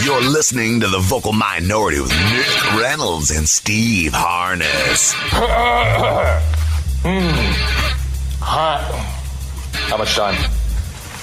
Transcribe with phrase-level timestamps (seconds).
[0.00, 5.12] You're listening to the Vocal Minority with Nick Reynolds and Steve Harness.
[7.04, 7.32] mm.
[8.40, 8.80] Hot.
[9.72, 10.34] How much time?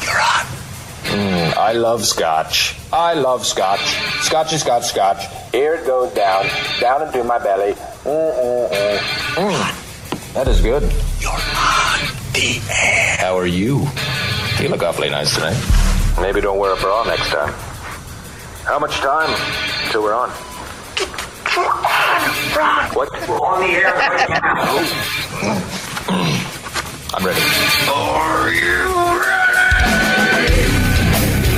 [0.01, 0.45] You're hot.
[1.05, 2.77] Mm, I love scotch.
[2.93, 3.97] I love scotch.
[4.21, 5.25] Scotchy, scotch, scotch.
[5.51, 6.45] Here it goes down,
[6.79, 7.73] down into my belly.
[7.73, 9.03] Mm,
[10.35, 10.83] that is good.
[11.19, 11.99] You're on
[12.33, 13.17] the air.
[13.17, 13.87] How are you?
[14.59, 15.57] You look awfully nice tonight.
[16.21, 17.68] Maybe don't wear a bra next time.
[18.69, 19.35] How much time
[19.89, 20.29] till we're on?
[22.93, 23.09] What?
[23.27, 24.77] We're on the air right now.
[27.15, 27.41] I'm ready.
[27.89, 30.69] Are you ready?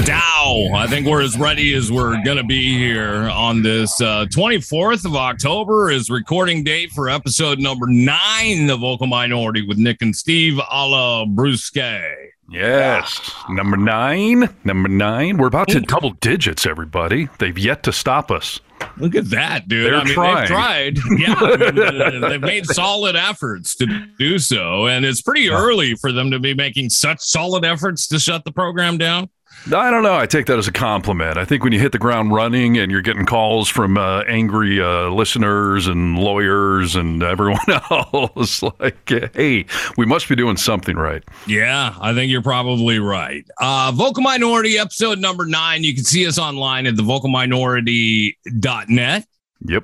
[0.06, 4.26] Dow, I think we're as ready as we're going to be here on this uh,
[4.28, 10.02] 24th of October is recording date for episode number nine of Vocal Minority with Nick
[10.02, 12.30] and Steve a la Brewski.
[12.52, 13.32] Yes.
[13.50, 14.54] Number nine.
[14.64, 15.38] Number nine.
[15.38, 17.30] We're about to double digits, everybody.
[17.40, 18.60] They've yet to stop us.
[18.98, 19.86] Look at that, dude.
[19.86, 20.36] They're I mean, trying.
[20.38, 20.98] they've tried.
[21.20, 23.86] Yeah, I mean, uh, they've made solid efforts to
[24.18, 28.20] do so, and it's pretty early for them to be making such solid efforts to
[28.20, 29.30] shut the program down.
[29.68, 30.16] I don't know.
[30.16, 31.38] I take that as a compliment.
[31.38, 34.82] I think when you hit the ground running and you're getting calls from uh, angry
[34.82, 37.60] uh, listeners and lawyers and everyone
[37.92, 39.66] else, like, hey,
[39.98, 41.24] we must be doing something right.
[41.46, 43.46] Yeah, I think you're probably right.
[43.60, 45.84] Uh, Vocal Minority episode number nine.
[45.84, 49.28] You can see us online at thevocalminority.net.
[49.68, 49.84] Yep.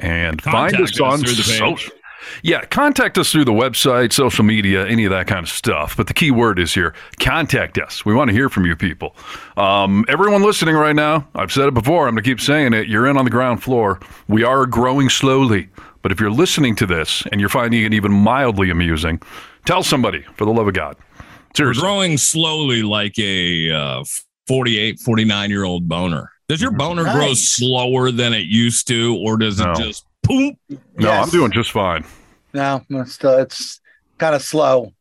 [0.00, 1.58] And Contact find us us on through the page.
[1.58, 1.94] social.
[2.42, 5.96] Yeah, contact us through the website, social media, any of that kind of stuff.
[5.96, 8.04] But the key word is here contact us.
[8.04, 9.14] We want to hear from you people.
[9.56, 12.88] Um, everyone listening right now, I've said it before, I'm going to keep saying it.
[12.88, 14.00] You're in on the ground floor.
[14.28, 15.68] We are growing slowly.
[16.02, 19.20] But if you're listening to this and you're finding it even mildly amusing,
[19.66, 20.96] tell somebody for the love of God.
[21.18, 21.80] We're Seriously.
[21.82, 24.04] growing slowly like a uh,
[24.48, 26.30] 48, 49 year old boner.
[26.48, 29.74] Does your boner grow slower than it used to, or does it No.
[29.74, 30.56] just poop?
[30.96, 32.04] No, I'm doing just fine.
[32.54, 33.80] No, it's still it's
[34.18, 34.92] kind of slow.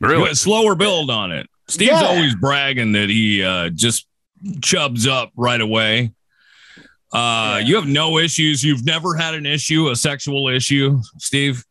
[0.00, 0.30] Really?
[0.30, 1.48] a slower build on it.
[1.68, 2.06] Steve's Yeah.
[2.06, 4.06] always bragging that he uh, just
[4.62, 6.12] chubs up right away.
[7.12, 8.62] Uh, You have no issues.
[8.64, 11.64] You've never had an issue, a sexual issue, Steve.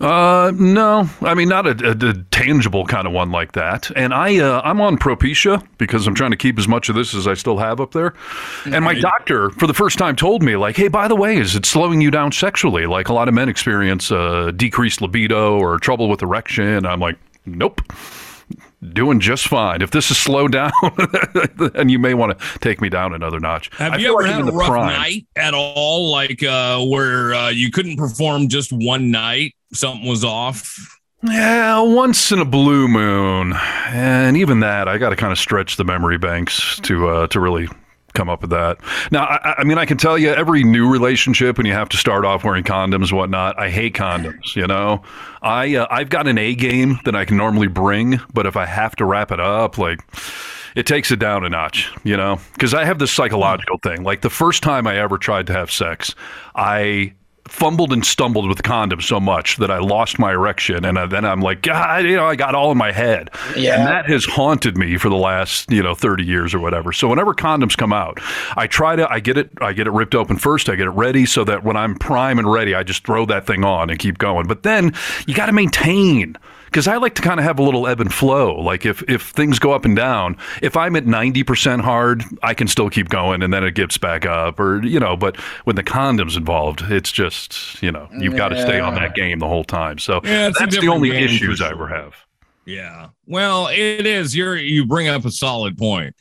[0.00, 3.90] Uh, no, I mean not a, a- a tangible kind of one like that.
[3.96, 7.14] And I, uh, I'm on Propecia because I'm trying to keep as much of this
[7.14, 8.14] as I still have up there.
[8.66, 11.56] And my doctor, for the first time, told me like, "Hey, by the way, is
[11.56, 12.86] it slowing you down sexually?
[12.86, 17.16] Like a lot of men experience uh, decreased libido or trouble with erection." I'm like,
[17.44, 17.80] "Nope."
[18.92, 19.82] Doing just fine.
[19.82, 20.70] If this is slowed down,
[21.74, 23.70] then you may want to take me down another notch.
[23.76, 24.86] Have I you ever like had a rough prime.
[24.92, 29.54] night at all, like uh, where uh, you couldn't perform just one night?
[29.72, 30.98] Something was off.
[31.22, 33.52] Yeah, once in a blue moon,
[33.88, 37.40] and even that, I got to kind of stretch the memory banks to uh, to
[37.40, 37.68] really
[38.14, 38.78] come up with that.
[39.10, 41.96] Now, I, I mean, I can tell you, every new relationship when you have to
[41.96, 44.54] start off wearing condoms, whatnot, I hate condoms.
[44.54, 45.02] You know,
[45.42, 48.66] I uh, I've got an A game that I can normally bring, but if I
[48.66, 50.00] have to wrap it up, like.
[50.76, 54.04] It takes it down a notch, you know, because I have this psychological thing.
[54.04, 56.14] Like the first time I ever tried to have sex,
[56.54, 57.14] I
[57.48, 61.24] fumbled and stumbled with condoms so much that I lost my erection, and I, then
[61.24, 63.76] I'm like, God, you know, I got all in my head, Yeah.
[63.78, 66.92] and that has haunted me for the last, you know, 30 years or whatever.
[66.92, 68.18] So whenever condoms come out,
[68.56, 70.90] I try to, I get it, I get it ripped open first, I get it
[70.90, 73.98] ready, so that when I'm prime and ready, I just throw that thing on and
[73.98, 74.46] keep going.
[74.46, 74.94] But then
[75.26, 76.36] you got to maintain.
[76.68, 78.54] Because I like to kind of have a little ebb and flow.
[78.60, 82.54] Like if if things go up and down, if I'm at ninety percent hard, I
[82.54, 85.16] can still keep going, and then it gets back up, or you know.
[85.16, 89.14] But when the condoms involved, it's just you know you've got to stay on that
[89.14, 89.98] game the whole time.
[89.98, 92.14] So Yeah, that's the only issues I ever have.
[92.64, 93.08] Yeah.
[93.26, 94.36] Well, it is.
[94.36, 96.14] You're you bring up a solid point.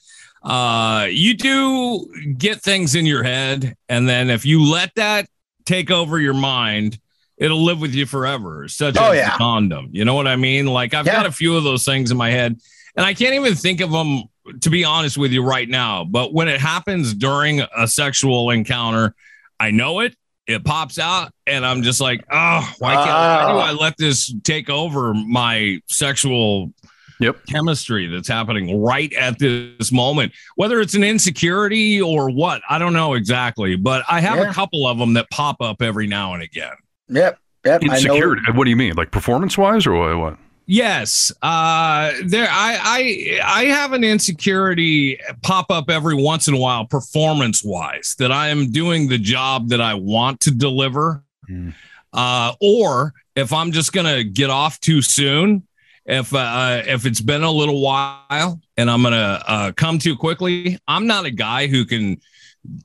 [0.43, 5.27] Uh you do get things in your head and then if you let that
[5.65, 6.99] take over your mind,
[7.37, 8.67] it'll live with you forever.
[8.67, 9.31] Such Oh, as yeah.
[9.31, 9.89] the condom.
[9.91, 10.65] You know what I mean?
[10.67, 11.15] Like I've Yeah.
[11.17, 12.57] got a few of those things in my head
[12.95, 14.23] and I can't even think of them
[14.61, 19.13] to be honest with you right now, but when it happens during a sexual encounter,
[19.59, 20.15] I know it.
[20.47, 23.57] It pops out, and I'm just like, oh, why can't why do.
[23.59, 23.77] I ah.
[23.77, 26.71] let this take over my sexual
[27.19, 27.47] Yep.
[27.50, 30.31] chemistry that's happening right at this moment?
[30.56, 34.50] Whether it's an insecurity or what, I don't know exactly, but I have Yeah.
[34.50, 36.71] a couple of them that pop up every now and again.
[37.09, 37.39] Yep.
[37.65, 37.81] Yep.
[37.83, 37.94] I know.
[37.94, 38.51] Insecurity.
[38.54, 38.95] What do you mean?
[38.95, 40.18] Like performance wise, or what?
[40.18, 40.38] what?
[40.69, 42.48] Yes, uh, there.
[42.50, 48.15] I I I have an insecurity pop up every once in a while, performance wise,
[48.19, 51.74] that I am doing the job that I want to deliver, Mm.
[52.12, 55.65] uh, or if I'm just gonna get off too soon,
[56.06, 60.77] if uh, if it's been a little while and I'm gonna uh, come too quickly,
[60.86, 62.19] I'm not a guy who can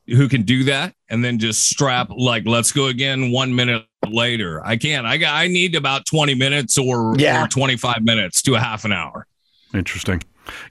[0.06, 4.60] who can do that and then just strap like let's go again one minute later.
[4.64, 5.06] I can't.
[5.06, 7.44] I got I need about 20 minutes or, Yeah.
[7.44, 9.26] or 25 minutes to a half an hour.
[9.74, 10.22] Interesting.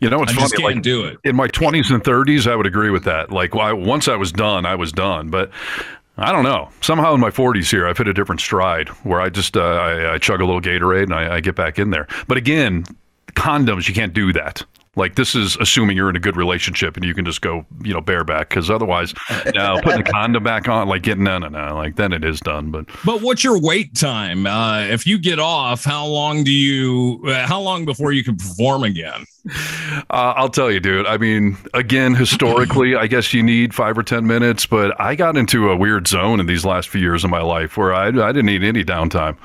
[0.02, 0.44] You know, it's I funny.
[0.46, 1.18] just can't like, do it.
[1.24, 3.32] in my 20s and 30s, I would agree with that.
[3.32, 5.30] Like, why once I was done, I was done.
[5.30, 5.50] But
[6.18, 6.70] I don't know.
[6.82, 10.14] Somehow in my 40s here, I've hit a different stride where I just uh, I,
[10.14, 12.06] I chug a little Gatorade and I, I get back in there.
[12.28, 12.84] But again,
[13.28, 14.64] condoms, you can't do that.
[14.98, 17.94] Like this is assuming you're in a good relationship and you can just go, you
[17.94, 18.50] know, bareback.
[18.50, 19.14] Because otherwise,
[19.56, 22.42] no, putting the condom back on, like getting no, no, no, like then it is
[22.42, 22.72] done.
[22.72, 24.46] But But what's your wait time?
[24.46, 27.22] Uh, if you get off, how long do you?
[27.26, 29.26] Uh, how long before you can perform again?
[30.10, 31.08] Uh, I'll tell you, dude.
[31.08, 35.38] I mean, again, historically, I guess you need five or 10 minutes, but I got
[35.38, 38.32] into a weird zone in these last few years of my life where I, I
[38.32, 39.38] didn't need any downtime.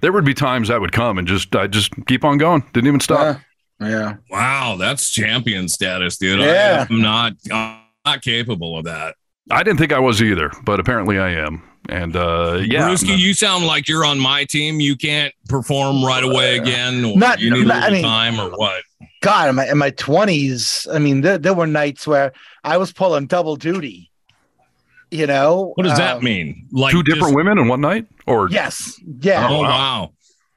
[0.00, 2.64] There would be times I would come and just, I just keep on going.
[2.72, 3.36] Didn't even stop.
[3.36, 3.40] Uh,
[3.80, 4.14] yeah.
[4.30, 6.40] Wow, that's champion status, dude.
[6.40, 6.86] Yeah.
[6.88, 9.16] I'm not I'm not capable of that.
[9.50, 11.62] I didn't think I was either, but apparently I am.
[11.90, 14.80] And uh, yeah, Brewski, you sound like you're on my team.
[14.80, 18.04] You can't perform right away again, or Not- you need not- a I little mean-
[18.04, 18.82] time, or what?
[19.20, 22.32] God, in my in my twenties, I mean, there, there were nights where
[22.62, 24.10] I was pulling double duty.
[25.10, 26.66] You know, What does that Um, mean?
[26.72, 28.06] Like two different just- women in one night?
[28.26, 30.12] Or Yes, yeah, Oh wow.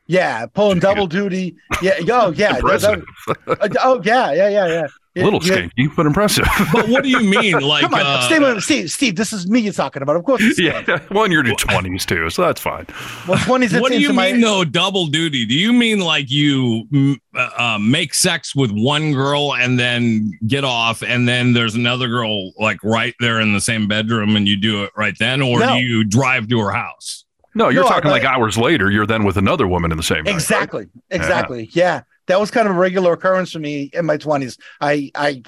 [0.07, 1.56] Yeah, pulling double duty.
[1.81, 3.04] Yeah, oh yeah, impressive.
[3.45, 4.68] Uh, oh yeah, yeah, yeah,
[5.15, 5.24] yeah.
[5.24, 5.68] a little yeah.
[5.68, 6.45] skanky, but impressive.
[6.71, 7.59] But what do you mean?
[7.59, 9.15] Like, Come on, uh, Steve, Steve, Steve.
[9.18, 10.15] This is me you're talking about.
[10.15, 10.42] Of course.
[10.42, 10.83] it's yeah.
[11.12, 12.86] Well, and you're in your 20s too, so that's fine.
[13.27, 13.74] Well, twenties.
[13.80, 14.63] what do you mean though?
[14.63, 15.45] Double duty?
[15.45, 16.88] Do you mean like you
[17.36, 22.07] uh, uh, make sex with one girl and then get off, and then there's another
[22.07, 25.60] girl like right there in the same bedroom, and you do it right then, or
[25.60, 25.75] No.
[25.75, 27.25] do you drive to her house?
[27.57, 28.89] No, you're No, talking like- like hours later.
[28.92, 30.31] You're then with another woman in the same night.
[30.31, 30.36] right?
[30.36, 30.88] Exactly.
[31.09, 31.69] Exactly.
[31.74, 32.01] Yeah.
[32.27, 34.57] That was kind of a regular occurrence for me in my twenties.
[34.81, 35.42] I I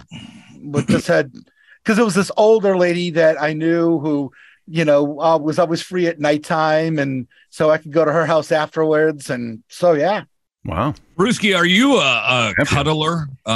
[0.62, 1.32] would just had
[1.84, 4.32] because it was this older lady that I knew who,
[4.68, 8.26] you know, uh, was always free at nighttime, and so I could go to her
[8.26, 9.30] house afterwards.
[9.30, 10.24] And so yeah,
[10.66, 10.94] Wow.
[11.18, 13.28] Brewski, are you a, a cuddler?
[13.46, 13.50] Uh,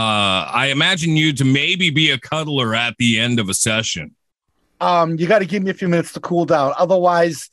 [0.51, 4.15] I imagine you to maybe be a cuddler at the end of a session.
[4.81, 6.73] um, you got to give me a few minutes to cool down.
[6.77, 7.49] Otherwise,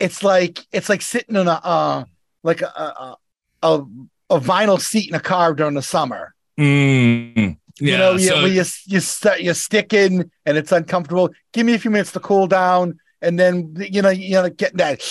[0.00, 2.04] it's like it's like sitting in a uh,
[2.42, 3.16] like a a,
[3.62, 3.84] a
[4.30, 6.34] a vinyl seat in a car during the summer.
[6.58, 10.72] Mm, yeah, you know, you, so- where you you st- you stick in and it's
[10.72, 11.30] uncomfortable.
[11.52, 14.78] Give me a few minutes to cool down, and then you know you know getting
[14.78, 15.02] that.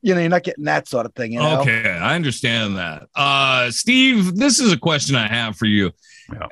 [0.00, 1.32] You know, you're not getting that sort of thing.
[1.32, 3.08] You know, Okay, I understand that.
[3.16, 5.90] Uh, Steve, this is a question I have for you.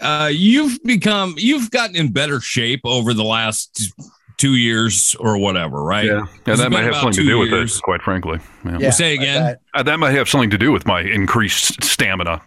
[0.01, 3.93] Uh, you've become, you've gotten in better shape over the last
[4.37, 6.07] two years or whatever, right?
[6.07, 6.25] Yeah.
[6.25, 8.39] It's And that might have something to two do with it, quite frankly.
[8.65, 8.79] Yeah.
[8.79, 9.43] Yeah, Say like again.
[9.43, 9.61] that.
[9.75, 12.43] Uh, that might have something to do with my increased stamina.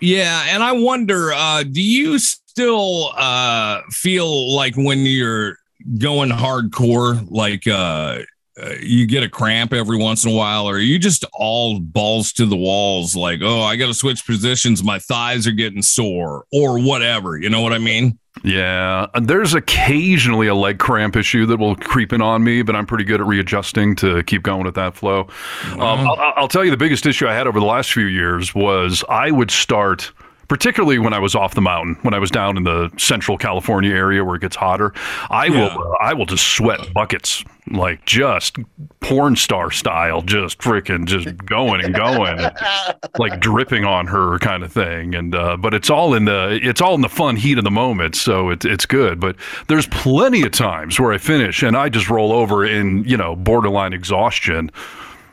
[0.00, 5.58] Yeah, and I wonder, uh, do you still uh, feel like when you're
[5.98, 8.20] going hardcore, like uh,
[8.60, 11.80] uh, you get a cramp every once in a while, or are you just all
[11.80, 15.82] balls to the walls, like, oh, I got to switch positions, my thighs are getting
[15.82, 17.38] sore, or whatever?
[17.38, 18.18] You know what I mean?
[18.42, 22.74] Yeah, and there's occasionally a leg cramp issue that will creep in on me, but
[22.74, 25.28] I'm pretty good at readjusting to keep going with that flow.
[25.72, 28.54] Um, I'll, I'll tell you the biggest issue I had over the last few years
[28.54, 30.12] was I would start,
[30.50, 33.94] particularly when I was off the mountain, when I was down in the central California
[33.94, 34.92] area where it gets hotter.
[35.30, 35.72] I Yeah.
[35.76, 38.56] will, uh, I will just sweat buckets, like just
[38.98, 42.36] porn star style, just freaking just going and going
[43.18, 46.80] like dripping on her kind of thing and uh, but it's all in the it's
[46.80, 49.36] all in the fun heat of the moment so it's it's good but
[49.68, 53.36] there's plenty of times where I finish and I just roll over in you know
[53.36, 54.70] borderline exhaustion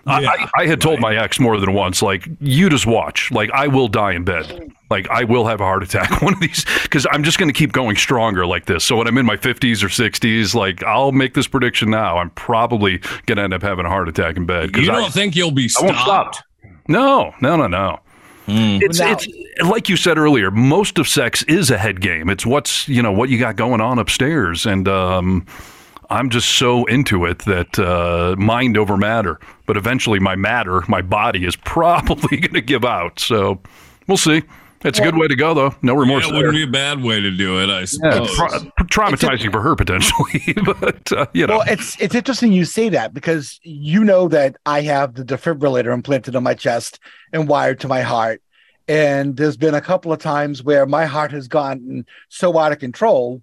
[0.08, 3.52] Yeah, I, I had told my ex more than once like you just watch like
[3.52, 6.66] I will die in bed like I will have a heart attack one of these
[6.84, 9.36] because I'm just going to keep going stronger like this so when I'm in my
[9.38, 13.62] 50s or 60s like I'll make this prediction now I'm probably going to end up
[13.62, 16.36] having a heart attack in bed You I- don't think you'll be I won't stopped?
[16.36, 16.46] stop.
[16.88, 18.00] No, no, no, no.
[18.50, 19.28] It's, Now- it's
[19.66, 20.52] like you said earlier.
[20.52, 22.30] Most of sex is a head game.
[22.30, 25.46] It's what's you know what you got going on upstairs, and um,
[26.10, 29.40] I'm just so into it that uh, mind over matter.
[29.66, 33.20] But eventually, my matter, my body, is probably going to give out.
[33.20, 33.60] So
[34.08, 34.44] we'll see.
[34.86, 35.76] It's a good way to go, though.
[35.82, 36.26] No remorse.
[36.28, 36.38] That there.
[36.46, 38.36] wouldn't be a bad way to do it, I Yeah, suppose.
[38.36, 41.58] tra- traumatizing for her potentially, but uh, you know.
[41.58, 45.92] Well, it's it's interesting you say that because you know that I have the defibrillator
[45.92, 47.00] implanted on my chest
[47.34, 48.42] and wired to my heart.
[48.88, 52.80] And there's been a couple of times where my heart has gotten so out of
[52.80, 53.42] control.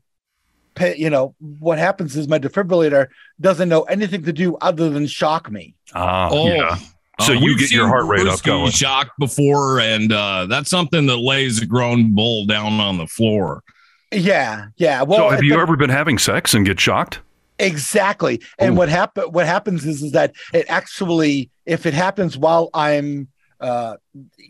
[0.74, 3.08] Pa- You know, what happens is my defibrillator
[3.40, 5.74] doesn't know anything to do other than shock me.
[5.94, 6.76] Ah, Oh, yeah.
[7.20, 8.70] So Uh, you get your heart rate up Brewski going.
[8.72, 13.62] shocked before, and uh, that's something that lays a grown bull down on the floor.
[14.10, 15.02] Yeah, yeah.
[15.02, 17.20] Well, so have it- you ever been having sex and get shocked?
[17.60, 18.40] Exactly.
[18.58, 18.78] And Ooh.
[18.78, 23.28] what happen what happens is, is that it actually if it happens while I'm
[23.60, 23.94] uh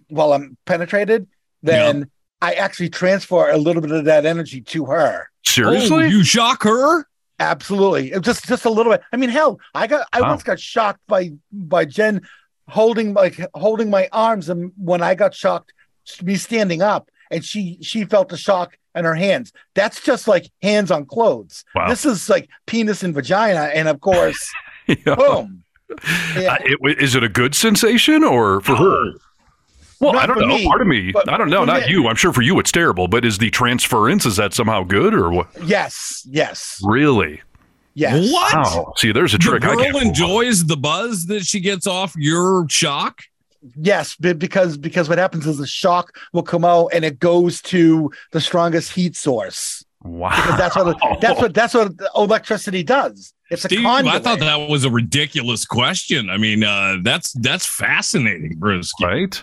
[0.09, 1.27] while I'm penetrated,
[1.63, 5.29] then I actually transfer a little bit of that energy to her.
[5.47, 6.05] Seriously?
[6.05, 7.07] Oh, you shock her?
[7.41, 8.13] Absolutely.
[8.13, 9.03] It just just a little bit.
[9.13, 10.31] I mean, hell, I got I Wow.
[10.31, 12.23] once got shocked by by Jen
[12.69, 15.73] holding like holding my arms and when I got shocked
[16.23, 19.53] me standing up and she she felt the shock in her hands.
[19.75, 21.65] That's just like hands on clothes.
[21.75, 21.89] Wow.
[21.89, 24.51] This is like penis and vagina and of course
[24.87, 25.15] Yeah.
[25.17, 25.65] boom.
[26.37, 26.55] Yeah.
[26.55, 29.13] Uh, it- is it a good sensation or for her?
[30.01, 30.57] Well, Not I don't know.
[30.57, 31.65] me, Part of me, I don't know.
[31.65, 32.09] Not me- you.
[32.09, 33.09] I'm sure for you it's terrible.
[33.09, 35.49] But is the transference is that somehow good or what?
[35.65, 37.41] Yes, yes, Really?
[37.95, 38.33] yes.
[38.33, 38.55] What?
[38.55, 38.93] Wow.
[38.97, 39.65] See, there's a The trick.
[39.65, 43.23] I girl can't enjoys the buzz that she gets off your shock.
[43.77, 48.11] Yes, because because what happens is the shock will come out and it goes to
[48.33, 49.83] the strongest heat source.
[50.03, 50.29] Wow.
[50.37, 53.33] Because that's what that's what that's what electricity does.
[53.51, 54.15] It's a Steve, conduit.
[54.15, 56.29] I thought that was a ridiculous question.
[56.29, 58.93] I mean, uh, that's that's fascinating, Bruce.
[59.01, 59.43] right.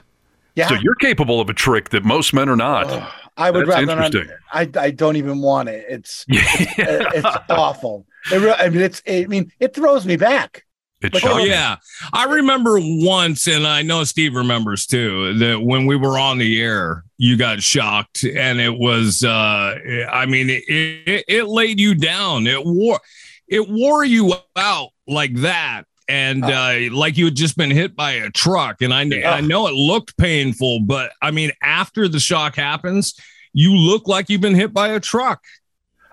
[0.55, 0.67] Yeah.
[0.67, 2.87] So you're capable of a trick that most men are not.
[2.89, 4.05] Ugh, I would That's rather not.
[4.13, 4.35] interesting.
[4.51, 5.85] I I don't even want it.
[5.89, 6.43] It's Yeah.
[6.77, 8.05] it's awful.
[8.31, 9.01] It re- I mean, it's.
[9.07, 10.63] I mean, it throws me back.
[11.01, 11.77] It Like, Oh yeah,
[12.13, 15.33] I remember once, and I know Steve remembers too.
[15.39, 19.23] That when we were on the air, you got shocked, and it was.
[19.23, 19.75] uh
[20.11, 22.45] I mean, it, it, it laid you down.
[22.45, 22.99] It wore,
[23.47, 28.11] it wore you out like that, and uh, like you had just been hit by
[28.11, 28.81] a truck.
[28.81, 33.15] And I, I know it looked painful, but I mean, after the shock happens,
[33.53, 35.43] you look like you've been hit by a truck.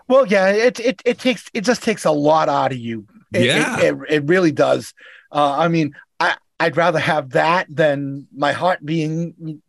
[0.08, 3.06] Well, yeah, it it it takes it just takes a lot out of you.
[3.32, 3.78] It, Yeah.
[3.80, 4.94] it, it, it really does.
[5.30, 9.60] Uh, I mean, I I'd rather have that than my heart being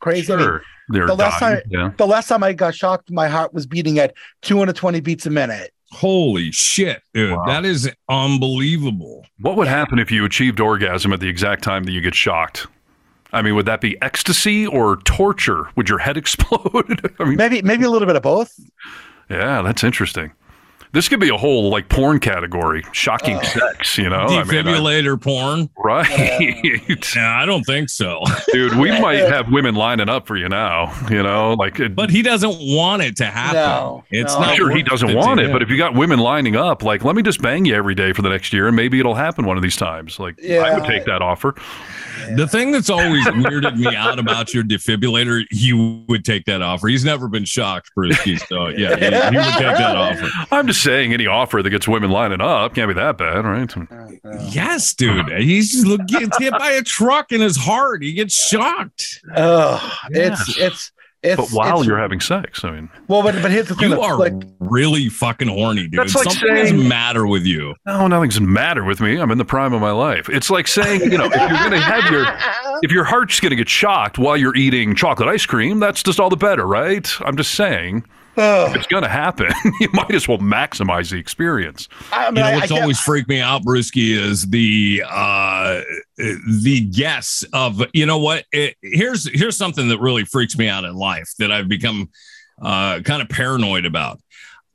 [0.00, 0.32] crazy.
[0.32, 0.62] I mean, Sure.
[0.90, 1.56] They're the last dying.
[1.56, 1.90] time- yeah.
[1.96, 5.72] the last time I got shocked, my heart was beating at 220 beats a minute.
[5.94, 7.32] Holy shit, dude!
[7.36, 7.44] Wow.
[7.46, 9.24] That is unbelievable.
[9.40, 12.66] What would happen if you achieved orgasm at the exact time that you get shocked?
[13.32, 15.68] I mean, would that be ecstasy or torture?
[15.76, 17.12] Would your head explode?
[17.20, 18.52] I mean, Maybe maybe a little bit of both.
[19.30, 20.32] yeah, that's interesting.
[20.94, 23.98] This could be a whole like porn category, shocking sex.
[23.98, 25.68] You know, I mean, I- Defibrillator porn.
[25.76, 26.08] right?
[27.16, 28.22] Yeah, I don't think so.
[28.52, 30.94] Dude, we might have women lining up for you now.
[31.10, 33.56] You know, like, it, But he doesn't want it to happen.
[33.56, 34.40] No, it's no.
[34.40, 35.50] not sure he doesn't to want it.
[35.52, 38.12] But if you got women lining up, like, let me just bang you every day
[38.12, 40.18] for the next year, and maybe it'll happen one of these times.
[40.20, 41.54] Like, I would take that offer.
[42.36, 46.88] The thing that's always weirded me out about your defibrillator, you would take that offer.
[46.88, 48.38] He's never been shocked, Brewski.
[48.46, 50.28] So yeah, he, he would take that offer.
[50.50, 53.72] I'm just saying, any offer that gets women lining up can't be that bad, right?
[54.52, 55.28] Yes, dude.
[55.38, 58.02] He's look gets hit by a truck in his heart.
[58.02, 59.22] He gets shocked.
[59.36, 60.92] Oh, it's it's
[61.24, 61.36] it's.
[61.36, 63.90] But while it's- you're having sex, I mean, well, but but here's the thing.
[63.90, 65.98] You are like, really fucking horny, dude.
[66.00, 67.74] That's like Something saying- doesn't matter with you.
[67.86, 69.16] no, nothing's matter with me.
[69.18, 70.28] I'm in the prime of my life.
[70.28, 72.26] It's like saying, you know, if you're going to have your,
[72.82, 76.20] if your heart's going to get shocked while you're eating chocolate ice cream, that's just
[76.20, 77.10] all the better, right?
[77.22, 78.04] I'm just saying,
[78.36, 78.76] Ugh.
[78.76, 79.48] it's going to happen.
[79.80, 81.88] you might as well maximize the experience.
[82.12, 85.02] I mean, You know I- what's I get- always freaked me out, Brewski, is the
[85.08, 85.80] uh
[86.16, 88.44] the guess of you know what?
[88.52, 92.10] It, here's here's something that really freaks me out in life that I've become
[92.62, 94.20] uh kind of paranoid about.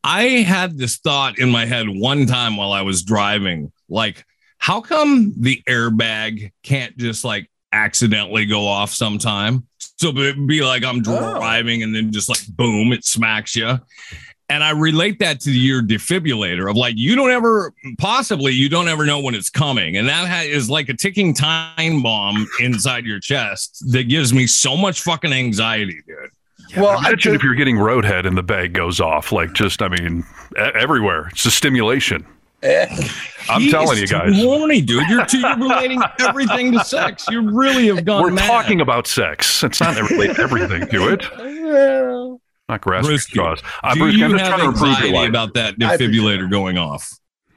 [0.03, 4.25] I had this thought in my head one time while I was driving, like,
[4.57, 9.67] how come the airbag can't just like accidentally go off sometime?
[9.99, 11.01] So it'd be like I'm oh.
[11.39, 13.79] driving and then just like boom, it smacks you.
[14.51, 18.87] And I relate that to your defibrillator of like, you don't ever, possibly, you don't
[18.87, 19.97] ever know when it's coming.
[19.97, 24.47] And that ha- is like a ticking time bomb inside your chest that gives me
[24.47, 26.77] so much fucking anxiety, dude.
[26.77, 29.83] well, I Imagine ju- if you're getting roadhead and the bag goes off, like just,
[29.83, 30.25] I mean,
[30.57, 31.27] everywhere.
[31.33, 32.25] It's a stimulation.
[33.49, 34.43] I'm He telling is you too guys.
[34.43, 35.07] horny, dude.
[35.09, 37.25] You're too, you're relating everything to sex.
[37.29, 38.47] You really have gone We're mad.
[38.47, 39.63] talking about sex.
[39.63, 42.39] It's not relate everything to it.
[42.69, 43.61] Not grasping Brewski, straws.
[43.81, 45.29] I'm, Do Bruce, you I'm just have trying to improve your anxiety life.
[45.29, 47.11] about that I- defibrillator going off?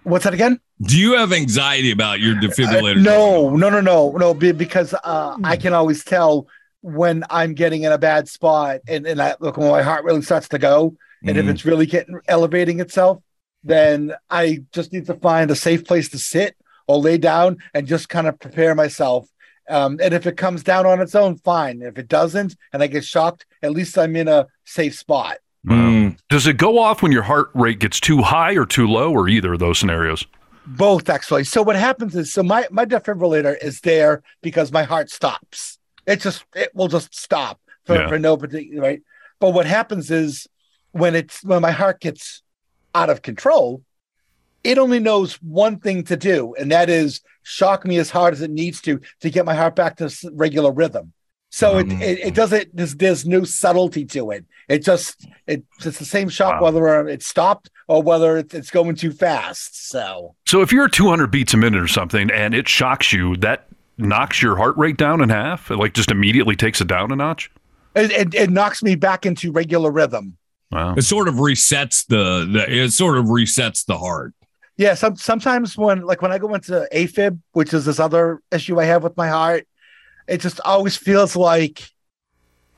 [0.05, 0.59] What's that again?
[0.81, 2.93] Do you have anxiety about your defibrillator?
[2.93, 3.59] Uh, going no, off?
[3.59, 4.33] no, no, no, no.
[4.35, 6.47] Because uh, I can always tell
[6.81, 10.23] when I'm getting in a bad spot, and and I look when my heart really
[10.23, 11.51] starts to go, and if Mhm.
[11.51, 13.23] it's really getting elevating itself,
[13.65, 17.87] then I just need to find a safe place to sit or lay down and
[17.87, 19.29] just kind of prepare myself.
[19.69, 21.83] Um, and if it comes down on its own, fine.
[21.83, 25.39] If it doesn't, and I get shocked, at least I'm in a safe spot.
[25.67, 26.19] Mm.
[26.29, 29.29] Does it go off when your heart rate gets too high or too low, or
[29.29, 30.27] either of those scenarios?
[30.67, 31.45] Both actually.
[31.45, 35.79] So what happens is, so my my defibrillator is there because my heart stops.
[36.07, 38.09] It just it will just stop for, Yeah.
[38.09, 39.03] for no particular right.
[39.39, 40.49] But what happens is
[40.91, 42.43] when it's when my heart gets
[42.95, 43.83] out of control,
[44.65, 48.43] it only knows one thing to do, and that is shock me as hard as
[48.43, 51.13] it needs to to get my heart back to regular rhythm.
[51.51, 52.01] So it, mm.
[52.01, 54.47] it it doesn't there's, there's no subtlety to it.
[54.69, 56.71] It just it, it's the same shock Wow.
[56.71, 59.91] whether uh, it's stopped or whether it's, going too fast.
[59.91, 63.37] So So if you're at 200 beats a minute or something and it shocks you,
[63.39, 63.67] that
[63.99, 65.71] knocks your heart rate down in half.
[65.71, 67.51] It like just immediately takes it down a notch.
[67.95, 70.39] it, it, it knocks me back into regular rhythm.
[70.73, 70.95] Wow.
[70.97, 74.33] It sort of resets the, the it sort of resets the heart.
[74.79, 78.81] Yeah, some sometimes when like when I go into AFib, which is this other issue
[78.81, 79.67] I have with my heart,
[80.27, 81.89] it just always feels like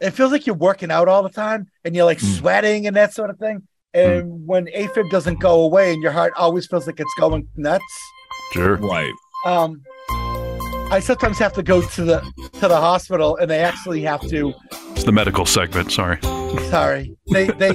[0.01, 2.27] it feels like you're working out all the time and you're like Hmm.
[2.27, 3.63] sweating and that sort of thing.
[3.95, 7.85] And when AFib doesn't go away and your heart always feels like it's going nuts,
[8.53, 8.75] Sure.
[8.77, 9.13] Right.
[9.47, 9.83] um,
[10.91, 12.21] I sometimes have to go to the
[12.61, 14.55] to the hospital and they actually have to
[14.93, 15.91] It's the medical segment.
[15.93, 16.19] Sorry.
[16.71, 17.73] sorry they they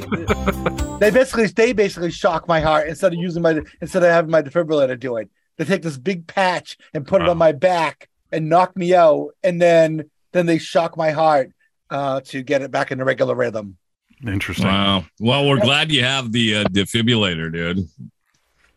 [1.00, 4.42] they basically they basically shock my heart instead of using my instead of having my
[4.42, 8.48] defibrillator do it they take this big patch and put it on my back and
[8.48, 11.52] knock me out and then then they shock my heart
[11.90, 13.78] uh to get it back in the regular rhythm
[14.26, 14.68] Interesting.
[14.68, 15.06] Wow.
[15.22, 17.88] Well, we're glad you have the uh, defibrillator, dude.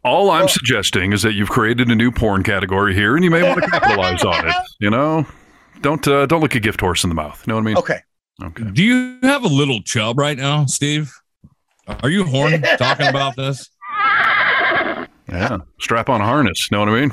[0.05, 3.31] All I'm Well- suggesting is that you've created a new porn category here, and you
[3.31, 4.55] may want to capitalize on it.
[4.81, 5.27] You know,
[5.81, 7.43] don't uh, don't look a gift horse in the mouth.
[7.47, 7.77] You know what I mean?
[7.79, 7.99] okay
[8.43, 8.65] Okay.
[8.73, 11.13] Do you have a little chub right now, Steve?
[12.03, 13.69] Are you horn talking about this?
[15.29, 15.59] Yeah.
[15.81, 16.69] Strap on a harness.
[16.73, 17.13] Know what I mean?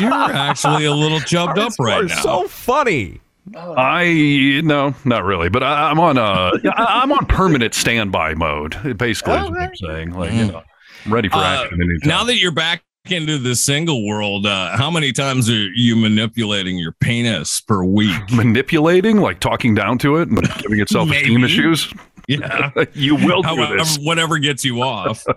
[0.00, 2.20] You're actually a little chubbed up right now.
[2.20, 3.20] So funny.
[3.56, 8.96] I no, not really, but I, I'm on uh, I- I'm on permanent standby mode.
[8.96, 10.12] Basically, is what I'm saying.
[10.12, 10.62] Like you know,
[11.04, 12.08] I'm ready for Uh, action anytime.
[12.08, 16.78] now that you're back into the single world, uh, how many times are you manipulating
[16.78, 18.18] your penis per week?
[18.32, 21.92] manipulating, like talking down to it and giving itself esteem issues.
[22.28, 22.70] Yeah.
[22.94, 23.98] you will do However, this.
[23.98, 25.24] whatever gets you off.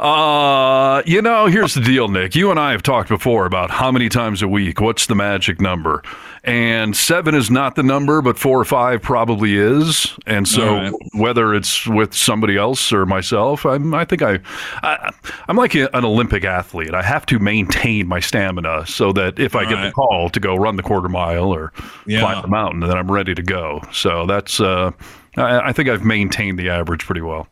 [0.00, 2.34] Uh, you know, here's the deal, Nick.
[2.34, 5.60] You and I have talked before about how many times a week, what's the magic
[5.60, 6.02] number?
[6.42, 10.16] And seven is not the number, but four or five probably is.
[10.26, 10.92] And so, right.
[11.12, 14.38] whether it's with somebody else or myself, I'm, I think I,
[14.82, 15.10] I,
[15.48, 16.94] I'm like a- an Olympic athlete.
[16.94, 20.40] I have to maintain my stamina so that if I All get the call to
[20.40, 21.72] go run the quarter mile or
[22.06, 22.20] Yeah.
[22.20, 23.82] climb the mountain, then I'm ready to go.
[23.92, 24.92] So that's, uh,
[25.36, 27.48] I, I think I've maintained the average pretty well.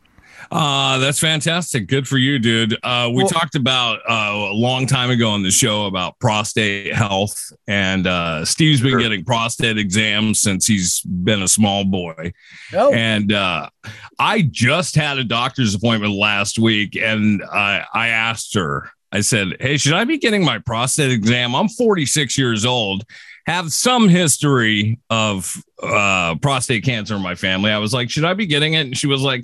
[0.51, 1.87] Uh, that's fantastic.
[1.87, 2.75] Good for you, dude.
[2.83, 6.93] Uh, we Well- talked about uh, a long time ago on the show about prostate
[6.93, 8.99] health, and uh, Steve's been Sure.
[8.99, 12.33] getting prostate exams since he's been a small boy.
[12.73, 13.69] no And uh,
[14.17, 19.55] I just had a doctor's appointment last week, and I, I asked her, I said,
[19.59, 21.55] Hey, should I be getting my prostate exam?
[21.55, 23.03] I'm 46 years old,
[23.45, 27.71] have some history of uh, prostate cancer in my family.
[27.71, 28.81] I was like, Should I be getting it?
[28.81, 29.43] And she was like,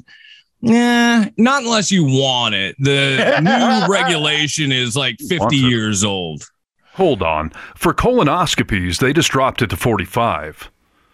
[0.65, 2.75] Nah, not unless you want it.
[2.79, 6.43] The new regulation is like 50 years old.
[6.93, 7.51] Hold on.
[7.75, 10.71] For colonoscopies, they just dropped it to 45.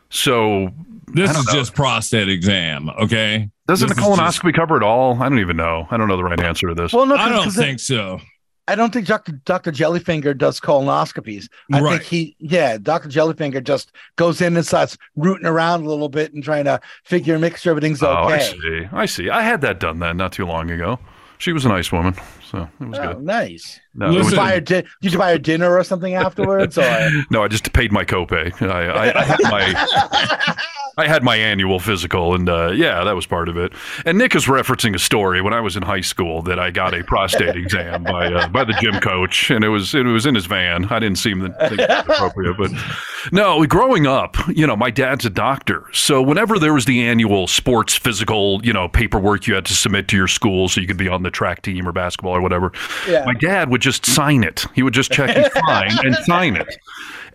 [0.09, 0.69] So
[1.07, 1.53] This is know.
[1.53, 3.49] just prostate exam, okay?
[3.67, 5.21] doesn't This the is just- colonoscopy cover it all?
[5.21, 5.87] I don't even know.
[5.91, 6.93] I don't know the right answer to this.
[6.93, 8.19] well no I 'cause- don't 'cause it- think so.
[8.67, 9.33] I don't think Dr.
[9.43, 9.71] Dr.
[9.71, 11.47] Jellyfinger does colonoscopies.
[11.73, 11.91] I Right.
[11.93, 13.09] think he, yeah, Dr.
[13.09, 17.37] Jellyfinger just goes in and starts rooting around a little bit and trying to figure
[17.39, 18.87] make sure everything's oh, I see.
[18.91, 19.29] I see.
[19.29, 20.99] I had that done then not too long ago.
[21.39, 22.13] She was a nice woman,
[22.51, 23.23] so it was Oh, good.
[23.23, 23.79] nice.
[23.95, 25.83] No, it Did was- Listen- you, buy her di- did you buy her dinner or
[25.83, 26.77] something afterwards?
[26.77, 28.53] Or no, I just paid my copay.
[28.61, 30.55] I, I, I had my
[30.97, 33.73] I had my annual physical, and uh, yeah, that was part of it.
[34.05, 36.93] And Nick is referencing a story when I was in high school that I got
[36.93, 40.35] a prostate exam by uh, by the gym coach, and it was it was in
[40.35, 40.85] his van.
[40.85, 42.71] I didn't seem to think it was appropriate, but
[43.31, 47.47] no, growing up, you know, my dad's a doctor, so whenever there was the annual
[47.47, 50.97] sports physical, you know, paperwork you had to submit to your school so you could
[50.97, 52.71] be on the track team or basketball or whatever,
[53.07, 53.23] yeah.
[53.25, 54.65] my dad would just sign it.
[54.73, 56.77] He would just check he's fine and sign it.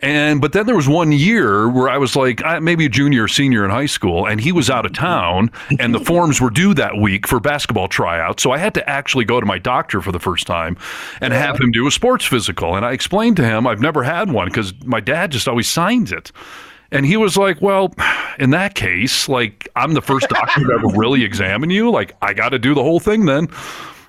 [0.02, 3.24] And but then there was one year where I was like I- maybe a junior
[3.24, 6.50] or senior in high school, and he was out of town, and the forms were
[6.50, 8.42] due that week for basketball tryouts.
[8.42, 10.76] So I had to actually go to my doctor for the first time
[11.20, 12.76] and have him do a sports physical.
[12.76, 16.12] And I explained to him I've never had one because my dad just always signs
[16.12, 16.30] it.
[16.92, 17.92] And he was like, "Well,
[18.38, 21.90] in that case, like I'm the first doctor to ever really examine you.
[21.90, 23.48] Like I got to do the whole thing then."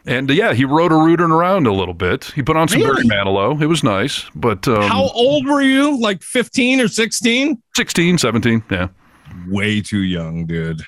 [0.08, 2.26] And uh, yeah, he rode a rooting around a little bit.
[2.34, 3.08] He put on some Really?
[3.08, 3.62] Barry Manilow.
[3.62, 6.00] It was nice, but um, How old were you?
[6.00, 7.62] Like 15 or 16?
[7.76, 8.88] 16, 17, yeah.
[9.48, 10.82] Way too young, dude.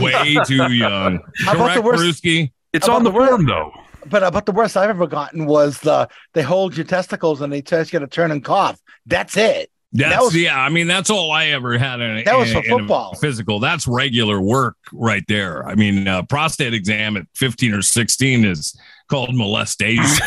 [0.00, 1.20] Way too young.
[1.44, 2.50] How about Correct, the worst- Brewski?
[2.72, 3.72] It's on the about the word- form though.
[4.10, 7.62] but about the worst I've ever gotten was the they hold your testicles and they
[7.62, 8.80] test you to turn and cough.
[9.06, 9.70] That's it.
[9.96, 10.58] That's was- yeah.
[10.58, 13.14] I mean, that's all I ever had in, That was in- for football.
[13.16, 13.60] physical.
[13.60, 15.66] That's regular work right there.
[15.66, 20.02] I mean, uh, prostate exam at fifteen or sixteen is called molestation.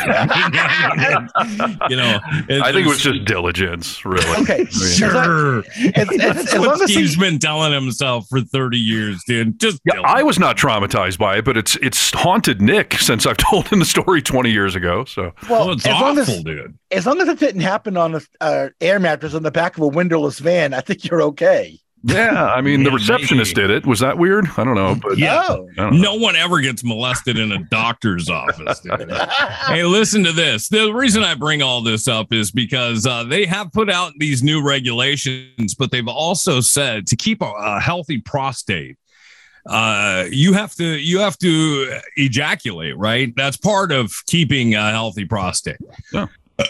[1.88, 4.42] you know, I think it was just diligence, really.
[4.42, 5.58] Okay, sure.
[5.94, 9.22] As, as, That's as what long as Steve's he, been telling himself for thirty years,
[9.26, 9.58] dude.
[9.58, 13.36] Just Yeah, I was not traumatized by it, but it's it's haunted Nick since I've
[13.36, 15.04] told him the story 20 years ago.
[15.04, 16.78] So well, oh, it's as long awful, as dude.
[16.90, 19.82] as long as it didn't happen on a uh, air mattress on the back of
[19.82, 21.78] a windowless van, I think you're okay.
[22.02, 23.68] Yeah, I mean the receptionist maybe.
[23.68, 23.86] did it.
[23.86, 24.46] Was that weird?
[24.56, 25.44] I don't know, but Yeah.
[25.48, 25.90] Don't know.
[25.90, 28.80] No one ever gets molested in a doctor's office.
[29.66, 30.68] Hey, listen to this.
[30.68, 34.42] The reason I bring all this up is because uh, they have put out these
[34.42, 38.96] new regulations, but they've also said to keep a, a healthy prostate,
[39.66, 43.34] uh, you have to you have to ejaculate, right?
[43.36, 45.76] That's part of keeping a healthy prostate.
[46.12, 46.26] Yeah.
[46.58, 46.64] Uh,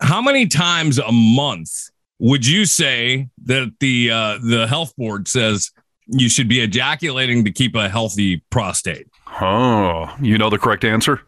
[0.00, 5.70] how many times a month would you say that the uh, the health board says
[6.06, 9.06] you should be ejaculating to keep a healthy prostate?
[9.40, 11.20] Oh, you know the correct answer?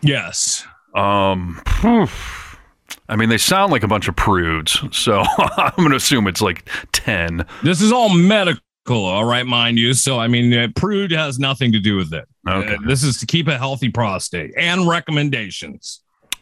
[0.00, 0.66] Yes.
[0.94, 1.60] Um.
[3.08, 6.40] I mean, they sound like a bunch of prudes, so I'm going to assume it's
[6.40, 7.44] like 10.
[7.62, 9.92] This is all medical, all right, mind you.
[9.92, 12.26] So, I mean, uh, prude has nothing to do with it.
[12.48, 12.74] Okay.
[12.74, 16.00] Uh, this is to keep a healthy prostate and recommendations.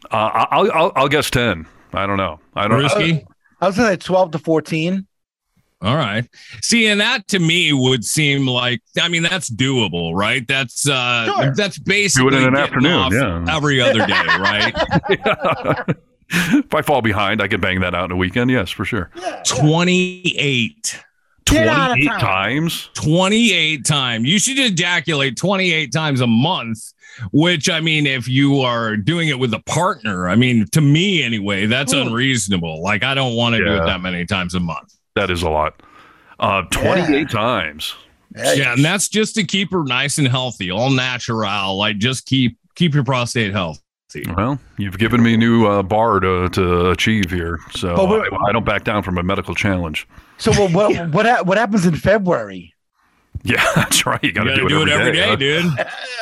[0.09, 1.65] Uh, I'll, I'll, I'll guess 10.
[1.91, 2.39] I don't know.
[2.55, 3.25] I don't Risky.
[3.63, 5.07] I was gonna say twelve to fourteen.
[5.81, 6.25] All right.
[6.61, 10.47] See, and that to me would seem like I mean that's doable, right?
[10.47, 11.53] That's uh Sure.
[11.55, 13.45] that's basically an getting afternoon, off yeah.
[13.55, 14.73] every other day, right?
[16.29, 18.49] if I fall behind, I can bang that out in a weekend.
[18.49, 19.11] Yes, for sure.
[19.45, 21.03] 28.
[21.45, 22.19] Get out of 28 town.
[22.19, 22.89] times.
[22.93, 24.25] 28 times.
[24.29, 26.92] You should ejaculate 28 times a month,
[27.31, 31.23] which I mean, if you are doing it with a partner, I mean, to me
[31.23, 32.01] anyway, that's Ooh.
[32.01, 32.81] unreasonable.
[32.81, 34.93] Like, I don't want to do it that many times a month.
[35.15, 35.81] That is a lot.
[36.39, 37.23] Uh, 28 Yeah.
[37.27, 37.95] times.
[38.35, 41.77] Yeah, and that's just to keep her nice and healthy, all natural.
[41.77, 43.79] Like, just keep keep your prostate healthy.
[44.35, 48.27] Well, you've given me a new uh, bar to, to achieve here, so But we're-
[48.31, 50.07] I, I don't back down from a medical challenge.
[50.39, 52.72] So what what what, what happens in February?
[53.43, 54.23] Yeah, that's right.
[54.23, 55.35] You got to gotta do, it every day, huh?
[55.35, 55.65] dude.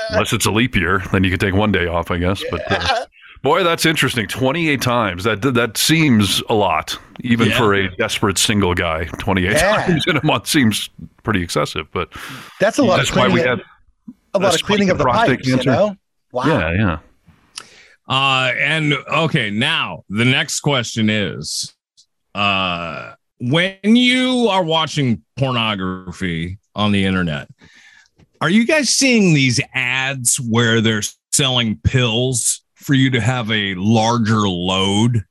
[0.10, 2.44] Unless it's a leap year, then you can take one day off, I guess.
[2.50, 3.06] But uh,
[3.44, 4.28] boy, that's interesting.
[4.28, 5.24] Twenty-eight times.
[5.24, 7.58] That that seems a lot, even Yeah.
[7.58, 9.06] for a desperate single guy.
[9.20, 9.86] Twenty-eight Yeah.
[9.86, 10.90] times in a month seems
[11.24, 11.88] pretty excessive.
[11.92, 12.10] But
[12.60, 13.60] That's a lot that's of why we of, have.
[14.34, 15.48] a lot of cleaning of the prostate pipes.
[15.48, 15.96] You know.
[16.32, 16.46] Wow.
[16.48, 16.98] Yeah, yeah.
[18.08, 21.74] Uh, and okay, now the next question is,
[22.36, 27.48] uh, when you are watching pornography on the internet,
[28.40, 33.76] are you guys seeing these ads where they're selling pills for you to have a
[33.76, 35.24] larger load?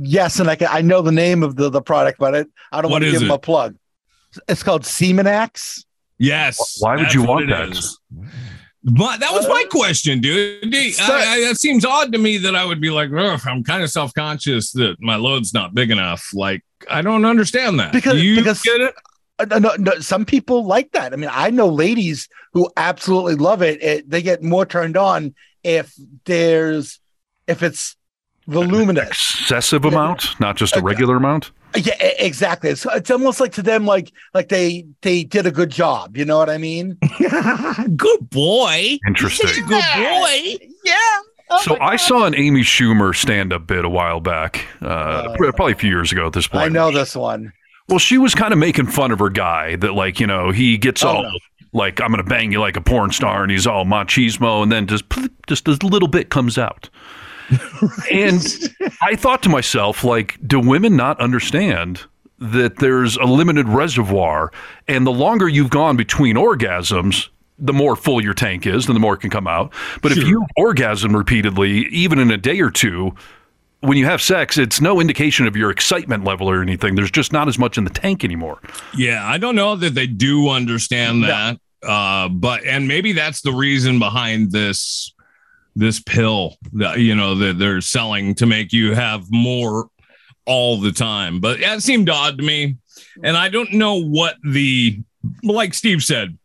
[0.00, 2.38] Yes, and I can, I know the name of the, the product, but I,
[2.72, 3.76] I don't What want to is give them a plug.
[4.48, 5.84] It's called Semenax.
[6.18, 6.76] Yes.
[6.80, 7.70] Why would you want it that?
[7.70, 7.98] is.
[8.82, 10.74] But that was my question, dude.
[10.74, 13.90] I, I, it seems odd to me that I would be like, I'm kind of
[13.90, 16.30] self conscious that my load's not big enough.
[16.32, 17.92] Like, I don't understand that.
[17.92, 18.94] Because- Do you because- get it?
[19.40, 21.12] Uh, no, no, no, some people like that.
[21.12, 23.82] I mean, I know ladies who absolutely love it.
[23.82, 24.10] it.
[24.10, 27.00] They get more turned on if there's
[27.46, 27.96] if it's
[28.46, 29.08] voluminous.
[29.40, 31.52] Excessive amount, not just a regular amount.
[31.76, 32.70] Yeah, e- exactly.
[32.70, 36.16] It's, it's almost like to them like like they they did a good job.
[36.16, 36.98] You know what I mean?
[37.96, 38.98] Good boy.
[39.06, 39.64] Interesting.
[39.66, 40.56] Good boy.
[40.84, 41.18] Yeah.
[41.52, 45.72] Oh So I saw an Amy Schumer stand-up bit a while back, uh, pr- probably
[45.72, 46.62] a few years ago at this point.
[46.64, 47.52] I know this one.
[47.90, 50.78] Well, she was kind of making fun of her guy that, like, you know, he
[50.78, 51.30] gets Oh, all no.
[51.72, 54.86] like, "I'm gonna bang you like a porn star," and he's all machismo, and then
[54.86, 55.04] just
[55.48, 56.88] just a little bit comes out.
[58.10, 58.40] And
[59.02, 62.02] I thought to myself, like, do women not understand
[62.38, 64.52] that there's a limited reservoir,
[64.88, 69.00] and the longer you've gone between orgasms, the more full your tank is, and the
[69.00, 69.72] more it can come out.
[70.00, 73.14] But if you orgasm repeatedly, even in a day or two,
[73.80, 76.94] when you have sex, it's no indication of your excitement level or anything.
[76.94, 78.60] There's just not as much in the tank anymore.
[78.96, 81.26] Yeah, I don't know that they do understand No.
[81.28, 81.58] that.
[81.82, 85.14] Uh, but and maybe that's the reason behind this
[85.76, 89.88] this pill that you know that they're selling to make you have more
[90.44, 91.40] all the time.
[91.40, 92.76] But that seemed odd to me.
[93.24, 95.00] And I don't know what the
[95.42, 96.36] like Steve said,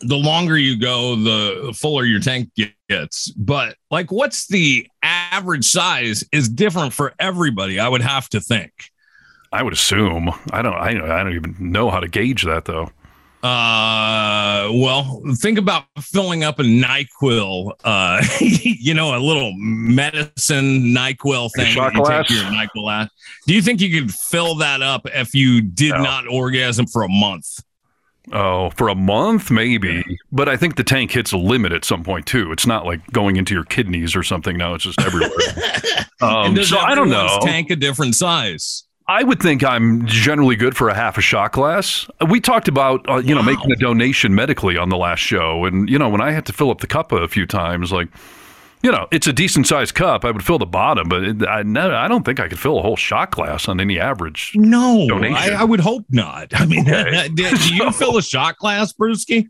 [0.00, 2.50] the longer you go, the fuller your tank
[2.88, 3.30] gets.
[3.32, 8.72] But like what's the average size is different for everybody, I would have to think.
[9.52, 10.30] I would assume.
[10.52, 10.74] I don't.
[10.74, 12.90] I, I don't even know how to gauge that though.
[13.42, 21.50] Uh, well, think about filling up a Nyquil, uh, you know, a little medicine Nyquil
[21.56, 21.74] thing.
[21.74, 23.10] that you take your Nyquil at.
[23.46, 26.02] Do you think you could fill that up if you did No.
[26.02, 27.46] not orgasm for a month?
[28.32, 30.04] Oh, for a month, maybe.
[30.30, 32.52] But I think the tank hits a limit at some point too.
[32.52, 34.56] It's not like going into your kidneys or something.
[34.56, 35.30] Now it's just everywhere.
[36.20, 37.38] um, so I don't know.
[37.42, 38.84] Tank a different size.
[39.08, 42.06] I would think I'm generally good for a half a shot glass.
[42.28, 45.88] We talked about uh, you know making a donation medically on the last show, and
[45.88, 48.08] you know when I had to fill up the cup a few times, like
[48.82, 50.24] you know it's a decent sized cup.
[50.24, 52.78] I would fill the bottom, but it, I never, I don't think I could fill
[52.78, 54.52] a whole shot glass on any average.
[54.54, 55.36] No, Donation.
[55.54, 56.48] I, I would hope not.
[56.54, 57.28] I mean, Okay.
[57.34, 59.48] do, do you fill a shot glass, Brewski?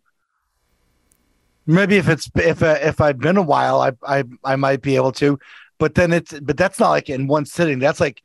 [1.66, 4.96] Maybe if it's if uh, if I've been a while, I I I might be
[4.96, 5.38] able to,
[5.78, 7.78] but then it's but that's not like in one sitting.
[7.78, 8.22] That's like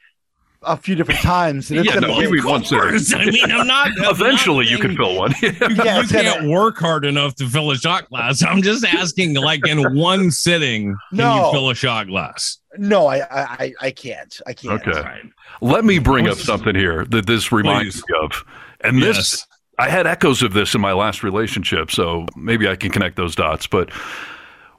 [0.66, 1.70] a few different times.
[1.70, 3.20] And it's Yeah, gonna no, be- we- one sitting.
[3.20, 3.88] I mean, I'm not.
[4.00, 5.34] I'm Eventually, not you can fill one.
[5.42, 8.44] You, Yeah, you it's gonna- can't work hard enough to fill a shot glass.
[8.44, 11.46] I'm just asking, like in one sitting, can No.
[11.48, 12.58] you fill a shot glass?
[12.78, 14.40] no, I I I- I can't.
[14.46, 14.86] I can't.
[14.88, 15.22] Okay.
[15.62, 18.04] Let me bring up something here that this reminds Please.
[18.10, 18.44] me of,
[18.82, 19.48] and this Yes.
[19.80, 23.36] I had echoes of this in my last relationship, so maybe I can connect those
[23.36, 23.68] dots.
[23.68, 23.92] But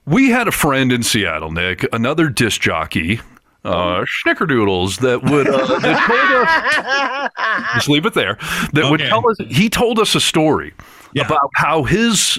[0.07, 3.21] we had a friend in Seattle, Nick, another disc jockey,
[3.67, 8.37] uh, Schnickerdoodles, that would uh, that us, just leave it there.
[8.73, 10.73] That would tell us he told us a story
[11.13, 11.27] Yeah.
[11.27, 12.39] about how his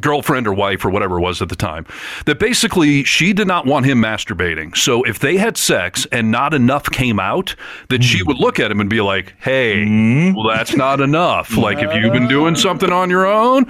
[0.00, 1.84] girlfriend or wife or whatever it was at the time
[2.26, 6.54] that basically she did not want him masturbating so if they had sex and not
[6.54, 7.56] enough came out
[7.88, 11.78] that she would look at him and be like hey well that's not enough like
[11.80, 13.64] have you've been doing something on your own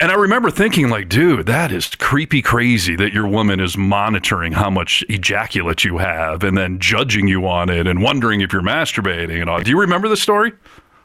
[0.00, 4.52] and I remember thinking, like, dude, that is creepy crazy that your woman is monitoring
[4.52, 8.62] how much ejaculate you have and then judging you on it and wondering if you're
[8.62, 9.60] masturbating and all.
[9.60, 10.52] Do you remember the story?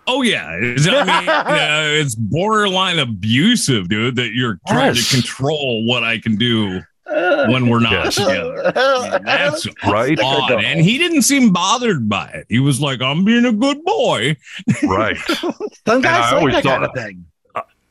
[0.05, 4.15] Oh yeah, It's- I mean, uh, it's borderline abusive, dude.
[4.17, 5.09] That you're trying Yes.
[5.09, 8.15] to control what I can do when we're not Yes.
[8.15, 8.71] together.
[8.75, 10.19] I mean, that's Right.
[10.21, 10.51] odd.
[10.63, 12.47] And he didn't seem bothered by it.
[12.49, 14.35] He was like, "I'm being a good boy."
[14.83, 15.17] Right.
[15.87, 17.25] Some guys like always that kind thought- of thing.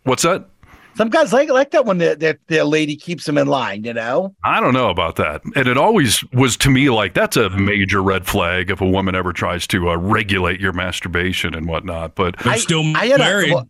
[0.05, 0.49] What's that?
[0.95, 3.95] Some guys like like that when the, the, the lady keeps them in line, you
[3.95, 4.35] know?
[4.45, 5.43] I don't know about that.
[5.57, 9.15] And it always was to me like that's a major red flag if a woman
[9.15, 12.15] ever tries to uh, regulate your masturbation and whatnot.
[12.15, 13.53] But They're I- still I had married.
[13.53, 13.69] a well,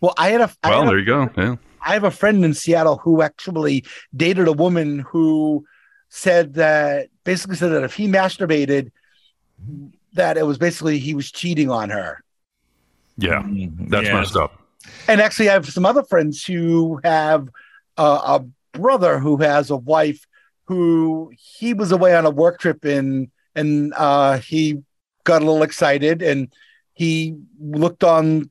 [0.00, 1.30] well, I had a I well, had a- there you go.
[1.36, 1.56] Yeah.
[1.82, 3.84] I have a friend in Seattle who actually
[4.16, 5.64] dated a woman who
[6.08, 8.90] said that basically said that if he masturbated,
[10.14, 12.24] that it was basically he was cheating on her.
[13.18, 13.44] Yeah.
[13.46, 14.14] That's Yeah.
[14.20, 14.60] messed up.
[15.08, 17.48] And actually, I have some other friends who have
[17.96, 20.26] a brother who has a wife
[20.66, 24.82] who he was away on a work trip and and uh, he
[25.24, 26.52] got a little excited and
[26.92, 28.50] he looked on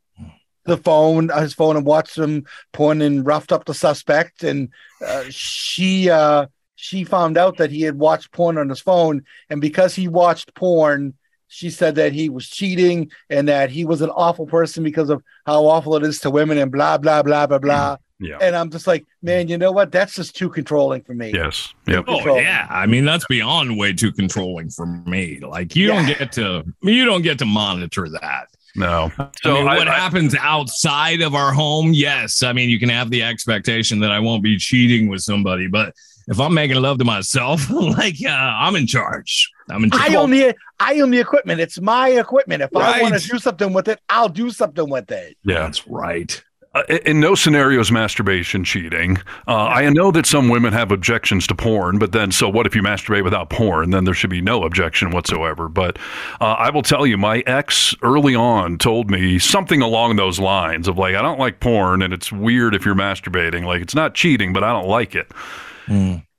[0.66, 2.44] the phone, his phone, and watched some
[2.74, 4.44] porn and roughed up the suspect.
[4.44, 4.70] And
[5.06, 9.62] uh, she uh, she found out that he had watched porn on his phone, and
[9.62, 11.14] because he watched porn,
[11.48, 15.24] she said that he was cheating and that he was an awful person because of
[15.46, 17.94] how awful it is to women and blah blah blah blah blah.
[17.96, 18.02] Mm-hmm.
[18.18, 18.38] Yeah.
[18.42, 19.92] And I'm just like, man, you know what?
[19.92, 21.32] That's just too controlling for me.
[21.34, 21.74] Yes.
[21.86, 22.06] Yep.
[22.08, 25.40] Oh yeah, I mean that's beyond way too controlling for me.
[25.42, 28.48] Like you don't get to you don't get to monitor that.
[28.78, 29.12] No.
[29.18, 31.94] I So mean, I- what I- happens outside of our home?
[31.94, 35.68] Yes, I mean you can have the expectation that I won't be cheating with somebody,
[35.68, 35.94] but
[36.28, 39.52] if I'm making love to myself, like uh, I'm in charge.
[39.70, 40.12] I'm in charge.
[40.12, 41.60] I own the I own the equipment.
[41.60, 42.62] It's my equipment.
[42.62, 45.38] If I want to do something with it, I'll do something with it.
[45.44, 45.60] yeah.
[45.64, 46.44] That's right.
[46.76, 49.18] Uh, in no scenario is masturbation cheating.
[49.48, 52.76] Uh, I know that some women have objections to porn, but then so what if
[52.76, 53.92] you masturbate without porn?
[53.92, 55.70] Then there should be no objection whatsoever.
[55.70, 55.98] But
[56.42, 60.90] uh, I will tell you, my ex early on told me something along those lines
[60.90, 63.64] of like, I don't like porn, and it's weird if you're masturbating.
[63.64, 65.32] Like it's not cheating, but I don't like it.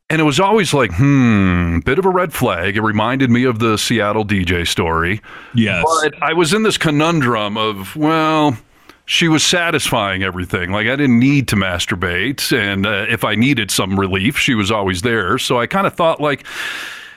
[0.08, 2.76] And it was always like, hmm, bit of a red flag.
[2.76, 5.20] It reminded me of the Seattle DJ story.
[5.54, 5.84] Yes.
[5.84, 8.56] But I was in this conundrum of, well,
[9.06, 10.70] she was satisfying everything.
[10.70, 14.70] Like I didn't need to masturbate, and uh, if I needed some relief, she was
[14.70, 15.38] always there.
[15.38, 16.44] So I kind of thought like,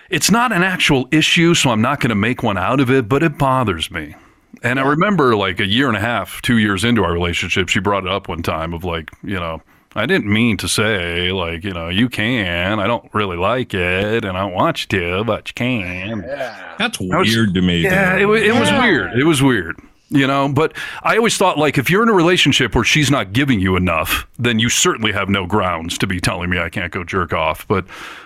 [0.09, 3.09] it's not an actual issue, so I'm not going to make one out of it,
[3.09, 4.15] but it bothers me.
[4.63, 7.79] And I remember like a year and a half, two years into our relationship, she
[7.79, 9.61] brought it up one time of like, you know,
[9.99, 12.79] I didn't mean to say like, you know, you can.
[12.79, 16.21] I don't really like it, and I don't want you to, but you can.
[16.27, 16.75] Yeah.
[16.79, 17.81] That's was- weird to me.
[17.81, 18.21] Yeah, dude.
[18.21, 18.81] it, wa- it was Yeah.
[18.81, 19.19] weird.
[19.19, 19.75] It was weird.
[20.11, 23.31] You know, but I always thought like if you're in a relationship where she's not
[23.31, 26.91] giving you enough, then you certainly have no grounds to be telling me I can't
[26.91, 27.67] go jerk off.
[27.67, 27.85] But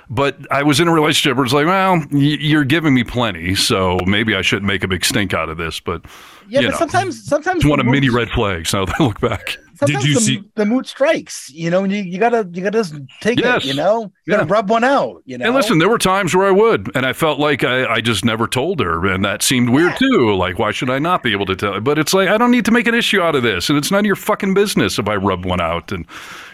[0.10, 4.00] but I was in a relationship where it's like, well, you're giving me plenty, so
[4.08, 5.82] maybe I shouldn't make a big stink out of this.
[5.82, 6.04] But
[6.48, 6.78] Yeah, You but know.
[6.78, 9.58] sometimes sometimes it's one of when many red flags now that I look back.
[9.88, 12.80] Sometimes you the, see- the mood strikes, you know, and you, you gotta you gotta
[12.80, 13.64] just take Yes.
[13.64, 14.54] it, you know, you gotta Yeah.
[14.54, 15.46] rub one out, you know.
[15.46, 18.24] And listen, there were times where I would, and I felt like I, I just
[18.26, 20.34] never told her, and that seemed weird too.
[20.36, 21.80] Like, why should I not be able to tell?
[21.82, 23.92] But it's like I don't need to make an issue out of this, and it's
[23.92, 25.92] none of your fucking business if I rub one out.
[25.92, 26.06] And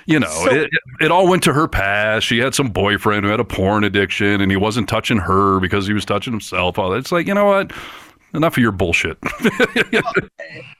[0.06, 0.70] you know, So- it,
[1.02, 2.26] it all went to her past.
[2.26, 5.86] She had some boyfriend who had a porn addiction, and he wasn't touching her because
[5.88, 6.80] he was touching himself.
[6.80, 6.98] All that.
[6.98, 7.72] It's like you know what?
[8.34, 9.18] Enough of your bullshit.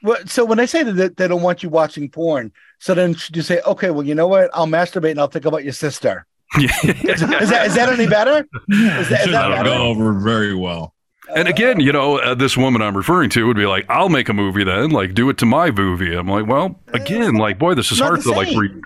[0.02, 3.14] Well, so when I say that they- they don't want you watching porn, so then
[3.14, 4.50] should you say, okay, well, you know what?
[4.54, 6.26] I'll masturbate and I'll think about your sister.
[6.56, 8.48] Is, is that is that any better?
[8.68, 9.64] Is that, is Should that better?
[9.70, 10.94] go over very well.
[11.34, 14.28] And again, you know, uh, this woman I'm referring to would be like, "I'll make
[14.28, 17.74] a movie then, like do it to my movie." I'm like, "Well, again, like, boy,
[17.74, 18.58] this is hard to like." same.
[18.58, 18.80] Re-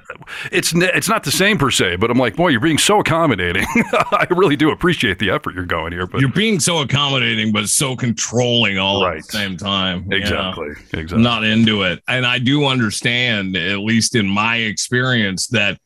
[0.53, 3.01] it's n- it's not the same per se, but I'm like, "Boy, you're being so
[3.01, 7.53] accommodating." I really do appreciate the effort you're going here, but You're being so accommodating,
[7.53, 9.17] but so controlling all at Right.
[9.23, 10.07] the same time.
[10.11, 10.19] Yeah.
[10.19, 11.17] exactly, exactly.
[11.17, 12.03] I'm not into it.
[12.09, 15.79] And I do understand, at least in my experience, that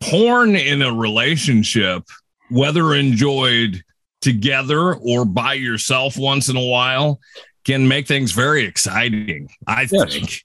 [0.00, 2.04] porn in a relationship,
[2.50, 3.82] whether enjoyed
[4.20, 7.20] together or by yourself once in a while,
[7.64, 9.48] can make things very exciting.
[9.66, 10.12] I Yes.
[10.12, 10.44] think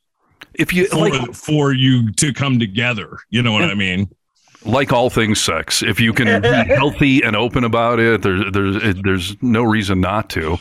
[0.54, 3.18] if you for, like, for you to come together.
[3.30, 4.10] You know what I mean?
[4.68, 8.96] like all things sex, if you can be healthy and open about it, there's there's
[9.04, 10.58] there's no reason not to.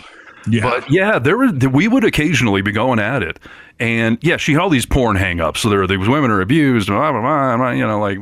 [0.46, 0.62] Yeah.
[0.62, 3.38] But yeah, there were we would occasionally be going at it,
[3.80, 5.60] and yeah, she had all these porn hang-ups.
[5.60, 8.18] So there, these women are abused, blah, blah, blah, blah, you know, like.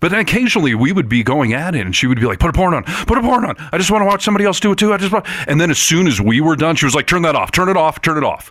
[0.00, 2.50] But then occasionally we would be going at it, and she would be like, "Put
[2.50, 3.56] a porn on, put a porn on.
[3.72, 4.92] I just want to watch somebody else do it too.
[4.92, 7.22] I just want." And then as soon as we were done, she was like, "Turn
[7.22, 8.50] that off, turn it off, turn it off."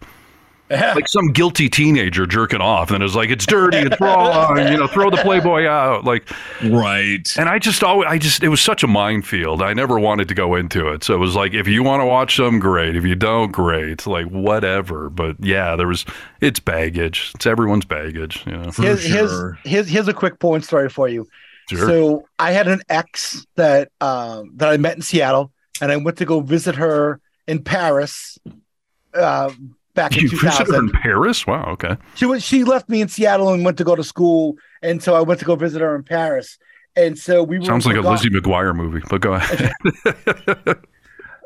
[0.72, 4.88] Like some guilty teenager jerking off, and it's like it's dirty, it's wrong, you know,
[4.88, 6.30] throw the Playboy out, like.
[6.64, 7.28] right.
[7.38, 9.62] And I just always, I just, it was such a minefield.
[9.62, 11.04] I never wanted to go into it.
[11.04, 12.96] So it was like, if you want to watch some, great.
[12.96, 14.06] If you don't, great.
[14.08, 15.10] Like whatever.
[15.10, 16.06] But yeah, there was,
[16.40, 17.32] it's baggage.
[17.36, 18.44] It's everyone's baggage.
[18.46, 18.72] You know.
[18.72, 19.60] For here's, here's, sure.
[19.64, 21.28] here's here's a quick porn story for you.
[21.70, 21.88] Sure.
[21.88, 26.18] So I had an ex that um, that I met in Seattle, and I went
[26.18, 28.38] to go visit her in Paris
[29.14, 29.52] uh,
[30.02, 31.46] back in you visited her in Paris?
[31.48, 31.66] Wow.
[31.74, 31.96] Okay.
[32.16, 35.16] She was she left me in Seattle and went to go to school, and so
[35.16, 36.58] I went to go visit her in Paris.
[36.96, 39.02] And so we were Sounds like a Lizzie McGuire movie.
[39.10, 39.72] But go ahead.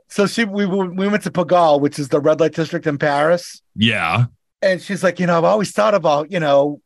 [0.07, 3.61] So she we we went to Pigalle, which is the red light district in Paris.
[3.75, 4.25] Yeah.
[4.61, 6.79] and she's like, you know, I've always thought about, you know,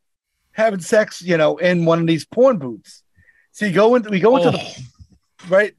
[0.54, 3.04] having sex, you know, in one of these porn booths.
[3.52, 5.74] So you go into we go into Oh, the right,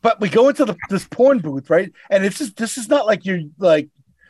[0.00, 1.92] but we go into the this porn booth, right?
[2.08, 3.88] And it's just this is not like you're like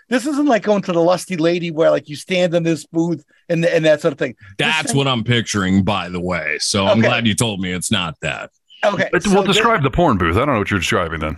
[0.09, 3.25] this isn't like going to the lusty lady where like you stand in this booth
[3.49, 4.35] and and that sort of thing.
[4.59, 6.59] that's what I'm picturing, by the way.
[6.61, 7.09] So I'm Okay.
[7.09, 8.51] glad you told me it's not that.
[8.85, 10.37] Okay, But so well, describe the porn booth.
[10.37, 11.37] I don't know what you're describing then.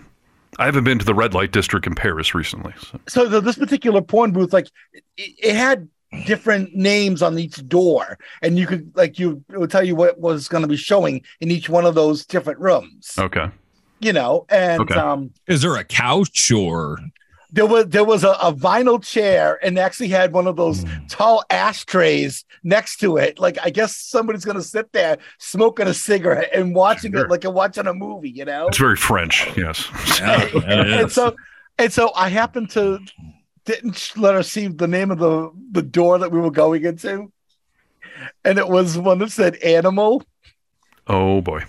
[0.57, 2.73] I haven't been to the red light district in Paris recently.
[2.79, 2.99] So.
[3.07, 5.87] so the, this particular porn booth, like it, it had
[6.25, 10.19] different names on each door, and you could like you it would tell you what
[10.19, 13.15] was going to be showing in each one of those different rooms.
[13.17, 13.47] Okay.
[14.01, 14.95] You know, and Okay.
[14.95, 16.99] um, Is there a couch or
[17.51, 21.05] there was there was a, a vinyl chair and actually had one of those Hmm.
[21.07, 23.39] tall ashtrays next to it.
[23.39, 27.25] Like I guess somebody's gonna sit there smoking a cigarette and watching Sure.
[27.25, 28.67] it like you're watching a movie, you know.
[28.67, 29.47] It's very French.
[29.57, 29.87] Yes.
[30.19, 30.63] Yeah, it
[31.01, 31.35] and so
[31.77, 32.99] and so I happened to
[33.65, 37.31] didn't let her see the name of the the door that we were going into,
[38.45, 40.23] and it was one that said animal.
[41.07, 41.63] Oh boy.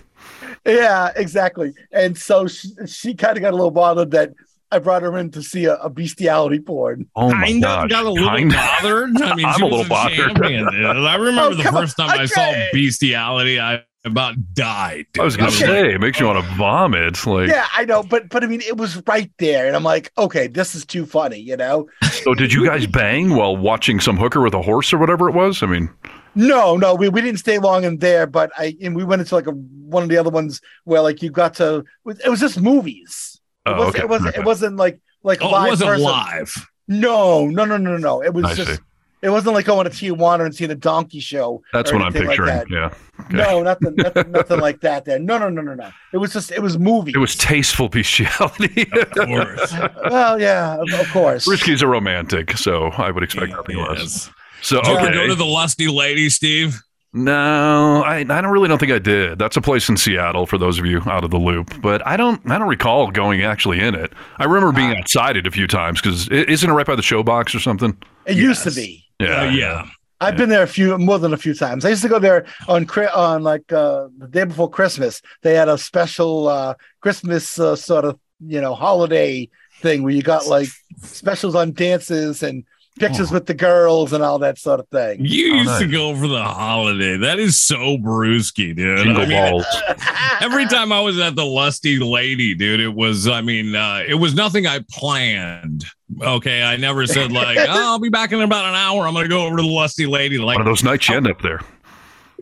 [0.65, 1.73] Yeah, exactly.
[1.91, 4.31] And so she, she kind of got a little bothered that
[4.71, 7.09] I brought her in to see a, a bestiality porn.
[7.15, 7.83] Oh my kind gosh.
[7.85, 8.55] of got a little Kinda.
[8.55, 9.21] bothered.
[9.21, 10.15] I mean, I'm a was little bothered.
[10.17, 10.67] champion.
[10.67, 11.83] I oh, remember Oh, the come on.
[11.83, 15.05] first time I saw bestiality, I about died.
[15.19, 15.59] I was gonna dude.
[15.59, 17.23] say, it makes you want to vomit.
[17.25, 20.11] Like, Yeah, I know, but but I mean, it was right there, and I'm like,
[20.17, 21.87] okay, this is too funny, you know?
[22.09, 25.35] so did you guys bang while watching some hooker with a horse or whatever it
[25.35, 25.61] was?
[25.61, 25.87] I mean,
[26.33, 29.35] No, no, we, we didn't stay long in there, but I and we went into
[29.35, 32.59] like a one of the other ones where like you got to it was just
[32.59, 33.30] movies.
[33.65, 34.03] It oh, wasn't okay.
[34.03, 34.39] it wasn't okay.
[34.39, 36.03] it wasn't like like Oh, it live wasn't person.
[36.03, 36.67] live.
[36.87, 38.23] No, no, no, no, no.
[38.23, 38.79] It was I just see.
[39.21, 41.61] it wasn't like going to Tijuana and seeing a donkey show.
[41.71, 42.65] That's what I'm anything like picturing.
[42.71, 42.93] yeah.
[43.21, 43.37] Okay.
[43.37, 45.05] No, nothing, nothing, nothing like that.
[45.05, 45.91] There, no, no, no, no, no.
[46.11, 47.11] It was just, it was movie.
[47.13, 48.89] It was tasteful bestiality.
[49.01, 49.73] Of course.
[50.09, 51.47] well, yeah, of, of course.
[51.47, 54.29] Brewski's a romantic, so I would expect nothing less.
[54.63, 55.15] So Did you ever okay.
[55.15, 56.81] go to the lusty lady, Steve?
[57.13, 59.37] No, I, I don't really don't think I did.
[59.37, 61.81] That's a place in Seattle for those of you out of the loop.
[61.81, 64.13] But I don't I don't recall going actually in it.
[64.37, 67.53] I remember being outside it a few times because isn't it right by the showbox
[67.53, 67.97] or something?
[68.25, 68.75] It used to Yes.
[68.75, 69.05] be.
[69.19, 69.85] Uh, yeah.
[70.21, 71.83] I've been there a few, more than a few times.
[71.83, 75.21] I used to go there on on like uh, the day before Christmas.
[75.41, 79.49] They had a special uh, Christmas uh, sort of you know holiday
[79.81, 80.67] thing where you got like
[81.01, 82.63] specials on dances and
[82.99, 85.23] pictures with the girls and all that sort of thing.
[85.23, 87.17] You Oh, used to go for the holiday.
[87.17, 88.99] That is so brewski, dude.
[88.99, 89.63] Jingle I mean,
[90.41, 94.15] every time I was at the Lusty Lady, dude, it was, I mean, uh, it
[94.15, 95.85] was nothing I planned.
[96.21, 96.61] Okay.
[96.63, 99.07] I never said, like, oh, I'll be back in about an hour.
[99.07, 100.37] I'm going to go over to the Lusty Lady.
[100.37, 101.61] Like, One of those nights you end up there.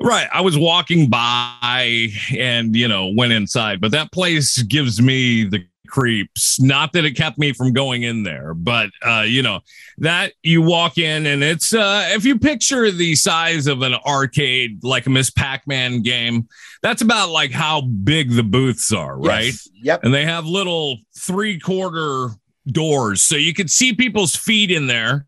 [0.02, 0.28] Right.
[0.34, 5.66] I was walking by and, you know, went inside, but that place gives me the
[5.90, 6.62] creeps.
[6.62, 9.60] Not that it kept me from going in there, but, uh, you know,
[9.98, 14.84] that you walk in and it's, uh, if you picture the size of an arcade,
[14.84, 16.48] like a Miss Pac Man game,
[16.82, 19.46] that's about like how big the booths are, right?
[19.46, 19.70] Yes.
[19.82, 20.04] Yep.
[20.04, 22.30] and they have little three quarter
[22.68, 25.26] doors so you could see people's feet in there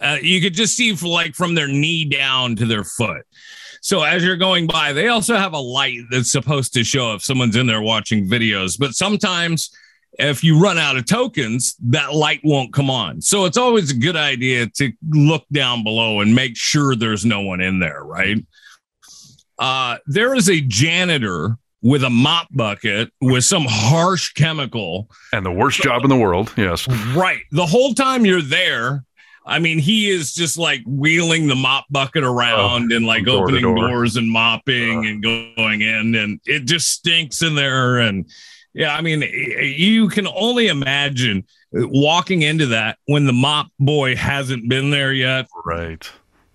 [0.00, 3.22] uh, you could just see for like from their knee down to their foot
[3.80, 7.22] so as you're going by they also have a light that's supposed to show if
[7.22, 9.70] someone's in there watching videos but sometimes
[10.12, 13.96] if you run out of tokens that light won't come on so it's always a
[13.96, 18.38] good idea to look down below and make sure there's no one in there right
[19.58, 25.08] uh, there is a janitor with a mop bucket with some harsh chemical.
[25.32, 26.52] And the worst job in the world.
[26.56, 26.88] Yes.
[27.14, 27.42] Right.
[27.52, 29.04] The whole time you're there,
[29.46, 33.62] I mean, he is just like wheeling the mop bucket around and like door opening
[33.62, 33.88] door.
[33.88, 37.98] doors and mopping and going in, and it just stinks in there.
[37.98, 38.28] And
[38.74, 44.68] yeah, I mean, you can only imagine walking into that when the mop boy hasn't
[44.68, 45.46] been there yet.
[45.64, 46.08] Right.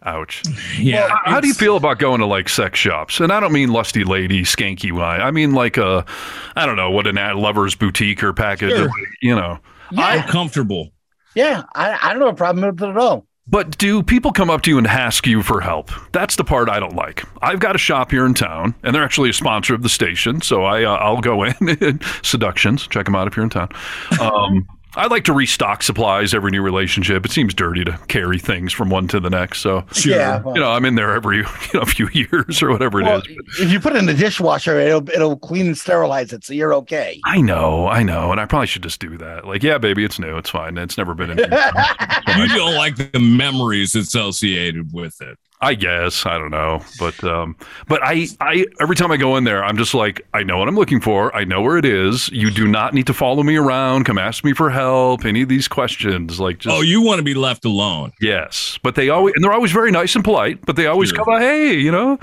[0.05, 0.43] Ouch.
[0.79, 1.07] Yeah.
[1.09, 3.19] How- How do you feel about going to like sex shops?
[3.19, 5.21] And I don't mean lusty lady, skanky wine.
[5.21, 6.05] I mean like a,
[6.55, 8.71] I don't know what an ad lover's boutique or package.
[8.71, 8.89] Sure.
[9.21, 9.59] You know.
[9.95, 10.89] I'm comfortable.
[11.35, 11.63] Yeah.
[11.75, 13.27] I, I don't have a problem with it at all.
[13.45, 15.91] But do people come up to you and ask you for help?
[16.13, 17.23] That's the part I don't like.
[17.41, 20.41] I've got a shop here in town, and they're actually a sponsor of the station,
[20.41, 21.99] so I uh, I'll go in.
[22.21, 23.69] Seductions, check them out if you're in town.
[24.21, 24.65] Um,
[24.95, 27.25] I like to restock supplies every new relationship.
[27.25, 30.41] It seems dirty to carry things from one to the next, so Yeah.
[30.41, 33.07] well- you know I'm in there every you know few years or whatever it is.
[33.09, 33.21] Well,
[33.59, 36.73] if you put it in the dishwasher, it'll it'll clean and sterilize it, so you're
[36.75, 37.19] okay.
[37.25, 39.45] I know, I know, and I probably should just do that.
[39.47, 40.77] Like, yeah, baby, it's new, it's fine.
[40.77, 41.39] It's never been in.
[42.37, 45.37] You don't like the memories associated with it.
[45.63, 47.55] I guess I don't know, but um,
[47.87, 50.67] but I I every time I go in there, I'm just like I know what
[50.67, 51.33] I'm looking for.
[51.35, 52.29] I know where it is.
[52.29, 54.03] You do not need to follow me around.
[54.03, 55.25] Come ask me for help.
[55.25, 58.11] Any of these questions, like just Oh, you want to be left alone.
[58.21, 58.77] yes.
[58.83, 60.65] But they always and they're always very nice and polite.
[60.65, 61.19] But they always Sure.
[61.23, 62.19] come out, hey, you know.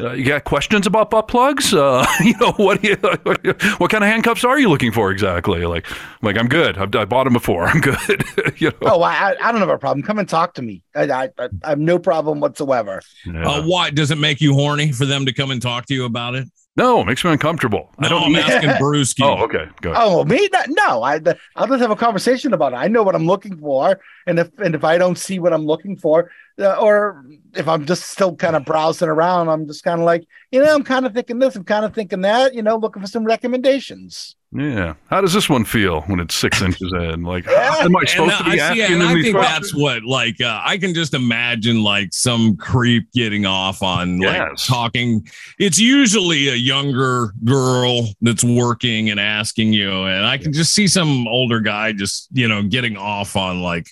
[0.00, 1.74] Uh, you got questions about butt plugs?
[1.74, 2.80] Uh, you know what?
[2.82, 2.96] Do you,
[3.78, 5.64] what kind of handcuffs are you looking for exactly?
[5.66, 5.86] Like,
[6.22, 6.78] like I'm good.
[6.78, 7.64] I've, I bought them before.
[7.64, 8.24] I'm good.
[8.56, 8.76] you know.
[8.82, 10.04] Oh, I, I don't have a problem.
[10.04, 10.82] Come and talk to me.
[10.94, 13.00] I, I, I I have no problem whatsoever.
[13.26, 13.48] Yeah.
[13.48, 16.04] Uh, why does it make you horny for them to come and talk to you
[16.04, 16.48] about it?
[16.78, 17.90] no, it makes me uncomfortable.
[17.98, 18.22] I don't.
[18.22, 19.24] I'm asking Brewski.
[19.24, 19.66] Oh, okay.
[19.80, 20.02] Go ahead.
[20.06, 20.48] Oh, me?
[20.52, 21.20] No, no, I,
[21.56, 22.76] I'll just have a conversation about it.
[22.76, 25.66] I know what I'm looking for, and if and if I don't see what I'm
[25.66, 30.00] looking for, uh, or if I'm just still kind of browsing around, I'm just kind
[30.00, 32.62] of like, you know, I'm kind of thinking this, I'm kind of thinking that, you
[32.62, 34.34] know, looking for some recommendations.
[34.50, 34.94] Yeah.
[35.10, 37.22] How does this one feel when it's six inches in?
[37.22, 37.76] Like, Yeah.
[37.80, 39.72] am I supposed I, to be see, asking and I think questions?
[39.72, 44.36] that's what like uh, I can just imagine like some creep getting off on like
[44.36, 44.66] Yes.
[44.66, 45.26] talking.
[45.58, 50.86] It's usually a younger girl that's working and asking you, and I can just see
[50.88, 53.88] some older guy just you know getting off on like,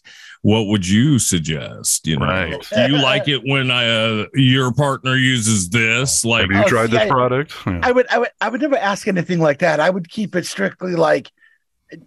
[0.47, 2.07] what would you suggest?
[2.07, 2.67] You know, Right.
[2.75, 6.25] do you like it when uh, your partner uses this?
[6.25, 7.53] Like, Have you Oh, tried see, this I- product?
[7.67, 7.81] Yeah.
[7.83, 9.81] I would, I would, I would never ask anything like that.
[9.81, 11.33] I would keep it strictly like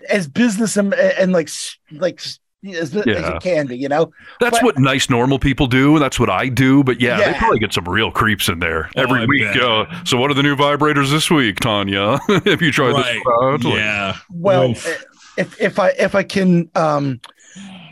[0.10, 1.50] as business and, and like
[1.92, 4.12] like s- as, as it can be, you know.
[4.40, 6.00] That's but- what nice normal people do.
[6.00, 6.82] That's what I do.
[6.82, 9.56] But yeah, they probably get some real creeps in there Oh, every I week.
[9.58, 12.20] Uh, so, what are the new vibrators this week, Tanya?
[12.46, 13.14] Have you tried right?
[13.16, 13.64] this product?
[13.66, 14.18] Like, Yeah.
[14.30, 15.06] Well, Oof.
[15.38, 17.20] if if I if I can um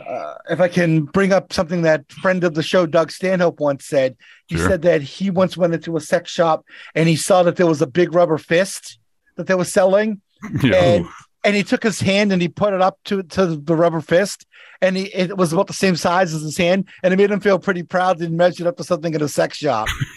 [0.08, 3.84] uh, if I can bring up something that friend of the show Doug Stanhope once
[3.84, 4.68] said, he Sure.
[4.68, 7.82] said that he once went into a sex shop and he saw that there was
[7.82, 8.98] a big rubber fist
[9.36, 10.20] that they were selling,
[10.62, 10.74] yeah.
[10.76, 11.06] and
[11.44, 14.46] and he took his hand and he put it up to to the rubber fist,
[14.80, 17.40] and he it was about the same size as his hand, and it made him
[17.40, 19.86] feel pretty proud to measure it up to something in a sex shop.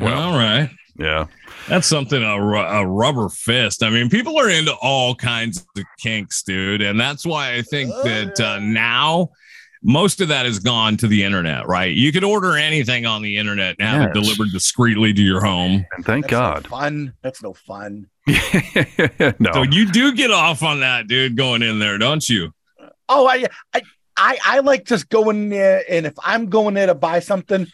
[0.00, 0.70] Well, all right.
[0.98, 1.26] yeah.
[1.68, 3.82] That's something a, ru- a rubber fist.
[3.82, 7.90] I mean, people are into all kinds of kinks, dude, and that's why I think
[8.04, 9.30] that uh, now
[9.82, 11.66] most of that has gone to the internet.
[11.66, 11.94] Right?
[11.94, 15.84] You could order anything on the internet and have it delivered discreetly to your home.
[15.92, 16.66] And thank That's no God.
[16.66, 17.12] fun.
[17.22, 18.08] That's no fun.
[19.38, 19.52] no.
[19.52, 22.52] So you do get off on that, dude, going in there, don't you?
[23.08, 23.44] Oh, I,
[23.74, 23.82] I,
[24.16, 27.66] I, I like just going there, and if I'm going there to buy something,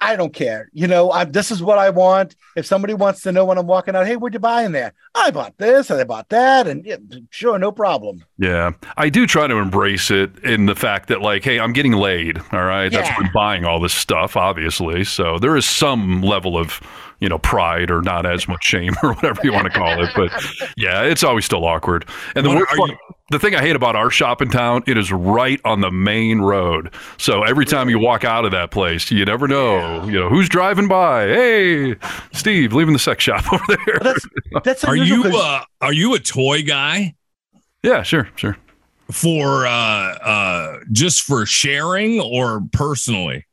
[0.00, 0.68] I don't care.
[0.72, 2.36] You know, I, this is what I want.
[2.54, 4.92] If somebody wants to know when I'm walking out, hey, what'd you buy in there?
[5.14, 6.96] I bought this and I bought that, and yeah,
[7.30, 8.22] sure, no problem.
[8.38, 11.92] Yeah, I do try to embrace it in the fact that, like, hey, I'm getting
[11.92, 12.38] laid.
[12.52, 13.14] All right, that's Yeah.
[13.18, 15.04] why I'm buying all this stuff, obviously.
[15.04, 16.80] So there is some level of,
[17.20, 20.10] you know, pride or not as much shame or whatever you want to call it.
[20.14, 20.30] But
[20.76, 22.04] yeah, it's always still awkward.
[22.34, 22.96] And the What worst part- you-
[23.30, 26.42] the thing I hate about our shop in town, it is right on the main
[26.42, 26.94] road.
[27.18, 30.48] So every time you walk out of that place, you never know, you know, who's
[30.48, 31.26] driving by.
[31.26, 31.96] Hey,
[32.32, 33.98] Steve, leaving the sex shop over there.
[34.00, 34.26] That's
[34.62, 37.14] that's Are you you 'cause- uh, are you a toy guy
[37.82, 38.56] yeah, sure, sure.
[39.10, 43.44] for uh, uh, just for sharing or personally?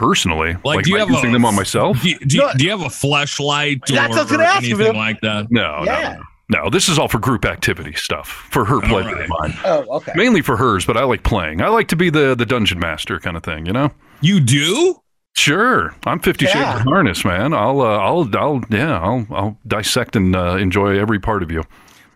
[0.00, 2.00] Personally, like, do you am I have using a- them on myself?
[2.00, 2.52] Do you, do you, No.
[2.56, 4.94] do you have a Fleshlight or, That's what I was or ask anything Bill.
[4.94, 5.48] like that?
[5.50, 6.02] No, Yeah.
[6.02, 6.22] no, no.
[6.64, 9.28] No, this is all for group activity stuff, for her pleasure right.
[9.28, 9.54] mine.
[9.64, 10.12] oh, okay.
[10.16, 11.60] Mainly for hers, but I like playing.
[11.60, 13.90] I like to be the the dungeon master kind of thing, you know.
[14.22, 14.96] You do?
[15.36, 16.76] Sure, I'm Fifty Shades Yeah.
[16.76, 17.52] of Harness, man.
[17.52, 21.62] I'll, uh, I'll, I'll, yeah, I'll, I'll dissect and uh, enjoy every part of you.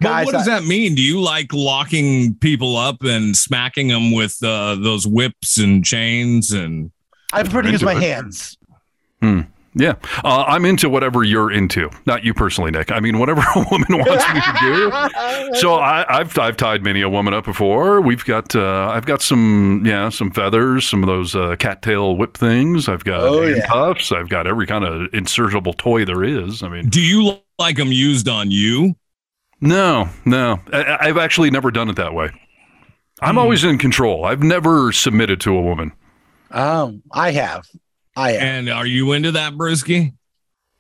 [0.00, 0.94] But Guys, what does I- that mean?
[0.96, 6.50] Do you like locking people up and smacking them with uh, those whips and chains
[6.50, 6.90] and?
[7.34, 8.02] I prefer to use my it.
[8.02, 8.56] hands.
[9.76, 11.90] Yeah, uh, I'm into whatever you're into.
[12.06, 12.92] Not you personally, Nick.
[12.92, 14.92] I mean, whatever a woman wants me to do.
[15.60, 18.00] So I, I've I've tied many a woman up before.
[18.00, 22.36] We've got uh, I've got some yeah some feathers, some of those uh, cattail whip
[22.36, 22.88] things.
[22.88, 23.56] I've got Oh, yeah.
[23.56, 24.12] handcuffs.
[24.12, 26.62] I've got every kind of insertable toy there is.
[26.62, 28.94] I mean, Do you like them used on you?
[29.60, 30.60] no, no.
[30.72, 32.30] I, I've actually never done it that way.
[33.20, 33.38] I'm Hmm.
[33.38, 34.24] always in control.
[34.24, 35.92] I've never submitted to a woman.
[36.54, 37.66] Um, I have.
[38.16, 38.42] I have.
[38.42, 40.14] And are you into that, Brewski?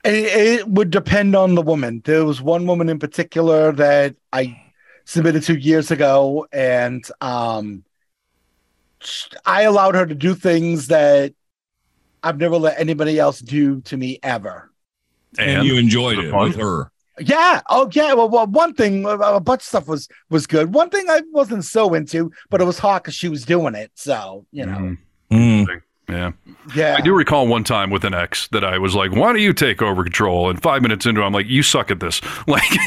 [0.04, 0.14] It,
[0.60, 2.00] it would depend on the woman.
[2.04, 4.60] There was one woman in particular that I
[5.04, 7.84] submitted to years ago, and um,
[9.44, 11.34] I allowed her to do things that
[12.22, 14.70] I've never let anybody else do to me ever.
[15.38, 16.90] And, you enjoyed it it with her.
[17.18, 17.60] Yeah.
[17.68, 18.12] Oh, yeah.
[18.14, 20.72] Well, well one thing, a a bunch of stuff was was good.
[20.72, 23.90] One thing I wasn't so into, but it was hot because she was doing it.
[23.94, 24.98] So you know, Mhm.
[25.34, 25.80] Mm.
[26.06, 26.32] Yeah.
[26.76, 26.96] yeah.
[26.98, 29.54] I do recall one time with an ex that I was like, "Why don't you
[29.54, 32.20] take over control?" And five minutes into, it, I'm like, "You suck at this.
[32.46, 32.62] Like,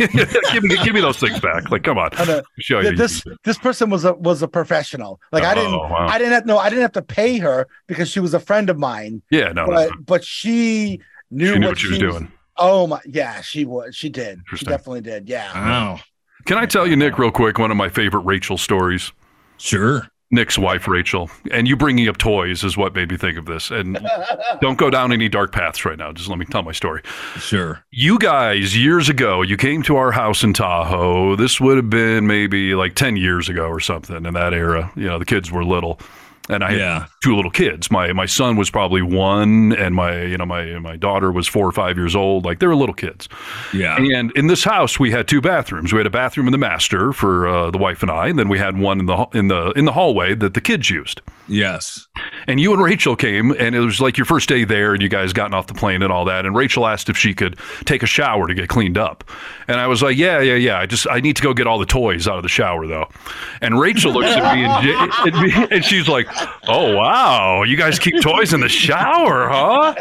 [0.54, 1.72] give me, give me those things back.
[1.72, 2.42] Like, come on, I know.
[2.60, 5.20] show Th- you." this this person was a was a professional.
[5.32, 6.08] Like I didn't Oh, wow.
[6.08, 8.70] I didn't have no I didn't have to pay her because she was a friend
[8.70, 9.24] of mine.
[9.32, 9.96] yeah, no, no, but no.
[10.06, 11.00] but she
[11.32, 12.32] knew, she knew what, what she was doing.
[12.56, 14.40] Oh my yeah, she was she did.
[14.56, 15.28] She definitely did.
[15.28, 15.52] Yeah.
[15.56, 16.00] Wow.
[16.46, 19.12] Can I tell you, Nick, real quick, one of my favorite Rachel stories?
[19.58, 20.08] Sure.
[20.30, 23.72] Nick's wife, Rachel, and you bringing up toys is what made me think of this.
[23.72, 23.98] And
[24.62, 26.12] don't go down any dark paths right now.
[26.12, 27.02] Just let me tell my story.
[27.38, 27.82] Sure.
[27.92, 31.38] You guys, years ago, you came to our house in Tahoe.
[31.38, 34.92] This would have been maybe like 10 years ago or something in that era.
[34.96, 36.00] You know, the kids were little.
[36.50, 37.06] And I Yeah.
[37.28, 37.92] Two little kids.
[37.92, 41.68] My my son was probably one, and my you know my my daughter was four
[41.68, 42.46] or five years old.
[42.46, 43.28] Like they were little kids.
[43.74, 43.98] Yeah.
[43.98, 45.92] And in this house, we had two bathrooms.
[45.92, 48.48] We had a bathroom in the master for uh, the wife and I, and then
[48.48, 51.22] we had one in the in the in the hallway that the kids used.
[51.50, 52.08] Yes.
[52.48, 55.10] And you and Rachel came, and it was like your first day there, and you
[55.10, 56.46] guys gotten off the plane and all that.
[56.46, 59.24] And Rachel asked if she could take a shower to get cleaned up,
[59.68, 60.80] and I was like, "Yeah, yeah, yeah.
[60.80, 63.10] I just I need to go get all the toys out of the shower, though."
[63.62, 66.28] And Rachel looks at me and, me- and she's like,
[66.68, 67.17] "Oh wow,
[67.66, 69.94] you guys keep toys in the shower, huh?"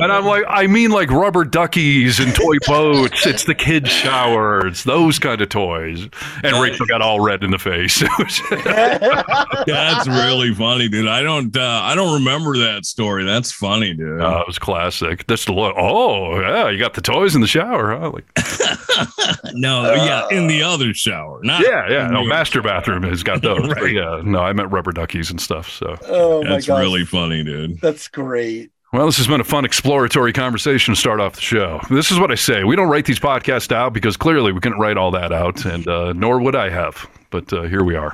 [0.00, 3.26] And I'm like, "I mean, like rubber duckies and toy boats.
[3.26, 4.66] It's the kids' shower.
[4.66, 6.08] It's those kind of toys."
[6.42, 8.00] And Rachel got all red in the face.
[9.66, 11.08] That's really funny, dude.
[11.08, 13.24] I don't uh, I don't remember that story.
[13.24, 14.20] That's funny, dude.
[14.20, 15.26] Uh, it was classic.
[15.26, 15.74] That's the look.
[15.76, 18.10] Oh, yeah, you got the toys in the shower, huh?
[18.10, 18.24] Like,
[19.54, 21.40] no, yeah, in the other shower.
[21.42, 22.06] Not yeah, yeah.
[22.08, 23.68] No, master bathroom has got those.
[23.68, 23.94] but Right.
[23.94, 25.70] yeah, no, I meant rubber duckies and stuff.
[25.70, 26.80] So, Oh That's god.
[26.80, 27.80] really funny, dude.
[27.80, 28.70] That's great.
[28.92, 31.80] well, this has been a fun exploratory conversation to start off the show.
[31.90, 34.78] This is what I say: we don't write these podcasts out because clearly we couldn't
[34.78, 37.08] write all that out, and uh, nor would I have.
[37.30, 38.12] But uh, here we are.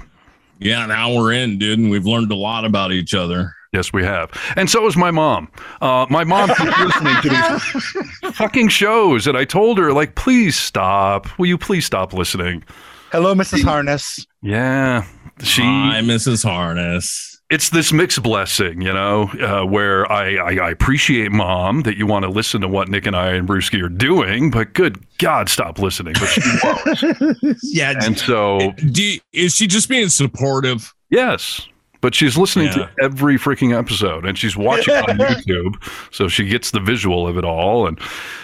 [0.60, 3.54] Yeah, now we're in, dude, and we've learned a lot about each other.
[3.72, 4.30] Yes, we have.
[4.56, 5.48] And so is my mom.
[5.82, 10.56] Uh, my mom keeps listening to these fucking shows, and I told her, like, please
[10.56, 11.26] stop.
[11.38, 12.64] Will you please stop listening?
[13.12, 13.62] Hello, Mrs.
[13.64, 14.26] Harness.
[14.42, 15.04] Yeah,
[15.42, 15.62] she.
[15.62, 16.44] Hi, Mrs.
[16.44, 17.38] Harness.
[17.50, 22.06] it's this mixed blessing, you know, uh, where I, I, I appreciate mom that you
[22.06, 25.48] want to listen to what Nick and I and Brewski are doing, but good God,
[25.48, 26.14] stop listening.
[26.20, 27.56] But she won't.
[27.62, 27.94] Yeah.
[28.04, 30.92] and so, do you- is she just being supportive?
[31.10, 31.66] yes,
[32.00, 32.72] but she's listening Yeah.
[32.74, 35.74] to every freaking episode and she's watching on YouTube.
[36.12, 37.86] So she gets the visual of it all.
[37.86, 37.98] And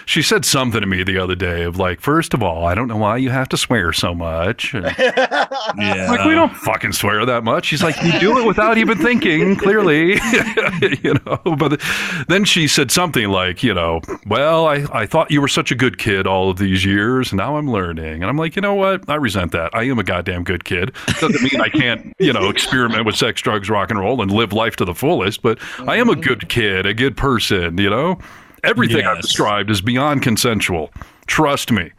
[0.07, 2.89] she said something to me the other day of like, first of all, I don't
[2.89, 4.75] know why you have to swear so much.
[4.75, 6.07] And Yeah.
[6.11, 7.67] like, we don't fucking swear that much.
[7.67, 10.15] She's like, you do it without even thinking, clearly.
[11.03, 11.81] you know, but
[12.29, 15.75] then she said something like, you know, well, I, I thought you were such a
[15.75, 17.33] good kid all of these years.
[17.33, 18.15] And now I'm learning.
[18.23, 19.09] And I'm like, you know what?
[19.09, 19.75] I resent that.
[19.75, 20.93] I am a goddamn good kid.
[21.21, 24.53] Doesn't mean I can't, you know, experiment with sex, drugs, rock and roll and live
[24.53, 26.22] life to the fullest, but I am a mm-hmm.
[26.22, 28.18] good kid, a good person, you know?
[28.64, 30.90] Everything I've described is beyond consensual.
[31.26, 31.92] Trust me.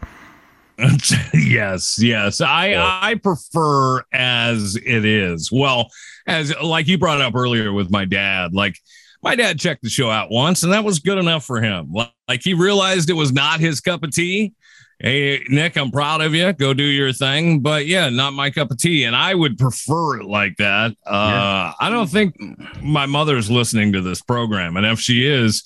[1.33, 2.41] yes, yes.
[2.41, 5.49] I I prefer as it is.
[5.51, 5.89] Well,
[6.27, 8.75] as like you brought up earlier with my dad, like
[9.23, 11.93] my dad checked the show out once and that was good enough for him.
[12.27, 14.53] Like he realized it was not his cup of tea.
[14.99, 16.53] Hey, Nick, I'm proud of you.
[16.53, 17.59] Go do your thing.
[17.59, 19.03] But yeah, not my cup of tea.
[19.03, 20.91] And I would prefer it like that.
[21.05, 22.35] Uh, I don't think
[22.81, 24.77] my mother's listening to this program.
[24.77, 25.63] And if she is,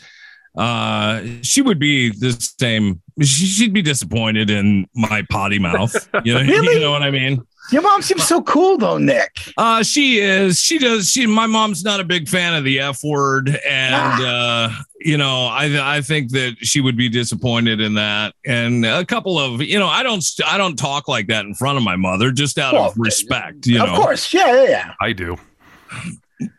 [0.58, 3.02] uh, she would be the same.
[3.22, 5.94] she- She'd be disappointed in my potty mouth.
[6.26, 6.76] You know, Really?
[6.76, 7.42] you know what I mean?
[7.72, 9.38] Your mom seems so cool though, Nick.
[9.58, 10.60] Uh, she is.
[10.60, 11.10] She does.
[11.12, 11.28] She.
[11.28, 15.98] My mom's not a big fan of the F word, and uh, you know, I
[15.98, 18.34] I think that she would be disappointed in that.
[18.46, 21.78] And a couple of, you know, I don't I don't talk like that in front
[21.78, 23.68] of my mother, just out Well, of respect.
[23.68, 24.34] You of know, course.
[24.34, 24.94] Yeah, yeah, yeah.
[25.00, 25.38] I do.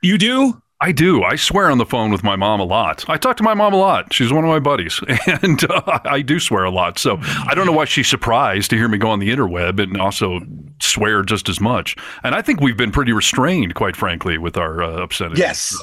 [0.02, 0.61] you do.
[0.83, 1.22] I do.
[1.22, 3.05] I swear on the phone with my mom a lot.
[3.09, 4.14] I talk to my mom a lot.
[4.14, 5.01] She's one of my buddies,
[5.43, 6.99] and uh, I do swear a lot.
[6.99, 10.01] So I don't know why she's surprised to hear me go on the interweb and
[10.01, 10.41] also
[10.81, 11.97] swear just as much.
[12.24, 15.41] And I think we've been pretty restrained, quite frankly, with our uh, obscenity.
[15.41, 15.76] Yes.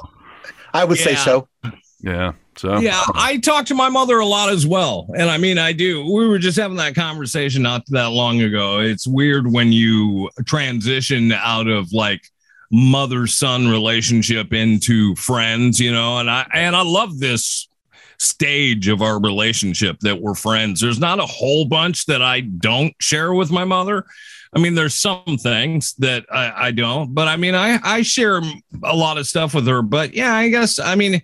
[0.74, 1.48] I would say so.
[2.02, 2.34] Yeah.
[2.56, 5.08] So Yeah, I talk to my mother a lot as well.
[5.16, 6.04] And I mean, I do.
[6.12, 8.80] We were just having that conversation not that long ago.
[8.80, 12.22] It's weird when you transition out of like
[12.72, 17.68] mother son relationship into friends, you know, and I and I love this
[18.20, 20.82] stage of our relationship that we're friends.
[20.82, 24.06] There's not a whole bunch that I don't share with my mother.
[24.56, 28.42] I mean, there's some things that I, I don't, but I mean, I, I share
[28.84, 29.82] a lot of stuff with her.
[29.82, 31.22] But yeah, I guess, I mean,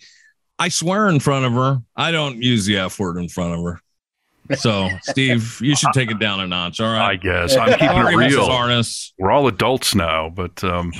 [0.59, 1.81] I swear in front of her.
[1.95, 3.79] I don't use the F word in front of her.
[4.57, 6.79] So, Steve, you should take it down a notch.
[6.79, 7.11] All right.
[7.11, 8.29] I guess I'm keeping Sorry, it Mrs.
[8.29, 8.45] real.
[8.45, 9.13] Harness.
[9.17, 10.91] We're all adults now, but um,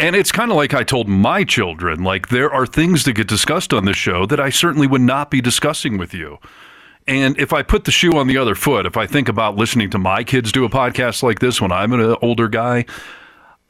[0.00, 3.28] and it's kind of like I told my children, like there are things that get
[3.28, 6.38] discussed on this show that I certainly would not be discussing with you.
[7.06, 9.90] And if I put the shoe on the other foot, if I think about listening
[9.90, 12.86] to my kids do a podcast like this when I'm an older guy,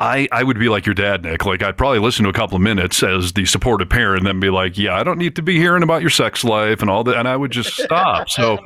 [0.01, 1.45] I, I would be like your dad, Nick.
[1.45, 4.41] Like I'd probably listen to a couple of minutes as the supportive parent, and then
[4.41, 7.05] be like, "Yeah, I don't need to be hearing about your sex life and all
[7.05, 8.31] that," and I would just stop.
[8.31, 8.59] so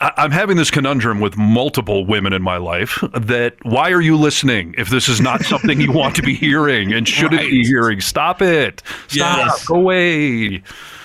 [0.00, 4.16] I, I'm having this conundrum with multiple women in my life that why are you
[4.16, 8.00] listening if this is not something you want to be hearing and shouldn't be hearing?
[8.00, 8.82] Stop it!
[9.06, 9.46] Stop!
[9.46, 9.66] Yes.
[9.66, 10.62] Go away!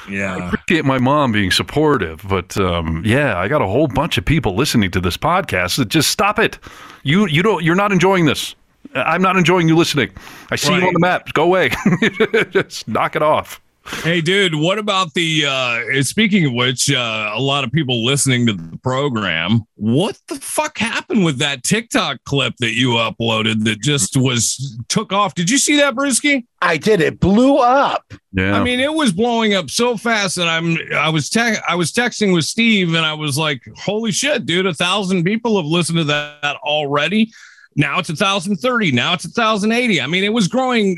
[0.10, 4.18] Yeah, I appreciate my mom being supportive, but um, yeah, I got a whole bunch
[4.18, 6.58] of people listening to this podcast that just stop it.
[7.04, 8.56] You you don't you're not enjoying this.
[8.96, 10.12] I'm not enjoying you listening.
[10.52, 11.32] I see you on the map.
[11.34, 11.72] Go away.
[12.52, 13.62] just knock it off.
[14.04, 18.46] Hey, dude, what about the, uh, speaking of which, uh, a lot of people listening
[18.46, 23.82] to the program, what the fuck happened with that TikTok clip that you uploaded that
[23.82, 25.34] just was took off?
[25.34, 26.46] Did you see that, Brewski?
[26.62, 27.02] I did.
[27.02, 28.14] It blew up.
[28.32, 28.60] Yeah.
[28.60, 31.92] I mean, it was blowing up so fast that I'm I was te- I was
[31.92, 34.68] texting with Steve and I was like, "Holy shit, dude!
[34.68, 37.32] A thousand people have listened to that already.
[37.80, 38.92] Now it's a thousand thirty.
[38.92, 40.02] Now it's a thousand eighty.
[40.02, 40.98] I mean, it was growing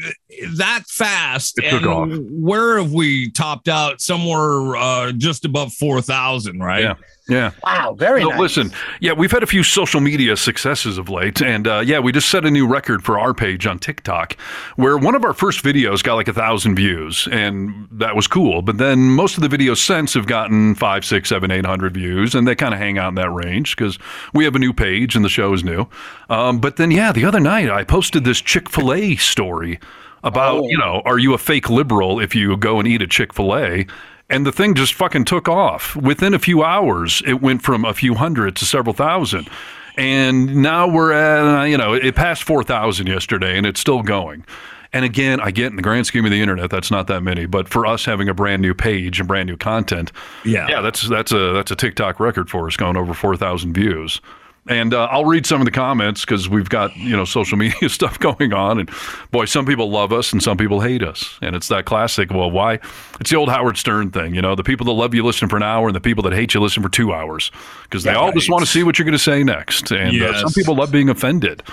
[0.58, 1.60] that fast.
[1.60, 2.10] It took off.
[2.32, 4.02] where have we topped out?
[4.02, 6.82] Somewhere uh, just above four thousand, right?
[6.82, 6.96] Yeah.
[7.32, 7.52] Yeah.
[7.64, 7.94] Wow.
[7.98, 8.40] Very nice.
[8.40, 12.12] listen, yeah, we've had a few social media successes of late, and uh, yeah, we
[12.12, 14.34] just set a new record for our page on TikTok,
[14.76, 18.62] where one of our first videos got like a thousand views, and that was cool.
[18.62, 22.36] But then most of the videos since have gotten five, six, seven, eight hundred views,
[22.36, 23.98] and they kind of hang out in that range because
[24.34, 25.88] we have a new page and the show is new.
[26.30, 29.80] Um, but then, yeah, the other night I posted this Chick Fil A story
[30.24, 30.68] about Oh.
[30.68, 33.56] you know, are you a fake liberal if you go and eat a Chick Fil
[33.56, 33.86] A?
[34.32, 35.96] And the thing just fucking took off.
[35.96, 39.50] Within a few hours, it went from a few hundred to several thousand.
[39.98, 44.46] And now we're at, uh, you know, it passed 4,000 yesterday and it's still going.
[44.94, 47.46] And again, I get in the grand scheme of the internet, that's not that many.
[47.46, 50.12] But for us having a brand new page and brand new content,
[50.46, 50.68] Yeah.
[50.70, 54.20] yeah, that's that's a that's a TikTok record for us, going over 4,000 views.
[54.68, 57.89] And uh, I'll read some of the comments because we've got you know social media
[57.89, 58.89] stuff going on, and
[59.32, 62.30] boy, some people love us and some people hate us, and it's that classic.
[62.30, 62.76] Well, why?
[63.20, 64.53] It's the old Howard Stern thing, you know.
[64.53, 66.59] The people that love you listen for an hour, and the people that hate you
[66.59, 67.51] listen for two hours
[67.84, 69.91] because they all just want to see what you're going to say next.
[69.91, 71.64] And uh, some people love being offended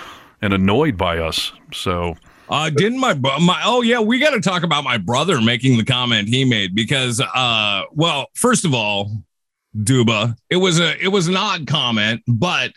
[0.41, 1.53] and annoyed by us.
[1.75, 2.17] So
[2.49, 5.85] Uh, didn't my my oh yeah, we got to talk about my brother making the
[5.85, 9.11] comment he made because uh, well, first of all,
[9.79, 12.73] Duba, it was a it was an odd comment, but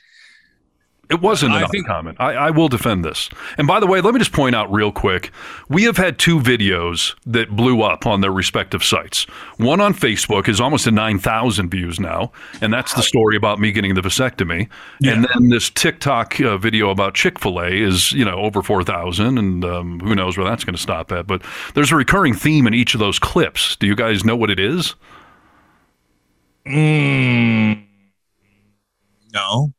[1.10, 2.18] It wasn't I an odd think- comment.
[2.22, 3.28] I, I will defend this.
[3.58, 5.32] And by the way, let me just point out real quick
[5.68, 9.24] we have had two videos that blew up on their respective sites.
[9.58, 12.32] One on Facebook is almost at 9,000 views now.
[12.62, 14.70] And that's the story about me getting the vasectomy.
[15.04, 19.38] And then this TikTok uh, video about Chick fil A is, you know, over 4,000.
[19.38, 21.28] And um, who knows where that's going to stop at.
[21.28, 21.42] But
[21.74, 23.76] there's a recurring theme in each of those clips.
[23.78, 24.96] Do you guys know what it is?
[26.66, 27.84] Mm,
[29.34, 29.74] no.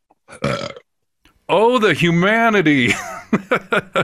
[1.49, 2.93] Oh, the humanity.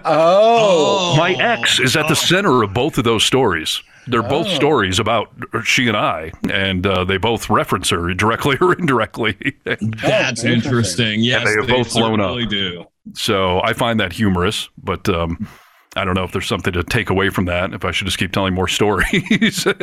[0.04, 3.82] Oh, My ex is at the center of both of those stories.
[4.06, 4.54] They're both Oh.
[4.54, 5.30] stories about
[5.64, 9.36] she and I, and uh, they both reference her directly or indirectly.
[9.64, 10.52] That's interesting.
[10.52, 11.20] interesting.
[11.20, 12.30] Yes, they have both blown up.
[12.30, 12.84] certainly do.
[13.12, 15.46] so I find that humorous, but um,
[15.98, 17.72] I don't know if there's something to take away from that.
[17.74, 19.66] If I should just keep telling more stories,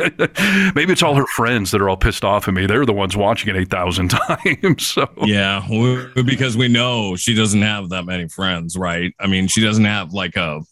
[0.74, 2.66] maybe it's all her friends that are all pissed off at me.
[2.66, 4.86] They're the ones watching it eight thousand times.
[4.86, 5.66] So Yeah,
[6.24, 9.12] because we know she doesn't have that many friends, right?
[9.20, 10.62] I mean, she doesn't have like a,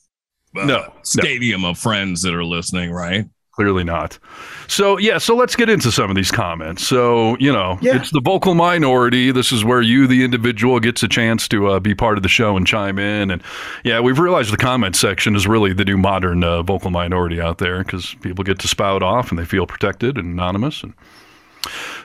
[0.54, 0.92] No, no.
[1.02, 3.26] stadium of friends that are listening, right?
[3.56, 4.18] Clearly not.
[4.66, 6.84] So, yeah, so let's get into some of these comments.
[6.84, 7.94] So, you know, Yeah.
[7.96, 9.30] it's the vocal minority.
[9.30, 12.28] This is where you, the individual, gets a chance to uh, be part of the
[12.28, 13.30] show and chime in.
[13.30, 13.42] And
[13.84, 17.58] yeah, we've realized the comment section is really the new modern uh, vocal minority out
[17.58, 20.82] there because people get to spout off and they feel protected and anonymous.
[20.82, 20.92] And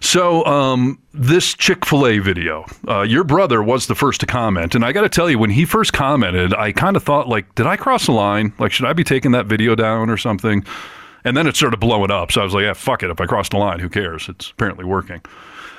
[0.01, 4.75] so, um, this Chick fil A video, uh, your brother was the first to comment.
[4.75, 7.55] And I got to tell you, when he first commented, I kind of thought, like,
[7.55, 8.53] did I cross the line?
[8.59, 10.63] Like, should I be taking that video down or something?
[11.23, 12.31] And then it started blowing up.
[12.31, 13.09] So I was like, yeah, fuck it.
[13.09, 14.29] If I cross the line, who cares?
[14.29, 15.21] It's apparently working.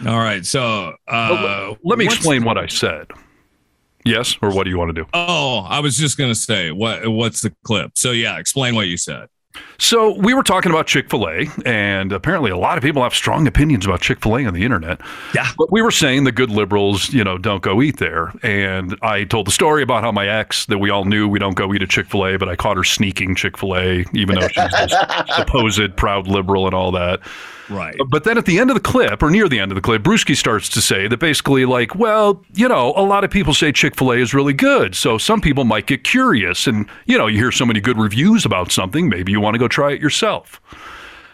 [0.06, 3.08] All right, so uh, Let me explain what I said.
[4.04, 5.06] Yes, or what do you want to do?
[5.12, 7.92] Oh, I was just gonna say what what's the clip?
[7.96, 9.28] So yeah, explain what you said.
[9.80, 13.14] So we were talking about Chick Fil A, and apparently a lot of people have
[13.14, 15.00] strong opinions about Chick Fil A on the internet.
[15.34, 15.48] Yeah.
[15.56, 18.30] But we were saying the good liberals, you know, don't go eat there.
[18.42, 21.56] And I told the story about how my ex, that we all knew we don't
[21.56, 24.38] go eat at Chick Fil A, but I caught her sneaking Chick Fil A, even
[24.38, 24.94] though she's this
[25.34, 27.20] supposed proud liberal and all that.
[27.70, 27.96] Right.
[28.08, 30.02] But then at the end of the clip, or near the end of the clip,
[30.02, 33.70] Brewski starts to say that basically, like, well, you know, a lot of people say
[33.70, 34.94] Chick fil A is really good.
[34.94, 36.66] So some people might get curious.
[36.66, 39.58] And, you know, you hear so many good reviews about something, maybe you want to
[39.58, 40.60] go try it yourself.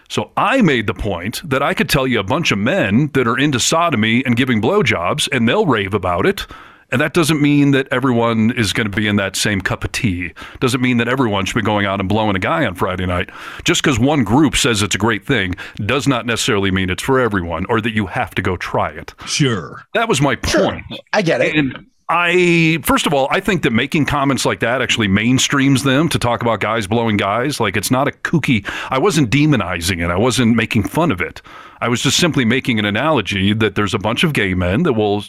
[0.08, 3.26] So I made the point that I could tell you a bunch of men that
[3.26, 6.46] are into sodomy and giving blowjobs, and they'll rave about it.
[6.92, 9.90] And that doesn't mean that everyone is going to be in that same cup of
[9.90, 10.32] tea.
[10.60, 13.28] Doesn't mean that everyone should be going out and blowing a guy on Friday night.
[13.64, 17.18] Just because one group says it's a great thing does not necessarily mean it's for
[17.18, 19.14] everyone or that you have to go try it.
[19.26, 19.82] Sure.
[19.94, 20.62] That was my Sure.
[20.70, 20.84] point.
[21.12, 21.56] I get it.
[21.56, 26.08] And I, first of all, I think that making comments like that actually mainstreams them
[26.10, 27.58] to talk about guys blowing guys.
[27.58, 30.10] Like it's not a kooky, I wasn't demonizing it.
[30.10, 31.42] I wasn't making fun of it.
[31.80, 34.92] I was just simply making an analogy that there's a bunch of gay men that
[34.92, 35.24] will,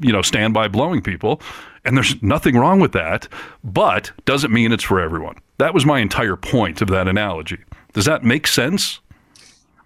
[0.00, 1.40] you know, stand by blowing people.
[1.84, 3.28] And there's nothing wrong with that,
[3.62, 5.36] but doesn't mean it's for everyone.
[5.58, 7.58] That was my entire point of that analogy.
[7.92, 9.00] Does that make sense?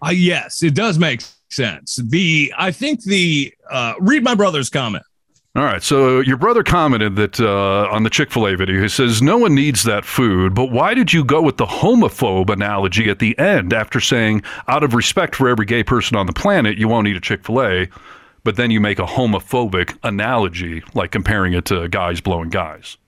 [0.02, 1.96] Uh, yes, it does make sense.
[1.96, 5.04] The I think the uh, read my brother's comment.
[5.56, 5.82] All right.
[5.82, 9.38] So your brother commented that uh, on the Chick fil A video, he says, No
[9.38, 13.36] one needs that food, but why did you go with the homophobe analogy at the
[13.38, 17.08] end after saying, out of respect for every gay person on the planet, you won't
[17.08, 17.88] eat a Chick fil A,
[18.44, 22.98] but then you make a homophobic analogy, like comparing it to guys blowing guys?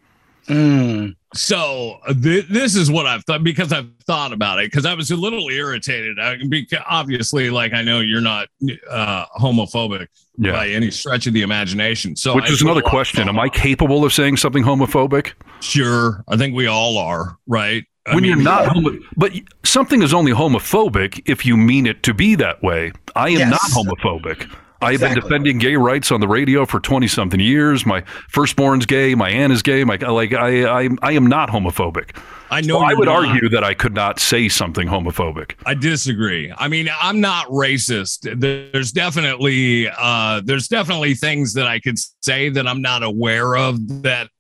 [0.48, 1.14] Mm.
[1.34, 5.10] So th- this is what I've thought because I've thought about it because I was
[5.10, 6.18] a little irritated.
[6.18, 8.48] I, because obviously, like I know you're not
[8.90, 10.06] uh, homophobic
[10.38, 10.52] Yeah.
[10.52, 12.16] by any stretch of the imagination.
[12.16, 13.28] So Which I is another question.
[13.28, 13.38] Am.
[13.38, 15.32] I capable of saying something homophobic?
[15.60, 17.84] Sure, I think we all are, right?
[18.06, 19.32] I when mean, you're not homo- but
[19.64, 23.50] something is only homophobic if you mean it to be that way i am Yes.
[23.50, 24.50] not homophobic
[24.80, 27.84] I have been defending gay rights on the radio for twenty something years.
[27.84, 29.14] My firstborn's gay.
[29.14, 29.82] My aunt is gay.
[29.84, 32.16] My like I I, I am not homophobic.
[32.50, 33.26] I know So I would not.
[33.26, 35.54] argue that I could not say something homophobic.
[35.66, 36.52] I disagree.
[36.56, 38.40] I mean, I'm not racist.
[38.40, 44.02] There's definitely uh there's definitely things that I could say that I'm not aware of
[44.02, 44.30] that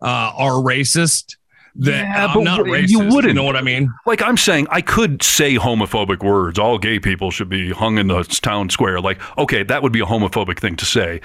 [0.00, 1.36] uh are racist.
[1.76, 2.88] That Yeah, I'm but not racist.
[2.90, 3.34] you You wouldn't.
[3.34, 3.92] know what I mean?
[4.06, 6.58] Like I'm saying, I could say homophobic words.
[6.58, 9.00] All gay people should be hung in the town square.
[9.00, 11.20] Like, okay, that would be a homophobic thing to say.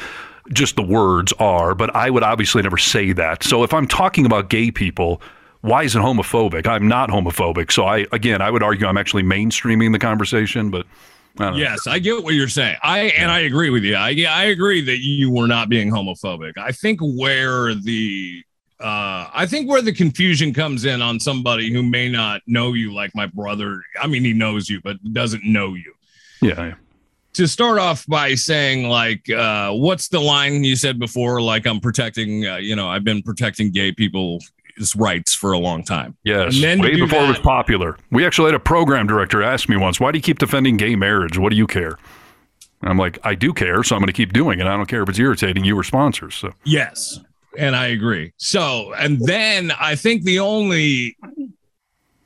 [0.53, 3.43] Just the words are, but I would obviously never say that.
[3.43, 5.19] So if I'm talking about gay people,
[5.61, 6.67] why is it homophobic?
[6.67, 7.71] I'm not homophobic.
[7.71, 10.85] So I again, I would argue I'm actually mainstreaming the conversation, but
[11.39, 11.59] I don't know.
[11.59, 12.77] Yes, I get what you're saying.
[12.83, 13.95] I and I agree with you.
[13.95, 16.53] I I agree that you were not being homophobic.
[16.59, 18.43] I think where the
[18.79, 22.93] uh, I think where the confusion comes in on somebody who may not know you,
[22.93, 23.81] like my brother.
[24.01, 25.93] I mean, he knows you, but doesn't know you.
[26.41, 26.73] Yeah.
[27.33, 31.41] To start off by saying, like, uh, what's the line you said before?
[31.41, 34.49] Like, I'm protecting, uh, you know, I've been protecting gay people's
[34.95, 36.15] rights for a long time.
[36.23, 36.61] Yes.
[36.61, 37.97] Way before it was popular.
[38.11, 40.95] We actually had a program director ask me once, why do you keep defending gay
[40.95, 41.37] marriage?
[41.37, 41.97] What do you care?
[42.81, 44.67] And I'm like, I do care, so I'm going to keep doing it.
[44.67, 46.35] I don't care if it's irritating you or sponsors.
[46.35, 47.19] So Yes.
[47.57, 48.33] And I agree.
[48.37, 51.17] So, and then I think the only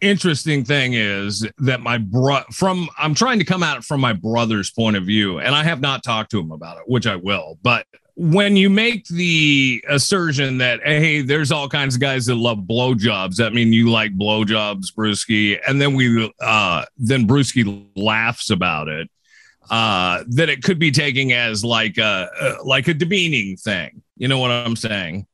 [0.01, 4.13] interesting thing is that my bro from I'm trying to come at it from my
[4.13, 7.15] brother's point of view, and I have not talked to him about it, which I
[7.15, 7.57] will.
[7.61, 12.59] But when you make the assertion that hey, there's all kinds of guys that love
[12.59, 18.87] blowjobs, that mean you like blowjobs, Brewski, and then we uh then Brewski laughs about
[18.87, 19.09] it
[19.69, 24.01] uh, that it could be taken as like a, uh, like a demeaning thing.
[24.19, 25.25] You know what I'm saying?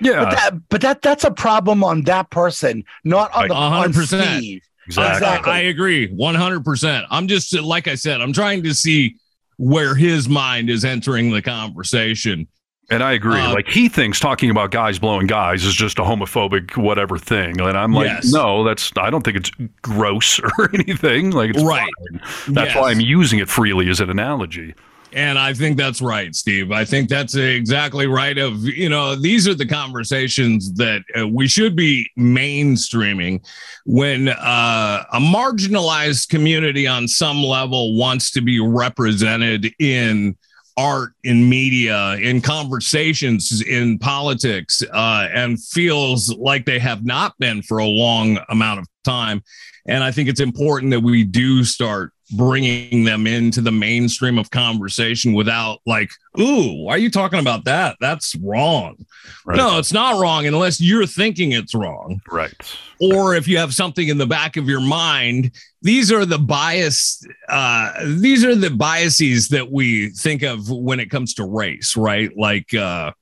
[0.00, 3.92] yeah, But that, but that that's a problem on that person, not on the on
[3.92, 4.38] 100%.
[4.38, 4.62] Steve.
[4.86, 5.16] exactly.
[5.16, 5.52] Exactly.
[5.52, 7.06] I, I agree 100%.
[7.10, 9.16] I'm just like I said, I'm trying to see
[9.58, 12.48] where his mind is entering the conversation.
[12.92, 13.38] And I agree.
[13.38, 17.60] Uh, like he thinks talking about guys blowing guys is just a homophobic whatever thing.
[17.60, 18.32] And I'm like, Yes.
[18.32, 19.50] no, that's I don't think it's
[19.82, 21.30] gross or anything.
[21.30, 21.88] Like it's Right.
[22.10, 22.54] fine.
[22.54, 24.74] That's why I'm using it freely as an analogy.
[25.12, 26.70] And I think that's right, Steve.
[26.70, 28.36] I think that's exactly right.
[28.38, 33.44] Of you know, these are the conversations that uh, we should be mainstreaming
[33.86, 40.36] when uh, a marginalized community on some level wants to be represented in
[40.76, 47.62] art, in media, in conversations, in politics, uh, and feels like they have not been
[47.62, 49.42] for a long amount of time.
[49.86, 54.50] And I think it's important that we do start bringing them into the mainstream of
[54.50, 57.96] conversation without like, ooh, why are you talking about that?
[58.00, 58.96] That's wrong.
[59.44, 59.56] Right.
[59.56, 62.20] No, it's not wrong unless you're thinking it's wrong.
[62.30, 62.52] Right.
[63.00, 65.52] Or if you have something in the back of your mind,
[65.82, 71.10] these are the bias, uh, these are the biases that we think of when it
[71.10, 72.30] comes to race, right?
[72.36, 73.12] Like, uh,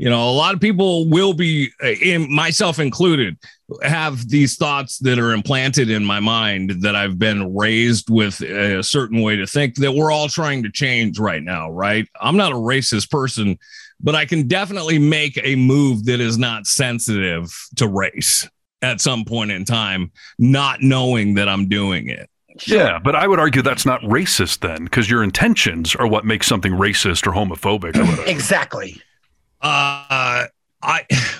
[0.00, 3.36] you know, a lot of people will be, uh, in myself included,
[3.82, 8.82] have these thoughts that are implanted in my mind that I've been raised with a
[8.82, 12.08] certain way to think that we're all trying to change right now, right?
[12.18, 13.58] I'm not a racist person,
[14.00, 18.48] but I can definitely make a move that is not sensitive to race
[18.80, 22.30] at some point in time, not knowing that I'm doing it.
[22.66, 26.46] Yeah, but I would argue that's not racist then, because your intentions are what makes
[26.46, 27.96] something racist or homophobic.
[27.96, 28.24] Or whatever.
[28.24, 28.98] Exactly.
[29.62, 30.46] Uh,
[30.82, 31.04] I,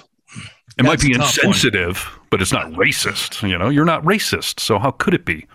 [0.78, 1.48] It might be tough one.
[1.48, 3.46] insensitive, but it's not racist.
[3.46, 5.46] You know, you're not racist, so how could it be?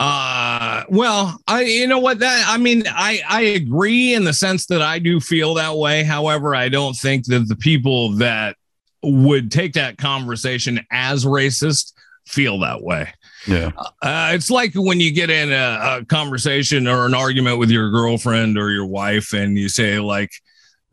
[0.00, 4.66] Uh, well, I, you know what that, I mean, I, I agree in the sense
[4.66, 6.02] that I do feel that way.
[6.02, 8.56] However, I don't think that the people that
[9.02, 11.92] would take that conversation as racist
[12.26, 13.12] feel that way.
[13.46, 13.70] Yeah,
[14.02, 17.90] Uh, it's like when you get in a, a conversation or an argument with your
[17.90, 20.30] girlfriend or your wife and you say like,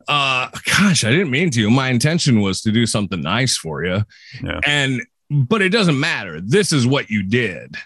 [0.08, 0.48] uh,
[0.78, 1.70] gosh, I didn't mean to.
[1.70, 4.02] My intention was to do something nice for you.
[4.42, 4.60] Yeah.
[4.64, 6.40] And, but it doesn't matter.
[6.40, 7.76] This is what you did.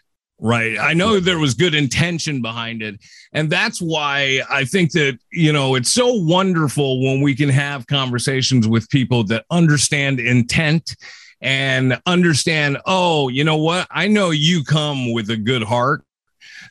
[0.43, 0.79] Right.
[0.79, 2.99] I know there was good intention behind it.
[3.35, 7.87] And that's why I think that, you know, it's so wonderful when we can have
[7.87, 10.97] conversations with people that understand intent
[11.43, 13.87] and understand, oh, you know what?
[13.91, 16.05] I know you come with a good heart.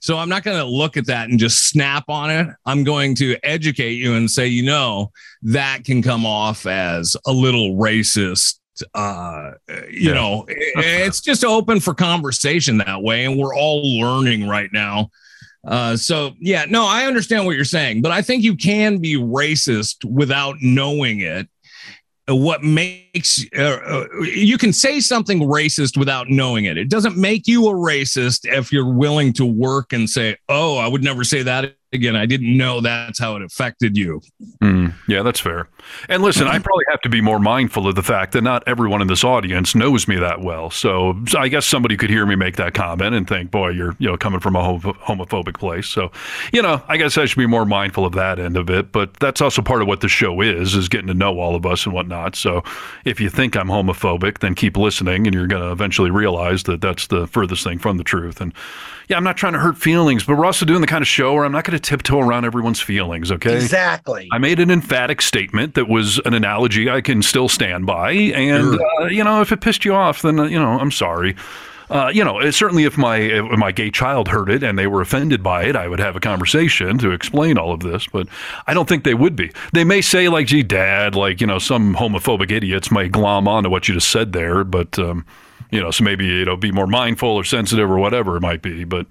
[0.01, 2.47] So I'm not going to look at that and just snap on it.
[2.65, 5.11] I'm going to educate you and say, you know,
[5.43, 8.55] that can come off as a little racist.
[8.93, 9.51] Uh,
[9.89, 10.13] you Yeah.
[10.13, 13.25] know, it's just open for conversation that way.
[13.25, 15.09] And we're all learning right now.
[15.67, 19.15] Uh, so yeah, no, I understand what you're saying, but I think you can be
[19.17, 21.49] racist without knowing it.
[22.29, 26.77] What makes uh, uh, you can say something racist without knowing it.
[26.77, 30.87] It doesn't make you a racist if you're willing to work and say, "Oh, I
[30.87, 32.15] would never say that again.
[32.15, 34.21] I didn't know that's how it affected you."
[34.61, 35.67] Mm, yeah, that's fair.
[36.07, 39.01] And listen, I probably have to be more mindful of the fact that not everyone
[39.01, 40.69] in this audience knows me that well.
[40.69, 44.07] So I guess somebody could hear me make that comment and think, "Boy, you're you
[44.07, 46.11] know coming from a hom- homophobic place." So,
[46.53, 48.91] you know, I guess I should be more mindful of that end of it.
[48.91, 51.65] But that's also part of what the show is: is getting to know all of
[51.65, 52.35] us and whatnot.
[52.35, 52.63] So,
[53.05, 56.81] if you think I'm homophobic, then keep listening, and you're going to eventually realize that
[56.81, 58.41] that's the furthest thing from the truth.
[58.41, 58.53] And
[59.09, 61.33] yeah, I'm not trying to hurt feelings, but we're also doing the kind of show
[61.33, 63.31] where I'm not going to tiptoe around everyone's feelings.
[63.31, 63.55] Okay.
[63.55, 64.29] Exactly.
[64.31, 68.11] I made an emphatic statement that was an analogy I can still stand by.
[68.11, 69.01] And, Sure.
[69.01, 71.35] uh, you know, if it pissed you off, then, uh, you know, I'm sorry.
[71.89, 75.01] uh, you know, certainly if my if my gay child heard it and they were
[75.01, 78.05] offended by it, I would have a conversation to explain all of this.
[78.05, 78.27] But
[78.67, 79.51] I don't think they would be.
[79.73, 83.71] They may say like, "Gee, Dad," like you know, some homophobic idiots might glom onto
[83.71, 85.25] what you just said there, but um,
[85.71, 88.61] you know, so maybe you know, be more mindful or sensitive or whatever it might
[88.61, 88.83] be.
[88.83, 89.07] But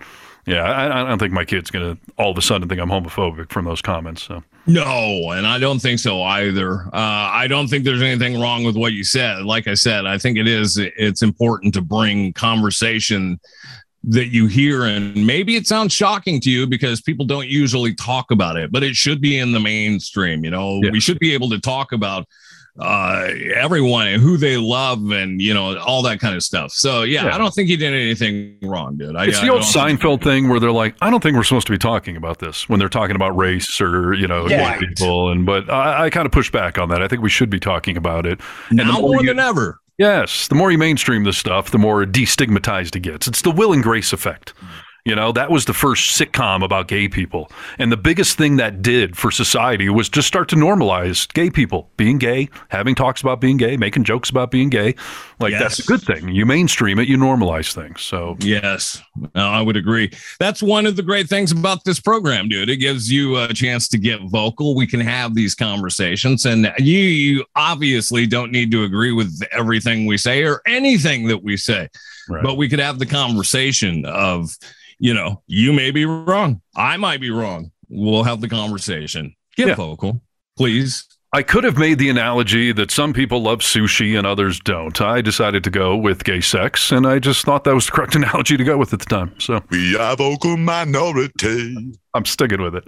[0.47, 3.51] yeah, I, I don't think my kid's to all of a sudden think I'm homophobic
[3.51, 4.23] from those comments.
[4.23, 4.43] So.
[4.67, 6.87] No, and I don't think so either.
[6.87, 9.45] Uh, I don't think there's anything wrong with what you said.
[9.45, 10.77] Like I said, I think it is.
[10.79, 13.41] It's important to bring conversation
[14.05, 18.31] that you hear, and maybe it sounds shocking to you because people don't usually talk
[18.31, 20.45] about it, but it should be in the mainstream.
[20.45, 20.91] You know, yeah.
[20.91, 22.27] we should be able to talk about
[22.79, 26.73] uh, everyone and who they love and you know all that kind of stuff.
[26.73, 27.35] So yeah, yeah.
[27.35, 29.17] I don't think he did anything wrong, dude.
[29.17, 31.73] I, it's the old Seinfeld thing where they're like, I don't think we're supposed to
[31.73, 34.79] be talking about this when they're talking about race or you know yeah.
[34.79, 35.31] people.
[35.31, 37.03] And but I, I kind of push back on that.
[37.03, 39.81] I think we should be talking about it And now more, more than ever.
[39.99, 43.27] Yes, the more you mainstream this stuff, the more destigmatized it gets.
[43.27, 44.55] It's the Will and Grace effect.
[45.09, 47.51] You know, that was the first sitcom about gay people.
[47.79, 51.89] And the biggest thing that did for society was just start to normalize gay people
[51.97, 54.95] being gay, having talks about being gay, making jokes about being gay.
[55.41, 55.63] Like yes.
[55.63, 56.29] that's a good thing.
[56.29, 58.03] You mainstream it, you normalize things.
[58.03, 59.01] So, yes,
[59.35, 60.13] I would agree.
[60.39, 62.69] That's one of the great things about this program, dude.
[62.69, 64.75] It gives you a chance to get vocal.
[64.75, 70.05] We can have these conversations, and you, you obviously don't need to agree with everything
[70.05, 71.89] we say or anything that we say.
[72.29, 72.45] Right.
[72.45, 74.55] But we could have the conversation of,
[74.99, 76.61] you know, you may be wrong.
[76.77, 77.71] I might be wrong.
[77.89, 79.35] We'll have the conversation.
[79.57, 79.75] Get yeah.
[79.75, 80.21] vocal,
[80.57, 81.07] please.
[81.35, 84.99] I could have made the analogy that some people love sushi and others don't.
[84.99, 88.15] I decided to go with gay sex, and I just thought that was the correct
[88.15, 89.35] analogy to go with at the time.
[89.39, 91.93] So we are vocal minority.
[92.15, 92.85] I'm sticking with it.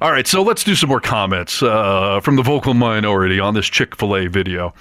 [0.00, 3.66] All right, so let's do some more comments uh, from the vocal minority on this
[3.66, 4.72] Chick Fil A video,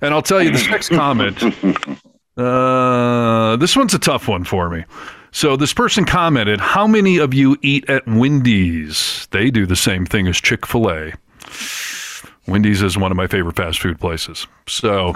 [0.00, 1.42] and I'll tell you this next comment.
[2.36, 4.82] Uh, this one's a tough one for me.
[5.32, 9.28] So this person commented, "How many of you eat at Wendy's?
[9.30, 11.12] They do the same thing as Chick Fil A.
[12.46, 14.46] Wendy's is one of my favorite fast food places.
[14.66, 15.14] So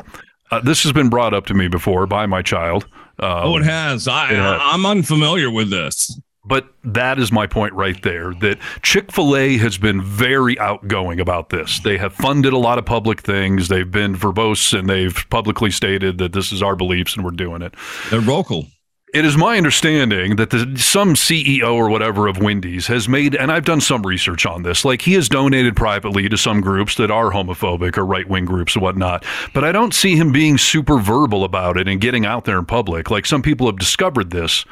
[0.50, 2.84] uh, this has been brought up to me before by my child.
[3.18, 4.06] Um, oh, it has.
[4.08, 4.60] I, it has.
[4.62, 6.18] I'm unfamiliar with this.
[6.46, 11.18] But that is my point right there that Chick fil A has been very outgoing
[11.18, 11.80] about this.
[11.80, 13.68] They have funded a lot of public things.
[13.68, 17.62] They've been verbose and they've publicly stated that this is our beliefs and we're doing
[17.62, 17.74] it.
[18.10, 18.66] They're vocal
[19.14, 23.52] it is my understanding that the, some CEO or whatever of Wendy's has made, and
[23.52, 27.12] I've done some research on this, like he has donated privately to some groups that
[27.12, 29.24] are homophobic or right wing groups and whatnot.
[29.52, 32.66] But I don't see him being super verbal about it and getting out there in
[32.66, 33.08] public.
[33.08, 34.64] Like some people have discovered this.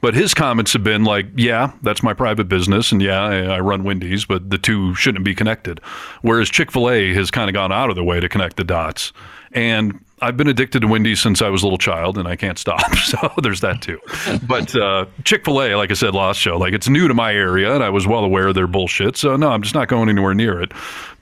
[0.00, 2.90] But his comments have been like, yeah, that's my private business.
[2.90, 5.78] And yeah, I, run Wendy's, but the two shouldn't be connected.
[6.22, 8.64] Whereas Chick fil A has kind of gone out of the way to connect the
[8.64, 9.12] dots.
[9.52, 12.58] And I've been addicted to Wendy's since I was a little child, and I can't
[12.58, 12.80] stop.
[13.10, 13.98] So there's that too.
[14.46, 17.34] But uh, Chick Fil A, like I said last show, like it's new to my
[17.34, 19.16] area, and I was well aware of their bullshit.
[19.16, 20.72] So no, I'm just not going anywhere near it.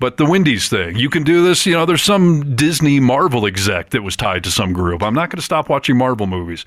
[0.01, 1.65] But the Wendy's thing, you can do this.
[1.65, 5.03] You know, there's some Disney Marvel exec that was tied to some group.
[5.03, 6.67] I'm not going to stop watching Marvel movies.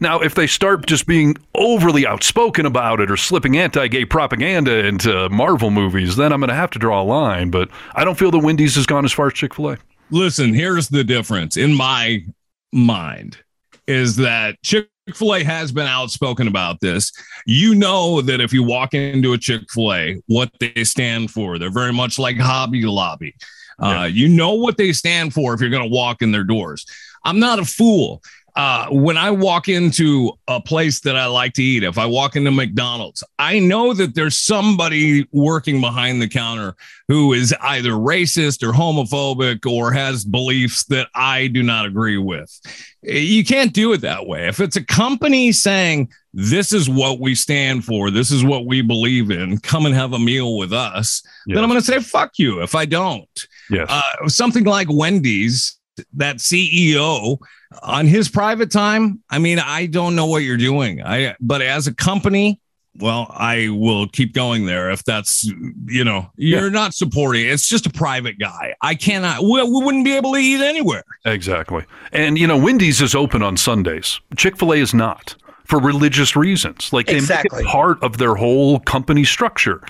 [0.00, 5.28] Now, if they start just being overly outspoken about it or slipping anti-gay propaganda into
[5.28, 7.50] Marvel movies, then I'm going to have to draw a line.
[7.50, 9.78] But I don't feel the Wendy's has gone as far as Chick Fil A
[10.12, 12.24] listen, here's the difference in my
[12.72, 13.38] mind
[13.86, 17.12] is that Chick fil A has been outspoken about this.
[17.46, 21.58] You know that if you walk into a Chick fil A, what they stand for,
[21.58, 23.34] they're very much like Hobby Lobby.
[23.78, 26.86] Uh, You know what they stand for if you're going to walk in their doors.
[27.24, 28.22] I'm not a fool
[28.54, 32.36] uh, when I walk into a place that I like to eat, if I walk
[32.36, 36.76] into McDonald's, I know that there's somebody working behind the counter
[37.08, 42.60] who is either racist or homophobic or has beliefs that I do not agree with.
[43.02, 44.48] You can't do it that way.
[44.48, 48.82] If it's a company saying, this is what we stand for, this is what we
[48.82, 51.54] believe in, come and have a meal with us, yes.
[51.54, 53.46] then I'm going to say, fuck you if I don't.
[53.70, 53.86] Yes.
[53.90, 55.78] Uh, something like Wendy's,
[56.14, 57.38] that CEO
[57.82, 61.02] on his private time, I mean, I don't know what you're doing.
[61.02, 62.60] I but as a company,
[62.98, 65.44] well, I will keep going there if that's
[65.86, 66.68] you know you're yeah.
[66.68, 67.46] not supporting.
[67.46, 68.74] It's just a private guy.
[68.80, 69.42] I cannot.
[69.42, 71.04] We, we wouldn't be able to eat anywhere.
[71.24, 71.84] Exactly.
[72.12, 74.20] And you know, Wendy's is open on Sundays.
[74.36, 75.34] Chick Fil A is not
[75.64, 76.92] for religious reasons.
[76.92, 77.58] Like they exactly.
[77.58, 79.82] make it part of their whole company structure.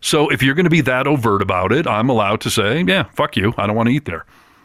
[0.00, 3.04] So if you're going to be that overt about it, I'm allowed to say, yeah,
[3.14, 3.52] fuck you.
[3.58, 4.24] I don't want to eat there.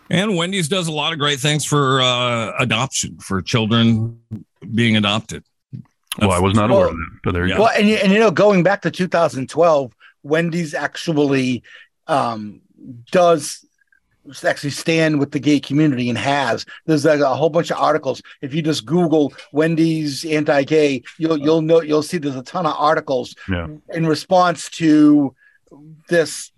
[0.10, 4.20] And Wendy's does a lot of great things for uh, adoption, for children
[4.74, 5.44] being adopted.
[5.72, 7.58] That's, well, I was not aware of that, but there you yeah.
[7.58, 7.64] go.
[7.64, 9.94] Well, and, and you know, going back to 2012,
[10.24, 11.64] Wendy's actually
[12.08, 12.62] um,
[13.12, 13.66] does
[14.44, 16.66] actually stand with the gay community and has.
[16.86, 18.22] There's like a whole bunch of articles.
[18.42, 22.76] If you just Google Wendy's anti-gay, you'll you'll know you'll see there's a ton of
[22.78, 23.68] articles Yeah.
[23.94, 25.36] in response to
[26.10, 26.52] this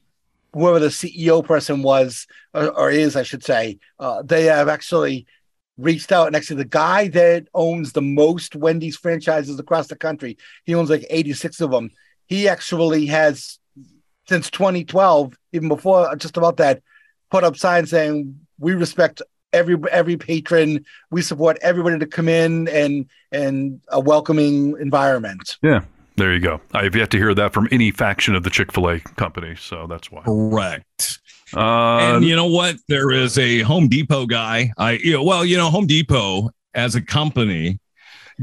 [0.57, 3.79] whoever the CEO person was or, or is, I should say.
[3.99, 5.27] Uh, they have actually
[5.77, 10.37] reached out and actually the guy that owns the most Wendy's franchises across the country,
[10.63, 11.91] he owns like 86 of them.
[12.25, 13.59] He actually has
[14.27, 16.81] since 2012, even before just about that,
[17.31, 19.21] put up signs saying we respect
[19.53, 25.57] every every patron, we support everybody to come in and and a welcoming environment.
[25.61, 25.81] Yeah.
[26.17, 26.59] There you go.
[26.73, 29.55] I have yet to hear that from any faction of the Chick fil A company.
[29.55, 30.23] So that's why.
[30.23, 31.19] Correct.
[31.55, 32.75] Uh, and you know what?
[32.89, 34.71] There is a Home Depot guy.
[34.77, 37.79] I you know, well, you know, Home Depot as a company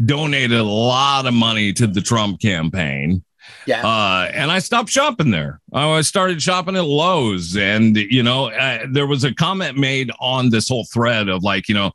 [0.07, 3.25] donated a lot of money to the Trump campaign.
[3.67, 3.87] Yeah.
[3.87, 5.61] Uh, and I stopped shopping there.
[5.73, 10.51] I started shopping at Lowe's, and you know, uh, there was a comment made on
[10.51, 11.91] this whole thread of like, you know,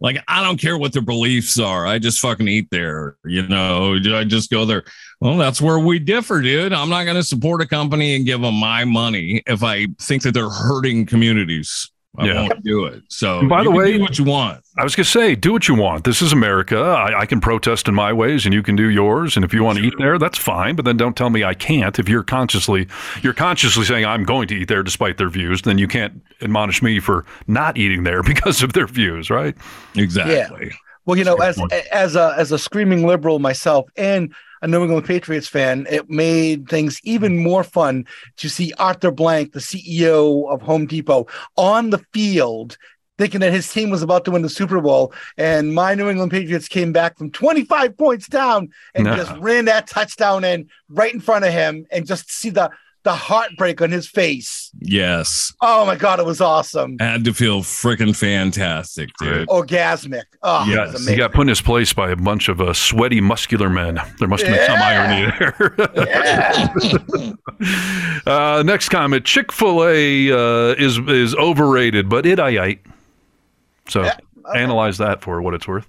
[0.00, 1.86] like I don't care what their beliefs are.
[1.86, 3.16] I just fucking eat there.
[3.24, 4.84] You know, I just go there.
[5.20, 6.72] Well, that's where we differ, dude.
[6.72, 10.22] I'm not going to support a company and give them my money if I think
[10.22, 11.90] that they're hurting communities.
[12.16, 12.40] I Yeah.
[12.42, 13.02] won't do it.
[13.08, 14.60] So, And by you the can way- do what you want.
[14.78, 16.04] I was going to say, do what you want.
[16.04, 16.78] This is America.
[16.80, 19.36] I, I can protest in my ways, and you can do yours.
[19.36, 20.74] And if you want to eat there, that's fine.
[20.76, 21.96] But then don't tell me I can't.
[21.98, 22.86] If you're consciously,
[23.22, 26.82] you're consciously saying I'm going to eat there despite their views, then you can't admonish
[26.82, 29.54] me for not eating there because of their views, right?
[29.96, 30.72] Exactly.
[31.06, 31.72] Well, you know, as point.
[31.92, 34.32] as a as a screaming liberal myself and
[34.64, 38.06] a New England Patriots fan, it made things even more fun
[38.38, 42.78] to see Arthur Blank, the CEO of Home Depot, on the field
[43.18, 45.12] thinking that his team was about to win the Super Bowl.
[45.36, 49.14] And my New England Patriots came back from 25 points down and No.
[49.14, 52.70] just ran that touchdown in right in front of him and just see the
[53.04, 54.70] the heartbreak on his face.
[54.80, 55.52] Yes.
[55.60, 56.96] Oh my god, it was awesome.
[56.98, 59.46] Had to feel freaking fantastic, dude.
[59.48, 60.24] Orgasmic.
[60.42, 63.68] Oh, Yes, he got put in his place by a bunch of uh, sweaty, muscular
[63.68, 64.00] men.
[64.18, 65.74] There must have been some irony there.
[68.26, 72.80] uh, next comment: Chick Fil A uh, is is overrated, but it I ate.
[73.88, 74.16] So Yeah,
[74.56, 75.86] analyze that for what it's worth.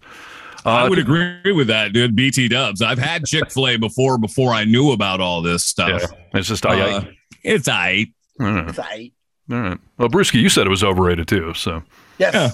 [0.65, 2.15] I Uh, would agree with that, dude.
[2.15, 2.81] BT Dubs.
[2.81, 4.17] I've had Chick Fil A before.
[4.17, 6.01] Before I knew about all this stuff.
[6.01, 6.07] yeah,
[6.39, 7.07] it's just I Uh, ate.
[7.43, 8.07] it's I.
[8.39, 8.67] All right.
[8.69, 9.11] It's aight.
[9.51, 9.77] All right.
[9.97, 11.53] Well, Brewski, you said it was overrated too.
[11.53, 11.83] So
[12.17, 12.33] Yes.
[12.33, 12.51] Yeah.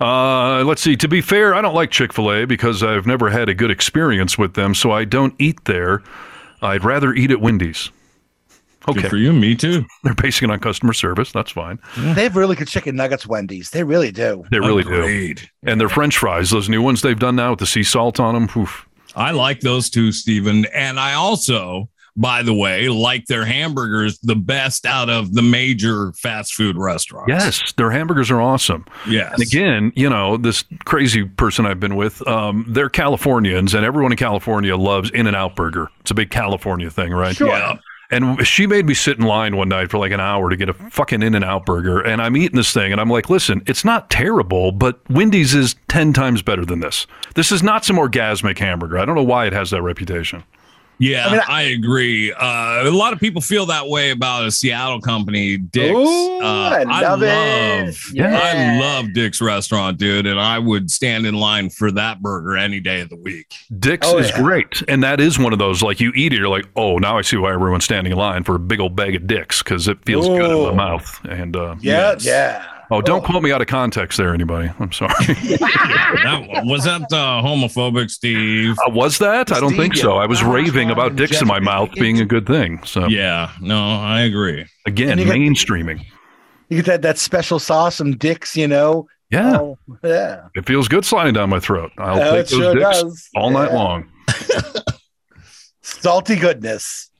[0.00, 0.96] Uh, let's see.
[0.96, 3.70] To be fair, I don't like Chick fil A because I've never had a good
[3.70, 6.02] experience with them, so I don't eat there.
[6.60, 7.90] I'd rather eat at Wendy's.
[8.86, 9.08] Good Okay.
[9.08, 9.32] for you.
[9.32, 9.84] Me too.
[10.02, 11.32] They're basing it on customer service.
[11.32, 11.78] That's fine.
[11.96, 13.70] They have really good chicken nuggets, Wendy's.
[13.70, 14.44] They really do.
[14.50, 15.34] They really do.
[15.64, 18.34] And their french fries, those new ones they've done now with the sea salt on
[18.34, 18.48] them.
[18.62, 18.86] Oof.
[19.14, 20.64] I like those two, Stephen.
[20.74, 26.12] And I also, by the way, like their hamburgers the best out of the major
[26.14, 27.28] fast food restaurants.
[27.28, 28.84] Yes, their hamburgers are awesome.
[29.08, 29.32] Yes.
[29.34, 34.12] And again, you know, this crazy person I've been with, um, they're Californians, and everyone
[34.12, 35.88] in California loves In and Out Burger.
[36.00, 37.36] It's a big California thing, right?
[37.36, 37.48] Sure.
[37.48, 37.76] Yeah.
[38.12, 40.68] And she made me sit in line one night for like an hour to get
[40.68, 42.00] a fucking In and Out burger.
[42.00, 45.76] And I'm eating this thing and I'm like, listen, it's not terrible, but Wendy's is
[45.88, 47.06] 10 times better than this.
[47.34, 48.98] This is not some orgasmic hamburger.
[48.98, 50.44] I don't know why it has that reputation.
[51.02, 52.32] Yeah, I mean, I, agree.
[52.32, 55.90] Uh, a lot of people feel that way about a Seattle company, Dick's.
[55.92, 57.26] Ooh, uh, I love it.
[57.86, 58.38] love, Yeah.
[58.40, 62.78] I love Dick's restaurant, dude, and I would stand in line for that burger any
[62.78, 63.52] day of the week.
[63.80, 64.40] Dick's Oh, is yeah.
[64.42, 64.82] great.
[64.86, 67.22] And that is one of those, like you eat it, you're like, oh, now I
[67.22, 69.98] see why everyone's standing in line for a big old bag of Dick's because it
[70.04, 70.66] feels good in Ooh.
[70.66, 71.20] the mouth.
[71.28, 72.24] And uh, Yeah, Yes.
[72.24, 72.64] yeah.
[72.90, 74.70] Oh, don't quote me out of context there, anybody.
[74.78, 75.12] I'm sorry.
[76.22, 78.76] That, was that uh, homophobic, Steve?
[78.86, 79.50] Uh, was that?
[79.50, 80.18] I don't think so.
[80.18, 82.82] I was raving about Dick's in my mouth being a good thing.
[82.84, 84.66] So Yeah, no, I agree.
[84.86, 86.04] again, And you got- mainstreaming.
[86.68, 89.08] You get that that special sauce from Dick's, you know.
[89.30, 89.58] Yeah.
[89.58, 90.48] Oh, yeah.
[90.54, 91.90] It feels good sliding down my throat.
[91.98, 93.28] I'll Yeah, take it those sure dicks does.
[93.34, 94.08] all night long.
[95.82, 97.10] Salty goodness.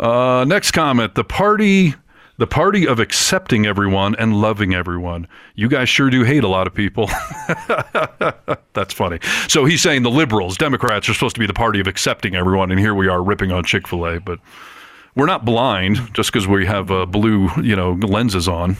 [0.00, 1.94] Uh, next comment: the party,
[2.38, 5.26] the party of accepting everyone and loving everyone.
[5.56, 7.06] You guys sure do hate a lot of people.
[8.72, 9.18] That's funny.
[9.48, 12.70] So he's saying the liberals, Democrats, are supposed to be the party of accepting everyone,
[12.70, 14.20] and here we are ripping on Chick Fil A.
[14.20, 14.38] But
[15.16, 18.76] we're not blind just because we have uh, blue, you know, lenses on.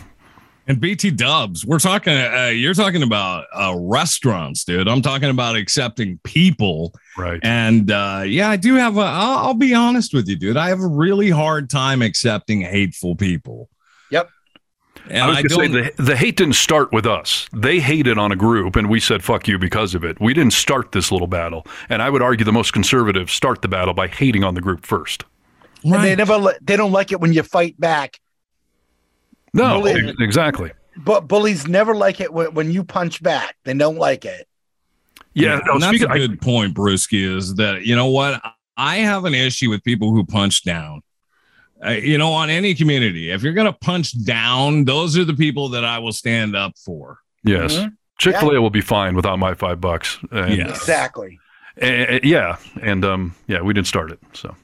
[0.69, 2.13] And BT Dubs, we're talking.
[2.13, 4.87] Uh, you're talking about uh, restaurants, dude.
[4.87, 6.93] I'm talking about accepting people.
[7.17, 7.41] Right.
[7.43, 9.01] And uh, yeah, I do have a.
[9.01, 10.59] I'll, I'll be honest with you, dude.
[10.59, 13.71] I have a really hard time accepting hateful people.
[14.11, 14.29] Yep.
[15.09, 15.97] And I was I, going to say don't.
[15.97, 17.49] the, the hate didn't start with us.
[17.55, 20.21] They hated on a group, and we said "fuck you" because of it.
[20.21, 23.69] We didn't start this little battle, and I would argue the most conservatives start the
[23.69, 25.25] battle by hating on the group first.
[25.83, 28.21] And they never they don't like it when you fight back.
[29.55, 30.15] No, Really?
[30.21, 30.71] exactly.
[30.97, 33.57] but bullies never like it when, when you punch back.
[33.65, 34.47] They don't like it.
[35.35, 37.37] Yeah, no, that's speaking- a I- good point, Brewski.
[37.37, 38.43] Is that you know what
[38.77, 41.03] I have an issue with people who punch down.
[41.85, 45.69] Uh, you know, on any community, if you're gonna punch down, those are the people
[45.69, 47.19] that I will stand up for.
[47.45, 47.93] yes, Mhm.
[48.19, 50.19] Chick Fil A will be fine without my five bucks.
[50.33, 50.69] And, Yeah.
[50.71, 51.39] Exactly.
[51.81, 54.19] Uh, yeah, and um, yeah, we didn't start it.
[54.33, 54.57] So,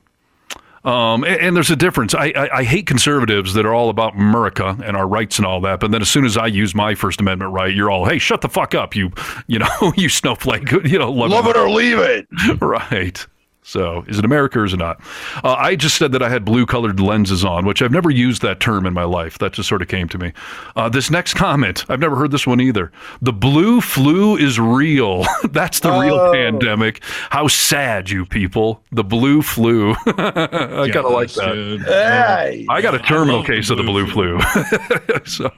[0.84, 2.14] um, and, and there's a difference.
[2.14, 5.60] I, I I hate conservatives that are all about America and our rights and all
[5.62, 5.80] that.
[5.80, 8.40] But then as soon as I use my First Amendment right, you're all, hey, shut
[8.40, 9.10] the fuck up, you
[9.46, 10.70] you know, you snowflake.
[10.84, 12.26] You know, Love it or leave it.
[12.60, 13.26] right.
[13.66, 15.00] So, is it America or is it not?
[15.42, 18.42] Uh, I just said that I had blue colored lenses on, which I've never used
[18.42, 19.38] that term in my life.
[19.38, 20.32] That just sort of came to me.
[20.76, 22.92] Uh, this next comment, I've never heard this one either.
[23.22, 25.24] The blue flu is real.
[25.50, 26.30] That's the real Oh.
[26.32, 27.02] pandemic.
[27.30, 28.82] How sad, you people.
[28.92, 29.92] The blue flu.
[30.06, 31.78] I kind of like that.
[31.86, 32.66] Hey.
[32.68, 35.20] I got a terminal love the case of the blue blue flu.
[35.24, 35.50] so.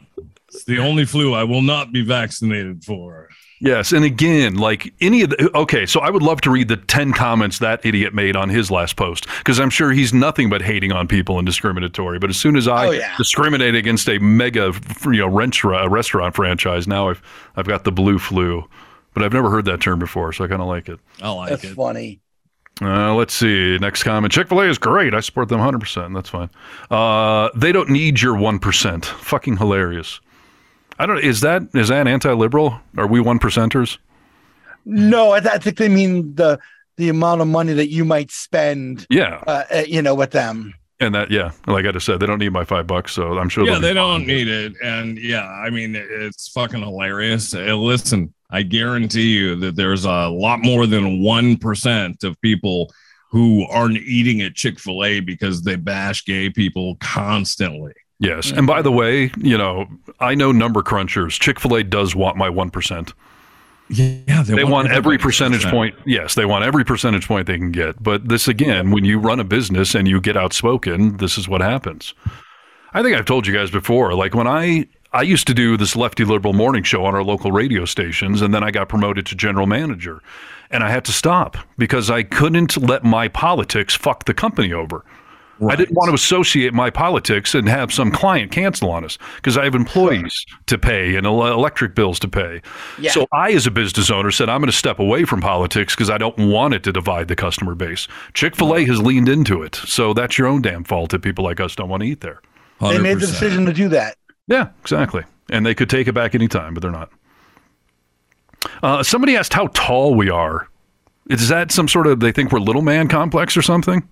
[0.49, 3.29] It's the only flu I will not be vaccinated for.
[3.61, 6.77] Yes, and again, like any of the okay, so I would love to read the
[6.77, 10.61] ten comments that idiot made on his last post because I'm sure he's nothing but
[10.61, 12.19] hating on people and discriminatory.
[12.19, 13.17] But as soon as I Oh, yeah.
[13.17, 14.73] discriminate against a mega,
[15.07, 17.23] you know, restaurant, restaurant franchise, now I've
[17.57, 18.69] I've got the blue flu.
[19.15, 21.01] But I've never heard that term before, so I kind of like it.
[21.23, 21.75] I like That's it.
[21.75, 22.21] funny.
[22.83, 23.79] Uh, let's see.
[23.79, 24.31] Next comment.
[24.31, 25.15] Chick fil A is great.
[25.15, 26.13] I support them 100%.
[26.13, 26.51] That's fine.
[26.91, 29.05] Uh, they don't need your 1%.
[29.07, 30.21] Fucking hilarious.
[30.99, 32.81] I don't Is that is that anti liberal?
[32.97, 33.99] Are we one percenters?
[34.85, 36.59] No, I, I think they mean the
[36.97, 39.43] the amount of money that you might spend, Yeah.
[39.47, 40.73] uh, uh, you know, with them.
[40.99, 43.51] And that, yeah, like I just said, they don't need my five bucks, so I'm
[43.51, 43.67] sure.
[43.67, 44.27] yeah, they'll be they don't fine.
[44.27, 44.73] need it.
[44.83, 47.53] And yeah, I mean, it's fucking hilarious.
[47.55, 52.91] Uh, listen, I guarantee you that there's a lot more than 1% of people
[53.31, 57.93] who aren't eating at Chick fil A because they bash gay people constantly.
[58.19, 59.87] Yes, and by the way, you know,
[60.21, 61.39] I know number crunchers.
[61.39, 63.13] Chick Fil A does want my one percent.
[63.89, 65.95] Yeah, They want every percentage point.
[66.07, 68.03] Yes, they want every percentage point they can get.
[68.03, 71.61] But this again, when you run a business and you get outspoken, this is what
[71.61, 72.13] happens.
[72.95, 74.15] I think I've told you guys before.
[74.15, 77.53] Like when I I used to do this lefty liberal morning show on our local
[77.53, 80.21] radio stations, and then I got promoted to general manager,
[80.71, 85.05] and I had to stop because I couldn't let my politics fuck the company over.
[85.69, 89.57] I didn't want to associate my politics and have some client cancel on us because
[89.57, 92.61] I have employees to pay and electric bills to pay.
[92.99, 93.13] Yeah.
[93.13, 96.11] So I, as a business owner, said I'm going to step away from politics because
[96.11, 98.07] I don't want it to divide the customer base.
[98.35, 101.45] Chick Fil A has leaned into it, so that's your own damn fault if people
[101.45, 102.41] like us don't want to eat there.
[102.81, 104.17] They made the decision to do that.
[104.49, 105.25] Yeah, exactly.
[105.51, 107.11] And they could take it back anytime, but they're not.
[108.83, 110.69] Uh, somebody asked how tall we are.
[111.31, 114.07] Is that some sort of they think we're little man complex or something?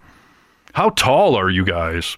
[0.75, 2.17] How tall are you guys?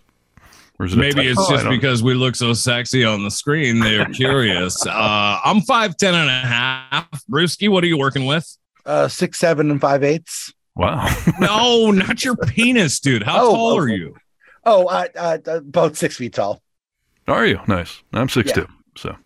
[0.79, 1.53] Or is it a Maybe it's typo?
[1.53, 3.81] I just because we look so sexy on the screen.
[3.81, 4.85] They're curious.
[4.87, 7.07] Uh, I'm 5'10 and.
[7.31, 8.57] Brewski, what are you working with?
[8.85, 10.53] Uh, six, seven, and five eighths.
[10.75, 11.09] Wow.
[11.41, 13.23] No, not your penis, dude.
[13.23, 14.17] How Oh, tall are you?
[14.65, 16.61] Oh, uh, uh, about six feet tall.
[17.29, 17.61] Are you?
[17.67, 18.03] Nice.
[18.13, 18.67] I'm six two.
[18.97, 19.17] So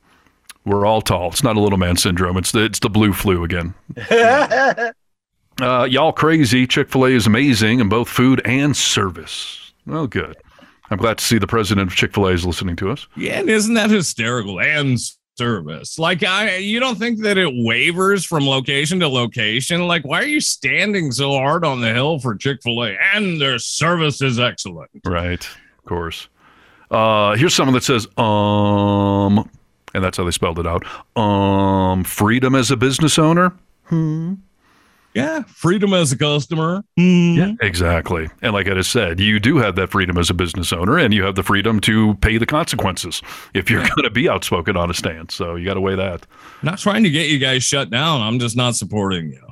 [0.65, 1.28] we're all tall.
[1.28, 2.36] It's not a little man syndrome.
[2.36, 3.74] It's the it's the blue flu again.
[5.62, 6.66] Uh, y'all crazy.
[6.66, 9.72] Chick fil A is amazing in both food and service.
[9.86, 10.36] Well, good.
[10.90, 13.06] I'm glad to see the president of Chick fil A is listening to us.
[13.16, 14.60] Yeah, and isn't that hysterical?
[14.60, 14.98] And
[15.40, 15.98] service.
[15.98, 19.86] Like I you don't think that it wavers from location to location?
[19.86, 22.98] Like, why are you standing so hard on the hill for Chick-fil-A?
[23.14, 24.90] And their service is excellent.
[25.02, 25.42] Right.
[25.42, 26.28] Of course.
[26.90, 29.48] Uh, here's someone that says, um,
[29.94, 30.84] and that's how they spelled it out.
[31.16, 33.54] Um, freedom as a business owner.
[35.14, 35.42] Yeah.
[35.48, 36.84] Freedom as a customer.
[36.96, 37.34] Hmm.
[37.34, 38.28] Yeah, exactly.
[38.42, 41.12] And like I just said, you do have that freedom as a business owner, and
[41.12, 43.20] you have the freedom to pay the consequences
[43.54, 45.34] if you're going to be outspoken on a stance.
[45.34, 46.26] So you got to weigh that.
[46.62, 48.20] Not trying to get you guys shut down.
[48.20, 49.46] I'm just not supporting you.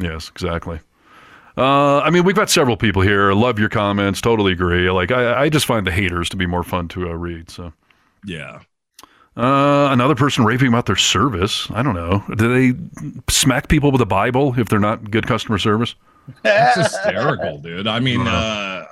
[0.00, 0.80] Yes, exactly.
[1.56, 3.32] Uh, I mean, we've got several people here.
[3.32, 4.20] Love your comments.
[4.20, 4.90] Totally agree.
[4.90, 7.48] Like, I, I just find the haters to be more fun to uh, read.
[7.50, 7.72] So,
[8.24, 8.60] Yeah.
[9.36, 11.68] Uh, another person raving about their service.
[11.72, 12.22] I don't know.
[12.36, 12.78] Do they
[13.28, 15.94] smack people with a Bible if they're not good customer service?
[16.44, 17.86] It's hysterical, dude.
[17.86, 18.86] I mean, uh,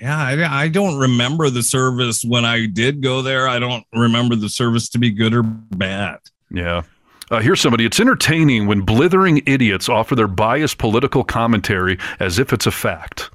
[0.00, 3.48] yeah, I, I don't remember the service when I did go there.
[3.48, 6.18] I don't remember the service to be good or bad.
[6.50, 6.82] Yeah.
[7.30, 7.86] Uh, here's somebody.
[7.86, 13.30] It's entertaining when blithering idiots offer their biased political commentary as if it's a fact.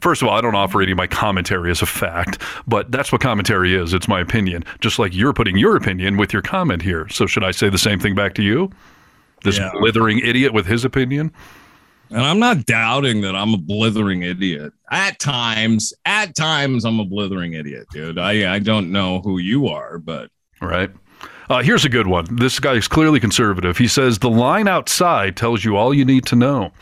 [0.00, 3.12] First of all, I don't offer any of my commentary as a fact, but that's
[3.12, 3.94] what commentary is.
[3.94, 7.08] It's my opinion, just like you're putting your opinion with your comment here.
[7.08, 8.70] So, should I say the same thing back to you?
[9.42, 9.70] This Yeah.
[9.78, 11.30] blithering idiot with his opinion?
[12.10, 14.72] And I'm not doubting that I'm a blithering idiot.
[14.92, 18.18] At times, at times, I'm a blithering idiot, dude.
[18.18, 20.30] I, I don't know who you are, but
[20.60, 20.90] Right.
[21.50, 22.24] Uh, here's a good one.
[22.36, 23.76] This guy is clearly conservative.
[23.78, 26.72] He says the line outside tells you all you need to know.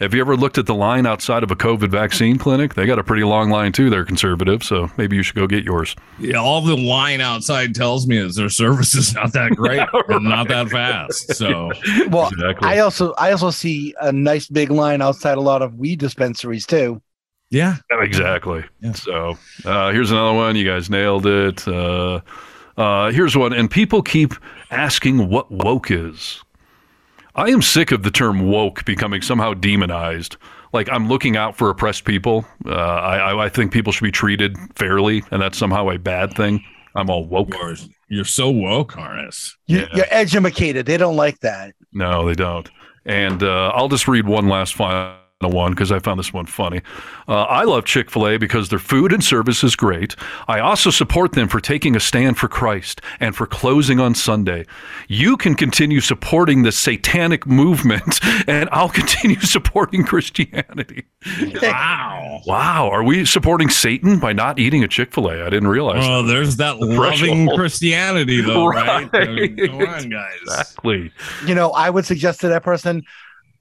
[0.00, 2.74] Have you ever looked at the line outside of a COVID vaccine clinic?
[2.74, 3.90] They got a pretty long line too.
[3.90, 5.96] They're conservative, so maybe you should go get yours.
[6.20, 10.24] Yeah, all the line outside tells me is their service is not that great and
[10.24, 11.34] not that fast.
[11.34, 11.72] So
[12.10, 12.68] Well, Exactly.
[12.68, 16.64] I also I also see a nice big line outside a lot of weed dispensaries
[16.64, 17.02] too.
[17.50, 18.62] yeah, Exactly.
[18.80, 18.92] Yeah.
[18.92, 20.54] So uh, here's another one.
[20.54, 21.66] You guys nailed it.
[21.66, 22.20] Uh,
[22.76, 23.52] uh, here's one.
[23.52, 24.32] And people keep
[24.70, 26.40] asking what woke is.
[27.38, 30.36] I am sick of the term woke becoming somehow demonized.
[30.72, 32.44] Like I'm looking out for oppressed people.
[32.66, 36.34] Uh, I, I, I think people should be treated fairly, and that's somehow a bad
[36.34, 36.64] thing.
[36.96, 37.54] I'm all woke.
[37.54, 37.76] you're,
[38.08, 39.56] you're so woke, Harness.
[39.66, 39.86] You, Yeah.
[39.94, 40.84] You're educated.
[40.86, 41.74] They don't like that.
[41.92, 42.68] No, they don't.
[43.06, 45.14] And uh, I'll just read one last final
[45.46, 46.82] one because I found this one funny.
[47.28, 50.16] Uh, I love Chick fil A because their food and service is great.
[50.48, 54.66] I also support them for taking a stand for Christ and for closing on Sunday.
[55.06, 61.04] You can continue supporting the satanic movement, and I'll continue supporting Christianity.
[61.60, 62.40] Wow.
[62.46, 62.88] Wow.
[62.90, 65.44] Are we supporting Satan by not eating a Chick fil A?
[65.44, 66.96] I didn't realize Well, there's that loving
[67.46, 67.58] threshold.
[67.58, 69.08] Christianity, though, right?
[69.12, 70.38] I mean, come on, guys.
[70.42, 71.10] Exactly.
[71.46, 73.02] You know, I would suggest to that person,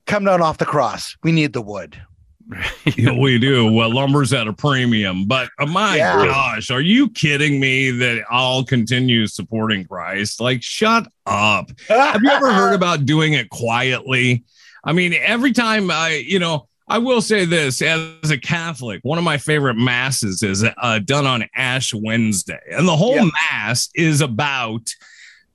[0.07, 1.15] come down off the cross.
[1.23, 2.01] We need the wood.
[2.95, 3.69] Yeah, we do.
[3.69, 6.25] Well, lumber's at a premium, but uh, my Yeah.
[6.25, 10.39] gosh, are you kidding me that I'll continue supporting Christ?
[10.39, 11.69] Like, shut up.
[11.89, 14.45] Have you ever heard about doing it quietly?
[14.85, 19.17] I mean, every time I, you know, I will say this as a Catholic, one
[19.17, 22.61] of my favorite masses is uh, done on Ash Wednesday.
[22.71, 24.89] And the whole mass is about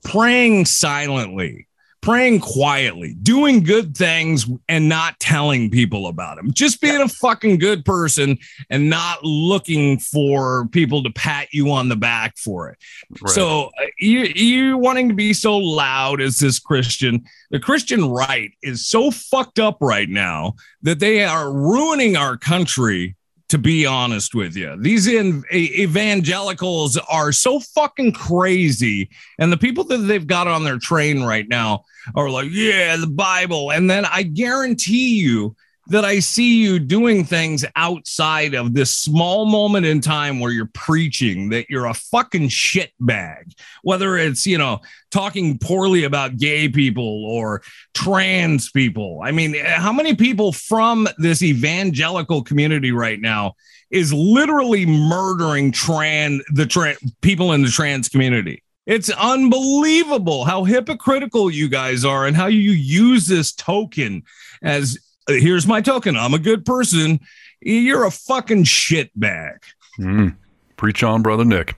[0.05, 1.67] praying silently,
[2.03, 6.53] praying quietly, doing good things and not telling people about them.
[6.53, 8.37] Just being a fucking good person
[8.69, 12.79] and not looking for people to pat you on the back for it.
[13.21, 13.33] Right.
[13.33, 18.51] So uh, you you wanting to be so loud as this Christian, the Christian right
[18.63, 23.17] is so fucked up right now that they are ruining our country.
[23.53, 29.85] To be honest with you, these in, evangelicals are so fucking crazy, and the people
[29.85, 31.85] that they've got on their train right now
[32.15, 35.55] are like, yeah, the Bible, and then I guarantee you
[35.89, 40.71] that I see you doing things outside of this small moment in time where you're
[40.75, 44.81] preaching that you're a fucking shitbag, whether it's, you know,
[45.11, 47.63] talking poorly about gay people or
[47.95, 49.21] trans people.
[49.25, 53.55] I mean, how many people from this evangelical community right now
[53.91, 58.63] is literally murdering trans the trans people in the trans community?
[58.87, 64.23] It's unbelievable how hypocritical you guys are and how you use this token
[64.61, 66.17] as here's my token.
[66.17, 67.21] I'm a good person.
[67.61, 69.59] You're a fucking shitbag.
[69.99, 70.37] Mm.
[70.77, 71.77] Preach on, brother Nick.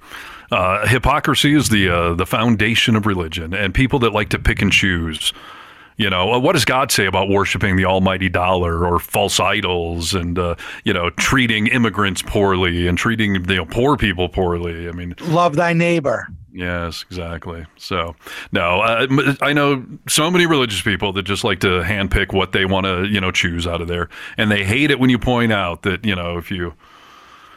[0.51, 4.63] Uh, hypocrisy is the uh, the foundation of religion, and people that like to pick
[4.63, 5.33] and choose.
[5.97, 10.15] You know, uh, what does God say about worshiping the almighty dollar or false idols,
[10.15, 14.89] and uh, you know, treating immigrants poorly and treating you know poor people poorly?
[14.89, 16.29] I mean, Love thy neighbor.
[16.55, 17.67] Yes, exactly.
[17.77, 18.15] So,
[18.53, 22.65] no, uh, I know so many religious people that just like to handpick what they
[22.65, 24.09] want to, you know, choose out of there,
[24.39, 26.73] and they hate it when you point out that, you know, if you,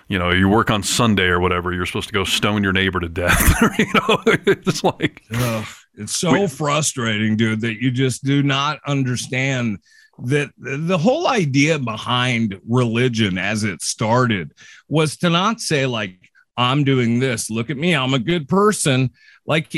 [0.08, 3.00] you know, you work on Sunday or whatever, you're supposed to go stone your neighbor
[3.00, 3.62] to death.
[3.78, 9.78] you know, it's like, Ugh, it's so frustrating, dude, that you just do not understand
[10.24, 14.54] that the whole idea behind religion as it started
[14.90, 16.27] was to not say, like,
[16.58, 17.50] I'm doing this.
[17.50, 17.96] Look at me.
[17.96, 19.12] I'm a good person.
[19.46, 19.72] Like,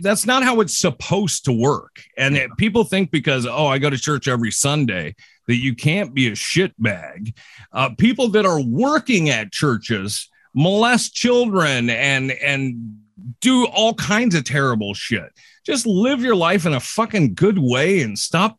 [0.00, 2.02] that's not how it's supposed to work.
[2.16, 5.16] And it, people think because, oh, I go to church every Sunday,
[5.48, 7.34] that you can't be a shitbag.
[7.72, 13.00] Uh, people that are working at churches molest children and, and,
[13.40, 15.30] do all kinds of terrible shit.
[15.64, 18.58] Just live your life in a fucking good way and stop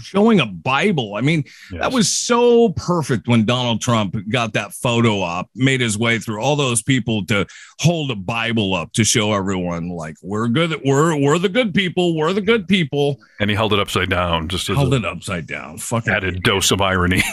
[0.00, 1.14] showing a Bible.
[1.16, 5.98] I mean, that was so perfect when Donald Trump got that photo op, made his
[5.98, 7.46] way through all those people to
[7.80, 12.16] hold a Bible up to show everyone like we're good, we're we're the good people,
[12.16, 13.20] we're the good people.
[13.40, 15.78] and he held it upside down, just as Held an it upside down.
[15.78, 17.22] Fucking added dose of irony.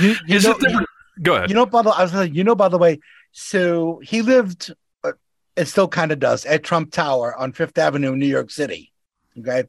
[0.00, 0.88] You, you Is know, it different?
[1.22, 1.48] Go ahead.
[1.48, 3.00] you know, by the I was gonna, you know, by the way,
[3.32, 4.72] so he lived,
[5.04, 5.12] uh,
[5.56, 8.92] it still kind of does, at Trump Tower on Fifth Avenue, New York City.
[9.38, 9.64] Okay,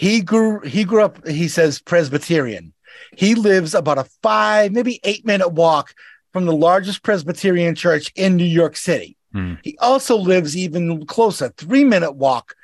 [0.00, 1.26] he grew he grew up.
[1.28, 2.72] He says Presbyterian.
[3.14, 5.92] He lives about a five, maybe eight minute walk
[6.32, 9.18] from the largest Presbyterian church in New York City.
[9.32, 9.54] Hmm.
[9.62, 12.54] He also lives even closer, three minute walk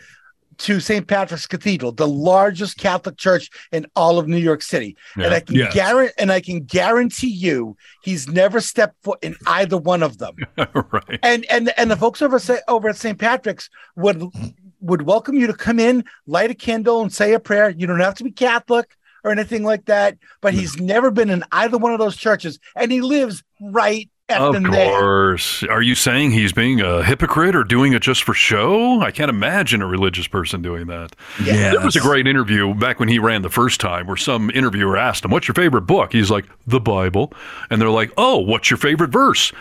[0.59, 1.07] to St.
[1.07, 4.97] Patrick's Cathedral, the largest Catholic church in all of New York City.
[5.15, 5.27] Yeah.
[5.27, 5.75] And I can Yes.
[5.75, 10.37] guarantee and I can guarantee you he's never stepped foot in either one of them.
[10.57, 11.21] right.
[11.23, 13.19] and and and the folks over say, over at St.
[13.19, 14.23] Patrick's would
[14.81, 17.71] would welcome you to come in, light a candle, and say a prayer.
[17.71, 20.19] You don't have to be Catholic or anything like that.
[20.41, 24.55] But he's never been in either one of those churches, and he lives right Of
[24.55, 24.99] the there.
[24.99, 25.63] course.
[25.63, 29.01] Are you saying he's being a hypocrite or doing it just for show?
[29.01, 31.15] I can't imagine a religious person doing that.
[31.45, 31.71] Yeah.
[31.71, 34.97] There was a great interview back when he ran the first time where some interviewer
[34.97, 36.13] asked him, What's your favorite book?
[36.13, 37.33] He's like, The Bible.
[37.71, 39.53] And they're like, Oh, what's your favorite verse?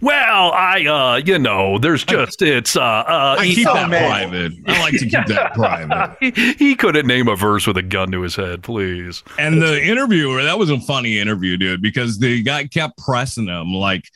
[0.00, 4.08] Well, I, uh, you know, there's just, it's, uh, uh, I keep that mad.
[4.30, 4.52] private.
[4.66, 6.16] I like to keep that private.
[6.20, 9.22] he, he couldn't name a verse with a gun to his head, please.
[9.38, 13.72] And the interviewer, that was a funny interview, dude, because the guy kept pressing him,
[13.72, 14.07] like,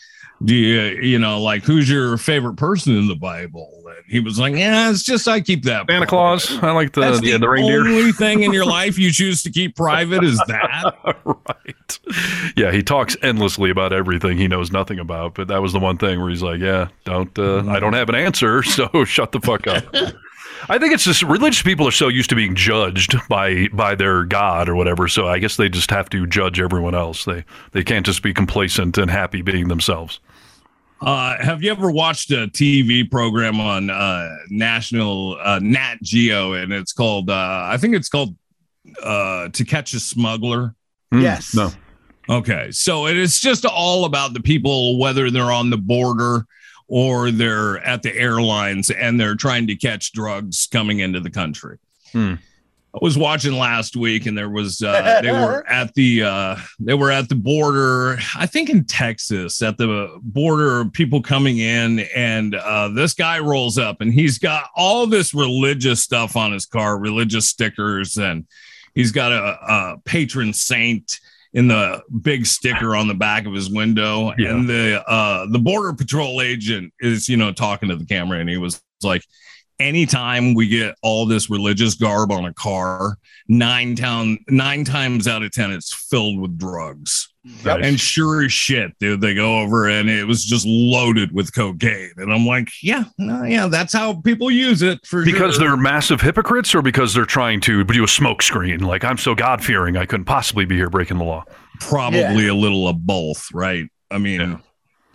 [0.44, 3.70] do you, you know, like, who's your favorite person in the Bible?
[3.86, 5.86] And he was like, yeah, it's just I keep that.
[5.86, 6.51] Santa private." Claus.
[6.62, 7.81] I like the, That's the, the, the reindeer.
[7.81, 10.94] only thing in your life you choose to keep private is that.
[11.24, 11.98] right.
[12.56, 15.98] Yeah, he talks endlessly about everything he knows nothing about, but that was the one
[15.98, 19.40] thing where he's like, "Yeah, don't uh, I don't have an answer, so shut the
[19.40, 19.85] fuck up."
[20.69, 24.24] I think it's just religious people are so used to being judged by by their
[24.24, 27.24] god or whatever, so I guess they just have to judge everyone else.
[27.24, 30.20] They they can't just be complacent and happy being themselves.
[31.03, 36.73] Uh, have you ever watched a TV program on uh, national uh, Nat Geo, and
[36.73, 38.37] it's called uh, I think it's called
[39.03, 40.74] uh, To Catch a Smuggler.
[41.11, 41.55] Hmm, Yes.
[41.55, 41.70] No.
[42.29, 46.47] Okay, so it is just all about the people, whether they're on the border
[46.87, 51.79] or they're at the airlines and they're trying to catch drugs coming into the country.
[52.12, 52.35] Hmm.
[52.94, 56.93] I was watching last week, and there was uh, they were at the uh, they
[56.94, 62.55] were at the border, I think in Texas, at the border, people coming in, and
[62.55, 66.98] uh, this guy rolls up, and he's got all this religious stuff on his car,
[66.98, 68.47] religious stickers, and
[68.94, 69.36] he's got a,
[69.97, 71.19] a patron saint
[71.55, 74.55] in the big sticker on the back of his window Yeah.
[74.55, 78.48] and the uh the border patrol agent is you know talking to the camera and
[78.48, 79.23] he was like
[79.78, 83.16] anytime we get all this religious garb on a car
[83.49, 87.28] nine town nine times out of ten it's filled with drugs.
[87.65, 87.85] Nice.
[87.85, 92.12] and sure as shit dude they go over and it was just loaded with cocaine.
[92.19, 95.65] And i'm like yeah no, yeah that's how people use it for because sure.
[95.65, 98.81] they're massive hypocrites or because they're trying to do a smoke screen?
[98.81, 101.44] Like i'm so god-fearing i couldn't possibly be here breaking the law.
[101.81, 103.89] Probably a little of both right?
[104.11, 104.59] I mean Yeah.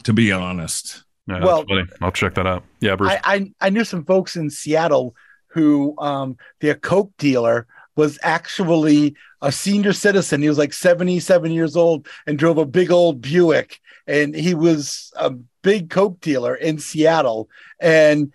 [0.03, 1.65] to be honest yeah, Well-
[2.01, 2.63] i'll check that out.
[2.79, 3.11] Yeah bruce.
[3.11, 5.15] I, I I knew some folks in Seattle
[5.47, 10.41] who um their coke dealer was actually a senior citizen.
[10.41, 13.79] He was like 77 years old and drove a big old Buick.
[14.05, 15.31] And he was a
[15.63, 17.49] big coke dealer in Seattle.
[17.81, 18.31] And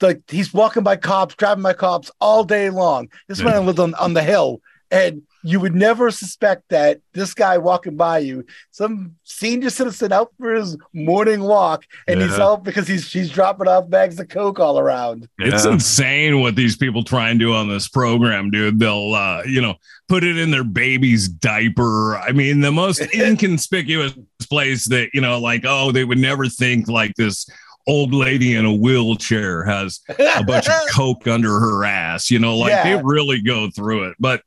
[0.00, 3.08] like he's walking by cops, driving by cops all day long.
[3.28, 4.60] This man lived on, on the hill
[4.90, 10.32] and you would never suspect that this guy walking by you, some senior citizen out
[10.38, 14.58] for his morning walk, and he's out because he's she's dropping off bags of coke
[14.58, 15.28] all around.
[15.38, 15.72] It's Yeah.
[15.72, 18.80] insane what these people try and do on this program, dude.
[18.80, 19.74] They'll, uh, you know,
[20.08, 22.16] put it in their baby's diaper.
[22.18, 24.14] I mean, the most inconspicuous
[24.50, 27.48] place that, you know, like, oh, they would never think like this
[27.88, 30.00] old lady in a wheelchair has
[30.36, 32.96] a bunch of coke under her ass, you know, like Yeah.
[32.96, 34.16] they really go through it.
[34.18, 34.42] But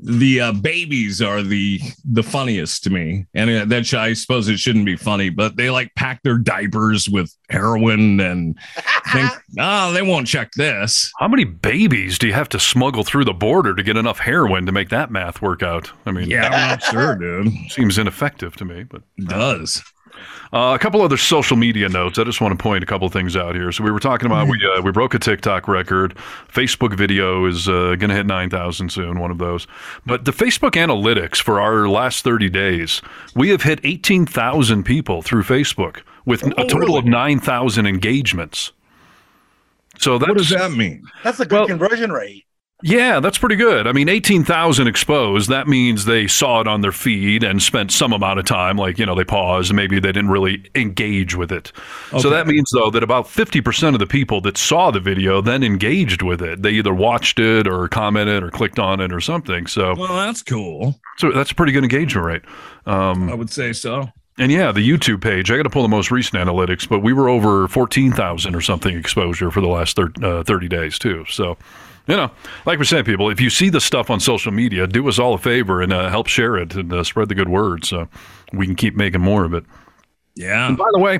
[0.00, 4.58] the uh, babies are the the funniest to me, and uh, that I suppose it
[4.58, 8.56] shouldn't be funny, but they like pack their diapers with heroin and
[9.12, 11.10] think, oh, they won't check this.
[11.18, 14.66] How many babies do you have to smuggle through the border to get enough heroin
[14.66, 15.90] to make that math work out?
[16.06, 17.52] I mean, Yeah, I'm not sure, dude.
[17.70, 18.84] seems ineffective to me.
[18.84, 19.82] But It does.
[20.52, 22.18] Uh, a couple other social media notes.
[22.18, 23.70] I just want to point a couple things out here.
[23.72, 26.14] So we were talking about we uh, we broke a TikTok record.
[26.52, 29.18] Facebook video is uh, going to hit nine thousand soon.
[29.20, 29.66] One of those.
[30.06, 33.02] But the Facebook analytics for our last thirty days,
[33.34, 37.86] we have hit eighteen thousand people through Facebook with a Oh, total of nine thousand
[37.86, 38.72] engagements.
[39.98, 41.02] So that's What does that mean?
[41.24, 42.44] That's a good Well- conversion rate.
[42.84, 43.88] Yeah, that's pretty good.
[43.88, 48.12] I mean, 18,000 exposed, that means they saw it on their feed and spent some
[48.12, 51.72] amount of time, like, you know, they paused, maybe they didn't really engage with it.
[52.20, 55.64] So that means, though, that about 50% of the people that saw the video then
[55.64, 56.62] engaged with it.
[56.62, 59.66] They either watched it or commented or clicked on it or something.
[59.66, 61.00] So, Well, that's cool.
[61.16, 62.42] so that's a pretty good engagement rate.
[62.86, 64.08] Um, I would say so.
[64.38, 67.12] and yeah, the YouTube page, I got to pull the most recent analytics, but we
[67.12, 71.24] were over 14,000 or something exposure for the last thir- uh, 30 days, too.
[71.28, 71.56] So,
[72.08, 72.30] you know,
[72.64, 75.34] like we said, people, if you see the stuff on social media, do us all
[75.34, 78.08] a favor and uh, help share it and uh, spread the good word so
[78.52, 79.64] we can keep making more of it.
[80.38, 80.68] Yeah.
[80.68, 81.18] And by the way,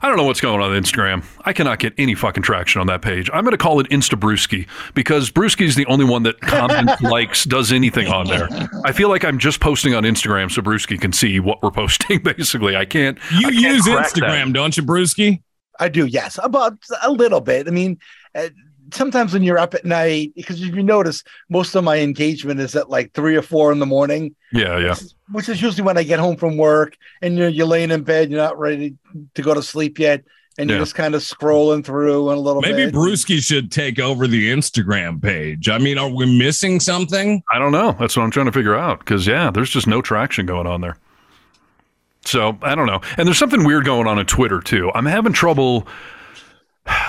[0.00, 1.24] I don't know what's going on on Instagram.
[1.44, 3.28] I cannot get any fucking traction on that page.
[3.34, 7.02] I'm going to call it Insta Brewski because Brewski is the only one that comments,
[7.02, 8.48] likes, does anything on there.
[8.84, 12.22] I feel like I'm just posting on Instagram so Brewski can see what we're posting.
[12.22, 13.18] Basically, I can't.
[13.32, 14.22] You I can't use crack that.
[14.22, 15.42] Instagram, don't you, Brewski?
[15.80, 17.66] I do, yes, about a little bit.
[17.66, 17.98] I mean,
[18.36, 18.50] uh,
[18.92, 22.74] sometimes when you're up at night, because if you notice, most of my engagement is
[22.76, 24.94] at like three or four in the morning, Yeah, yeah.
[25.32, 28.30] which is usually when I get home from work and you're you're laying in bed,
[28.30, 28.96] you're not ready
[29.34, 30.24] to go to sleep yet,
[30.58, 32.94] and you're just kind of scrolling through and a little Maybe bit.
[32.94, 35.68] Brewski should take over the Instagram page.
[35.68, 37.42] I mean, are we missing something?
[37.50, 37.96] I don't know.
[37.98, 40.80] That's what I'm trying to figure out because yeah, there's just no traction going on
[40.80, 40.96] there.
[42.24, 43.00] So I don't know.
[43.16, 44.90] And there's something weird going on on Twitter too.
[44.94, 45.86] I'm having trouble.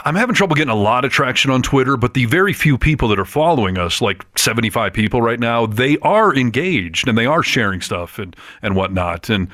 [0.05, 3.07] I'm having trouble getting a lot of traction on Twitter, but the very few people
[3.09, 7.43] that are following us, like 75 people right now, they are engaged and they are
[7.43, 9.29] sharing stuff and and whatnot.
[9.29, 9.47] And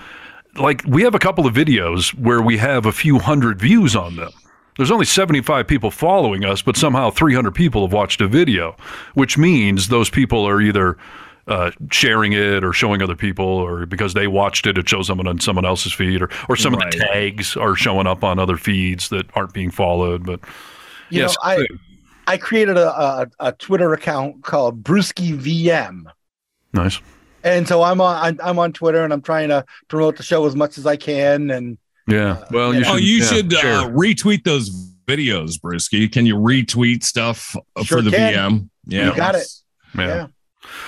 [0.55, 4.15] like we have a couple of videos where we have a few hundred views on
[4.15, 4.31] them.
[4.77, 8.75] There's only 75 people following us, but somehow 300 people have watched a video,
[9.15, 10.97] which means those people are either
[11.47, 15.19] uh, sharing it or showing other people, or because they watched it, it shows them
[15.19, 18.57] on someone else's feed, or, or some of the tags are showing up on other
[18.57, 20.25] feeds that aren't being followed.
[20.25, 20.39] But
[21.09, 21.65] you yes, know, I
[22.27, 26.03] I created a, a a Twitter account called Brewski VM.
[26.73, 26.99] nice.
[27.43, 30.45] And so I'm on I'm, I'm on Twitter and I'm trying to promote the show
[30.45, 31.49] as much as I can.
[31.49, 32.43] And Yeah.
[32.51, 32.85] Well, you yeah.
[32.85, 32.93] should.
[32.93, 33.73] oh, you yeah, should share.
[33.75, 34.69] uh, retweet those
[35.07, 36.11] videos, Brewski.
[36.11, 38.33] Can you retweet stuff uh, Sure for the can.
[38.33, 38.69] VM?
[38.87, 39.05] Yeah.
[39.11, 39.47] You got it.
[39.97, 40.07] yeah.
[40.07, 40.27] yeah.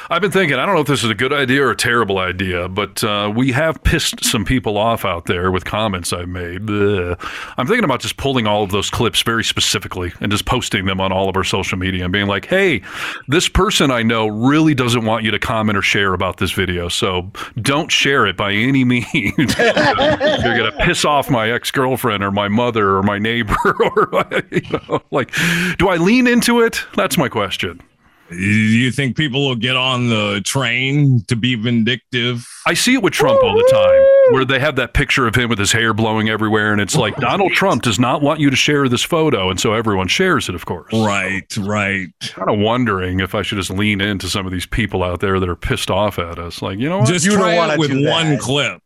[0.09, 2.17] I've been thinking, I don't know if this is a good idea or a terrible
[2.17, 6.69] idea, but uh, we have pissed some people off out there with comments I've made.
[6.69, 10.99] I'm thinking about just pulling all of those clips very specifically and just posting them
[10.99, 12.81] on all of our social media and being like, hey,
[13.27, 16.89] this person I know really doesn't want you to comment or share about this video.
[16.89, 17.31] So
[17.61, 19.05] don't share it by any means.
[19.13, 23.55] You're going to piss off my ex girlfriend or my mother or my neighbor.
[23.65, 25.33] or, you know, like,
[25.77, 26.85] do I lean into it?
[26.95, 27.81] That's my question.
[28.29, 32.47] Do you think people will get on the train to be vindictive?
[32.67, 35.49] I see it with Trump all the time, where they have that picture of him
[35.49, 38.55] with his hair blowing everywhere, and it's like Donald Trump does not want you to
[38.55, 40.93] share this photo, and so everyone shares it, of course.
[40.93, 42.07] Right, right.
[42.21, 45.39] Kind of wondering if I should just lean into some of these people out there
[45.39, 46.61] that are pissed off at us.
[46.61, 47.07] Like, you know what?
[47.07, 48.81] Just You don't try wanna it with one clip.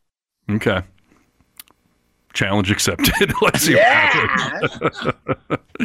[0.51, 0.83] okay.
[2.33, 3.31] Challenge accepted.
[3.41, 5.13] Let's see what happens.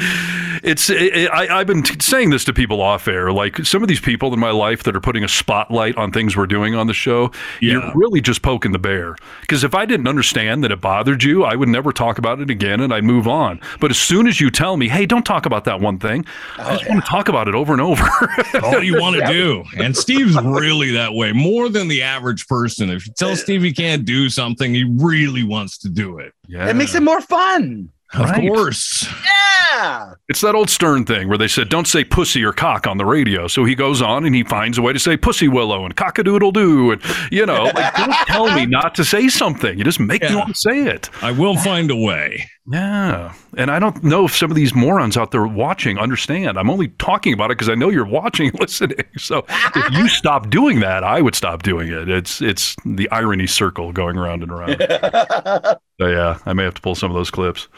[0.62, 3.32] it's it, I, I've been t- saying this to people off air.
[3.32, 6.36] Like some of these people in my life that are putting a spotlight on things
[6.36, 7.30] we're doing on the show,
[7.60, 7.72] Yeah.
[7.72, 9.16] you're really just poking the bear.
[9.42, 12.48] Because if I didn't understand that it bothered you, I would never talk about it
[12.50, 13.60] again and I'd move on.
[13.80, 16.24] But as soon as you tell me, hey, don't talk about that one thing,
[16.58, 18.08] I just want to talk about it over and over.
[18.62, 19.64] all you want to do.
[19.78, 22.88] And Steve's really that way, more than the average person.
[22.90, 26.32] If you tell Steve he can't do something, he really wants to do it.
[26.48, 26.68] Yeah.
[26.68, 27.90] It makes it more fun.
[28.14, 28.40] Of Right.
[28.48, 29.06] course.
[29.22, 30.14] Yeah.
[30.30, 33.04] It's that old Stern thing where they said, don't say pussy or cock on the
[33.04, 33.46] radio.
[33.48, 36.54] So he goes on and he finds a way to say pussy willow and cockadoodle
[36.54, 36.92] doo.
[36.92, 39.76] And, you know, like, don't tell me not to say something.
[39.76, 40.36] You just make me Yeah.
[40.36, 41.10] want to say it.
[41.22, 42.48] I will find a way.
[42.70, 43.32] Yeah.
[43.56, 46.58] And I don't know if some of these morons out there watching understand.
[46.58, 49.04] I'm only talking about it because I know you're watching listening.
[49.16, 52.10] So if you stop doing that, I would stop doing it.
[52.10, 54.76] It's it's the irony circle going around and around.
[55.98, 57.68] so yeah, I may have to pull some of those clips.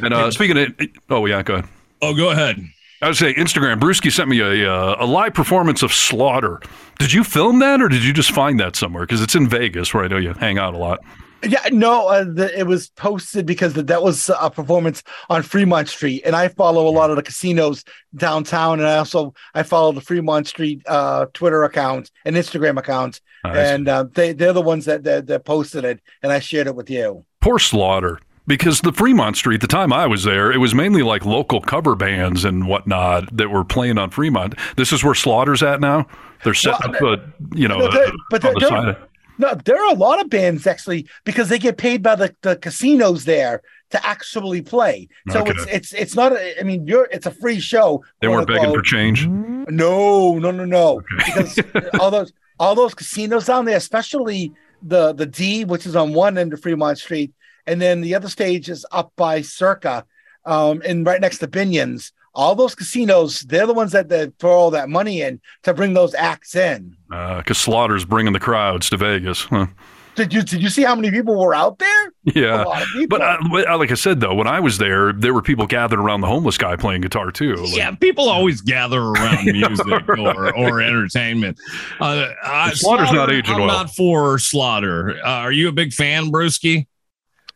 [0.00, 0.72] And uh, speaking of,
[1.10, 1.68] oh yeah, go ahead.
[2.00, 2.66] Oh, go ahead.
[3.02, 3.78] I would say Instagram.
[3.78, 6.60] Brewski sent me a uh, a live performance of Slaughter.
[6.98, 9.04] Did you film that, or did you just find that somewhere?
[9.04, 11.00] Because it's in Vegas, where I know you hang out a lot.
[11.42, 15.88] Yeah, no, uh, the, it was posted because that that was a performance on Fremont
[15.88, 17.84] Street, and I follow a lot of the casinos
[18.16, 23.20] downtown, and I also I follow the Fremont Street uh, Twitter account and Instagram account,
[23.44, 23.56] Nice.
[23.56, 26.74] and uh, they they're the ones that, that that posted it, and I shared it
[26.74, 27.24] with you.
[27.40, 28.20] Poor Slaughter.
[28.48, 31.94] Because the Fremont Street, the time I was there, it was mainly like local cover
[31.94, 34.54] bands and whatnot that were playing on Fremont.
[34.76, 36.06] This is where Slaughter's at now.
[36.44, 37.18] They're setting up, a,
[37.54, 38.86] you know, No, but they're- the side.
[38.96, 39.07] they're-
[39.38, 42.56] No, there are a lot of bands actually because they get paid by the, the
[42.56, 45.08] casinos there to actually play.
[45.30, 45.52] So Okay.
[45.52, 46.32] it's it's it's not.
[46.32, 48.04] A, I mean, you're it's a free show.
[48.20, 49.26] They weren't begging for change.
[49.26, 51.02] No, no, no, no.
[51.26, 51.58] Because
[52.00, 54.52] all those all those casinos down there, especially
[54.82, 57.32] the the D, which is on one end of Fremont Street,
[57.66, 60.04] and then the other stage is up by Circa,
[60.44, 62.12] um, and right next to Binion's.
[62.38, 65.92] All those casinos, they're the ones that, that throw all that money in to bring
[65.94, 66.96] those acts in.
[67.08, 69.42] Because Uh, Slaughter's bringing the crowds to Vegas.
[69.42, 69.66] Huh?
[70.14, 72.12] Did you did you see how many people were out there?
[72.24, 72.64] Yeah.
[72.64, 73.18] A lot of people.
[73.18, 75.66] But uh, but, uh, like I said, though, when I was there, there were people
[75.66, 77.54] gathered around the homeless guy playing guitar too.
[77.54, 81.58] Like, Yeah, people always gather around music or, or entertainment.
[82.00, 83.68] Uh, uh, Slaughter's not Slaughter, aging I'm well.
[83.68, 85.18] not for Slaughter.
[85.24, 86.86] Uh, are you a big fan, Brewski?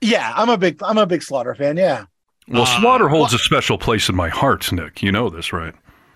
[0.00, 1.76] Yeah, I'm a big I'm a big Slaughter fan.
[1.76, 2.04] Yeah.
[2.48, 5.02] Well, Uh, Slaughter holds a special place in my heart, Nick.
[5.02, 5.74] You know this, right?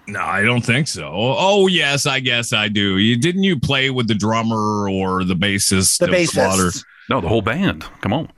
[0.08, 1.10] No, I don't think so.
[1.12, 2.98] Oh, yes, I guess I do.
[2.98, 5.98] You didn't you play with the drummer or the bassist?
[5.98, 6.62] The of Slaughter?
[6.64, 6.84] bassist.
[7.08, 7.84] No, the whole band.
[8.02, 8.28] Come on.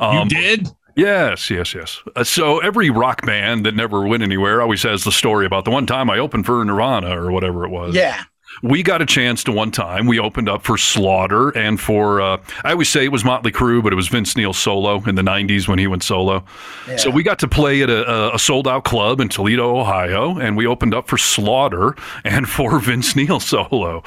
[0.00, 0.68] You Um, did?
[0.96, 2.00] Yes, yes, yes.
[2.14, 5.70] Uh, so every rock band that never went anywhere always has the story about the
[5.70, 7.94] one time I opened for Nirvana or whatever it was.
[7.94, 8.22] Yeah.
[8.62, 10.06] We got a chance to one time.
[10.06, 13.82] We opened up for Slaughter and for uh, I always say it was Motley Crue,
[13.82, 16.44] but it was Vince Neil solo in the '90s when he went solo.
[16.88, 16.96] Yeah.
[16.96, 20.56] So we got to play at a, a- sold out club in Toledo, Ohio, and
[20.56, 24.02] we opened up for Slaughter and for Vince Neil solo.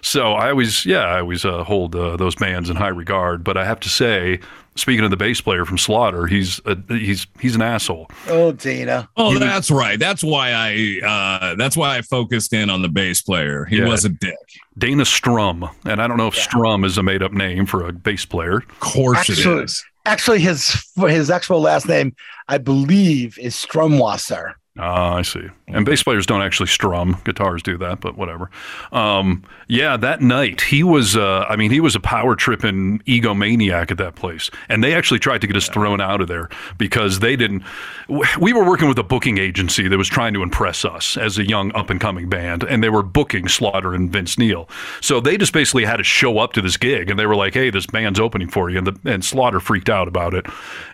[0.00, 3.42] So I always, yeah, I always uh, hold uh, those bands in high regard.
[3.42, 4.40] But I have to say,
[4.76, 8.08] speaking of the bass player from Slaughter, he's a, he's he's an asshole.
[8.28, 9.08] Oh, Dana.
[9.16, 9.98] Oh, that's right.
[9.98, 13.64] That's why I uh that's why I focused in on the bass player.
[13.64, 13.86] He Yeah.
[13.88, 14.34] was a dick.
[14.78, 16.42] Dana Strum, and I don't know if Yeah.
[16.42, 18.58] Strum is a made up name for a bass player.
[18.58, 19.84] Of course Actually- it is.
[20.06, 22.14] Actually, his his actual last name,
[22.48, 24.52] I believe, is Strumwasser.
[24.76, 25.46] Ah, I see.
[25.68, 27.16] And bass players don't actually strum.
[27.24, 28.50] Guitars do that, but whatever.
[28.90, 31.16] Um, yeah, that night he was.
[31.16, 35.42] Uh, mean, he was a power tripping egomaniac at that place, and they actually tried
[35.42, 37.62] to get us thrown out of there because they didn't.
[38.08, 41.46] We were working with a booking agency that was trying to impress us as a
[41.46, 44.68] young up and coming band, and they were booking Slaughter and Vince Neil.
[45.00, 47.54] So they just basically had to show up to this gig, and they were like,
[47.54, 50.46] "Hey, this band's opening for you," and the and Slaughter freaked out about it,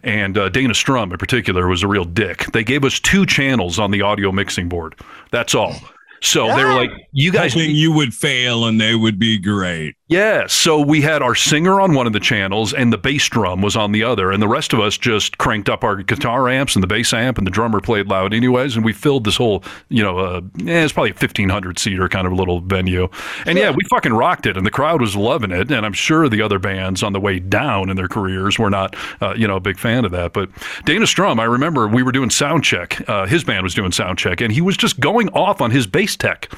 [0.02, 2.46] and uh, Dana Strum in particular was a real dick.
[2.52, 4.94] They gave us two channels on the audio mixing board.
[5.30, 5.74] That's all.
[6.22, 9.96] So they were like, "You guys Hoping you would fail and they would be great.
[10.10, 13.62] Yeah, so we had our singer on one of the channels and the bass drum
[13.62, 16.74] was on the other, and the rest of us just cranked up our guitar amps
[16.74, 19.62] and the bass amp, and the drummer played loud anyways, and we filled this whole,
[19.88, 23.08] you know, uh, yeah, it's probably a fifteen hundred seater kind of little venue,
[23.46, 26.28] and yeah, we fucking rocked it, and the crowd was loving it, and I'm sure
[26.28, 29.54] the other bands on the way down in their careers were not, uh, you know,
[29.54, 30.50] a big fan of that, but
[30.86, 34.18] Dana Strum, I remember we were doing sound check, uh, his band was doing sound
[34.18, 36.50] check, and he was just going off on his bass tech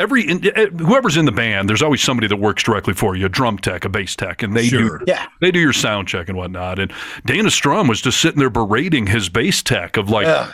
[0.00, 3.28] every eh, whoever's in the band, there's always somebody that works directly for you, a
[3.28, 4.98] drum tech, a bass tech, and they Sure.
[4.98, 5.26] do Yeah.
[5.40, 6.78] they do your sound check and whatnot.
[6.78, 6.92] And
[7.26, 10.52] Dana Strum was just sitting there berating his bass tech of like, Ugh.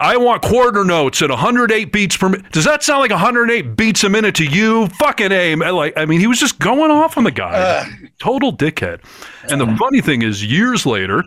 [0.00, 2.50] I want quarter notes at 108 beats per minute.
[2.52, 4.86] Does that sound like 108 beats a minute to you?
[4.98, 5.60] Fucking aim.
[5.60, 7.54] Like, I mean, he was just going off on the guy.
[7.58, 8.08] Ugh.
[8.18, 9.00] Total dickhead.
[9.50, 11.22] And the funny thing is, years later,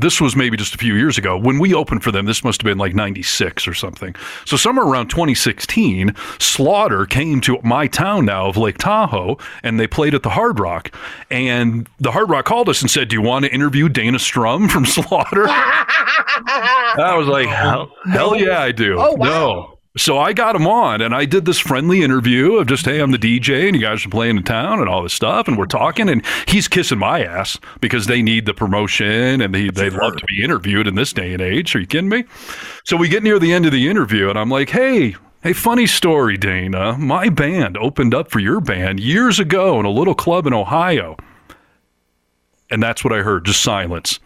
[0.00, 1.36] this was maybe just a few years ago.
[1.36, 4.14] When we opened for them this must have been like 96 or something.
[4.44, 9.86] So somewhere around 2016 slaughter came to my town now of lake tahoe and they
[9.86, 10.94] played at the hard rock.
[11.30, 14.68] And the hard rock called us and said do you want to interview dana strum
[14.70, 15.46] from slaughter?
[15.48, 18.96] I was like hell, hell yeah i do.
[18.98, 19.26] Oh, wow.
[19.26, 23.00] no so I got him on and I did this friendly interview of just, hey,
[23.00, 25.46] I'm the DJ and you guys are playing in town and all this stuff.
[25.46, 29.70] And we're talking and he's kissing my ass because they need the promotion and they,
[29.70, 31.76] they love to be interviewed in this day and age.
[31.76, 32.24] Are you kidding me?
[32.84, 35.14] So we get near the end of the interview and I'm like, hey,
[35.44, 36.98] hey, funny story, Dana.
[36.98, 41.16] My band opened up for your band years ago in a little club in Ohio.
[42.68, 44.18] And that's what I heard, just silence.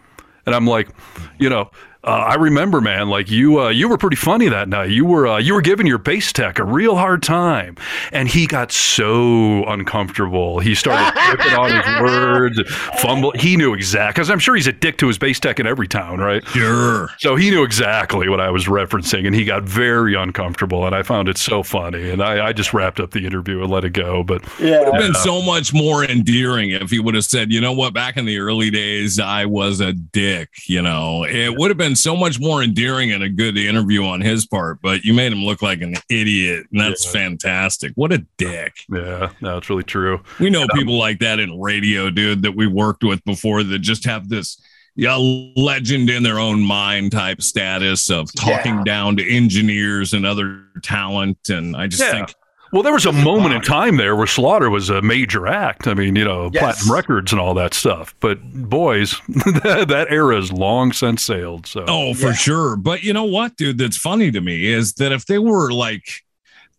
[0.47, 0.89] And I'm like,
[1.37, 1.69] you know,
[2.03, 4.89] uh, I remember, man, like you, uh, you were pretty funny that night.
[4.89, 7.75] You were, uh, you were giving your bass tech a real hard time,
[8.11, 10.59] and he got so uncomfortable.
[10.59, 12.61] He started flipping on his words,
[13.01, 13.31] fumble.
[13.35, 15.87] He knew exactly because I'm sure he's a dick to his bass tech in every
[15.87, 16.45] town, right?
[16.47, 17.09] Sure.
[17.19, 21.03] So he knew exactly what I was referencing, and he got very uncomfortable, and I
[21.03, 22.09] found it so funny.
[22.09, 24.23] And I, I just wrapped up the interview and let it go.
[24.23, 24.79] But Yeah.
[24.85, 27.93] Would have been so much more endearing if he would have said, you know what,
[27.93, 30.49] back in the early days, I was a dick.
[30.65, 34.21] You know, it would have been so much more endearing and a good interview on
[34.21, 36.65] his part, but you made him look like an idiot.
[36.71, 37.91] And that's fantastic.
[37.95, 38.73] What a dick.
[38.89, 40.21] yeah, no, it's really true.
[40.39, 43.79] We know um, people like that in radio, dude, that we worked with before that
[43.79, 44.61] just have this
[44.95, 45.15] yeah,
[45.55, 48.83] legend in their own mind type status of talking Yeah.
[48.83, 51.37] down to engineers and other talent.
[51.49, 52.11] And I just Yeah.
[52.11, 52.33] think
[52.71, 55.87] Well, there was a moment in time there where Slaughter was a major act.
[55.87, 56.61] I mean, you know, Yes.
[56.83, 58.13] platinum records and all that stuff.
[58.19, 59.15] But boys,
[59.63, 61.65] that, that era is long since sailed.
[61.65, 62.33] So Oh, for Yeah.
[62.33, 62.75] sure.
[62.75, 63.77] But you know what, dude?
[63.79, 66.03] That's funny to me is that if they were like,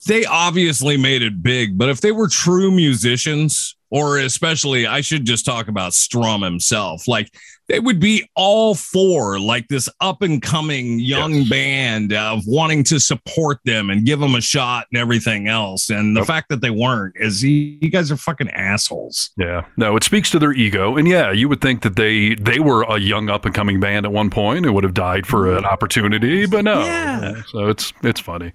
[0.07, 5.25] they obviously made it big, but if they were true musicians, or especially, I should
[5.25, 7.35] just talk about Strum himself, like
[7.71, 11.49] they would be all for like this up and coming young Yes.
[11.49, 15.89] band of wanting to support them and give them a shot and everything else.
[15.89, 16.27] And the Yep.
[16.27, 19.31] fact that they weren't is you, guys are fucking assholes.
[19.37, 20.97] yeah, no, it speaks to their ego.
[20.97, 24.05] And yeah, you would think that they they were a young up and coming band
[24.05, 25.59] at one point and would have died for mm-hmm.
[25.59, 26.81] an opportunity, but no.
[26.81, 27.43] Yeah.
[27.53, 28.53] So it's it's funny.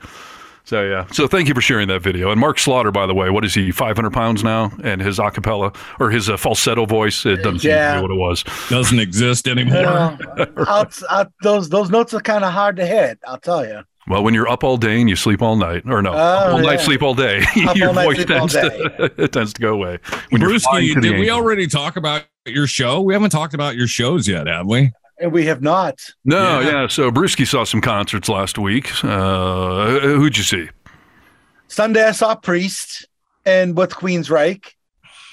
[0.66, 1.06] So yeah.
[1.12, 2.32] So thank you for sharing that video.
[2.32, 3.72] And Mark Slaughter, by the way, what is he?
[3.72, 7.26] Five hundred pounds now, and his acapella or his uh, falsetto voice.
[7.26, 7.96] It doesn't seem to Yeah.
[7.98, 8.44] be what it was.
[8.70, 9.86] Doesn't exist anymore.
[9.86, 10.18] Uh,
[10.68, 13.20] I'll, I'll, those those notes are kind of hard to hit.
[13.28, 13.82] I'll tell you.
[14.08, 16.54] Well, when you're up all day and you sleep all night, or no, Oh, up
[16.54, 19.62] all night, sleep all day, Up your all voice sleep tends to it tends to
[19.62, 19.98] go away.
[20.30, 21.38] When you're Brewski, flying to the did we angels.
[21.40, 23.02] already talk about your show?
[23.02, 24.92] We haven't talked about your shows yet, have we?
[25.20, 26.00] And we have not.
[26.26, 26.70] No, Yeah.
[26.82, 26.88] yeah.
[26.88, 28.92] So Brewski saw some concerts last week.
[29.04, 30.68] Uh, who'd you see?
[31.68, 33.08] Sunday I saw Priest
[33.46, 34.66] and with Queensryche.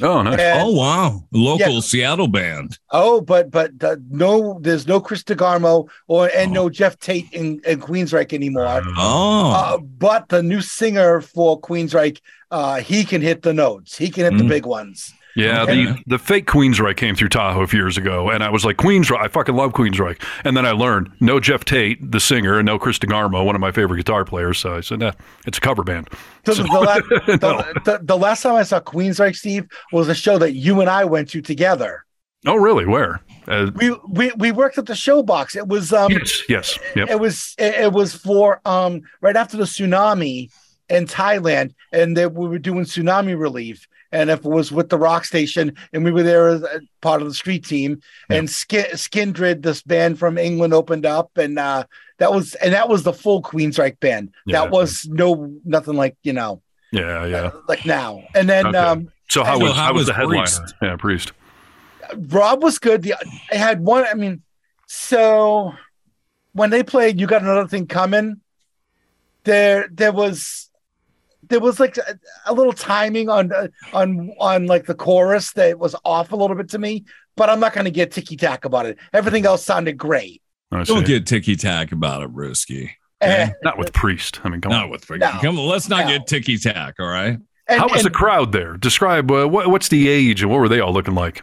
[0.00, 0.40] Oh, nice.
[0.40, 1.80] And, oh wow, local Yeah.
[1.80, 2.78] Seattle band.
[2.90, 7.60] oh, but but uh, no, there's no Chris DeGarmo or and no Geoff Tate in,
[7.66, 8.82] in Queensryche anymore.
[8.96, 12.18] Oh, Uh, but the new singer for Queensryche,
[12.50, 13.96] uh, he can hit the notes.
[13.96, 14.48] He can hit the Mm.
[14.48, 15.12] big ones.
[15.34, 15.84] Yeah, Okay.
[15.86, 18.76] the, the fake Queensryche came through Tahoe a few years ago, and I was like,
[18.76, 20.20] Queensryche, I fucking love Queensryche.
[20.44, 23.60] And then I learned no Geoff Tate, the singer, and no Chris DeGarmo, one of
[23.60, 24.58] my favorite guitar players.
[24.58, 25.12] So I said, nah,
[25.46, 26.10] it's a cover band.
[26.44, 27.62] So the, the, la- No.
[27.62, 30.90] the, the, the last time I saw Queensryche, Steve, was a show that you and
[30.90, 32.04] I went to together.
[32.46, 32.84] Oh, really?
[32.86, 33.20] Where?
[33.46, 35.56] Uh, We we, we worked at the Showbox.
[35.56, 37.08] It was um yes, yes, yep.
[37.08, 40.50] it was it, it was for um right after the tsunami
[40.88, 43.86] in Thailand, and they, we were doing tsunami relief.
[44.12, 47.22] And if it was with the rock station, and we were there as a part
[47.22, 51.84] of the street team, and Skin, Skindred, this band from England, opened up, and uh,
[52.18, 54.32] that was and that was the full Queensryche band.
[54.46, 54.60] Yeah.
[54.60, 56.60] That was no nothing like you know
[56.92, 57.36] Yeah, yeah.
[57.46, 58.22] uh, like now.
[58.34, 58.78] And then Okay.
[58.78, 60.40] um, So how So was how how was was the headliner?
[60.42, 60.74] Priest?
[60.82, 61.32] Yeah, Priest.
[62.28, 63.02] Rob was good.
[63.02, 63.14] The
[63.50, 64.04] I had one.
[64.04, 64.42] I mean,
[64.86, 65.72] so
[66.52, 68.40] when they played, you got another thing coming.
[69.44, 70.70] There, there was,
[71.52, 73.52] there was like a, a little timing on
[73.92, 77.04] on on like the chorus that was off a little bit to me.
[77.36, 78.98] But I'm not going to get ticky tack about it.
[79.12, 80.42] Everything else sounded great.
[80.70, 82.90] I don't get ticky tack about it, Brewski.
[83.22, 84.40] Eh, Not with Priest.
[84.44, 84.90] I mean, come Not on.
[84.90, 85.30] with No.
[85.40, 85.66] come on.
[85.66, 86.18] Let's not No.
[86.18, 86.94] get ticky tack.
[86.98, 87.38] All right.
[87.68, 88.76] and, How was the crowd there?
[88.76, 91.42] Describe uh, what, what's the age and what were they all looking like?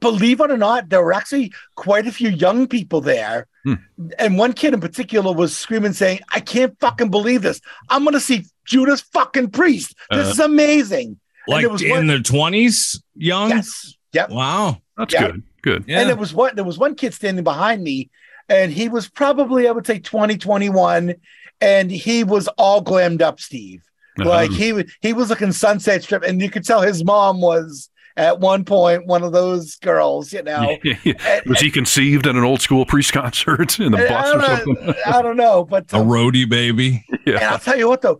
[0.00, 3.46] Believe it or not, there were actually quite a few young people there.
[3.64, 3.74] Hmm.
[4.18, 7.60] And one kid in particular was screaming, saying, I can't fucking believe this.
[7.88, 9.94] I'm going to see Judas fucking Priest.
[10.10, 11.18] This Uh, is amazing.
[11.48, 13.50] Like was in one- their twenties, young.
[13.50, 13.94] Yes.
[14.12, 14.30] Yep.
[14.30, 14.78] Wow.
[14.96, 15.26] That's Yeah.
[15.28, 15.42] good.
[15.62, 15.84] Good.
[15.86, 16.00] Yeah.
[16.00, 18.10] And there was one, there was one kid standing behind me,
[18.48, 21.14] and he was probably, I would say, 20, 21,
[21.60, 23.82] and he was all glammed up, Steve.
[24.18, 24.58] Like Uh-huh.
[24.58, 28.64] he he was looking sunset strip, and you could tell his mom was at one
[28.64, 30.76] point one of those girls, you know.
[30.84, 34.94] And- was he conceived at an old school priest concert in the bus or something?
[35.06, 37.04] I don't know, but a um, roadie baby.
[37.26, 38.18] and I'll tell you what though,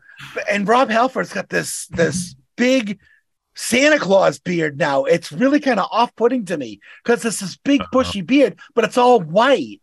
[0.50, 2.98] and Rob Halford's got this this big
[3.54, 5.04] Santa Claus beard now.
[5.04, 7.88] It's really kind of off putting to me because it's this big Uh-huh.
[7.92, 9.80] bushy beard, but it's all white.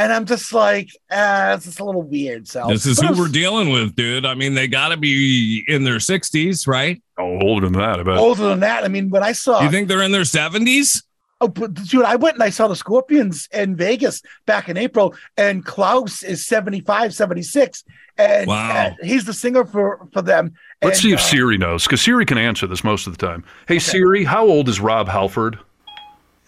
[0.00, 2.48] And I'm just like, ah, it's just a little weird.
[2.48, 4.24] So This is But who was we're dealing with, dude.
[4.24, 7.02] I mean, they got to be in their sixties, right?
[7.18, 8.16] Oh, older than that, I bet.
[8.16, 8.82] older than that.
[8.82, 11.02] I mean, when I saw, You think they're in their seventies?
[11.42, 15.14] oh, but dude, I went and I saw the Scorpions in Vegas back in April,
[15.36, 17.84] and Klaus is 75, 76.
[18.18, 18.86] And Wow.
[18.88, 20.52] uh, he's the singer for for them.
[20.82, 23.26] Let's And, see if uh, Siri knows, because Siri can answer this most of the
[23.26, 23.44] time.
[23.68, 25.58] Hey, Siri, how old is Rob Halford?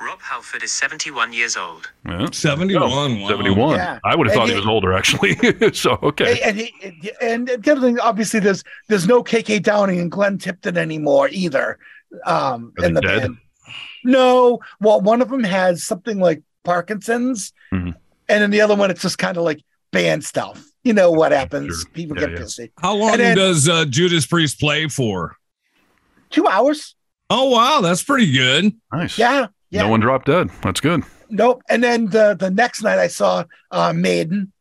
[0.04, 1.90] Rob Halford is 71 years old.
[2.06, 2.26] Yeah.
[2.32, 3.20] Seventy-one.
[3.20, 3.28] Wow.
[3.28, 3.76] 71.
[3.76, 3.98] Yeah.
[4.04, 5.36] I would have thought he he- was older, actually.
[5.72, 6.40] so, okay.
[6.40, 10.38] And, and, he, and the other thing, obviously, there's there's no KK Downing and Glenn
[10.38, 11.78] Tipton anymore either.
[12.26, 13.20] Um, Are in they the dead?
[13.22, 13.36] band.
[14.04, 17.94] No, well, one of them has something like Parkinson's, Mhm.
[18.28, 19.62] and then the other one, it's just kind of like
[19.92, 20.64] band stuff.
[20.82, 21.82] You know what happens?
[21.82, 21.90] Sure.
[21.92, 22.44] People Yeah, get yeah.
[22.44, 22.70] pissy.
[22.80, 25.36] How long then- does uh, Judas Priest play for?
[26.30, 26.96] Two hours.
[27.30, 28.74] Oh wow, that's pretty good.
[28.92, 29.16] Nice.
[29.16, 29.82] Yeah, yeah.
[29.82, 30.50] No one dropped dead.
[30.62, 31.02] That's good.
[31.30, 31.62] Nope.
[31.68, 34.52] And then the the next night I saw uh Maiden.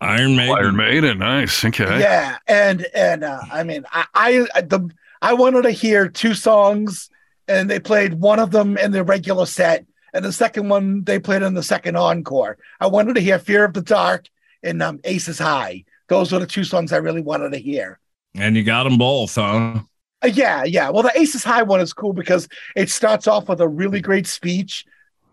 [0.00, 0.56] Iron Maiden.
[0.56, 1.18] Iron Maiden.
[1.18, 1.64] Nice.
[1.64, 2.00] Okay.
[2.00, 4.88] Yeah, and and uh, I mean I, I I- the
[5.20, 7.08] I wanted to hear two songs,
[7.48, 11.18] and they played one of them in the regular set, and the second one they
[11.18, 12.58] played in the second encore.
[12.80, 14.28] I wanted to hear "Fear of the Dark"
[14.62, 17.98] and um, "Aces High." Those were the two songs I really wanted to hear.
[18.34, 19.80] And you got them both, huh?
[20.24, 20.88] Uh, yeah, yeah.
[20.90, 24.26] Well, the Aces High one is cool because it starts off with a really great
[24.26, 24.84] speech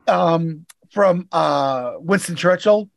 [0.08, 2.90] um, from uh, Winston Churchill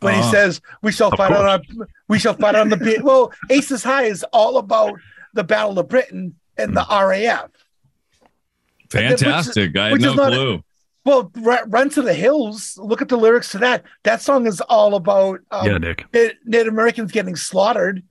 [0.00, 0.30] when he Ah.
[0.30, 1.60] says, "We shall fight on our,
[2.08, 4.94] we shall fight on the be-" well." Aces High is all about
[5.34, 7.50] the Battle of Britain and the RAF.
[8.90, 9.76] Fantastic.
[9.76, 10.64] I had which is no not- clue.
[11.04, 13.84] Well, Ru- "Run to the Hills." Look at the lyrics to that.
[14.04, 16.04] That song is all about um, yeah, Nick.
[16.14, 18.02] Na- Native Americans getting slaughtered.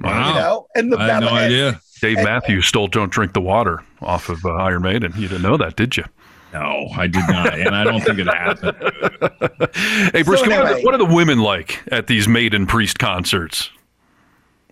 [0.00, 0.29] Wow.
[0.76, 1.30] You know, and the I had battle.
[1.30, 1.80] no idea.
[2.00, 5.12] Dave Matthews stole Don't Drink the Water off of uh, Iron Maiden.
[5.16, 6.04] You didn't know that, did you?
[6.52, 7.58] No, I did not.
[7.58, 8.76] And I don't think it happened.
[10.12, 10.82] hey, Bruce, So what, are the, anyway.
[10.84, 13.70] what are the women like at these Maiden Priest concerts?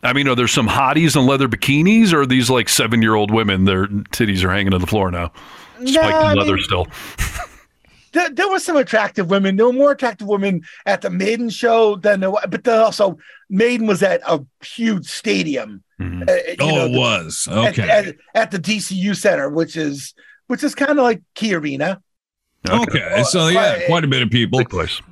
[0.03, 3.15] I mean, are there some hotties in leather bikinis, or are these like seven year
[3.15, 3.65] old women?
[3.65, 5.33] Their titties are hanging on the floor now,
[5.85, 6.87] spiked I in leather mean- still.
[8.19, 9.57] There, there were some attractive women.
[9.57, 13.17] There were more attractive women at the Maiden show than there were, but then also
[13.49, 15.83] Maiden was at a huge stadium.
[16.01, 16.29] Mhm.
[16.29, 17.49] uh, Oh, know, it the- was.
[17.51, 17.89] at- Okay.
[17.89, 20.15] At, at the DCU Center, which is
[20.49, 22.01] which is kind of like Key Arena.
[22.69, 23.23] Okay.
[23.29, 24.61] So yeah, quite a bit of people.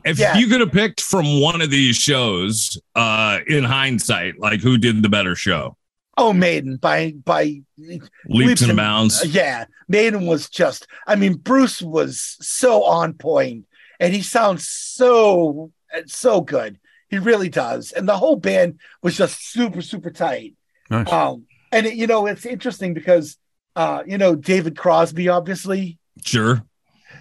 [0.05, 0.37] If Yeah.
[0.37, 5.03] you could have picked from one of these shows, uh, in hindsight, like who did
[5.03, 5.77] the better show?
[6.17, 7.63] Oh, Maiden by by
[8.27, 9.23] Leaps and bounds.
[9.23, 10.87] Uh, yeah, Maiden was just.
[11.07, 13.67] I mean, Bruce was so on point,
[14.01, 15.73] and he sounds so
[16.07, 16.79] so good.
[17.09, 20.55] He really does, and the whole band was just super super tight.
[20.91, 21.13] Nice.
[21.13, 23.37] Um, and it, you know, it's interesting because
[23.75, 26.65] uh, you know David Crosby, obviously Sure.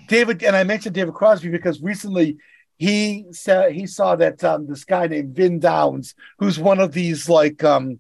[0.08, 2.38] David, and I mentioned David Crosby because recently
[2.78, 7.30] he said he saw that um, this guy named Vin Downs, who's one of these
[7.30, 8.00] like um,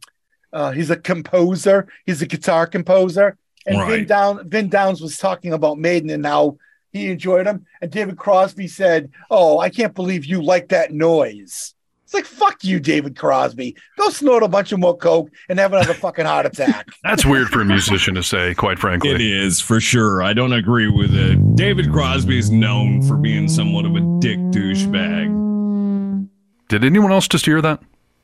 [0.55, 3.37] uh, he's a composer, he's a guitar composer,
[3.67, 6.57] and Vin Down Vin Downs was talking about Maiden and how
[6.93, 11.73] he enjoyed them, and David Crosby said, "Oh, I can't believe you like that noise."
[12.05, 13.75] It's like fuck you, David Crosby.
[13.97, 16.87] Go snort a bunch of more coke and have another fucking heart attack.
[17.03, 19.09] That's weird for a musician to say, quite frankly.
[19.09, 20.21] It is for sure.
[20.21, 21.55] I don't agree with it.
[21.55, 26.29] David Crosby is known for being somewhat of a dick douchebag.
[26.69, 27.81] Did anyone else just hear that?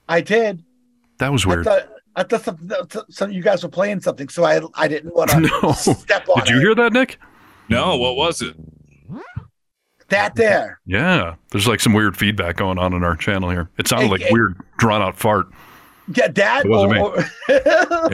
[0.07, 0.63] I did.
[1.17, 1.65] That was I weird.
[1.65, 2.57] thought, I thought some,
[3.09, 5.71] some you guys were playing something, so I I didn't want to No.
[5.73, 6.61] step on Did you it.
[6.61, 7.19] hear that, Nick?
[7.69, 8.55] No, what was it?
[10.09, 10.79] that there.
[10.85, 11.35] Yeah.
[11.51, 13.69] There's like some weird feedback going on in our channel here.
[13.77, 14.29] It sounded Hey, like hey.
[14.31, 15.47] weird, drawn out fart.
[16.13, 16.65] Yeah, that.
[16.65, 17.23] It wasn't me.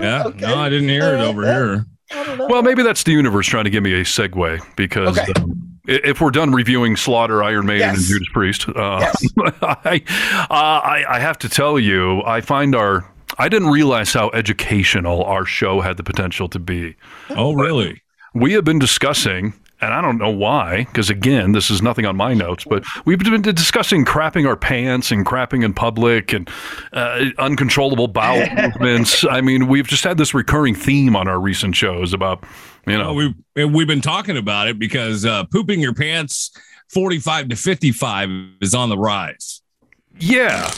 [0.03, 0.23] Yeah.
[0.27, 0.39] Okay.
[0.41, 1.85] No, I didn't hear it over here.
[2.11, 2.47] I don't know.
[2.47, 5.31] Well, maybe that's the universe trying to give me a segue because Okay.
[5.41, 9.25] um, if we're done reviewing Slaughter, Iron Maiden, and Judas Priest, uh, Yes.
[9.61, 10.03] I,
[10.49, 15.23] uh, I I have to tell you, I find our I didn't realize how educational
[15.23, 16.95] our show had the potential to be.
[17.29, 18.01] Oh, really?
[18.33, 22.15] We have been discussing, and I don't know why, because again, this is nothing on
[22.15, 26.49] my notes, but we've been discussing crapping our pants and crapping in public and
[26.93, 29.23] uh, uncontrollable bowel movements.
[29.29, 32.43] I mean, we've just had this recurring theme on our recent shows about,
[32.85, 36.51] you know, Well, we've we've been talking about it because uh, pooping your pants
[36.89, 38.29] 45 to 55
[38.61, 39.61] is on the rise.
[40.19, 40.71] yeah,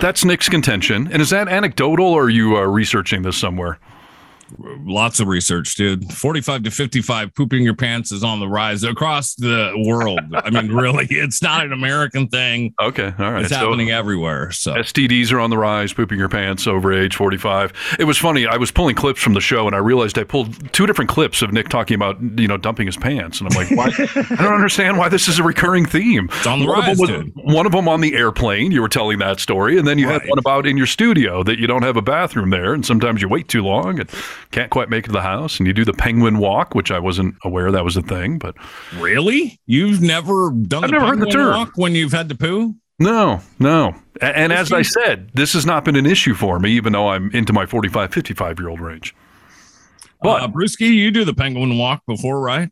[0.00, 1.08] that's Nick's contention.
[1.10, 3.78] And is that anecdotal or are you uh, researching this somewhere?
[4.58, 6.12] Lots of research, dude.
[6.12, 10.20] 45 to 55 pooping your pants is on the rise across the world.
[10.34, 12.74] I mean, really, it's not an American thing.
[12.80, 13.40] Okay, all right.
[13.42, 14.50] It's So- happening everywhere.
[14.52, 17.72] So STDs are on the rise, pooping your pants over age 45.
[17.98, 18.46] It was funny.
[18.46, 21.42] I was pulling clips from the show and I realized I pulled two different clips
[21.42, 23.40] of Nick talking about, you know, dumping his pants.
[23.40, 23.86] And I'm like, why?
[24.16, 26.28] I don't understand why this is a recurring theme.
[26.32, 27.54] It's on the one rise, Of them was, dude.
[27.54, 29.78] one of them on the airplane, you were telling that story.
[29.78, 32.50] And then you had one about in your studio that you don't have a bathroom
[32.50, 32.74] there.
[32.74, 34.08] And sometimes you wait too long and
[34.50, 35.58] can't quite make it to the house.
[35.58, 38.38] And you do the penguin walk, which I wasn't aware that was a thing.
[38.38, 38.54] But
[38.96, 41.54] really, you've never done I've the never heard the penguin term.
[41.56, 42.74] walk when you've had to poo?
[43.00, 43.94] no, no.
[44.22, 47.08] A- And, as I said, this has not been an issue for me, even though
[47.08, 49.14] I'm into my 45, 55 year old range.
[50.22, 52.70] But- uh, Brewski, you do the penguin walk before, right?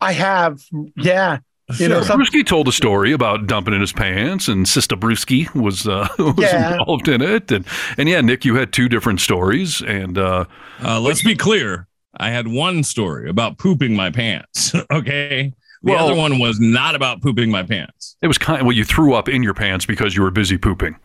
[0.00, 0.60] I have,
[0.96, 1.38] yeah.
[1.78, 5.54] You know, some, Brewski told a story about dumping in his pants, and Sister Brewski
[5.54, 6.72] was uh, was Yeah.
[6.78, 7.66] involved in it, and
[7.98, 10.46] and yeah, Nick, you had two different stories, and uh,
[10.82, 11.86] Uh, let's be clear.
[12.16, 14.72] I had one story about pooping my pants.
[14.92, 15.52] okay.
[15.82, 18.16] The Well- other one was not about pooping my pants.
[18.22, 20.56] it was kind of well, you threw up in your pants because you were busy
[20.58, 20.96] pooping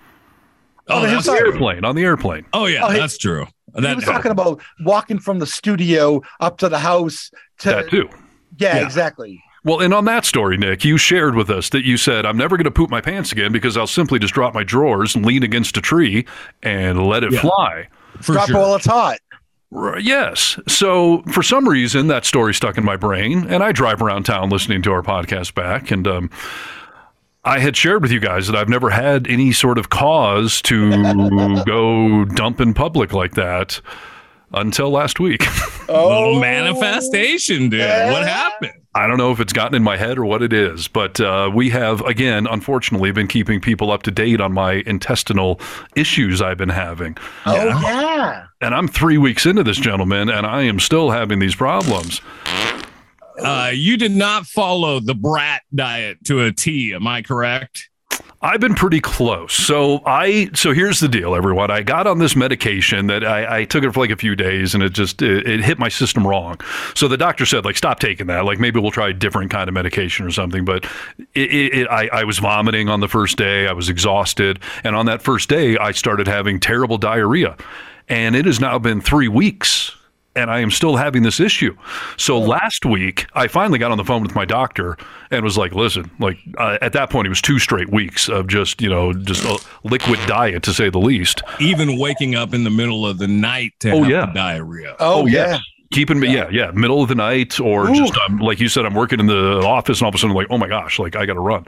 [0.89, 1.51] Oh, Oh, that's on the true.
[1.53, 1.85] airplane.
[1.85, 3.45] On the airplane, Oh, yeah, Oh, he- that's true.
[3.75, 7.29] he That was talking about walking from the studio up to the house
[7.59, 8.09] to that too.
[8.57, 8.83] yeah, Yeah.
[8.85, 9.41] exactly.
[9.65, 12.57] Well, and on that story, Nick, you shared with us that you said, "I'm never
[12.57, 15.41] going to poop my pants again because I'll simply just drop my drawers and lean
[15.43, 16.25] against a tree
[16.61, 17.41] and let it Yeah.
[17.41, 17.87] fly."
[18.21, 18.57] for Drop sure.
[18.57, 19.17] while it's hot.
[19.99, 20.59] Yes.
[20.67, 24.49] So for some reason, that story stuck in my brain, and I drive around town
[24.49, 26.29] listening to our podcast back, and um,
[27.43, 31.63] I had shared with you guys that I've never had any sort of cause to
[31.65, 33.81] go dump in public like that
[34.53, 35.45] until last week.
[35.89, 37.81] Oh, Little manifestation, dude.
[37.81, 38.71] What happened?
[38.95, 41.51] I don't know if it's gotten in my head or what it is, but uh,
[41.53, 45.59] we have, again, unfortunately, been keeping people up to date on my intestinal
[45.97, 47.17] issues I've been having.
[47.45, 48.45] Oh yeah.
[48.61, 52.21] And I'm three weeks into this, gentlemen, and I am still having these problems.
[53.39, 56.93] Uh, you did not follow the brat diet to a T.
[56.93, 57.89] Am I correct?
[58.43, 59.53] I've been pretty close.
[59.53, 61.71] So I so here's the deal, everyone.
[61.71, 64.75] I got on this medication that I, I took it for like a few days,
[64.75, 66.59] and it just it, it hit my system wrong.
[66.93, 68.43] So the doctor said like stop taking that.
[68.43, 70.65] Like maybe we'll try a different kind of medication or something.
[70.65, 70.83] But
[71.33, 73.65] it, it, I I was vomiting on the first day.
[73.65, 77.55] I was exhausted, and on that first day, I started having terrible diarrhea,
[78.09, 79.95] and it has now been three weeks
[80.35, 81.75] and I am still having this issue.
[82.17, 84.97] So last week, I finally got on the phone with my doctor
[85.31, 88.47] and was like, "Listen, like uh, at that point, it was two straight weeks of
[88.47, 92.63] just you know just a liquid diet to say the least." Even waking up in
[92.63, 94.25] the middle of the night to Oh, have yeah.
[94.27, 94.95] the diarrhea.
[94.99, 95.59] Oh, yeah.
[95.91, 97.93] Keeping me, yeah, yeah, middle of the night, or Ooh.
[97.95, 100.35] just um, like you said, I'm working in the office, and all of a sudden,
[100.35, 101.67] like, oh my gosh, like I got to run.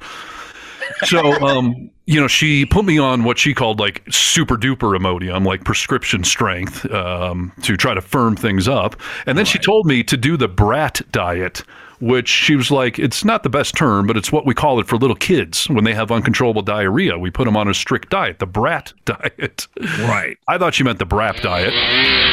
[1.06, 5.45] So, um, you know, she put me on what she called like super duper Imodium,
[5.45, 8.95] like prescription strength, um, to try to firm things up.
[9.26, 11.64] And then she told me to do the brat diet,
[11.99, 14.88] which she was like, it's not the best term, but it's what we call it
[14.88, 17.18] for little kids when they have uncontrollable diarrhea.
[17.18, 19.68] We put them on a strict diet, the brat diet.
[19.99, 20.38] Right.
[20.48, 21.74] I thought she meant the BRAP diet,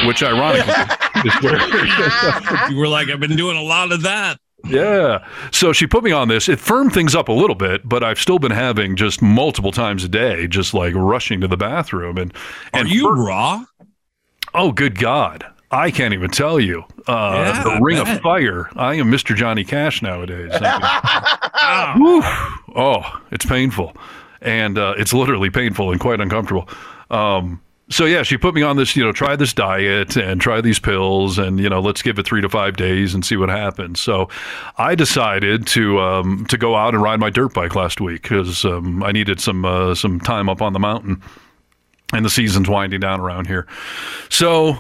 [0.07, 0.75] which ironically
[1.25, 2.71] is where.
[2.71, 4.39] You were like, I've been doing a lot of that.
[4.65, 5.27] Yeah.
[5.51, 6.49] So she put me on this.
[6.49, 10.05] It firmed things up a little bit, but I've still been having just multiple times
[10.05, 12.19] a day, just like rushing to the bathroom.
[12.19, 12.33] And,
[12.73, 13.65] Are and you fir- raw?
[14.55, 15.45] oh, good God.
[15.71, 16.85] I can't even tell you.
[17.09, 18.69] Uh, Yeah, the ring of fire.
[18.77, 19.35] I am Mr.
[19.35, 20.53] Johnny Cash nowadays.
[22.75, 23.95] Oh, it's painful.
[24.41, 26.69] And uh, it's literally painful and quite uncomfortable.
[27.11, 30.61] Um, so yeah, she put me on this, you know, try this diet and try
[30.61, 33.49] these pills, and you know, let's give it three to five days and see what
[33.49, 34.01] happens.
[34.01, 34.29] So,
[34.79, 38.65] I decided to um, to go out and ride my dirt bike last week because
[38.65, 41.23] um, I needed some uh, some time up on the mountain,
[42.13, 43.67] and the season's winding down around here.
[44.31, 44.79] So,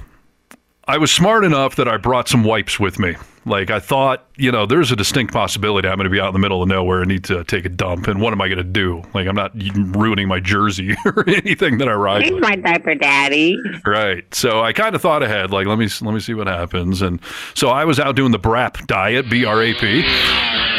[0.86, 3.16] I was smart enough that I brought some wipes with me.
[3.44, 6.32] Like I thought, you know, there's a distinct possibility I'm going to be out in
[6.32, 8.08] the middle of nowhere and need to take a dump.
[8.08, 9.02] And what am I going to do?
[9.14, 9.52] Like I'm not
[9.96, 12.30] ruining my jersey or anything that I ride.
[12.30, 12.42] With.
[12.42, 13.56] my diaper, daddy.
[13.86, 14.24] Right.
[14.34, 17.02] So I kind of thought ahead, like let me let me see what happens.
[17.02, 17.20] And
[17.54, 20.02] so I was out doing the BRAP diet, B R A P,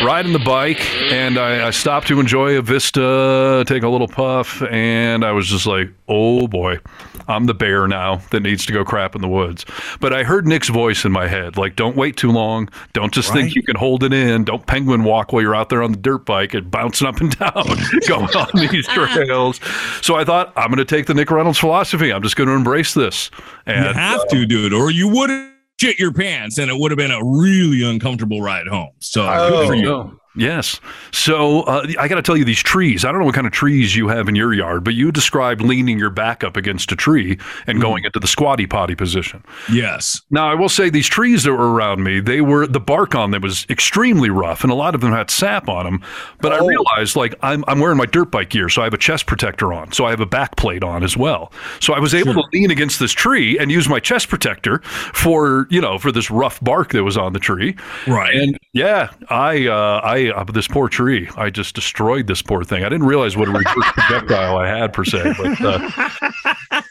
[0.05, 0.81] riding the bike,
[1.11, 5.47] and I, I stopped to enjoy a vista, take a little puff, and I was
[5.47, 6.79] just like, oh boy,
[7.27, 9.65] I'm the bear now that needs to go crap in the woods.
[10.01, 12.69] But I heard Nick's voice in my head, like, don't wait too long.
[12.93, 13.43] Don't just Right.
[13.43, 14.43] think you can hold it in.
[14.43, 17.37] Don't penguin walk while you're out there on the dirt bike and bouncing up and
[17.37, 17.53] down,
[18.07, 19.25] going on these uh-huh.
[19.25, 19.59] trails.
[20.01, 22.11] So I thought, I'm going to take the Nick Reynolds philosophy.
[22.11, 23.29] I'm just going to embrace this.
[23.65, 25.49] And You have to do it, or you would have
[25.79, 28.91] shit your pants, and it would have been a really uncomfortable ride home.
[28.99, 29.49] So Oh.
[29.49, 29.89] good for you.
[29.89, 30.79] Oh, Yes.
[31.11, 33.53] So uh, I got to tell you, these trees, I don't know what kind of
[33.53, 36.95] trees you have in your yard, but you described leaning your back up against a
[36.95, 37.37] tree
[37.67, 39.43] and going into the squatty potty position.
[39.71, 40.21] Yes.
[40.31, 43.31] Now, I will say these trees that were around me, they were, the bark on
[43.31, 46.01] them was extremely rough, and a lot of them had sap on them.
[46.41, 46.67] But I Oh.
[46.67, 49.71] realized, like, I'm, I'm wearing my dirt bike gear, so I have a chest protector
[49.73, 51.51] on, so I have a back plate on as well.
[51.79, 54.79] So I was able to lean against this tree and use my chest protector
[55.13, 57.75] for, you know, for this rough bark that was on the tree.
[58.07, 58.33] Right.
[58.35, 62.83] And yeah, I, uh, I, uh, this poor tree, I just destroyed this poor thing.
[62.83, 66.81] I didn't realize what a reverse projectile I had per se, but, uh,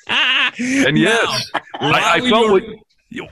[0.87, 1.51] and yes,
[1.81, 2.65] Now, I, I felt what.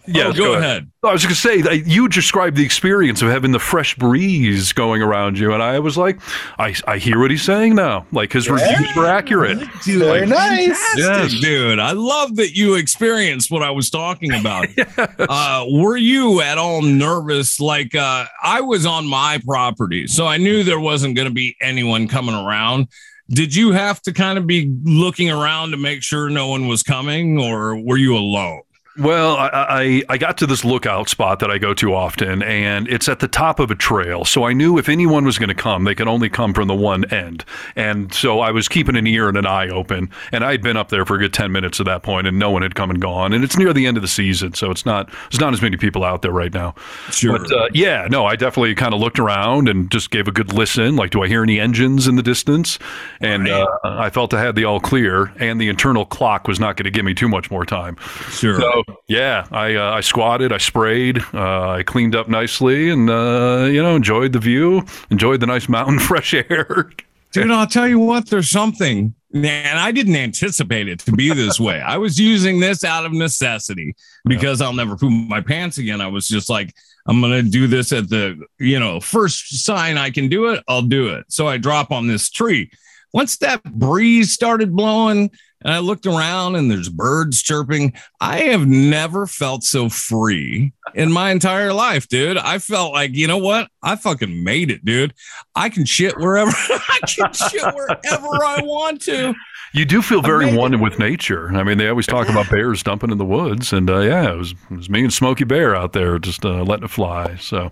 [0.06, 0.90] Yes, Oh, go ahead.
[1.02, 4.72] I was going to say that you described the experience of having the fresh breeze
[4.72, 6.20] going around you, and I was like,
[6.58, 8.06] I, I hear what he's saying now.
[8.12, 9.58] Like his reviews were accurate.
[9.84, 10.66] Dude, Very like, nice.
[10.94, 11.40] fantastic, Yes.
[11.40, 11.78] dude.
[11.78, 14.66] I love that you experienced what I was talking about.
[15.18, 17.58] uh, were you at all nervous?
[17.60, 21.56] Like uh, I was on my property, so I knew there wasn't going to be
[21.62, 22.88] anyone coming around.
[23.30, 26.82] Did you have to kind of be looking around to make sure no one was
[26.82, 28.62] coming, or were you alone?
[28.98, 32.88] Well, I, I I got to this lookout spot that I go to often, and
[32.88, 34.24] it's at the top of a trail.
[34.24, 36.74] So I knew if anyone was going to come, they could only come from the
[36.74, 37.44] one end.
[37.76, 40.10] And so I was keeping an ear and an eye open.
[40.32, 42.36] And I had been up there for a good ten minutes at that point, and
[42.36, 43.32] no one had come and gone.
[43.32, 45.76] And it's near the end of the season, so it's not there's not as many
[45.76, 46.74] people out there right now.
[47.10, 47.38] Sure.
[47.38, 50.52] But uh, yeah, no, I definitely kind of looked around and just gave a good
[50.52, 50.96] listen.
[50.96, 52.78] Like, do I hear any engines in the distance?
[53.20, 53.52] And Right.
[53.62, 56.84] uh, I felt I had the all clear, and the internal clock was not going
[56.84, 57.96] to give me too much more time.
[58.30, 58.60] sure.
[58.60, 63.68] So yeah, I uh, I squatted, I sprayed, uh, I cleaned up nicely, and uh,
[63.70, 66.90] you know enjoyed the view, enjoyed the nice mountain fresh air.
[67.32, 71.60] Dude, I'll tell you what, there's something, and I didn't anticipate it to be this
[71.60, 71.80] way.
[71.80, 73.94] I was using this out of necessity
[74.24, 76.00] because I'll never poop my pants again.
[76.00, 76.74] I was just like,
[77.06, 80.82] I'm to do this at the, you know, first sign I can do it, I'll
[80.82, 81.26] do it.
[81.28, 82.70] So I drop on this tree.
[83.12, 85.30] Once that breeze started blowing,
[85.62, 87.92] and I looked around and there's birds chirping.
[88.20, 92.38] I have never felt so free in my entire life, dude.
[92.38, 93.68] I felt like, you know what?
[93.82, 95.14] I fucking made it, dude.
[95.54, 99.34] I can shit wherever I can shit wherever I want to.
[99.72, 101.48] You do feel very one with nature.
[101.54, 104.36] I mean, they always talk about bears dumping in the woods, and uh, yeah, it
[104.36, 107.36] was, it was me and Smokey Bear out there just uh, letting it fly.
[107.36, 107.70] So,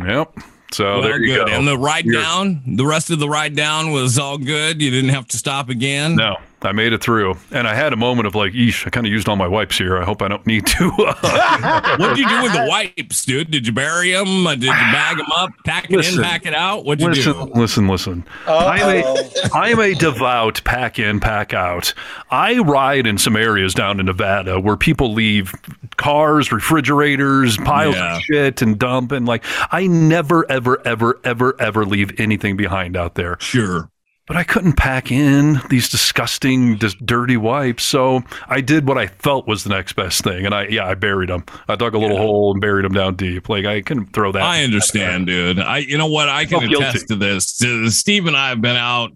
[0.00, 0.32] yep.
[0.72, 1.48] So Well, there you good.
[1.48, 1.52] go.
[1.52, 4.80] And the ride You're- down, the rest of the ride down was all good.
[4.80, 6.14] You didn't have to stop again.
[6.16, 9.06] No, I made it through, and I had a moment of like, "Eesh, I kind
[9.06, 9.96] of used all my wipes here.
[9.98, 13.50] I hope I don't need to." Uh, What did you do with the wipes, dude?
[13.50, 14.44] Did you bury them?
[14.44, 16.18] Did you bag them up, pack it Listen.
[16.18, 16.84] in, pack it out?
[16.84, 17.52] What'd you listen, do?
[17.54, 18.24] listen, listen.
[18.46, 21.94] I'm a, I'm a devout pack in, pack out.
[22.30, 25.54] I ride in some areas down in Nevada where people leave
[25.96, 28.16] cars, refrigerators, piles Yeah.
[28.16, 29.12] of shit, and dump.
[29.12, 33.36] And like, I never, ever, ever, ever, ever leave anything behind out there.
[33.40, 33.90] Sure.
[34.30, 37.82] But I couldn't pack in these disgusting, dis- dirty wipes.
[37.82, 40.94] So I did what I felt was the next best thing, and I yeah, I
[40.94, 41.44] buried them.
[41.66, 43.48] I dug a little hole and buried them down deep.
[43.48, 44.42] Like I couldn't throw that.
[44.42, 45.58] I understand, dude.
[45.58, 46.28] I, you know what?
[46.28, 46.76] I can guilty.
[46.76, 47.58] attest to this.
[47.98, 49.10] Steve and I have been out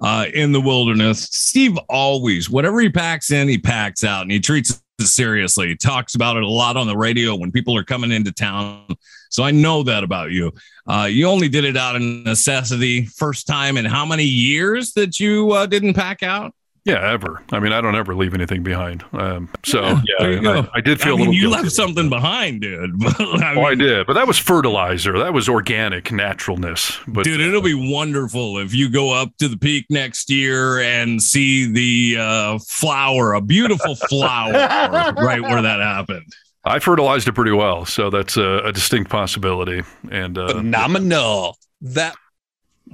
[0.00, 1.24] uh, in the wilderness.
[1.24, 5.68] Steve always, whatever he packs in, he packs out, and he treats seriously.
[5.68, 8.86] He talks about it a lot on the radio when people are coming into town.
[9.30, 10.52] So I know that about you.
[10.86, 13.04] Uh, you only did it out of necessity.
[13.06, 16.54] First time in how many years that you uh, didn't pack out?
[16.84, 17.42] Yeah, ever.
[17.50, 19.04] I mean, I don't ever leave anything behind.
[19.12, 20.68] Um, so Yeah, yeah, there you I, go.
[20.74, 21.34] I did feel I a mean, little.
[21.34, 21.62] you guilty.
[21.62, 22.90] left something behind, dude.
[23.18, 25.18] I Oh, I did, but that was fertilizer.
[25.18, 26.98] That was organic naturalness.
[27.08, 31.22] But Dude, it'll be wonderful if you go up to the peak next year and
[31.22, 34.52] see the uh, flower, a beautiful flower,
[35.16, 36.30] right where that happened.
[36.66, 39.82] I fertilized it pretty well, so that's a, a distinct possibility.
[40.10, 41.56] And uh, Phenomenal.
[41.80, 42.14] That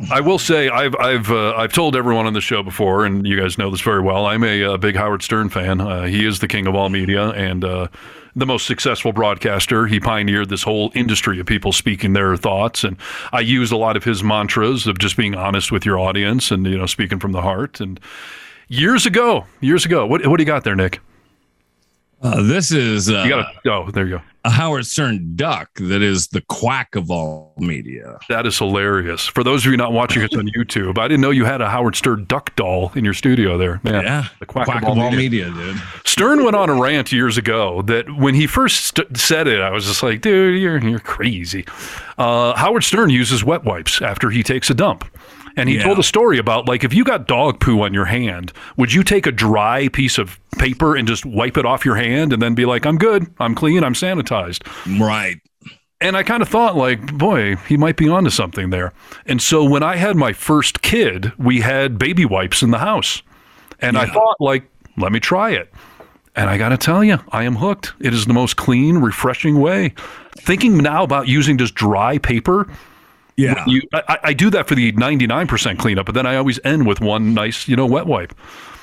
[0.09, 3.39] I will say I've I've uh, I've told everyone on the show before, and you
[3.39, 4.27] guys know this very well.
[4.27, 5.81] I'm a, uh big Howard Stern fan.
[5.81, 7.89] Uh, he is the king of all media and uh,
[8.35, 9.87] the most successful broadcaster.
[9.87, 12.97] He pioneered this whole industry of people speaking their thoughts, and
[13.33, 16.67] I use a lot of his mantras of just being honest with your audience and
[16.67, 17.81] you know speaking from the heart.
[17.81, 18.01] And
[18.69, 21.01] years ago, years ago, what what do you got there, Nick?
[22.23, 24.23] Uh, this is uh, You got to oh, there you go.
[24.45, 28.19] a Howard Stern duck that is the quack of all media.
[28.29, 29.27] That is hilarious.
[29.27, 31.69] For those of you not watching us on YouTube, I didn't know you had a
[31.71, 33.81] Howard Stern duck doll in your studio there.
[33.85, 35.51] Man, Yeah, the quack, quack, of all media.
[35.51, 35.83] media, dude.
[36.05, 39.71] Stern went on a rant years ago that when he first st- said it, I
[39.71, 41.65] was just like, dude, you're, you're crazy.
[42.19, 45.07] Uh, Howard Stern uses wet wipes after he takes a dump.
[45.57, 45.85] And he Yeah.
[45.85, 49.03] told a story about like if you got dog poo on your hand, would you
[49.03, 52.55] take a dry piece of paper and just wipe it off your hand and then
[52.55, 54.63] be like, I'm good, I'm clean, I'm sanitized?
[55.01, 55.37] Right.
[56.03, 58.95] And I kind of thought, like, boy, he might be onto something there.
[59.27, 63.23] And so when I had my first kid, we had baby wipes in the house.
[63.81, 64.65] And I thought, like,
[64.97, 65.71] let me try it.
[66.37, 67.93] And I got to tell you, I am hooked.
[68.01, 69.93] It is the most clean, refreshing way.
[70.39, 72.67] Thinking now about using just dry paper,
[73.41, 73.65] Yeah.
[73.67, 77.01] you, I, I do that for the 99% cleanup, but then I always end with
[77.01, 78.35] one nice, you know, wet wipe.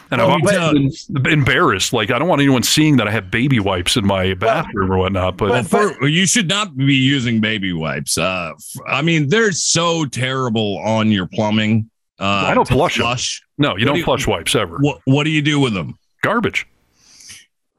[0.09, 1.91] And Well, I've we always been embarrassed.
[1.91, 4.97] Like, I don't want anyone seeing that I have baby wipes in my bathroom or
[4.97, 5.35] whatnot.
[5.35, 8.17] But, Well, for, you should not be using baby wipes.
[8.17, 11.89] Uh, f- I mean, they're so terrible on your plumbing.
[12.19, 13.03] Uh, I don't to flush 'em.
[13.03, 13.41] flush.
[13.57, 14.77] no, you what don't do you- flush wipes ever.
[14.77, 15.97] What What do you do with them?
[16.23, 16.65] Garbage.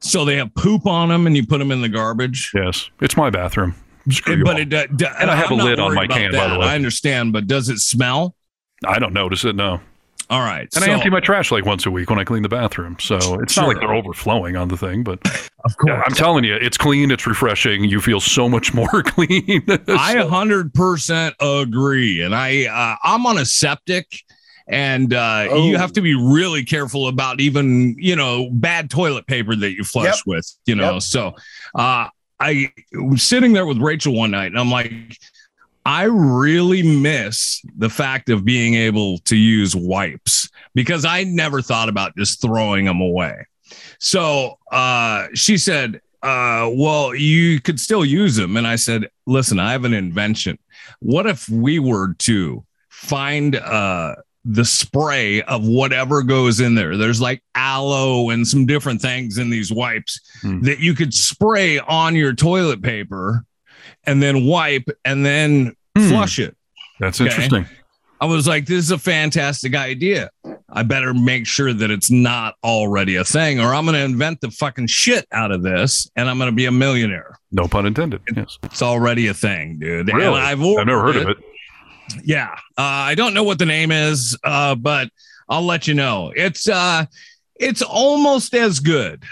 [0.01, 2.51] So they have poop on them, and you put them in the garbage.
[2.53, 3.75] Yes, it's my bathroom.
[4.11, 4.61] Screw you but all.
[4.61, 6.59] it, uh, d- And I have I'm a lid on my about can, by the
[6.59, 6.67] way.
[6.67, 8.35] I understand, but does it smell?
[8.85, 9.55] I don't notice it.
[9.55, 9.79] No,
[10.29, 10.67] All right.
[10.75, 12.95] and I empty my trash like once a week when I clean the bathroom.
[12.99, 15.03] So it's not like they're overflowing on the thing.
[15.03, 15.19] But
[15.65, 17.11] Of yeah, I'm telling you, it's clean.
[17.11, 17.83] It's refreshing.
[17.83, 19.63] You feel so much more clean.
[19.67, 20.15] I
[20.73, 22.21] 100% agree.
[22.21, 24.07] And I, uh, I'm on a septic
[24.67, 25.65] and uh, Oh.
[25.67, 29.83] you have to be really careful about even, you know, bad toilet paper that you
[29.83, 30.15] flush Yep.
[30.27, 30.93] with, you know?
[30.93, 31.01] Yep.
[31.01, 31.33] So
[31.75, 32.07] uh,
[32.39, 35.17] I was sitting there with Rachel one night and I'm like,
[35.85, 41.89] I really miss the fact of being able to use wipes because I never thought
[41.89, 43.45] about just throwing them away.
[43.99, 48.57] So uh, she said, uh, well, you could still use them.
[48.57, 50.57] And I said, listen, I have an invention.
[50.99, 54.15] What if we were to find uh,
[54.51, 56.97] the spray of whatever goes in there?
[56.97, 60.61] There's like aloe and some different things in these wipes Hmm.
[60.61, 63.45] that you could spray on your toilet paper
[64.05, 66.09] and then wipe and then Hmm.
[66.09, 66.55] flush it.
[66.99, 67.29] That's Okay.
[67.29, 67.65] interesting.
[68.21, 70.29] I was like, this is a fantastic idea.
[70.71, 74.41] I better make sure that it's not already a thing, or I'm going to invent
[74.41, 77.37] the fucking shit out of this and I'm going to be a millionaire.
[77.51, 78.19] No pun intended.
[78.35, 78.57] Yes.
[78.63, 80.07] It's already a thing, dude.
[80.13, 80.25] Really?
[80.27, 81.37] And I've, I've never heard ordered of it.
[82.23, 82.53] Yeah.
[82.77, 85.09] Uh, I don't know what the name is, uh, but
[85.47, 86.31] I'll let you know.
[86.35, 87.05] It's uh,
[87.55, 89.23] it's almost as good.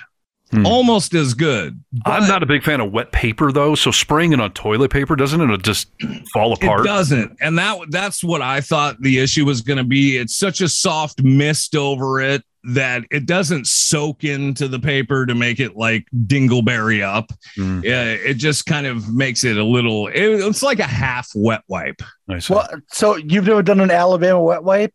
[0.52, 0.66] Hmm.
[0.66, 1.84] Almost as good.
[2.06, 5.18] I'm not a big fan of wet paper though, so spraying it on toilet paper
[5.18, 5.92] doesn't it just
[6.32, 6.82] fall apart?
[6.82, 10.16] It doesn't, and that that's what I thought the issue was going to be.
[10.16, 15.36] It's such a soft mist over it that it doesn't soak into the paper to
[15.36, 17.32] make it like dingleberry up.
[17.58, 17.84] Mm.
[17.84, 20.08] Yeah, it just kind of makes it a little.
[20.08, 22.02] It, it's like a half wet wipe.
[22.30, 22.54] I see.
[22.54, 24.94] Well, so you've never done an Alabama wet wipe?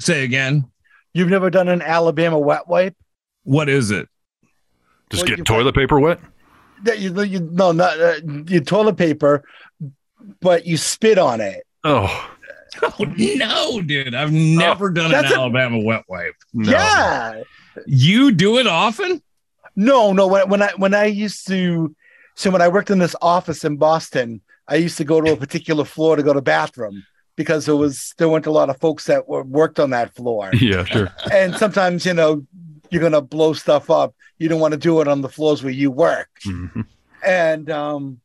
[0.00, 0.64] Say again.
[1.12, 2.96] You've never done an Alabama wet wipe?
[3.44, 4.08] What is it?
[5.10, 6.20] Just well, get you- toilet paper wet?
[6.84, 8.14] That you, you no, not uh,
[8.46, 9.42] your toilet paper,
[10.40, 11.64] but you spit on it.
[11.84, 12.30] Oh
[12.82, 14.14] Oh no, dude!
[14.14, 16.34] I've never done an a- Alabama wet wipe.
[16.52, 16.70] no.
[16.70, 17.42] Yeah.
[17.86, 19.22] You do it often?
[19.74, 20.26] No, no.
[20.26, 21.94] When, when I when I used to,
[22.34, 25.36] so when I worked in this office in Boston, I used to go to a
[25.36, 27.04] particular floor to go to bathroom
[27.36, 30.50] because there was there weren't a lot of folks that were, worked on that floor,
[30.60, 31.08] Yeah, sure.
[31.32, 32.44] and sometimes you know
[32.90, 34.14] you're gonna blow stuff up.
[34.38, 36.84] You don't want to do it on the floors where you work, Mhm.
[37.24, 38.20] and um,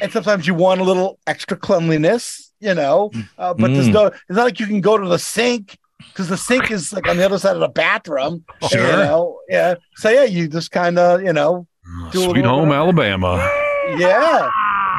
[0.00, 3.10] and sometimes you want a little extra cleanliness, you know.
[3.38, 3.92] Uh, but there's Mm.
[3.94, 5.78] no, it's not like you can go to the sink
[6.08, 8.44] because the sink is like on the other side of the bathroom.
[8.70, 8.80] Sure.
[8.84, 9.74] You know, yeah.
[9.96, 11.66] So yeah, you just kind of, you know,
[12.12, 12.72] Do Sweet home.
[12.72, 13.36] Alabama.
[13.98, 14.48] yeah.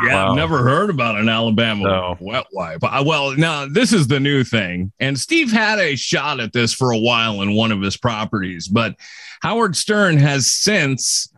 [0.03, 0.29] Yeah, Wow.
[0.31, 2.17] I've never heard about an Alabama No.
[2.19, 2.81] wet wipe.
[2.81, 6.91] Well, now this is the new thing, and Steve had a shot at this for
[6.91, 8.95] a while in one of his properties, but
[9.41, 11.29] Howard Stern has since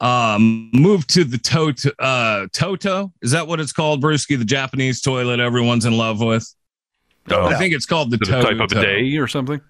[0.00, 1.90] um, moved to the Toto.
[1.98, 4.36] Uh, Toto is that what it's called, Brewski?
[4.38, 6.52] The Japanese toilet everyone's in love with.
[7.30, 8.50] Oh, I think it's called the the Toto.
[8.50, 9.60] type of bidet or something?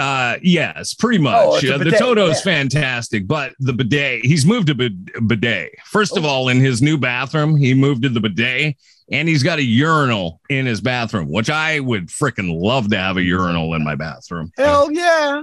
[0.00, 1.34] Uh, yes, pretty much.
[1.36, 2.42] Oh, Uh, the bidet, Toto is yeah.
[2.54, 5.72] fantastic, but the bidet, he's moved to bid- bidet.
[5.84, 8.76] First of all, in his new bathroom, he moved to the bidet
[9.12, 13.16] and he's got a urinal in his bathroom, which I would freaking love to have
[13.18, 14.50] a urinal in my bathroom.
[14.56, 15.42] Hell yeah.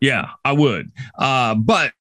[0.00, 0.92] Yeah, I would.
[1.18, 1.92] Uh, but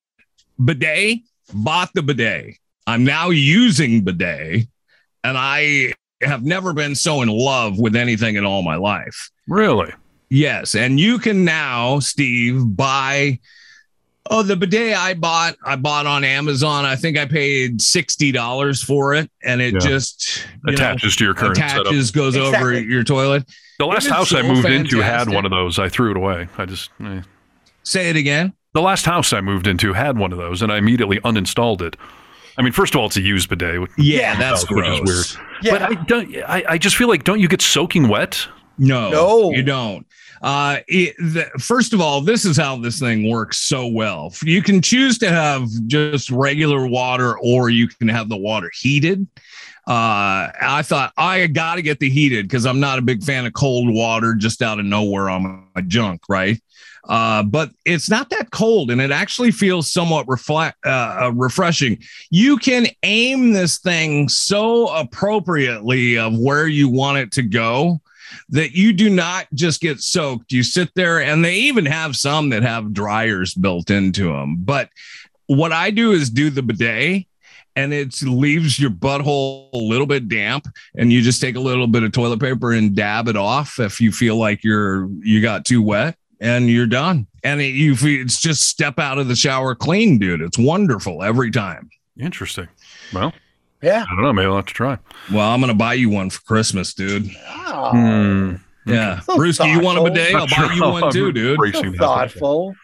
[0.63, 1.19] bidet,
[1.53, 2.57] bought the bidet.
[2.85, 4.67] I'm now using bidet
[5.23, 9.31] and I have never been so in love with anything in all my life.
[9.47, 9.91] Really?
[10.29, 13.39] Yes, and you can now, Steve, buy.
[14.31, 16.83] Oh, the bidet I bought, I bought on Amazon.
[16.83, 19.79] I think I paid sixty dollars for it, and it Yeah.
[19.81, 21.81] just you know, Attaches to your current setup.
[21.87, 23.45] attaches, goes over your toilet.
[23.77, 25.77] The last is house I so moved into had one of those.
[25.77, 26.47] I threw it away.
[26.57, 27.21] I just eh.
[27.83, 28.53] Say it again.
[28.73, 31.95] the last house I moved into had one of those, and I immediately uninstalled it.
[32.57, 35.01] I mean, first of all, it's a used bidet, which Yeah, that's which is
[35.37, 35.45] weird.
[35.61, 35.71] Yeah.
[35.71, 36.35] But I don't.
[36.47, 38.47] I, I just feel like don't you get soaking wet?
[38.77, 39.51] No, No.
[39.51, 40.05] you don't.
[40.41, 44.33] Uh, it, the, first of all, this is how this thing works so well.
[44.43, 49.25] You can choose to have just regular water, or you can have the water heated.
[49.87, 53.45] Uh, I thought I got to get the heated because I'm not a big fan
[53.45, 56.59] of cold water just out of nowhere on my junk, right?
[57.07, 61.99] Uh, but it's not that cold, and it actually feels somewhat reflect uh, uh, refreshing.
[62.31, 68.01] You can aim this thing so appropriately of where you want it to go
[68.49, 70.51] that you do not just get soaked.
[70.51, 74.57] You sit there, and they even have some that have dryers built into them.
[74.59, 74.89] But
[75.47, 77.27] what I do is do the bidet.
[77.77, 80.65] And it leaves your butthole a little bit damp,
[80.97, 83.99] and you just take a little bit of toilet paper and dab it off if
[83.99, 87.27] you feel like you're you got too wet, and you're done.
[87.43, 90.39] And it, you it's just step out of the shower clean, dude.
[90.39, 91.89] It's wonderful every time.
[92.17, 92.69] Interesting.
[93.13, 93.33] Well,
[93.85, 94.03] Yeah.
[94.09, 94.33] I don't know.
[94.33, 94.97] Maybe I'll have to try.
[95.31, 97.29] Well, I'm gonna buy you one for Christmas, dude.
[97.47, 98.55] Oh, Hmm.
[98.87, 100.03] Yeah, So Bruce, you want a thoughtful.
[100.13, 100.35] bidet?
[100.35, 101.51] I'll buy you how one too, dude.
[101.53, 102.75] embracing so thoughtful.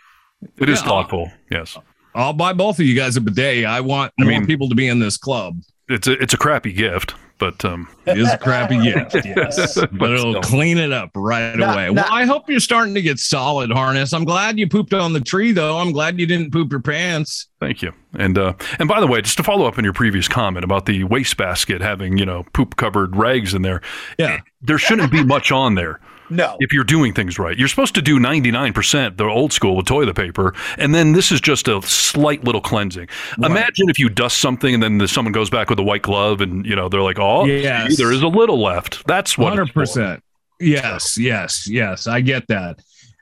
[0.57, 1.31] It is Yeah, thoughtful.
[1.51, 1.77] Yes.
[2.15, 3.65] I'll buy both of you guys a bidet.
[3.65, 5.59] I want I more mean- people to be in this club.
[5.89, 9.97] It's a it's a crappy gift, but um, It is a crappy gift, yes, but,
[9.97, 10.41] But it'll still.
[10.43, 11.87] clean it up right Nah, away.
[11.87, 12.03] nah.
[12.03, 14.13] Well, I hope you're starting to get solid harness.
[14.13, 15.77] I'm glad you pooped on the tree, though.
[15.79, 17.47] I'm glad you didn't poop your pants.
[17.59, 17.91] Thank you.
[18.17, 20.85] And uh, and by the way, just to follow up on your previous comment about
[20.85, 23.81] the wastebasket having you know poop covered rags in there,
[24.17, 24.39] Yeah.
[24.61, 25.99] there shouldn't be much on there
[26.31, 26.55] No.
[26.59, 27.57] if you're doing things right.
[27.57, 31.41] You're supposed to do 99% the old school with toilet paper, and then this is
[31.41, 33.07] just a slight little cleansing.
[33.43, 36.41] Imagine if you dust something and then the, someone goes back with a white glove
[36.41, 37.89] and you know they're like, oh, Yes.
[37.91, 39.05] gee, there is a little left.
[39.05, 39.47] That's what.
[39.49, 39.79] it's Hundred for.
[39.81, 40.23] percent.
[40.59, 42.07] Yes, yes, yes.
[42.07, 42.79] I get that.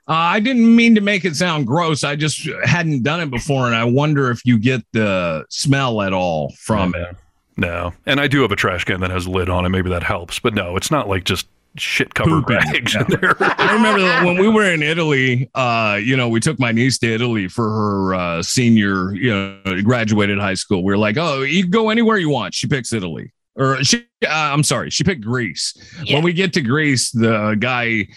[0.08, 2.02] Uh, I didn't mean to make it sound gross.
[2.04, 6.12] I just hadn't done it before, and I wonder if you get the smell at
[6.12, 7.16] all from it.
[7.56, 9.68] No, and I do have a trash can that has a lid on it.
[9.68, 11.46] Maybe that helps, but no, it's not like just
[11.76, 12.56] shit covered Pooping.
[12.56, 13.04] rags Yeah.
[13.08, 13.36] in there.
[13.40, 16.98] I remember that when we were in Italy, uh, you know, we took my niece
[16.98, 20.82] to Italy for her uh, senior, you know, graduated high school.
[20.82, 22.54] We were like, oh, you can go anywhere you want.
[22.54, 23.32] She picks Italy.
[23.56, 25.74] Or she, uh, I'm sorry, she picked Greece.
[26.10, 28.08] When we get to Greece, the guy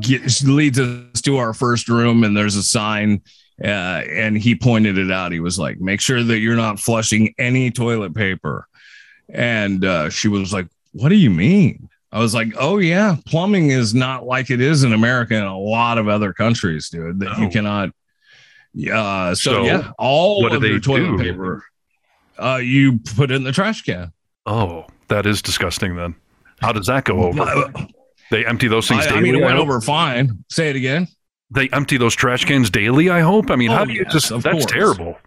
[0.00, 3.20] gets, leads us to our first room, and there's a sign,
[3.62, 5.32] uh, and he pointed it out.
[5.32, 8.66] He was like, "Make sure that you're not flushing any toilet paper."
[9.28, 13.70] And uh, she was like, "What do you mean?" I was like, "Oh yeah, plumbing
[13.70, 17.20] is not like it is in America and a lot of other countries, dude.
[17.20, 17.50] That you Oh.
[17.50, 17.90] cannot."
[18.74, 19.34] Yeah.
[19.34, 21.32] So, So, yeah, all what do of your they toilet do?
[21.32, 21.64] paper,
[22.38, 24.12] uh, you put it in the trash can.
[24.46, 25.96] Oh, that is disgusting.
[25.96, 26.14] Then,
[26.60, 27.72] how does that go over?
[28.30, 29.22] They empty those things I, I daily.
[29.32, 30.44] mean, it went over fine.
[30.50, 31.08] Say it again.
[31.50, 33.08] They empty those trash cans daily.
[33.08, 33.50] I hope.
[33.50, 34.28] I mean, Oh, how do you yes, just?
[34.28, 34.66] That's course.
[34.66, 35.18] terrible.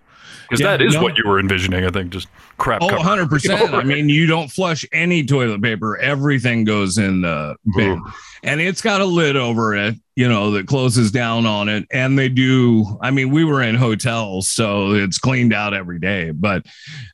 [0.52, 1.02] Because Yeah, that is no.
[1.04, 1.86] what you were envisioning.
[1.86, 2.82] I think just crap.
[2.84, 3.74] Oh, 100%.
[3.74, 5.98] I mean, you don't flush any toilet paper.
[5.98, 8.00] Everything goes in the bin.
[8.00, 8.06] Ooh.
[8.44, 11.86] And it's got a lid over it, you know, that closes down on it.
[11.92, 16.32] And they do, I mean, we were in hotels, so it's cleaned out every day.
[16.32, 16.66] But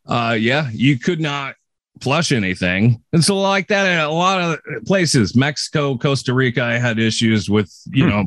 [0.08, 1.56] uh, yeah, you could not
[2.02, 3.04] flush anything.
[3.14, 7.50] And so, like that, in a lot of places, Mexico, Costa Rica, I had issues
[7.50, 8.10] with, you Hmm.
[8.10, 8.26] know,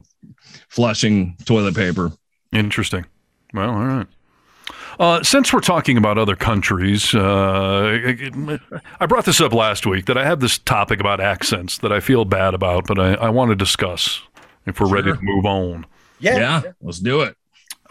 [0.69, 2.12] flushing toilet paper.
[2.53, 3.07] Interesting.
[3.55, 4.07] Well, all right.
[5.01, 8.59] Uh, since we're talking about other countries, uh,
[9.01, 12.01] I brought this up last week that I have this topic about accents that I
[12.01, 14.20] feel bad about, but I, I want to discuss
[14.66, 15.86] if we're ready to move on.
[16.18, 16.36] Yeah.
[16.36, 17.35] yeah let's do it.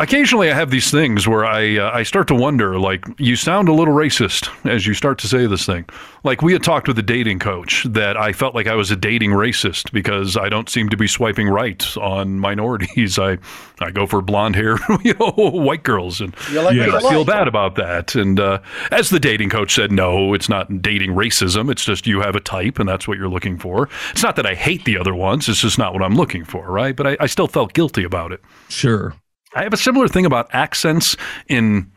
[0.02, 3.68] Occasionally, I have these things where I uh, I start to wonder, like you sound
[3.68, 5.86] a little racist as you start to say this thing.
[6.24, 8.96] Like we had talked with a dating coach that I felt like I was a
[8.96, 13.20] dating racist because I don't seem to be swiping right on minorities.
[13.20, 13.40] I
[13.82, 16.96] I go for blonde hair, you know, white girls, and like Yeah.
[16.96, 17.28] I feel like.
[17.28, 18.16] bad about that.
[18.16, 18.60] And uh,
[18.92, 21.70] as the dating coach said, no, it's not dating racism.
[21.70, 23.90] It's just you have a type, and that's what you're looking for.
[24.12, 25.50] It's not that I hate the other ones.
[25.50, 26.96] It's just not what I'm looking for, right?
[26.96, 28.42] But I, I still felt guilty about it.
[28.70, 29.14] Sure.
[29.56, 31.18] I have a similar thing about accents
[31.48, 31.92] in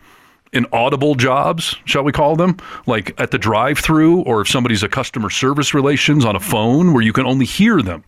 [0.52, 4.88] in audible jobs, shall we call them, like at the drive-through, or if somebody's a
[4.88, 8.04] customer service relations on a phone where you can only hear them.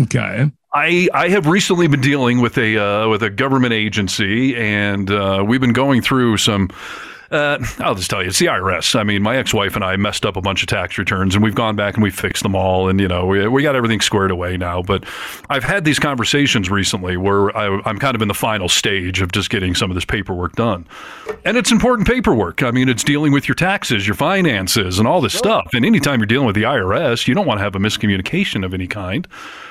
[0.00, 0.50] Okay.
[0.74, 5.44] I, I have recently been dealing with a uh, with a government agency, and uh,
[5.46, 6.70] we've been going through some.
[7.32, 8.94] Uh, I'll just tell you, it's the IRS.
[8.94, 11.54] I mean, my ex-wife and I messed up a bunch of tax returns, and we've
[11.54, 14.30] gone back and we've fixed them all, and you know, we, we got everything squared
[14.30, 14.82] away now.
[14.82, 15.04] But
[15.48, 19.32] I've had these conversations recently where I, I'm kind of in the final stage of
[19.32, 20.86] just getting some of this paperwork done,
[21.44, 22.62] and it's important paperwork.
[22.62, 25.70] I mean, it's dealing with your taxes, your finances, and all this stuff.
[25.72, 28.74] And anytime you're dealing with the IRS, you don't want to have a miscommunication of
[28.74, 29.26] any kind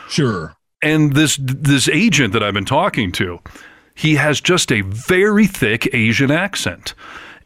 [0.10, 0.56] Sure.
[0.82, 3.40] and this this agent that I've been talking to,
[3.94, 6.96] he has just a very thick Asian accent.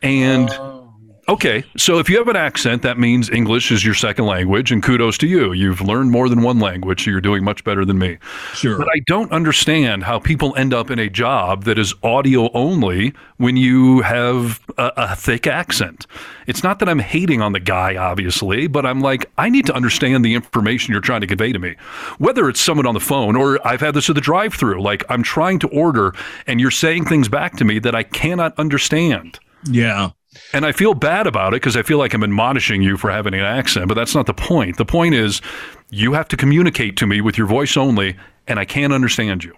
[0.01, 0.93] And oh.
[1.29, 4.83] okay, so if you have an accent, that means English is your second language, and
[4.83, 5.53] kudos to you.
[5.53, 8.17] You've learned more than one language, so you're doing much better than me.
[8.53, 8.77] Sure.
[8.77, 13.13] But I don't understand how people end up in a job that is audio only
[13.37, 16.05] when you have a, a thick accent.
[16.47, 19.73] It's not that I'm hating on the guy, obviously, but I'm like, I need to
[19.73, 21.75] understand the information you're trying to convey to me.
[22.19, 25.03] Whether it's someone on the phone or I've had this at the drive through, like
[25.09, 26.13] I'm trying to order
[26.45, 29.39] and you're saying things back to me that I cannot understand.
[29.69, 30.11] Yeah.
[30.53, 33.33] And I feel bad about it because I feel like I'm admonishing you for having
[33.33, 34.77] an accent, but that's not the point.
[34.77, 35.41] The point is
[35.89, 38.17] you have to communicate to me with your voice only,
[38.47, 39.53] and I can't understand you.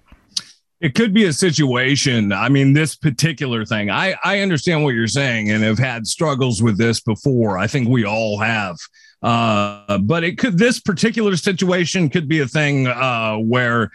[0.80, 2.32] It could be a situation.
[2.32, 6.62] I mean, this particular thing, I, I understand what you're saying and have had struggles
[6.62, 7.58] with this before.
[7.58, 8.78] I think we all have.
[9.24, 13.90] Uh, but it could, this particular situation could be a thing uh, where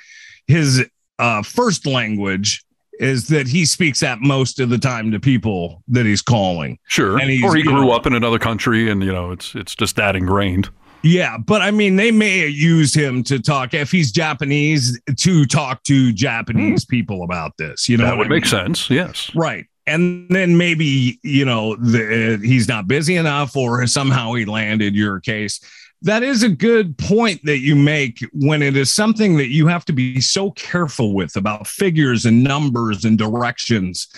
[0.49, 0.85] his
[1.21, 2.65] uh, first language
[3.03, 6.79] is that he speaks at most of the time to people that he's calling.
[6.85, 7.19] Sure.
[7.19, 9.75] And he's, or he grew know- up in another country and, you know, it's it's
[9.75, 10.71] just that ingrained.
[11.05, 15.83] Yeah, but I mean, they may use him to talk if he's Japanese to talk
[15.83, 16.91] to Japanese hmm.
[16.91, 17.89] people about this.
[17.89, 18.89] You know, that would I make sense.
[18.89, 19.35] Yes.
[19.35, 19.67] right?
[19.89, 24.95] And then maybe you know the, uh, he's not busy enough, or somehow he landed
[24.95, 25.59] your case.
[26.03, 29.85] That is a good point that you make when it is something that you have
[29.87, 34.09] to be so careful with about figures and numbers and directions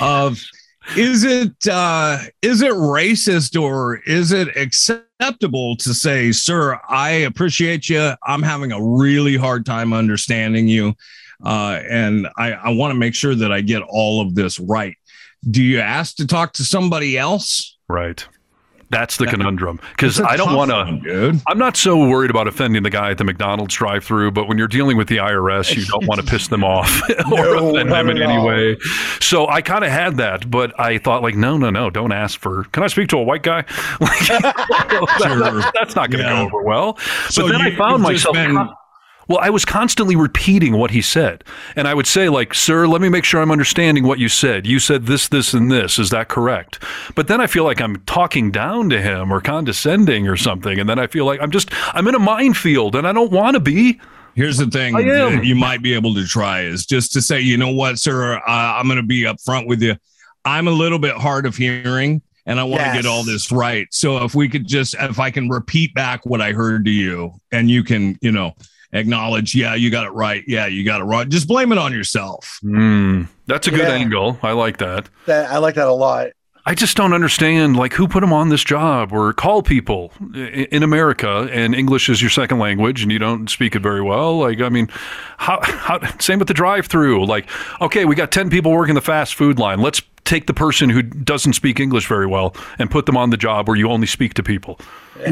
[0.00, 0.40] of
[0.96, 7.88] is it uh is it racist or is it acceptable to say sir i appreciate
[7.88, 8.12] you.
[8.26, 10.94] I'm having a really hard time understanding you
[11.44, 14.96] uh and i i want to make sure that i get all of this right.
[15.50, 17.76] Do you ask to talk to somebody else?
[17.88, 18.24] Right.
[18.92, 21.40] That's the conundrum because I don't want to.
[21.48, 24.68] I'm not so worried about offending the guy at the McDonald's drive-through, but when you're
[24.68, 27.02] dealing with the IRS, you don't want to piss them off
[27.32, 28.46] or No, offend them in any all.
[28.46, 28.76] way.
[29.20, 32.38] So I kind of had that, but I thought like, no, no, no, don't ask
[32.38, 32.64] for.
[32.64, 33.64] Can I speak to a white guy?
[34.00, 35.62] Like, Sure.
[35.74, 36.36] that's not going to Yeah.
[36.48, 36.98] go over well.
[37.30, 38.34] So but then you- I found myself.
[38.34, 38.68] been-
[39.28, 41.44] well, I was constantly repeating what he said.
[41.76, 44.66] And I would say, like, sir, let me make sure I'm understanding what you said.
[44.66, 45.98] You said this, this, and this.
[45.98, 46.82] Is that correct?
[47.14, 50.78] But then I feel like I'm talking down to him or condescending or something.
[50.78, 53.54] And then I feel like I'm just, I'm in a minefield and I don't want
[53.54, 54.00] to be.
[54.34, 57.56] Here's the thing that you might be able to try is just to say, you
[57.58, 59.94] know what, sir, uh, I'm going to be upfront with you.
[60.44, 62.96] I'm a little bit hard of hearing and I want to Yes.
[62.96, 63.86] get all this right.
[63.90, 67.32] So if we could just, if I can repeat back what I heard to you
[67.52, 68.54] and you can, you know,
[68.92, 70.44] acknowledge, yeah, you got it right.
[70.46, 71.28] Yeah, you got it wrong.
[71.30, 72.58] Just blame it on yourself.
[72.62, 73.94] Hmm, that's a good Yeah.
[73.94, 74.38] angle.
[74.42, 75.08] I like that.
[75.26, 76.28] That I like that a lot.
[76.64, 80.84] I just don't understand, like, who put them on this job or call people in
[80.84, 84.38] America and English is your second language and you don't speak it very well.
[84.38, 84.86] Like, I mean,
[85.38, 87.26] how, how, same with the drive through.
[87.26, 87.48] Like,
[87.80, 89.80] okay, we got 10 people working the fast food line.
[89.80, 93.36] Let's take the person who doesn't speak English very well and put them on the
[93.36, 94.78] job where you only speak to people.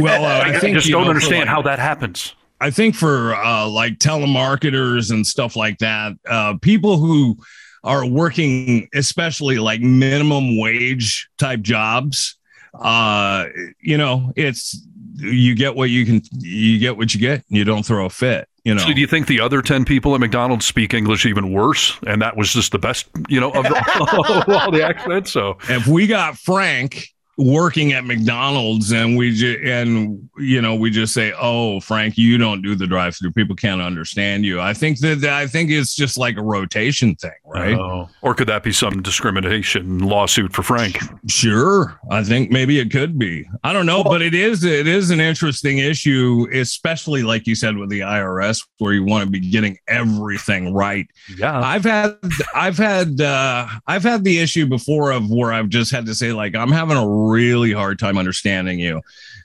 [0.01, 2.35] Well, uh, I I, think just don't know, understand like- how that happens.
[2.61, 7.39] I think for uh, like telemarketers and stuff like that, uh, people who
[7.83, 12.37] are working, especially like minimum wage type jobs,
[12.75, 13.47] uh,
[13.81, 17.65] you know, it's you get what you can, you get what you get, and you
[17.65, 18.47] don't throw a fit.
[18.65, 21.53] You know, So do you think the other 10 people at McDonald's speak English even
[21.53, 21.99] worse?
[22.07, 25.33] And that was just the best, you know, of, the, of all the accents.
[25.33, 27.09] So if we got Frank
[27.41, 32.39] working at McDonald's and we just and you know we just say oh Frank you
[32.39, 35.95] don't do the drive through people can't understand you I think that I think it's
[35.95, 38.09] just like a rotation thing right Oh.
[38.23, 40.99] Or could that be some discrimination lawsuit for Frank?
[41.29, 43.49] Sure, I think maybe it could be.
[43.65, 47.77] I don't know, but it is it is an interesting issue, especially like you said
[47.77, 51.07] with the IRS, where you want to be getting everything right.
[51.37, 51.59] Yeah.
[51.59, 52.17] I've had
[52.55, 56.33] I've had uh, I've had the issue before of where I've just had to say
[56.33, 59.01] like I'm having a really hard time understanding you,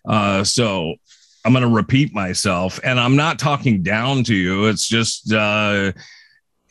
[0.07, 0.95] uh, so
[1.45, 4.65] I'm going to repeat myself, and I'm not talking down to you.
[4.65, 5.31] It's just.
[5.31, 5.91] Uh,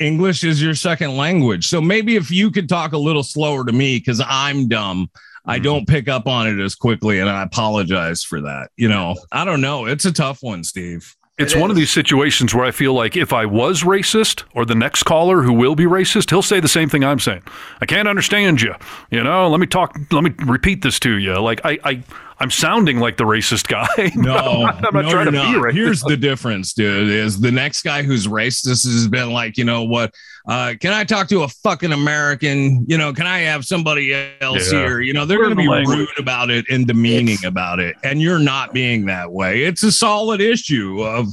[0.01, 1.69] English is your second language.
[1.69, 5.09] So maybe if you could talk a little slower to me because I'm dumb,
[5.47, 7.20] I don't pick up on it as quickly.
[7.20, 8.70] And I apologize for that.
[8.77, 9.86] You know, I don't know.
[9.86, 11.15] It's a tough one, Steve.
[11.36, 14.65] It's It one of these situations where I feel like if I was racist or
[14.65, 17.43] the next caller who will be racist, he'll say the same thing I'm saying.
[17.81, 18.73] I can't understand you.
[19.11, 21.35] You know, let me talk, let me repeat this to you.
[21.40, 22.02] Like I, I,
[22.39, 24.12] I'm sounding like the racist guy.
[24.15, 25.74] No, I'm not no, trying to you're be racist.
[25.74, 27.11] Here's the difference, dude.
[27.11, 30.15] Is the next guy who's racist has been like, you know what?
[30.47, 32.85] Uh, can I talk to a fucking American?
[32.87, 34.12] You know, can I have somebody
[34.43, 34.79] else Yeah.
[34.81, 35.01] here?
[35.01, 35.99] You know, they're going to be language.
[35.99, 39.62] rude about it and demeaning It's- about it, and you're not being that way.
[39.62, 41.29] It's a solid issue of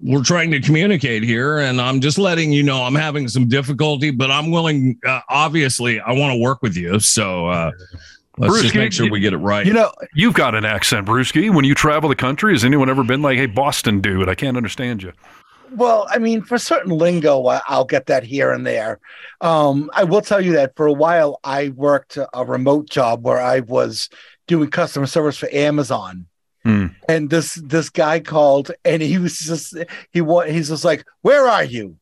[0.00, 4.10] we're trying to communicate here, and I'm just letting you know I'm having some difficulty,
[4.10, 4.98] but I'm willing.
[5.06, 7.70] Uh, obviously, I want to work with you, so uh,
[8.36, 9.66] let's Bruce, just make sure we get it right.
[9.66, 11.52] You know, You've got an accent, Brewski.
[11.52, 14.56] When you travel the country, has anyone ever been like, "Hey, Boston dude, I can't
[14.56, 15.12] understand you"?
[15.72, 19.00] Well, I mean, for certain lingo, I'll get that here and there.
[19.40, 23.40] Um, I will tell you that for a while, I worked a remote job where
[23.40, 24.08] I was
[24.46, 26.26] doing customer service for Amazon.
[26.64, 26.86] Hmm.
[27.08, 29.76] And this this guy called, and he was just
[30.12, 31.96] he wa- he's just like, "Where are you?"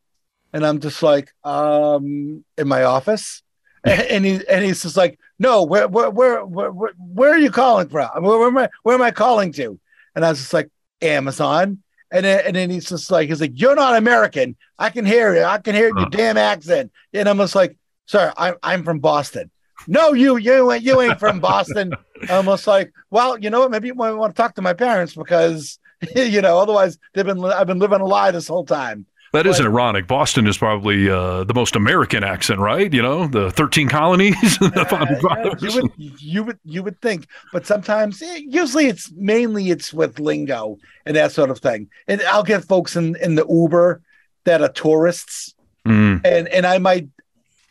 [0.52, 3.42] And I'm just like, "Um, in my office."
[3.84, 7.38] And and he and he's just like, "No, where where where where, where, where are
[7.38, 8.08] you calling from?
[8.22, 9.78] Where, where am I where am I calling to?"
[10.14, 10.70] And I was just like,
[11.02, 14.56] "Amazon." And then, and then he's just like, he's like, you're not American.
[14.78, 15.42] I can hear you.
[15.42, 16.92] I can hear your damn accent.
[17.12, 17.76] And I'm just like,
[18.06, 19.50] sir, I'm, I'm from Boston.
[19.88, 21.92] No, you, you ain't, you ain't from Boston.
[22.22, 23.70] I'm almost like, well, you know what?
[23.70, 25.78] Maybe you might want to talk to my parents because,
[26.14, 29.06] you know, otherwise they've been, I've been living a lie this whole time.
[29.36, 30.06] That is But- ironic.
[30.06, 32.92] Boston is probably uh, the most American accent, right?
[32.92, 34.34] You know, the 13 colonies.
[34.58, 39.70] the Uh, you would, you would, you would think, but sometimes, eh, usually it's mainly
[39.70, 41.88] it's with lingo and that sort of thing.
[42.08, 44.00] And I'll get folks in in the Uber
[44.44, 45.54] that are tourists,
[45.86, 46.20] Mm.
[46.24, 47.06] and and I might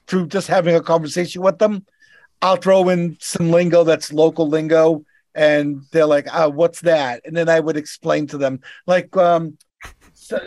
[0.07, 1.83] through just having a conversation with them,
[2.41, 7.35] I'll throw in some lingo that's local lingo, and they're like, "Ah, what's that?" And
[7.35, 9.57] then I would explain to them, like, um,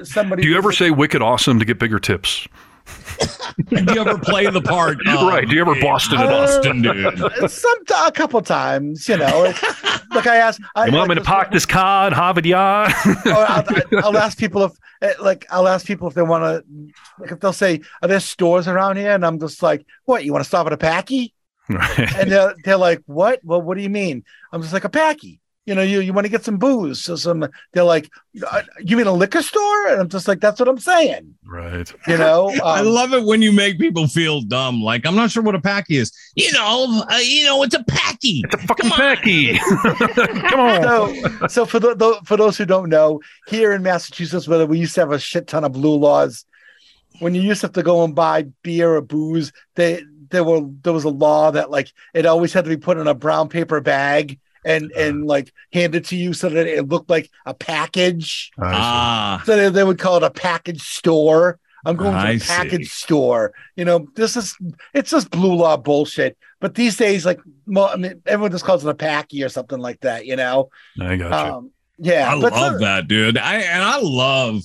[0.03, 0.43] somebody.
[0.43, 2.49] Do you ever say wicked awesome to get bigger tips?
[3.69, 4.99] Do you ever play the part?
[5.07, 5.49] of Right.
[5.49, 6.31] Do you ever Boston it up?
[6.31, 7.51] Boston dude?
[7.51, 9.53] Some a couple times, you know.
[10.13, 10.61] Look, I asked.
[10.75, 12.93] I, You want me like to park this car in Harvard Yard?
[13.27, 13.65] I'll,
[14.05, 14.73] I'll ask people if,
[15.03, 18.21] eh, like, I'll ask people if they want to, like, if they'll say, "Are there
[18.21, 20.25] stores around here?" And I'm just like, "What?
[20.25, 21.35] You want to stop at a Packy?"
[21.69, 21.99] Right.
[22.17, 23.41] and they're, they're like, "What?
[23.45, 25.41] Well, what do you mean?" I'm just like a packy.
[25.69, 27.03] You know, you, you want to get some booze.
[27.05, 28.09] So some they're like,
[28.51, 31.93] "Uh, "You mean a liquor store?" And I'm just like, "That's what I'm saying." Right.
[32.07, 34.81] You know, I Um, love it when you make people feel dumb.
[34.83, 36.11] Like I'm not sure what a packy is.
[36.37, 38.43] You know, uh, you know, it's a packy.
[38.47, 39.59] It's a fucking packy.
[39.59, 40.83] Come on.
[40.83, 44.79] so, so for the, the for those who don't know, here in Massachusetts, whether we
[44.79, 46.47] used to have a shit ton of blue laws,
[47.19, 50.63] when you used to have to go and buy beer or booze, they there were
[50.83, 53.49] there was a law that like it always had to be put in a brown
[53.51, 54.39] paper bag
[54.69, 58.51] and and like hand it to you so that it looked like a package.
[58.59, 58.77] I see.
[58.77, 61.59] Ah, So they, they would call it a package store.
[61.87, 62.47] I'm going to I a see.
[62.49, 63.53] package store.
[63.77, 64.57] You know, this is
[64.95, 66.37] it's just blue law bullshit.
[66.61, 69.79] But these days, like, mo- I mean, everyone just calls it a packy or something
[69.79, 70.27] like that.
[70.27, 70.71] You know,
[71.01, 71.53] I got you.
[71.55, 72.33] um, yeah.
[72.35, 73.39] I but love the- that, dude.
[73.39, 74.63] I and I love,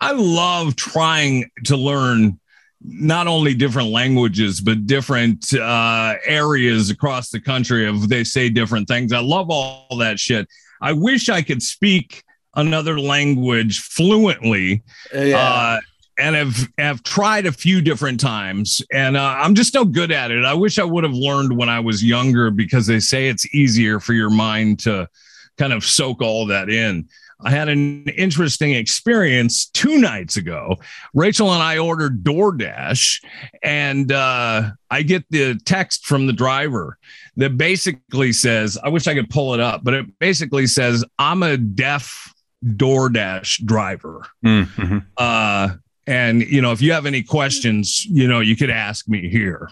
[0.00, 2.38] I love trying to learn
[2.84, 8.88] not only different languages but different uh, areas across the country of they say different
[8.88, 9.12] things.
[9.12, 10.48] I love all that shit.
[10.80, 12.22] I wish I could speak
[12.54, 14.82] another language fluently.
[15.14, 15.38] Yeah.
[15.38, 15.80] Uh,
[16.18, 20.30] and have have tried a few different times, and uh, I'm just no good at
[20.30, 20.44] it.
[20.44, 23.98] I wish I would have learned when I was younger because they say it's easier
[23.98, 25.08] for your mind to
[25.56, 27.08] kind of soak all that in.
[27.44, 30.76] I had an interesting experience two nights ago.
[31.14, 33.22] Rachel and I ordered DoorDash,
[33.62, 36.98] and uh, I get the text from the driver
[37.36, 41.42] that basically says, I wish I could pull it up, but it basically says, I'm
[41.42, 42.32] a deaf
[42.64, 44.26] DoorDash driver.
[44.44, 44.98] Mm-hmm.
[45.16, 45.70] Uh,
[46.06, 49.70] and you know, if you have any questions, you know, you could ask me here.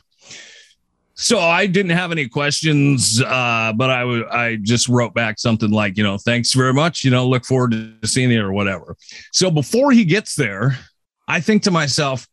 [1.20, 5.98] So I didn't have any questions, uh, but I I just wrote back something like,
[5.98, 7.04] you know, thanks very much.
[7.04, 8.96] You know, look forward to seeing you or whatever.
[9.30, 10.78] So before he gets there,
[11.28, 12.26] I think to myself,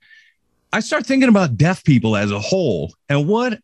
[0.72, 3.60] I start thinking about deaf people as a whole and what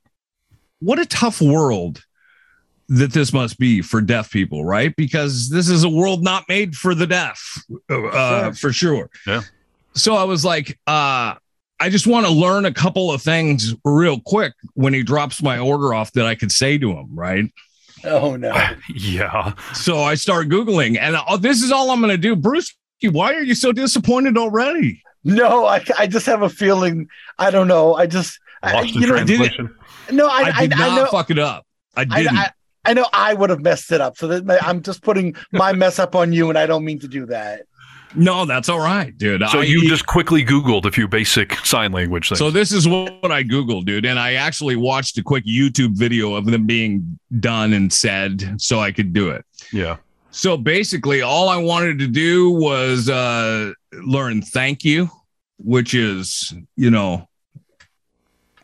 [0.80, 2.04] what a tough world
[2.90, 4.94] that this must be for deaf people, right?
[4.98, 8.54] Because this is a world not made for the deaf, uh, Sure.
[8.54, 9.10] for sure.
[9.26, 9.42] Yeah.
[9.96, 11.36] So I was like, uh,
[11.80, 15.60] I just want to learn a couple of things real quick when he drops my
[15.60, 17.46] order off that I could say to him, right?
[18.06, 18.54] oh no.
[18.94, 19.54] Yeah.
[19.74, 22.36] So I start Googling, and oh, this is all I'm going to do.
[22.36, 25.02] Bruce, why are you so disappointed already?
[25.24, 27.08] No, I, I just have a feeling.
[27.40, 27.96] I don't know.
[27.96, 29.70] I just, I, Lost in you know, did it-
[30.12, 31.66] no, I, I, I, did I, not know, fuck it up.
[31.96, 32.38] I I, didn't.
[32.38, 32.52] I,
[32.86, 34.18] I know I would have messed it up.
[34.18, 37.08] So that I'm just putting my mess up on you, and I don't mean to
[37.08, 37.64] do that.
[38.16, 39.44] No, that's all right, dude.
[39.50, 42.40] So I- you just quickly Googled a few basic sign language things.
[42.40, 44.06] So this is what I Googled, dude.
[44.06, 48.80] And I actually watched a quick YouTube video of them being done and said so
[48.80, 49.46] I could do it.
[49.72, 49.98] yeah.
[50.36, 55.08] So basically, all I wanted to do was uh, learn thank you,
[55.60, 57.30] which is, you know,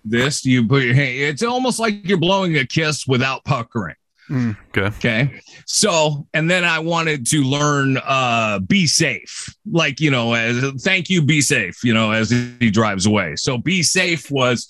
[0.03, 0.45] this.
[0.45, 3.93] You put your hand, it's almost like you're blowing a kiss without puckering.
[4.31, 4.81] Okay.
[4.81, 5.41] Okay.
[5.65, 9.53] So, and then I wanted to learn uh be safe.
[9.69, 13.35] Like, you know, as thank you, be safe, you know, as he drives away.
[13.35, 14.69] So be safe was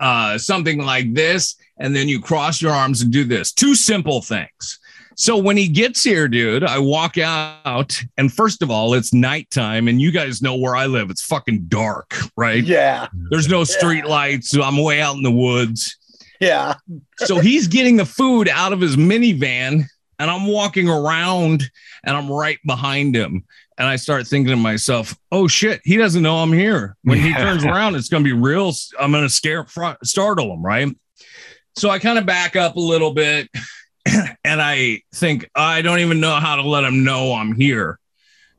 [0.00, 3.52] uh something like this, and then you cross your arms and do this.
[3.52, 4.80] Two simple things.
[5.16, 9.86] So when he gets here, dude, I walk out, and first of all, it's nighttime,
[9.86, 11.08] and you guys know where I live.
[11.08, 12.64] It's fucking dark, right?
[12.64, 14.56] Yeah, There's no street lights.
[14.56, 15.96] I'm way out in the woods
[16.40, 16.74] yeah.
[17.18, 19.84] so he's getting the food out of his minivan
[20.18, 21.62] and i'm walking around
[22.04, 23.44] and i'm right behind him.
[23.76, 26.96] And i start thinking to myself oh shit he doesn't know i'm here.
[27.02, 29.66] When he turns around it's going to be real i'm going to scare
[30.02, 30.88] startle him right?
[31.76, 33.48] So i kind of back up a little bit
[34.44, 37.98] and i think i don't even know how to let him know i'm here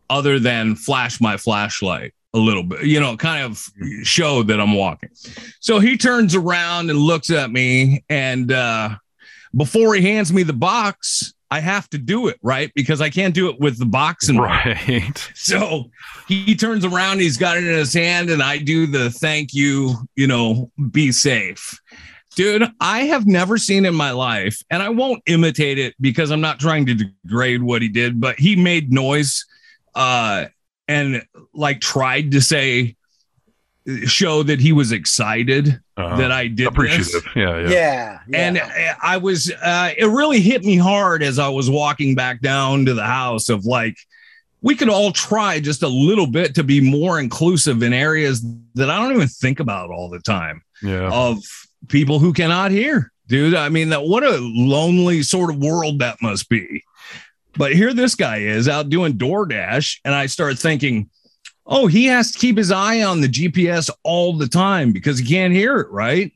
[0.10, 3.66] other than flash my flashlight a little bit, you know, kind of
[4.04, 5.10] show that I'm walking.
[5.60, 8.98] So he turns around and looks at me, and uh,
[9.56, 13.34] before he hands me the box, I have to do it right because I can't
[13.34, 15.32] do it with the box and Right.
[15.36, 15.90] so
[16.28, 19.96] he turns around, he's got it in his hand, and I do the thank you,
[20.16, 21.80] you know, be safe.
[22.36, 26.42] Dude, I have never seen in my life, and I won't imitate it because I'm
[26.42, 29.46] not trying to degrade what he did, but he made noise
[29.94, 30.48] uh
[30.88, 32.96] and like tried to say
[34.06, 37.24] show that he was excited Uh, that I did appreciative.
[37.24, 37.24] this.
[37.36, 37.60] Yeah.
[37.60, 37.70] Yeah.
[37.70, 38.38] Yeah, yeah.
[38.48, 38.68] And uh,
[39.02, 42.94] I was, uh, it really hit me hard as I was walking back down to
[42.96, 43.96] the house of like,
[44.62, 48.44] we could all try just a little bit to be more inclusive in areas
[48.74, 51.10] that I don't even think about all the time Yeah.
[51.12, 51.38] of
[51.88, 53.54] people who cannot hear, dude.
[53.54, 56.84] I mean, that what a lonely sort of world that must be.
[57.58, 61.10] But here this guy is out doing DoorDash, and I start thinking,
[61.66, 65.26] oh, he has to keep his eye on the GPS all the time because he
[65.26, 66.32] can't hear it, right?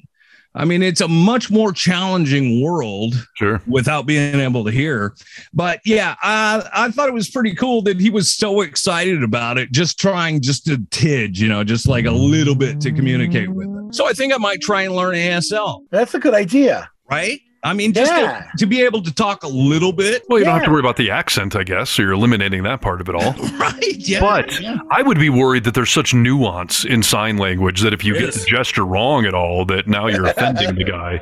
[0.55, 3.61] I mean, it's a much more challenging world Sure.
[3.67, 5.13] without being able to hear.
[5.53, 9.59] But yeah, I, I thought it was pretty cool that he was so excited about
[9.59, 13.49] it, just trying just to tidge, you know, just like a little bit to communicate
[13.49, 13.93] with him.
[13.93, 16.89] So I think I might try and learn ASL, That's a good idea.
[17.11, 17.39] right?
[17.63, 18.43] I mean, just to- Yeah.
[18.57, 20.95] to, be able to talk a little bit, Well, you don't have to worry about
[20.97, 21.89] the accent, I guess.
[21.89, 23.33] So you're eliminating that part of it all.
[23.59, 23.95] right?
[23.97, 24.21] Yeah.
[24.21, 24.59] But
[24.91, 28.33] I would be worried that there's such nuance in sign language that if you get
[28.33, 31.21] the gesture wrong at all, that now you're offending the guy.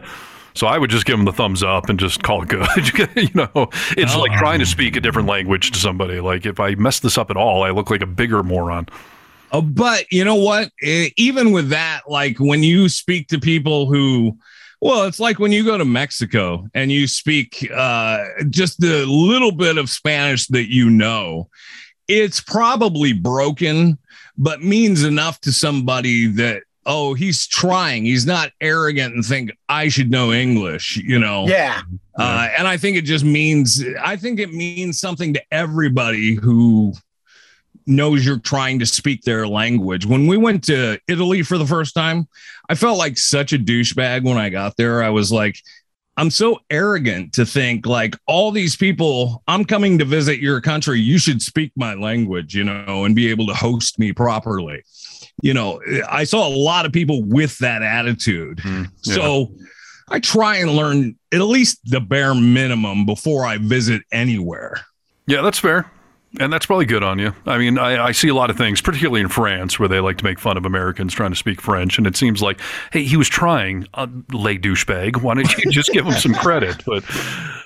[0.54, 2.68] So I would just give him the thumbs up and just call it good.
[3.16, 4.38] you know, it's like Oh.
[4.40, 6.20] trying to speak a different language to somebody.
[6.20, 8.88] Like if I mess this up at all, I look like a bigger moron.
[9.52, 10.72] Uh, but you know what?
[10.84, 14.36] Eh, Even with that, like when you speak to people who,
[14.80, 19.52] well, it's like when you go to Mexico and you speak uh, just the little
[19.52, 21.50] bit of Spanish that you know,
[22.08, 23.98] it's probably broken,
[24.38, 28.06] but means enough to somebody that, oh, he's trying.
[28.06, 31.48] He's not arrogant and think I should know English, you know?
[31.48, 31.82] Yeah.
[32.18, 36.94] Uh, and I think it just means, I think it means something to everybody who
[37.88, 40.06] knows you're trying to speak their language.
[40.06, 42.28] When we went to Italy for the first time,
[42.70, 45.04] I felt like such a douchebag when I got there.
[45.04, 45.62] I was like,
[46.18, 51.00] I'm so arrogant to think like all these people, I'm coming to visit your country.
[51.00, 54.84] You should speak my language, you know, and be able to host me properly.
[55.44, 58.58] You know, I saw a lot of people with that attitude.
[58.58, 58.84] Mm-hmm.
[59.04, 59.14] yeah.
[59.14, 59.52] So
[60.10, 64.82] I try and learn at least the bare minimum before I visit anywhere.
[65.28, 65.92] Yeah, that's fair.
[66.40, 67.34] And that's probably good on you.
[67.46, 70.18] I mean, I, I see a lot of things, particularly in France, where they like
[70.18, 71.98] to make fun of Americans trying to speak French.
[71.98, 72.60] And it seems like,
[72.92, 75.22] hey, he was trying, uh, lay douchebag.
[75.22, 76.84] Why don't you just give him some credit?
[76.88, 77.04] But,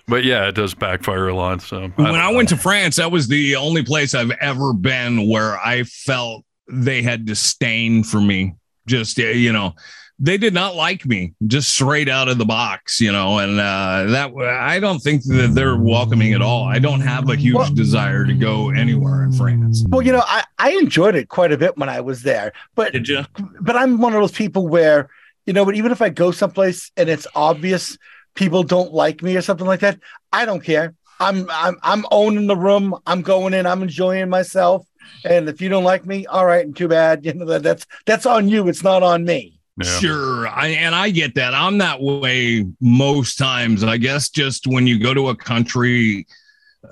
[0.08, 1.62] but yeah, it does backfire a lot.
[1.62, 5.58] So when I went to France, that was the only place I've ever been where
[5.60, 8.56] I felt they had disdain for me.
[8.88, 9.76] Just you know,
[10.20, 13.40] they did not like me, just straight out of the box, you know.
[13.40, 16.64] And uh, that I don't think that they're welcoming at all.
[16.66, 19.84] I don't have a huge Well- desire to go anywhere in France.
[19.90, 22.94] Well, you know, I, I enjoyed it quite a bit when I was there, but
[22.94, 23.26] Did you?
[23.62, 25.10] but I'm one of those people where,
[25.46, 27.98] you know, but even if I go someplace and it's obvious
[28.36, 30.00] people don't like me or something like that,
[30.32, 30.94] I don't care.
[31.20, 32.96] I'm I'm I'm owning the room.
[33.06, 33.66] I'm going in.
[33.68, 34.86] I'm enjoying myself.
[35.26, 37.26] And if you don't like me, all right, and too bad.
[37.26, 38.68] You know that that's that's on you.
[38.68, 39.60] It's not on me.
[39.84, 40.00] Yeah.
[40.00, 40.48] Sure.
[40.48, 41.54] I, and I get that.
[41.54, 43.84] I'm that way most times.
[43.84, 46.28] I guess just when you go to a country,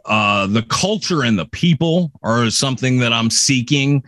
[0.05, 4.03] uh, the culture and the people are something that I'm seeking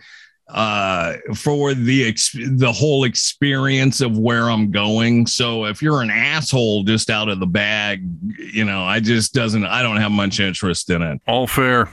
[0.48, 5.26] uh, for the ex- the whole experience of where I'm going.
[5.26, 8.06] So if you're an asshole just out of the bag,
[8.38, 9.64] you know, I just doesn't.
[9.64, 11.20] I don't have much interest in it.
[11.26, 11.88] All fair.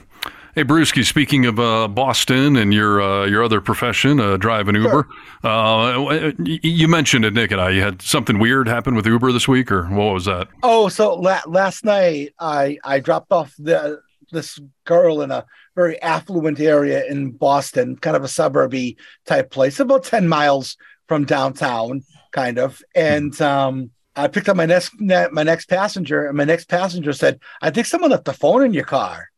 [0.52, 5.06] Hey, Brewski, speaking of uh, Boston and your uh, your other profession, uh, driving Uber,
[5.44, 7.70] uh, you mentioned it, Nick and I.
[7.70, 10.48] You had something weird happen with Uber this week, or what was that?
[10.64, 14.00] Oh, so la- last night I I dropped off the
[14.32, 15.46] this girl in a
[15.76, 18.96] very affluent area in Boston, kind of a suburby
[19.26, 22.02] type place, about ten miles from downtown,
[22.32, 22.82] kind of.
[22.96, 27.38] And um, I picked up my next my next passenger, and my next passenger said,
[27.62, 29.30] "I think someone left the phone in your car."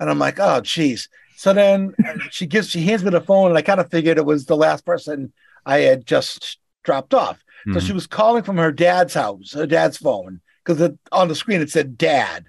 [0.00, 3.48] And I'm like, "Oh, geez." So then uh, she gives she hands me the phone,
[3.50, 5.32] and I kind of figured it was the last person
[5.66, 7.40] I had just dropped off.
[7.72, 7.86] So Mhm.
[7.86, 11.70] she was calling from her dad's house, her dad's phone, because on the screen it
[11.70, 12.46] said dad.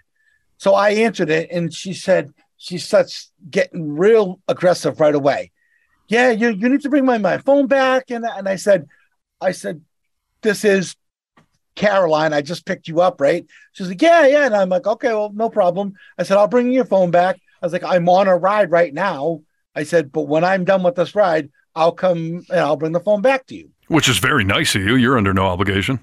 [0.58, 5.52] So I answered it, and she said she starts getting real aggressive right away.
[6.08, 8.88] Yeah, you you need to bring my, my phone back, and and I said,
[9.42, 9.82] I said,
[10.42, 10.96] this is
[11.76, 12.34] Caroline.
[12.34, 13.46] I just picked you up, right?
[13.74, 15.94] She's like, yeah, yeah, and I'm like, okay, well, no problem.
[16.18, 17.38] I said, I'll bring your phone back.
[17.62, 19.42] I was like, I'm on a ride right now.
[19.76, 23.00] I said, but when I'm done with this ride, I'll come and I'll bring the
[23.00, 23.70] phone back to you.
[23.88, 24.96] Which is very nice of you.
[24.96, 26.00] You're under no obligation.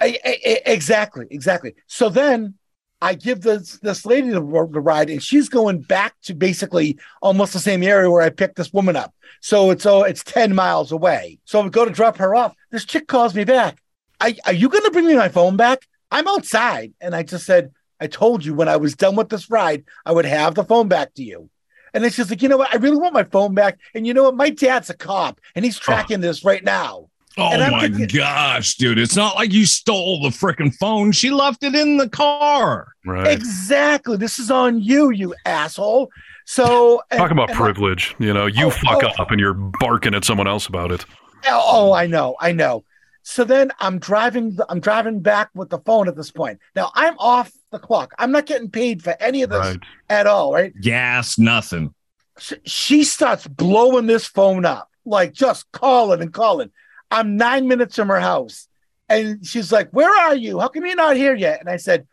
[0.00, 1.74] I, I- I- exactly, exactly.
[1.86, 2.54] So then
[3.00, 7.52] I give this this lady the, the ride, and she's going back to basically almost
[7.52, 9.14] the same area where I picked this woman up.
[9.40, 11.38] So it's oh, it's ten miles away.
[11.44, 12.54] So we go to drop her off.
[12.70, 13.78] This chick calls me back.
[14.24, 15.80] Are, are you going to bring me my phone back?
[16.10, 19.50] I'm outside, and I just said, I told you when I was done with this
[19.50, 21.50] ride, I would have the phone back to you.
[21.92, 22.72] And then she's like, you know what?
[22.74, 23.78] I really want my phone back.
[23.94, 24.34] And you know what?
[24.34, 25.82] My dad's a cop, and he's oh.
[25.82, 27.10] tracking this right now.
[27.36, 28.98] Oh my thinking- gosh, dude.
[28.98, 31.12] It's not like you stole the freaking phone.
[31.12, 32.92] She left it in the car.
[33.04, 33.26] Right.
[33.26, 34.16] Exactly.
[34.16, 36.10] This is on you, you asshole.
[36.46, 38.14] So Talk about and- privilege.
[38.18, 39.22] You know, you Oh, fuck oh.
[39.22, 41.04] up and you're barking at someone else about it.
[41.46, 42.84] Oh, oh I know, I know.
[43.26, 44.56] So then I'm driving.
[44.68, 46.60] I'm driving back with the phone at this point.
[46.76, 48.12] Now I'm off the clock.
[48.18, 49.80] I'm not getting paid for any of this Right.
[50.10, 50.52] at all.
[50.52, 50.78] Right?
[50.80, 51.94] Gas, nothing.
[52.38, 56.70] Sh- She starts blowing this phone up, like just calling and calling.
[57.10, 58.68] I'm nine minutes from her house,
[59.08, 60.60] And she's like, Where are you?
[60.60, 61.60] How come you're not here yet?
[61.60, 62.06] And I said,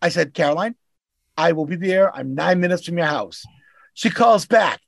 [0.00, 0.76] I said, Caroline,
[1.36, 2.14] I will be there.
[2.14, 3.44] I'm nine minutes from your house.
[3.94, 4.80] She calls back.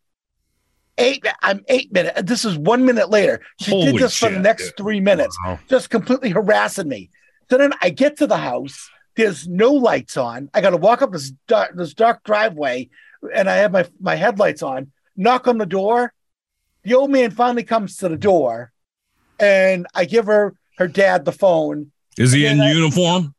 [0.97, 2.23] Eight, I'm eight minutes.
[2.23, 3.41] This is one minute later.
[3.61, 5.59] She did Holy this for the next three minutes, Wow.
[5.69, 7.11] just completely harassing me.
[7.51, 8.89] So then I get to the house.
[9.17, 10.51] There's no lights on.
[10.55, 12.91] I got to walk up this dark, this dark driveway,
[13.35, 14.93] and I have my my headlights on.
[15.17, 16.13] Knock on the door.
[16.85, 18.73] The old man finally comes to the door,
[19.41, 21.91] and I give her her dad the phone.
[22.19, 23.35] Is he in I- uniform?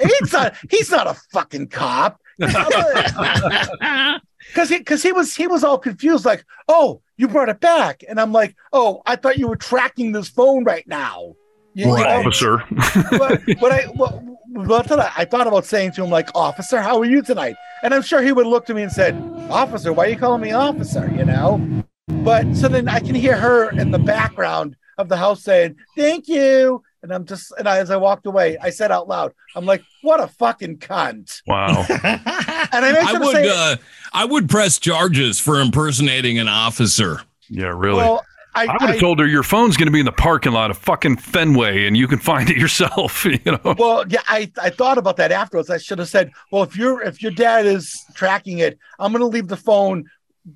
[0.00, 0.54] He's not.
[0.70, 2.20] he's not a fucking cop.
[2.38, 4.20] Because
[4.68, 8.20] he because he was he was all confused, like, oh, you brought it back, and
[8.20, 11.34] I'm like, oh, I thought you were tracking this phone right now.
[11.74, 12.08] You- you Right.
[12.08, 12.20] know?
[12.28, 12.62] Officer.
[13.18, 16.80] but, but I what, what did I, I thought about saying to him like, officer,
[16.80, 17.56] how are you tonight?
[17.82, 19.14] And I'm sure he would look to me and said,
[19.50, 21.10] officer, why are you calling me officer?
[21.14, 21.82] You know.
[22.08, 26.28] But so then I can hear her in the background of the house saying, "Thank
[26.28, 29.66] you," and I'm just and I, as I walked away, I said out loud, "I'm
[29.66, 31.86] like, what a fucking cunt." Wow.
[32.72, 33.76] And I make I sure to would say, uh,
[34.12, 37.20] I would press charges for impersonating an officer.
[37.48, 37.98] Yeah, really.
[37.98, 38.24] well,
[38.56, 40.70] I, I would have told her your phone's going to be in the parking lot
[40.70, 43.24] of fucking Fenway, and you can find it yourself.
[43.44, 43.74] You know.
[43.78, 45.68] Well, yeah, I, I thought about that afterwards.
[45.68, 49.20] I should have said, well, if your if your dad is tracking it, I'm going
[49.20, 50.04] to leave the phone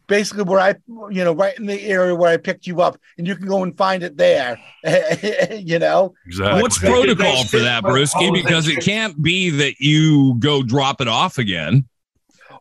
[0.06, 0.74] basically where I,
[1.10, 3.62] you know, right in the area where I picked you up, and you can go
[3.62, 4.58] and find it there.
[5.52, 6.62] you know, Exactly.
[6.62, 8.28] What's They- they- protocol for that, well, Brewski?
[8.28, 11.86] oh, Because it can't be that you go drop it off again.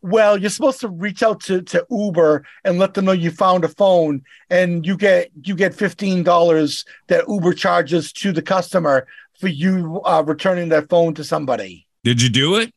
[0.01, 3.65] well, you're supposed to reach out to to Uber and let them know you found
[3.65, 9.05] a phone, and you get you get fifteen dollars that Uber charges to the customer
[9.39, 11.85] for you uh, returning their phone to somebody.
[12.03, 12.73] Did you do it?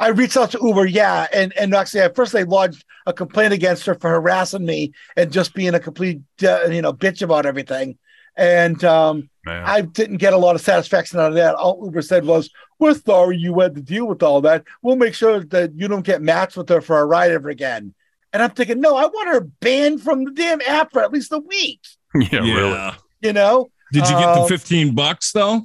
[0.00, 3.52] I reached out to Uber, yeah, and and actually at first they lodged a complaint
[3.52, 7.46] against her for harassing me and just being a complete uh, you know bitch about
[7.46, 7.98] everything,
[8.36, 9.62] and um, Man.
[9.64, 11.54] I didn't get a lot of satisfaction out of that.
[11.54, 14.64] All Uber said was, "We're sorry you had to deal with all that.
[14.82, 17.94] We'll make sure that you don't get matched with her for a ride ever again."
[18.32, 21.32] And I'm thinking, no, I want her banned from the damn app for at least
[21.32, 21.80] a week.
[22.14, 22.92] yeah, really.
[23.20, 23.70] You know?
[23.92, 25.62] Did you get the Um, 15 bucks though?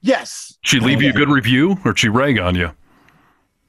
[0.00, 0.56] Yes.
[0.62, 2.70] She leave you a good review, or she rag on you?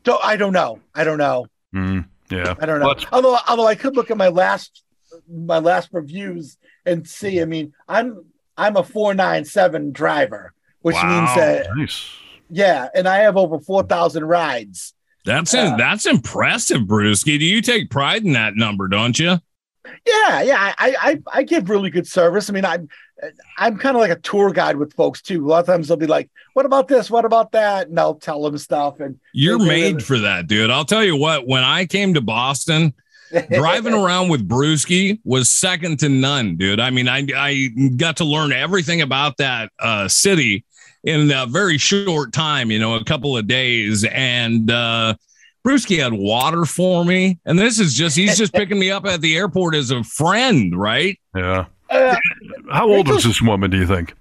[0.07, 0.79] Don't, I don't know.
[0.95, 1.47] I don't know.
[1.75, 2.53] Mm, yeah.
[2.59, 2.87] I don't know.
[2.87, 4.83] Let's- although, although I could look at my last
[5.29, 7.41] my last reviews and see.
[7.41, 8.23] I mean, I'm
[8.57, 12.09] I'm a four nine seven driver, which means that Nice.
[12.49, 14.93] yeah, and I have over four thousand rides.
[15.25, 17.37] That's uh, that's impressive, Brewski.
[17.37, 19.39] Do you take pride in that number, don't you?
[20.05, 22.49] Yeah, yeah, I I, I give really good service.
[22.49, 22.87] I mean, I'm
[23.57, 25.45] I'm kind of like a tour guide with folks too.
[25.45, 27.09] A lot of times they'll be like, "What about this?
[27.09, 28.99] What about that?" And I'll tell them stuff.
[28.99, 30.69] And You're they- they- made for that, dude.
[30.69, 32.93] I'll tell you what, when I came to Boston,
[33.51, 36.79] driving around with Brewski was second to none, dude.
[36.79, 40.63] I mean, I I got to learn everything about that uh, city
[41.03, 44.03] in a very short time, you know, a couple of days.
[44.03, 45.15] And uh
[45.65, 47.39] Brewski had water for me.
[47.45, 50.77] And this is just he's just picking me up at the airport as a friend,
[50.77, 51.19] right?
[51.35, 51.65] Yeah.
[51.89, 52.15] Uh,
[52.71, 53.71] How old was this woman?
[53.71, 54.13] Do you think?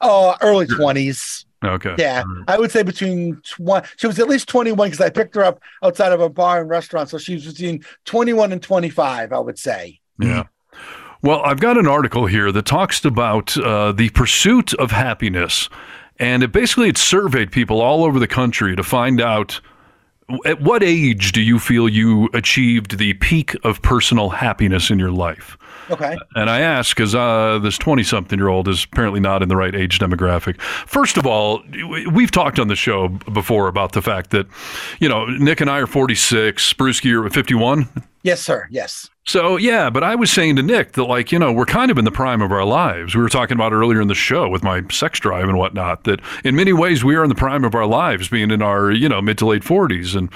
[0.00, 1.46] oh, early twenties.
[1.64, 1.94] Okay.
[1.96, 3.86] Yeah, I would say between twenty.
[3.96, 6.68] She was at least twenty-one because I picked her up outside of a bar and
[6.68, 9.32] restaurant, so she was between twenty-one and twenty-five.
[9.32, 10.00] I would say.
[10.18, 10.44] Yeah.
[11.22, 15.68] Well, I've got an article here that talks about uh, the pursuit of happiness,
[16.18, 19.60] and it basically it surveyed people all over the country to find out
[20.44, 25.12] at what age do you feel you achieved the peak of personal happiness in your
[25.12, 25.56] life.
[25.90, 26.16] Okay.
[26.34, 29.56] And I ask because uh, this 20 something year old is apparently not in the
[29.56, 30.60] right age demographic.
[30.60, 34.46] First of all, we- we've talked on the show before about the fact that,
[35.00, 37.88] you know, Nick and I are 46, Brewski, you're 51.
[38.24, 38.68] Yes, sir.
[38.70, 39.10] Yes.
[39.24, 41.98] So yeah, but I was saying to Nick that like you know we're kind of
[41.98, 43.14] in the prime of our lives.
[43.16, 46.04] We were talking about earlier in the show with my sex drive and whatnot.
[46.04, 48.90] That in many ways we are in the prime of our lives, being in our
[48.92, 50.14] you know mid to late forties.
[50.16, 50.28] And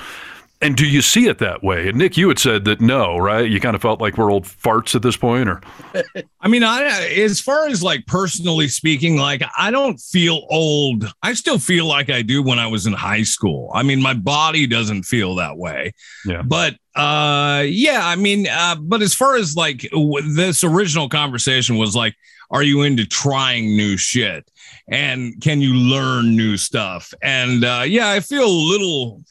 [0.63, 1.89] and do you see it that way?
[1.89, 3.49] And Nick, you had said that no, right?
[3.49, 5.61] You kind of felt like we're old farts at this point, or
[6.41, 11.13] I mean, I as far as like personally speaking, like I don't feel old.
[11.23, 13.71] I still feel like I do when I was in high school.
[13.75, 15.93] I mean, my body doesn't feel that way.
[16.25, 16.43] Yeah.
[16.43, 19.87] But uh yeah, I mean, uh but as far as like
[20.29, 22.15] this original conversation was like
[22.51, 24.51] are you into trying new shit?
[24.89, 27.13] And can you learn new stuff?
[27.23, 29.23] And uh yeah, I feel a little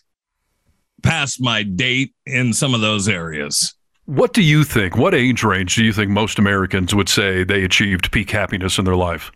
[1.05, 3.73] past my date in some of those areas.
[4.05, 4.97] what do you think?
[4.97, 8.85] What age range do you think most Americans would say they achieved peak happiness in
[8.85, 9.31] their life?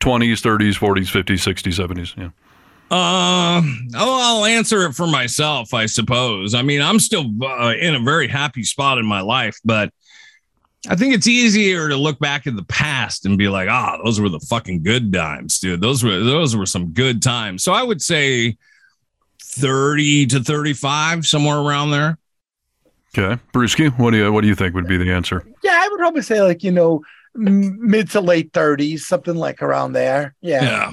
[0.00, 2.14] Twenties, thirties, forties, fifties, sixties, seventies.
[2.16, 2.30] Yeah.
[2.90, 3.62] Uh,
[3.96, 6.54] oh, I'll answer it for myself, I suppose.
[6.54, 9.90] I mean, I'm still uh, in a very happy spot in my life, but
[10.88, 14.20] I think it's easier to look back in the past and be like, ah, those
[14.20, 15.80] were the fucking good times, dude.
[15.80, 17.64] Those were those were some good times.
[17.64, 18.58] So I would say
[19.44, 22.18] 30 to 35, somewhere around there.
[23.16, 25.46] Okay, Brewski, what do you what do you think would be the answer?
[25.62, 27.02] Yeah, I would probably say like you know
[27.36, 30.34] m- mid to late thirties, something like around there.
[30.40, 30.64] Yeah.
[30.64, 30.92] Yeah.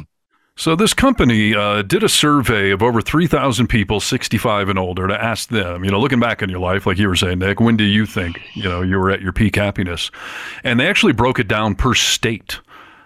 [0.58, 5.24] So this company uh, did a survey of over 3,000 people 65 and older to
[5.24, 7.78] ask them, you know, looking back on your life, like you were saying, Nick, when
[7.78, 10.12] do you think, you know, you were at your peak happiness?
[10.64, 12.60] And they actually broke it down per state.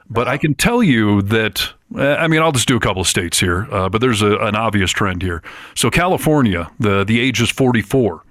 [0.09, 3.07] But I can tell you that, eh, I mean, I'll just do a couple of
[3.07, 5.41] states here, uh, but there's a, an obvious trend here.
[5.75, 8.21] So California, the, the age is 44.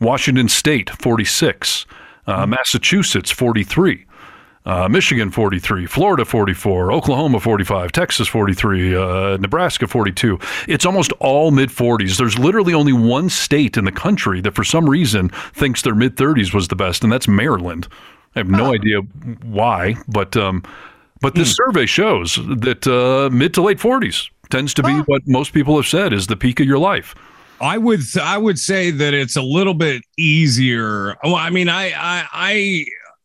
[0.00, 1.86] Washington State, 46.
[2.26, 4.04] Uh, Massachusetts, 43.
[4.66, 10.38] Uh, Michigan 43, Florida 44, Oklahoma 45, Texas 43, uh, Nebraska 42.
[10.66, 12.18] It's almost all mid 40s.
[12.18, 16.16] There's literally only one state in the country that for some reason thinks their mid
[16.16, 17.88] 30s was the best, and that's Maryland.
[18.36, 19.00] I have no idea
[19.42, 20.62] why, but um,
[21.20, 25.52] but this survey shows that uh, mid to late 40s tends to be what most
[25.52, 27.14] people have said is the peak of your life.
[27.60, 31.16] I would I would say that it's a little bit easier.
[31.24, 32.84] Well, I mean, I I I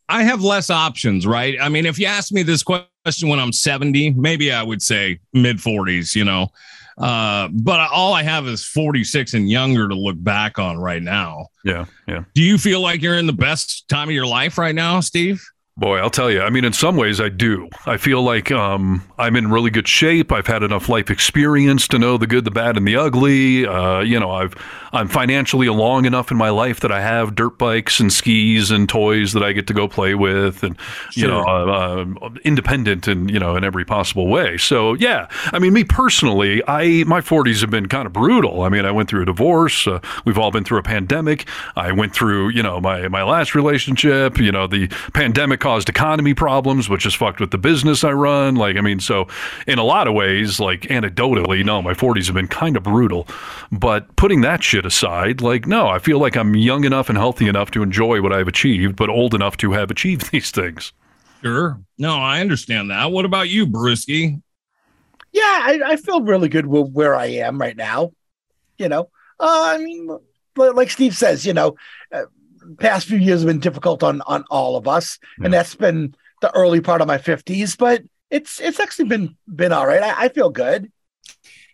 [0.09, 1.55] I have less options, right?
[1.61, 5.19] I mean, if you ask me this question when I'm 70, maybe I would say
[5.33, 6.49] mid 40s, you know.
[6.97, 11.47] Uh, but all I have is 46 and younger to look back on right now.
[11.63, 12.23] Yeah, yeah.
[12.35, 15.43] Do you feel like you're in the best time of your life right now, Steve?
[15.75, 16.39] Boy, I'll tell you.
[16.41, 17.67] I mean, in some ways, I do.
[17.87, 20.31] I feel like um, I'm in really good shape.
[20.31, 23.65] I've had enough life experience to know the good, the bad, and the ugly.
[23.65, 24.53] Uh, you know, I've
[24.91, 28.87] I'm financially along enough in my life that I have dirt bikes and skis and
[28.87, 30.77] toys that I get to go play with, and
[31.13, 34.57] you know, uh, uh, independent and you know, in every possible way.
[34.57, 38.61] So yeah, I mean, me personally, I my 40s have been kind of brutal.
[38.61, 39.87] I mean, I went through a divorce.
[39.87, 41.47] Uh, we've all been through a pandemic.
[41.75, 44.37] I went through, you know, my my last relationship.
[44.37, 48.55] You know, the pandemic caused economy problems, which has fucked with the business I run.
[48.55, 49.29] Like, I mean, so
[49.65, 53.29] in a lot of ways, like anecdotally, no, my 40s have been kind of brutal.
[53.71, 57.47] But putting that shit aside, like, no, I feel like I'm young enough and healthy
[57.47, 60.91] enough to enjoy what I've achieved, but old enough to have achieved these things.
[61.41, 61.79] Sure.
[61.97, 63.11] No, I understand that.
[63.11, 64.41] What about you, Brewski?
[65.31, 68.11] Yeah, I, I feel really good with where I am right now.
[68.77, 69.03] You know,
[69.39, 70.09] uh, I mean,
[70.57, 71.75] li- like Steve says, you know,
[72.79, 76.53] past few years have been difficult on on all of us, and that's been the
[76.55, 77.75] early part of my fifties.
[77.75, 80.01] But it's it's actually been been all right.
[80.01, 80.91] I, I feel good.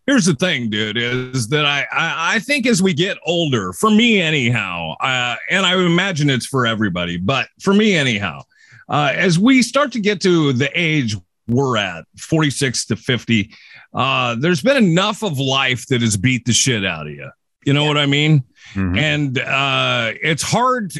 [0.06, 3.92] Here's the thing, dude, is that I, I, I think as we get older, for
[3.92, 8.42] me anyhow, uh, and I imagine it's for everybody, but for me anyhow,
[8.90, 11.16] uh, as we start to get to the age
[11.48, 13.54] we're at, 46 to 50,
[13.94, 17.30] uh, there's been enough of life that has beat the shit out of you.
[17.66, 18.44] You know what I mean?
[18.76, 20.94] And uh, it's hard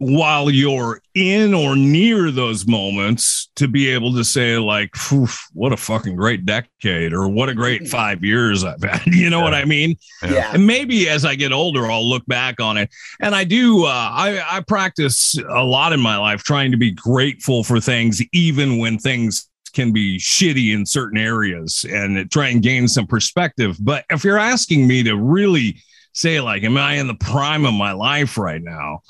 [0.00, 5.74] while you're in or near those moments to be able to say like "Phew, what
[5.74, 9.02] a fucking great decade or what a great five years i've had.
[9.06, 9.96] You know what i mean?
[10.22, 10.52] Yeah.
[10.54, 12.88] and maybe as i get older i'll look back on it.
[13.20, 16.92] And i do uh, I, I practice a lot in my life trying to be
[16.92, 22.62] grateful for things even when things can be shitty in certain areas and try and
[22.62, 23.76] gain some perspective.
[23.78, 25.76] But if you're asking me to really
[26.12, 29.00] say like am i in the prime of my life right now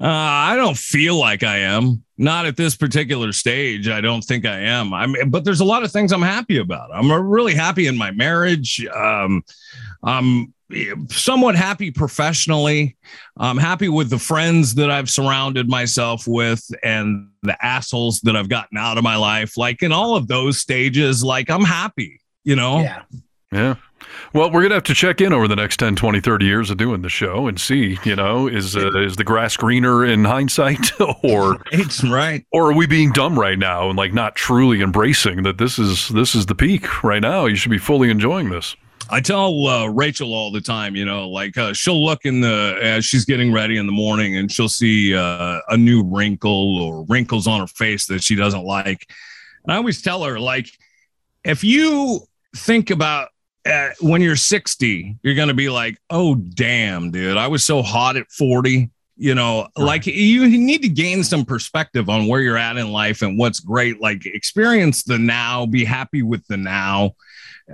[0.00, 2.04] uh, I don't feel like I am.
[2.16, 3.88] Not at this particular stage.
[3.88, 4.94] I don't think I am.
[4.94, 6.90] I mean, but there's a lot of things I'm happy about.
[6.92, 8.84] I'm really happy in my marriage.
[8.94, 9.42] Um,
[10.02, 10.54] I'm
[11.10, 12.96] somewhat happy professionally.
[13.38, 18.48] I'm happy with the friends that I've surrounded myself with and the assholes that I've
[18.48, 19.56] gotten out of my life.
[19.56, 22.80] Like in all of those stages, like I'm happy, you know?
[22.80, 23.02] Yeah.
[23.50, 23.74] Yeah.
[24.32, 26.70] Well, we're going to have to check in over the next 10, 20, 30 years
[26.70, 30.24] of doing the show and see, you know, is uh, is the grass greener in
[30.24, 32.44] hindsight or It's right.
[32.52, 36.08] or are we being dumb right now and like not truly embracing that this is
[36.08, 37.46] this is the peak right now?
[37.46, 38.76] You should be fully enjoying this.
[39.10, 42.78] I tell uh, Rachel all the time, you know, like uh, she'll look in the
[42.82, 47.06] as she's getting ready in the morning and she'll see uh, a new wrinkle or
[47.08, 49.06] wrinkles on her face that she doesn't like.
[49.64, 50.68] And I always tell her, like,
[51.42, 52.20] if you
[52.54, 53.30] think about
[53.66, 57.82] uh, when you're 60, you're going to be like, oh, damn, dude, I was so
[57.82, 58.90] hot at 40.
[59.20, 63.20] You know, like you need to gain some perspective on where you're at in life
[63.20, 64.00] and what's great.
[64.00, 67.16] Like, experience the now, be happy with the now.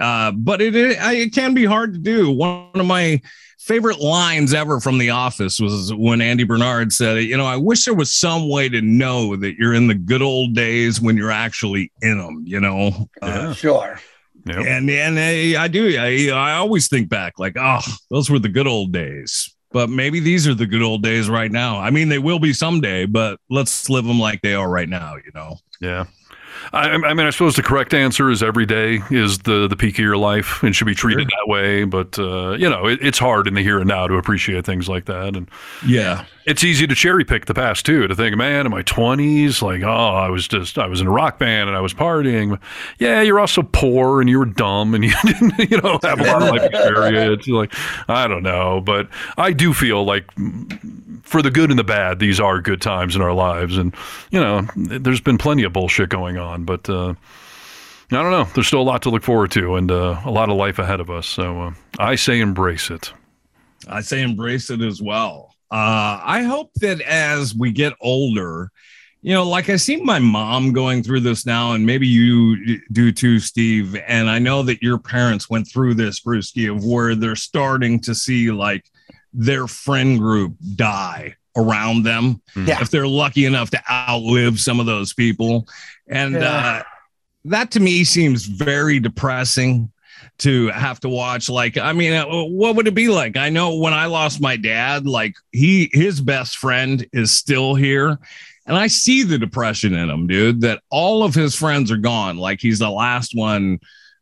[0.01, 2.31] Uh, but it, it it can be hard to do.
[2.31, 3.21] One of my
[3.59, 7.85] favorite lines ever from The Office was when Andy Bernard said, "You know, I wish
[7.85, 11.31] there was some way to know that you're in the good old days when you're
[11.31, 14.01] actually in them." You know, uh, Sure.
[14.47, 14.59] Yep.
[14.59, 15.97] and and I, I do.
[15.99, 19.55] I I always think back like, oh, those were the good old days.
[19.73, 21.81] but maybe these are the good old days right now.
[21.81, 25.17] I mean, they will be someday, but let's live them like they are right now.
[25.17, 25.57] You know.
[25.81, 26.05] Yeah.
[26.73, 29.95] I, I mean, I suppose the correct answer is every day is the the peak
[29.99, 31.85] of your life and should be treated that way.
[31.85, 34.89] But uh, you know, it, it's hard in the here and now to appreciate things
[34.89, 35.37] like that.
[35.37, 35.51] And
[35.87, 36.25] Yeah.
[36.47, 38.07] It's easy to cherry pick the past too.
[38.07, 41.11] To think, man, in my twenties, like, oh, I was just, I was in a
[41.11, 42.59] rock band and I was partying.
[42.99, 46.25] Yeah, you're also poor and you were dumb and you didn't, you know, have a
[46.25, 47.49] lot of life experience.
[47.49, 47.73] Like,
[48.09, 52.19] I don't know, but I do feel like, mm, for the good and the bad,
[52.19, 53.79] these are good times in our lives.
[53.79, 53.95] And
[54.31, 56.89] you know, there's been plenty of bullshit going on, but.
[56.89, 57.15] uh
[58.13, 58.45] I don't know.
[58.55, 61.01] There's still a lot to look forward to and uh, a lot of life ahead
[61.01, 61.27] of us.
[61.27, 63.13] So uh, I say embrace it.
[63.89, 65.54] I say embrace it as well.
[65.71, 68.71] Uh, I hope that as we get older,
[69.23, 73.11] you know, like I see my mom going through this now, and maybe you do
[73.11, 73.97] too, Steve.
[74.07, 78.15] And I know that your parents went through this, Brewski, of where they're starting to
[78.15, 78.85] see like
[79.33, 82.43] their friend group die around them.
[82.55, 82.83] Yeah.
[82.83, 85.67] If they're lucky enough to outlive some of those people.
[86.07, 86.41] And Yeah.
[86.41, 86.83] uh,
[87.47, 89.91] that to me seems very depressing
[90.39, 93.37] to have to watch like i mean uh, what would it be like?
[93.37, 98.19] I know when i lost my dad like he his best friend is still here
[98.67, 102.37] and i see the depression in him dude that all of his friends are gone.
[102.37, 103.79] Like he's the last one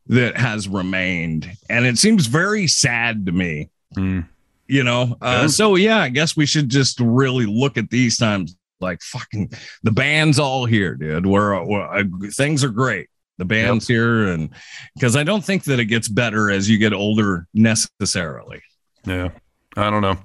[0.08, 3.70] that has remained and it seems very sad to me.
[3.96, 4.26] Mm.
[4.68, 5.46] you know uh, Yeah.
[5.48, 9.50] so yeah i guess we should just really look at these times like fucking
[9.82, 11.24] the band's all here dude.
[11.26, 13.08] We're, we're uh, things are great
[13.42, 14.50] the band's here and
[14.94, 18.62] because i don't think that it gets better as you get older necessarily
[19.04, 19.30] Yeah.
[19.74, 20.18] I don't know.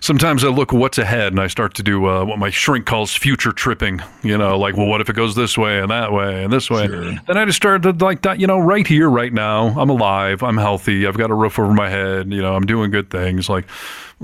[0.00, 3.14] Sometimes I look what's ahead and I start to do uh, what my shrink calls
[3.14, 4.02] future tripping.
[4.22, 6.68] You know, like, well, what if it goes this way and that way and this
[6.68, 6.86] way?
[6.86, 7.14] Sure.
[7.26, 9.68] Then I just started to like that, you know, right here, right now.
[9.68, 10.42] I'm alive.
[10.42, 11.06] I'm healthy.
[11.06, 12.30] I've got a roof over my head.
[12.30, 13.48] You know, I'm doing good things.
[13.48, 13.64] Like,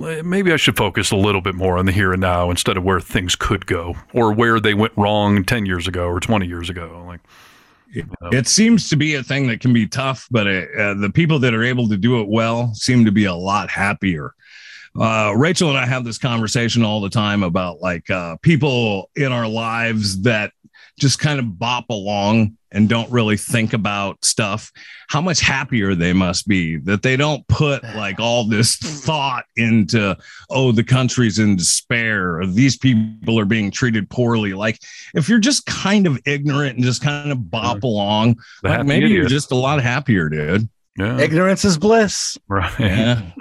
[0.05, 2.77] eh, maybe I should focus a little bit more on the here and now instead
[2.77, 6.47] of where things could go or where they went wrong 10 years ago or 20
[6.47, 7.03] years ago.
[7.07, 7.21] Like,
[8.33, 11.39] it seems to be a thing that can be tough but it, uh, the people
[11.39, 14.35] that are able to do it well seem to be a lot happier.
[14.99, 19.31] Uh, rachel and i have this conversation all the time about like uh, people in
[19.31, 20.53] our lives that
[20.99, 24.71] just kind of bop along and don't really think about stuff.
[25.09, 30.17] How much happier they must be that they don't put like all this thought into
[30.51, 34.53] oh the country's in despair or these people are being treated poorly.
[34.53, 34.81] Like
[35.15, 39.27] if you're just kind of ignorant and just kind of bop along like maybe you're
[39.27, 40.69] just a lot happier dude
[40.99, 41.19] yeah.
[41.21, 42.39] Ignorance is bliss.
[42.49, 42.73] Right.
[42.81, 43.23] yeah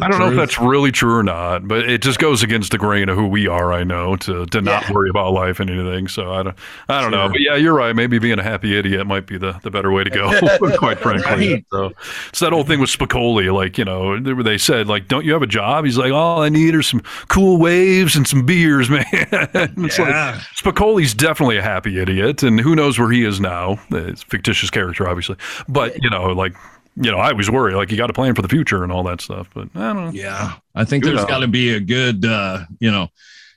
[0.00, 2.78] I don't know if that's really true or not, but it just goes against the
[2.78, 3.72] grain of who we are.
[3.72, 4.92] I know to to not Yeah.
[4.92, 6.08] worry about life and anything.
[6.08, 6.56] So I don't
[6.88, 7.94] I don't know, but yeah, you're right.
[7.94, 10.30] Maybe being a happy idiot might be the, the better way to go.
[10.78, 11.64] quite frankly, Right.
[11.72, 11.92] so
[12.28, 13.52] it's that old thing with Spicoli.
[13.52, 16.42] Like you know, they, they said like, "Don't you have a job?" He's like, "All
[16.42, 20.40] I need are some cool waves and some beers, man." it's like Yeah.
[20.56, 23.78] Spicoli's definitely a happy idiot, and who knows where he is now?
[23.90, 25.36] It's a fictitious character, obviously,
[25.68, 26.54] but you know, like.
[26.96, 29.02] You know, I always worry like you got to plan for the future and all
[29.04, 30.10] that stuff, but I don't know.
[30.12, 31.28] yeah i think Who there's knows?
[31.30, 33.08] got to be a good uh you know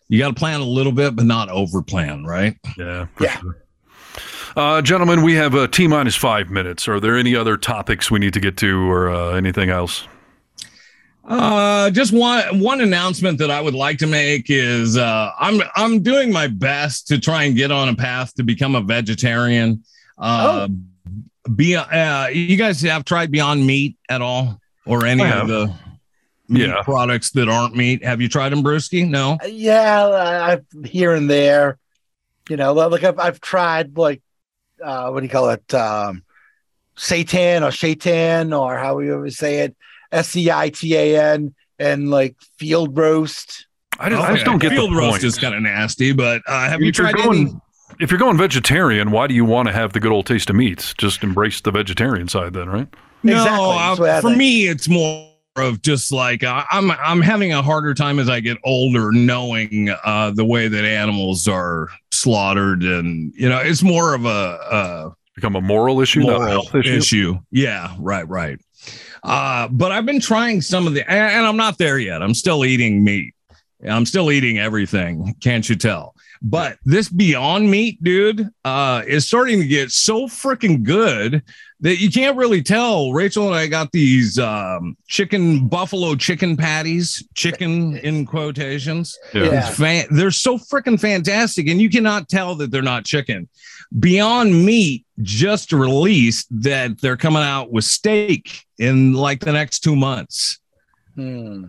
[0.10, 3.06] you got to plan a little bit but not over plan right Yeah.
[3.16, 3.40] for Yeah.
[3.40, 3.58] sure.
[4.56, 6.88] Uh, gentlemen, we have a T minus five minutes.
[6.88, 10.08] Are there any other topics we need to get to or uh, anything else?
[11.26, 16.02] Uh, just one one announcement that I would like to make is uh, I'm I'm
[16.02, 19.84] doing my best to try and get on a path to become a vegetarian.
[20.18, 20.70] Uh,
[21.56, 25.74] be uh, you guys have tried Beyond Meat at all, or any of the
[26.48, 26.82] meat Yeah.
[26.84, 28.04] products that aren't meat?
[28.04, 29.08] Have you tried them, Brewski?
[29.08, 29.38] No.
[29.48, 31.78] Yeah, I, I've here and there.
[32.50, 34.22] You know, like I've, I've tried like
[34.84, 35.74] uh, what do you call it?
[35.74, 36.24] Um,
[36.96, 39.76] Satan or Shaitan or how we always say it,
[40.12, 43.68] S E I T A N, and like field roast.
[44.00, 45.24] I just, I just don't get Field the roast point.
[45.24, 47.56] is kind of nasty, but uh, have you you're tried going- any?
[48.00, 50.56] If you're going vegetarian, why do you want to have the good old taste of
[50.56, 50.94] meats?
[50.94, 52.88] Just embrace the vegetarian side, then, right?
[53.24, 54.38] No, that's what I uh, for think.
[54.38, 56.92] me, it's more of just like uh, I'm.
[56.92, 61.48] I'm having a harder time as I get older, knowing uh, the way that animals
[61.48, 66.30] are slaughtered, and you know, it's more of a, a Become a moral issue, not
[66.30, 66.96] a moral health issue.
[66.96, 67.36] issue.
[67.52, 68.60] Yeah, right, right.
[69.24, 72.24] Uh, but I've been trying some of the, and, and I'm not there yet.
[72.24, 73.34] I'm still eating meat.
[73.88, 75.36] I'm still eating everything.
[75.42, 76.16] Can't you tell?
[76.42, 81.44] But this Beyond Meat, dude, uh, is starting to get so freaking good
[81.80, 83.14] that you can't really tell.
[83.14, 89.18] Rachel and I got these um, chicken buffalo chicken patties, chicken in quotations.
[89.34, 89.44] Yeah.
[89.44, 89.70] Yeah.
[89.70, 93.48] Fan- they're so freaking fantastic, and you cannot tell that they're not chicken.
[94.00, 99.96] Beyond Meat just released that they're coming out with steak in like the next two
[99.96, 100.60] months.
[101.16, 101.66] Hmm.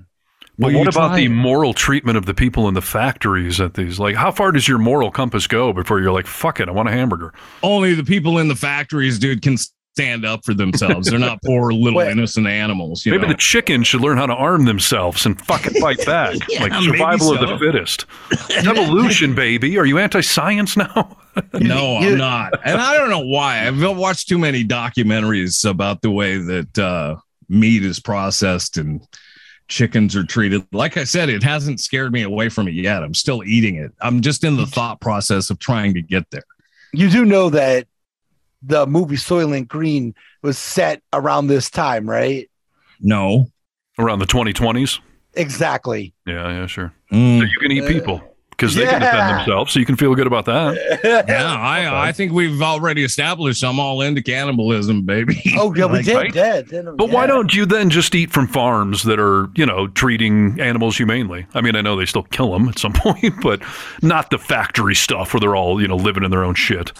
[0.58, 4.00] But Will what about the moral treatment of the people in the factories at these?
[4.00, 6.88] Like, how far does your moral compass go before you're like, fuck it, I want
[6.88, 7.32] a hamburger?
[7.62, 11.08] Only the people in the factories, dude, can stand up for themselves.
[11.08, 12.10] They're not poor little Wait.
[12.10, 13.06] innocent animals.
[13.06, 13.28] You Maybe know?
[13.32, 16.36] the chickens should learn how to arm themselves and fucking fight back.
[16.48, 18.06] Yeah, like maybe survival of the fittest.
[18.50, 19.76] Evolution, baby.
[19.78, 21.18] Are you anti science now?
[21.52, 22.54] No, I'm not.
[22.64, 23.66] And I don't know why.
[23.66, 27.16] I've watched too many documentaries about the way that uh,
[27.48, 29.06] meat is processed and
[29.68, 30.66] chickens are treated.
[30.72, 33.02] Like I said, it hasn't scared me away from it yet.
[33.02, 33.92] I'm still eating it.
[34.00, 36.42] I'm just in the thought process of trying to get there.
[36.92, 37.86] You do know that
[38.62, 42.50] the movie Soylent Green was set around this time, right?
[43.00, 43.46] No.
[43.98, 45.00] Around the 2020s?
[45.34, 46.14] Exactly.
[46.26, 46.92] Yeah, yeah, sure.
[47.12, 47.38] Mm.
[47.38, 48.22] So you can eat people
[48.58, 49.72] because they can defend themselves.
[49.72, 50.98] So you can feel good about that.
[51.28, 55.40] Yeah, I, I think we've already established I'm all into cannibalism, baby.
[55.56, 56.16] Oh yeah, we Like, did.
[56.16, 56.32] right?
[56.32, 56.96] did, didn't we?
[56.96, 60.96] But why don't you then just eat from farms that are, you know, treating animals
[60.98, 61.46] humanely?
[61.54, 63.62] I mean, I know they still kill them at some point, but
[64.02, 66.92] not the factory stuff where they're all, you know, living in their own shit.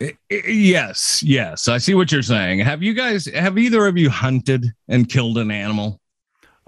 [0.00, 1.68] I- I- Yes, yes.
[1.68, 2.60] I see what you're saying.
[2.60, 6.00] Have you guys, have either of you hunted and killed an animal?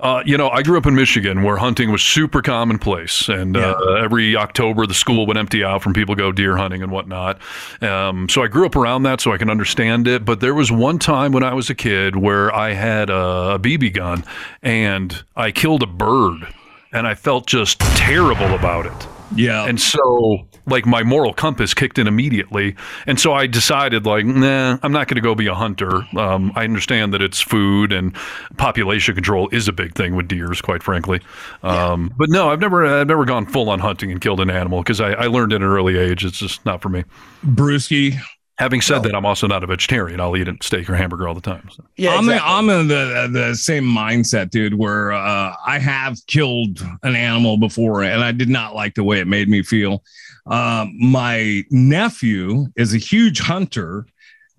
[0.00, 3.76] Uh, you know, I grew up in Michigan where hunting was super commonplace, and uh,
[4.02, 7.38] every October the school would empty out from people go deer hunting and whatnot.
[7.82, 10.24] Um, so I grew up around that, so I can understand it.
[10.24, 13.58] But there was one time when I was a kid where I had a, a
[13.58, 14.24] BB gun
[14.62, 16.48] and I killed a bird,
[16.92, 19.06] and I felt just terrible about it.
[19.34, 19.66] Yeah.
[19.66, 22.76] And so, like, my moral compass kicked in immediately.
[23.06, 26.06] And so I decided, like, nah, I'm not going to go be a hunter.
[26.16, 28.14] Um, I understand that it's food and
[28.56, 31.20] population control is a big thing with deers, quite frankly.
[31.62, 34.82] Um, But no, I've never, I've never gone full on hunting and killed an animal
[34.82, 37.04] because I, I learned at an early age it's just not for me.
[37.44, 38.20] Brewski,
[38.60, 40.20] Having said that, I'm also not a vegetarian.
[40.20, 41.66] I'll eat a steak or hamburger all the time.
[41.72, 41.82] So.
[41.96, 42.52] Yeah, I'm exactly.
[42.52, 44.74] I'm in the the same mindset, dude.
[44.74, 49.18] Where uh, I have killed an animal before, and I did not like the way
[49.18, 50.02] it made me feel.
[50.50, 54.04] Um, my nephew is a huge hunter,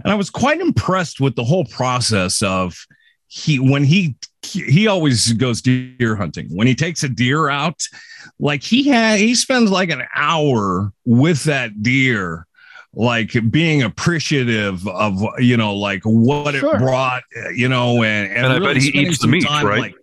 [0.04, 2.76] and I was quite impressed with the whole process of
[3.28, 6.48] he when he he always goes deer hunting.
[6.56, 7.82] When he takes a deer out,
[8.40, 12.48] like he had he spends like an hour with that deer
[12.94, 16.76] like being appreciative of you know like what Sure.
[16.76, 17.24] it brought
[17.56, 19.80] you know and and, And I bet he eats the meat, right?
[19.80, 19.96] like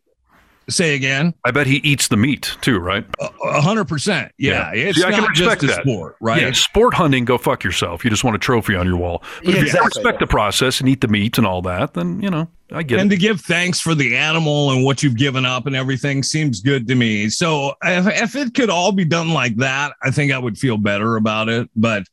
[0.69, 3.05] say again I bet he eats the meat too, right?
[3.21, 4.89] a hundred percent yeah, Yeah.
[4.89, 5.83] it's See, I can not respect just a that.
[5.83, 8.05] sport right Yeah, sport hunting, go fuck yourself.
[8.05, 9.23] You just want a trophy on your wall.
[9.45, 12.31] But if you respect the process and eat the meat and all that, then, you
[12.31, 13.17] know, I get and it.
[13.17, 16.87] to give thanks for the animal and what you've given up and everything seems good
[16.89, 17.29] to me.
[17.31, 20.77] So if, if it could all be done like that, I think I would feel
[20.77, 21.71] better about it.
[21.75, 22.05] But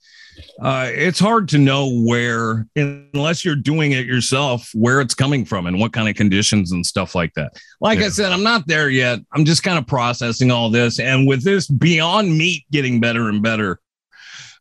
[0.61, 5.67] uh, it's hard to know where, unless you're doing it yourself, where it's coming from
[5.67, 7.53] and what kind of conditions and stuff like that.
[7.81, 9.19] Like I said, I'm not there yet.
[9.33, 10.99] I'm just kind of processing all this.
[10.99, 13.79] And with this Beyond Meat getting better and better,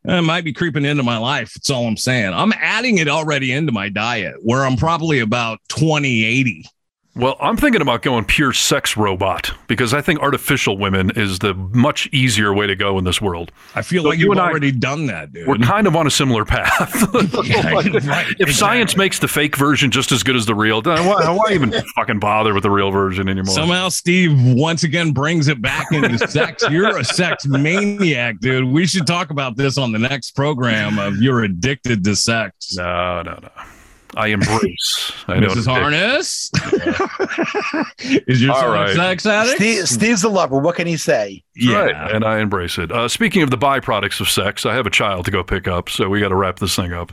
[0.04, 1.54] it might be creeping into my life.
[1.54, 2.34] That's all I'm saying.
[2.34, 6.66] I'm adding it already into my diet where I'm probably about 2080.
[7.16, 11.54] Well, I'm thinking about going pure sex robot because I think artificial women is the
[11.54, 13.52] much easier way to go in this world.
[13.76, 15.46] I feel So like you you've and I- already done that, dude.
[15.46, 16.92] We're kind of on a similar path.
[17.44, 20.82] Yeah, Like, right, if science makes the fake version just as good as the real,
[20.82, 23.54] then why, why even fucking bother with the real version anymore?
[23.54, 26.64] Somehow Steve once again brings it back into sex.
[26.68, 28.64] You're a sex maniac, dude.
[28.64, 32.74] We should talk about this on the next program of you're addicted to sex.
[32.76, 33.50] no, no, no.
[34.16, 35.12] I embrace.
[35.26, 35.66] I know Mrs.
[35.66, 36.50] what it Harness?
[38.28, 38.90] Is your All son right.
[38.90, 39.56] a sex addict?
[39.56, 40.58] Steve, Steve's a lover.
[40.58, 41.42] What can he say?
[41.56, 41.76] yeah.
[41.84, 42.92] Right, and I embrace it.
[42.92, 45.88] Uh, speaking of the byproducts of sex, I have a child to go pick up,
[45.88, 47.12] so we got to wrap this thing up.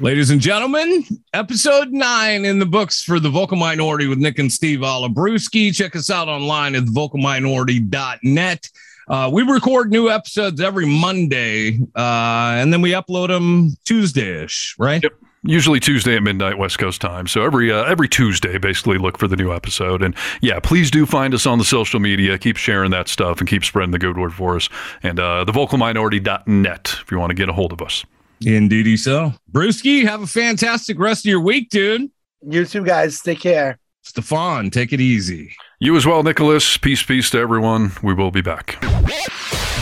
[0.00, 4.52] Ladies and gentlemen, episode nine in the books for the Vocal Minority with Nick and
[4.52, 5.74] Steve Olabruski.
[5.74, 8.68] Check us out online at vocalminority.net.
[9.08, 15.02] Uh, we record new episodes every Monday, uh, and then we upload them Tuesday-ish, right?
[15.02, 15.12] Yep.
[15.44, 17.26] Usually Tuesday at midnight West Coast time.
[17.28, 20.02] So every uh, every Tuesday, basically, look for the new episode.
[20.02, 22.38] And yeah, please do find us on the social media.
[22.38, 24.68] Keep sharing that stuff and keep spreading the good word for us.
[25.02, 28.04] And uh, thevocalminority.net if you want to get a hold of us.
[28.44, 29.34] Indeedy so.
[29.50, 32.10] Brewski, have a fantastic rest of your week, dude.
[32.42, 33.78] You too, guys, take care.
[34.02, 35.54] Stefan, take it easy.
[35.80, 36.76] You as well, Nicholas.
[36.76, 37.92] Peace, peace to everyone.
[38.02, 38.80] We will be back.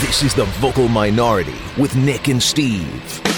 [0.00, 3.35] This is the Vocal Minority with Nick and Steve.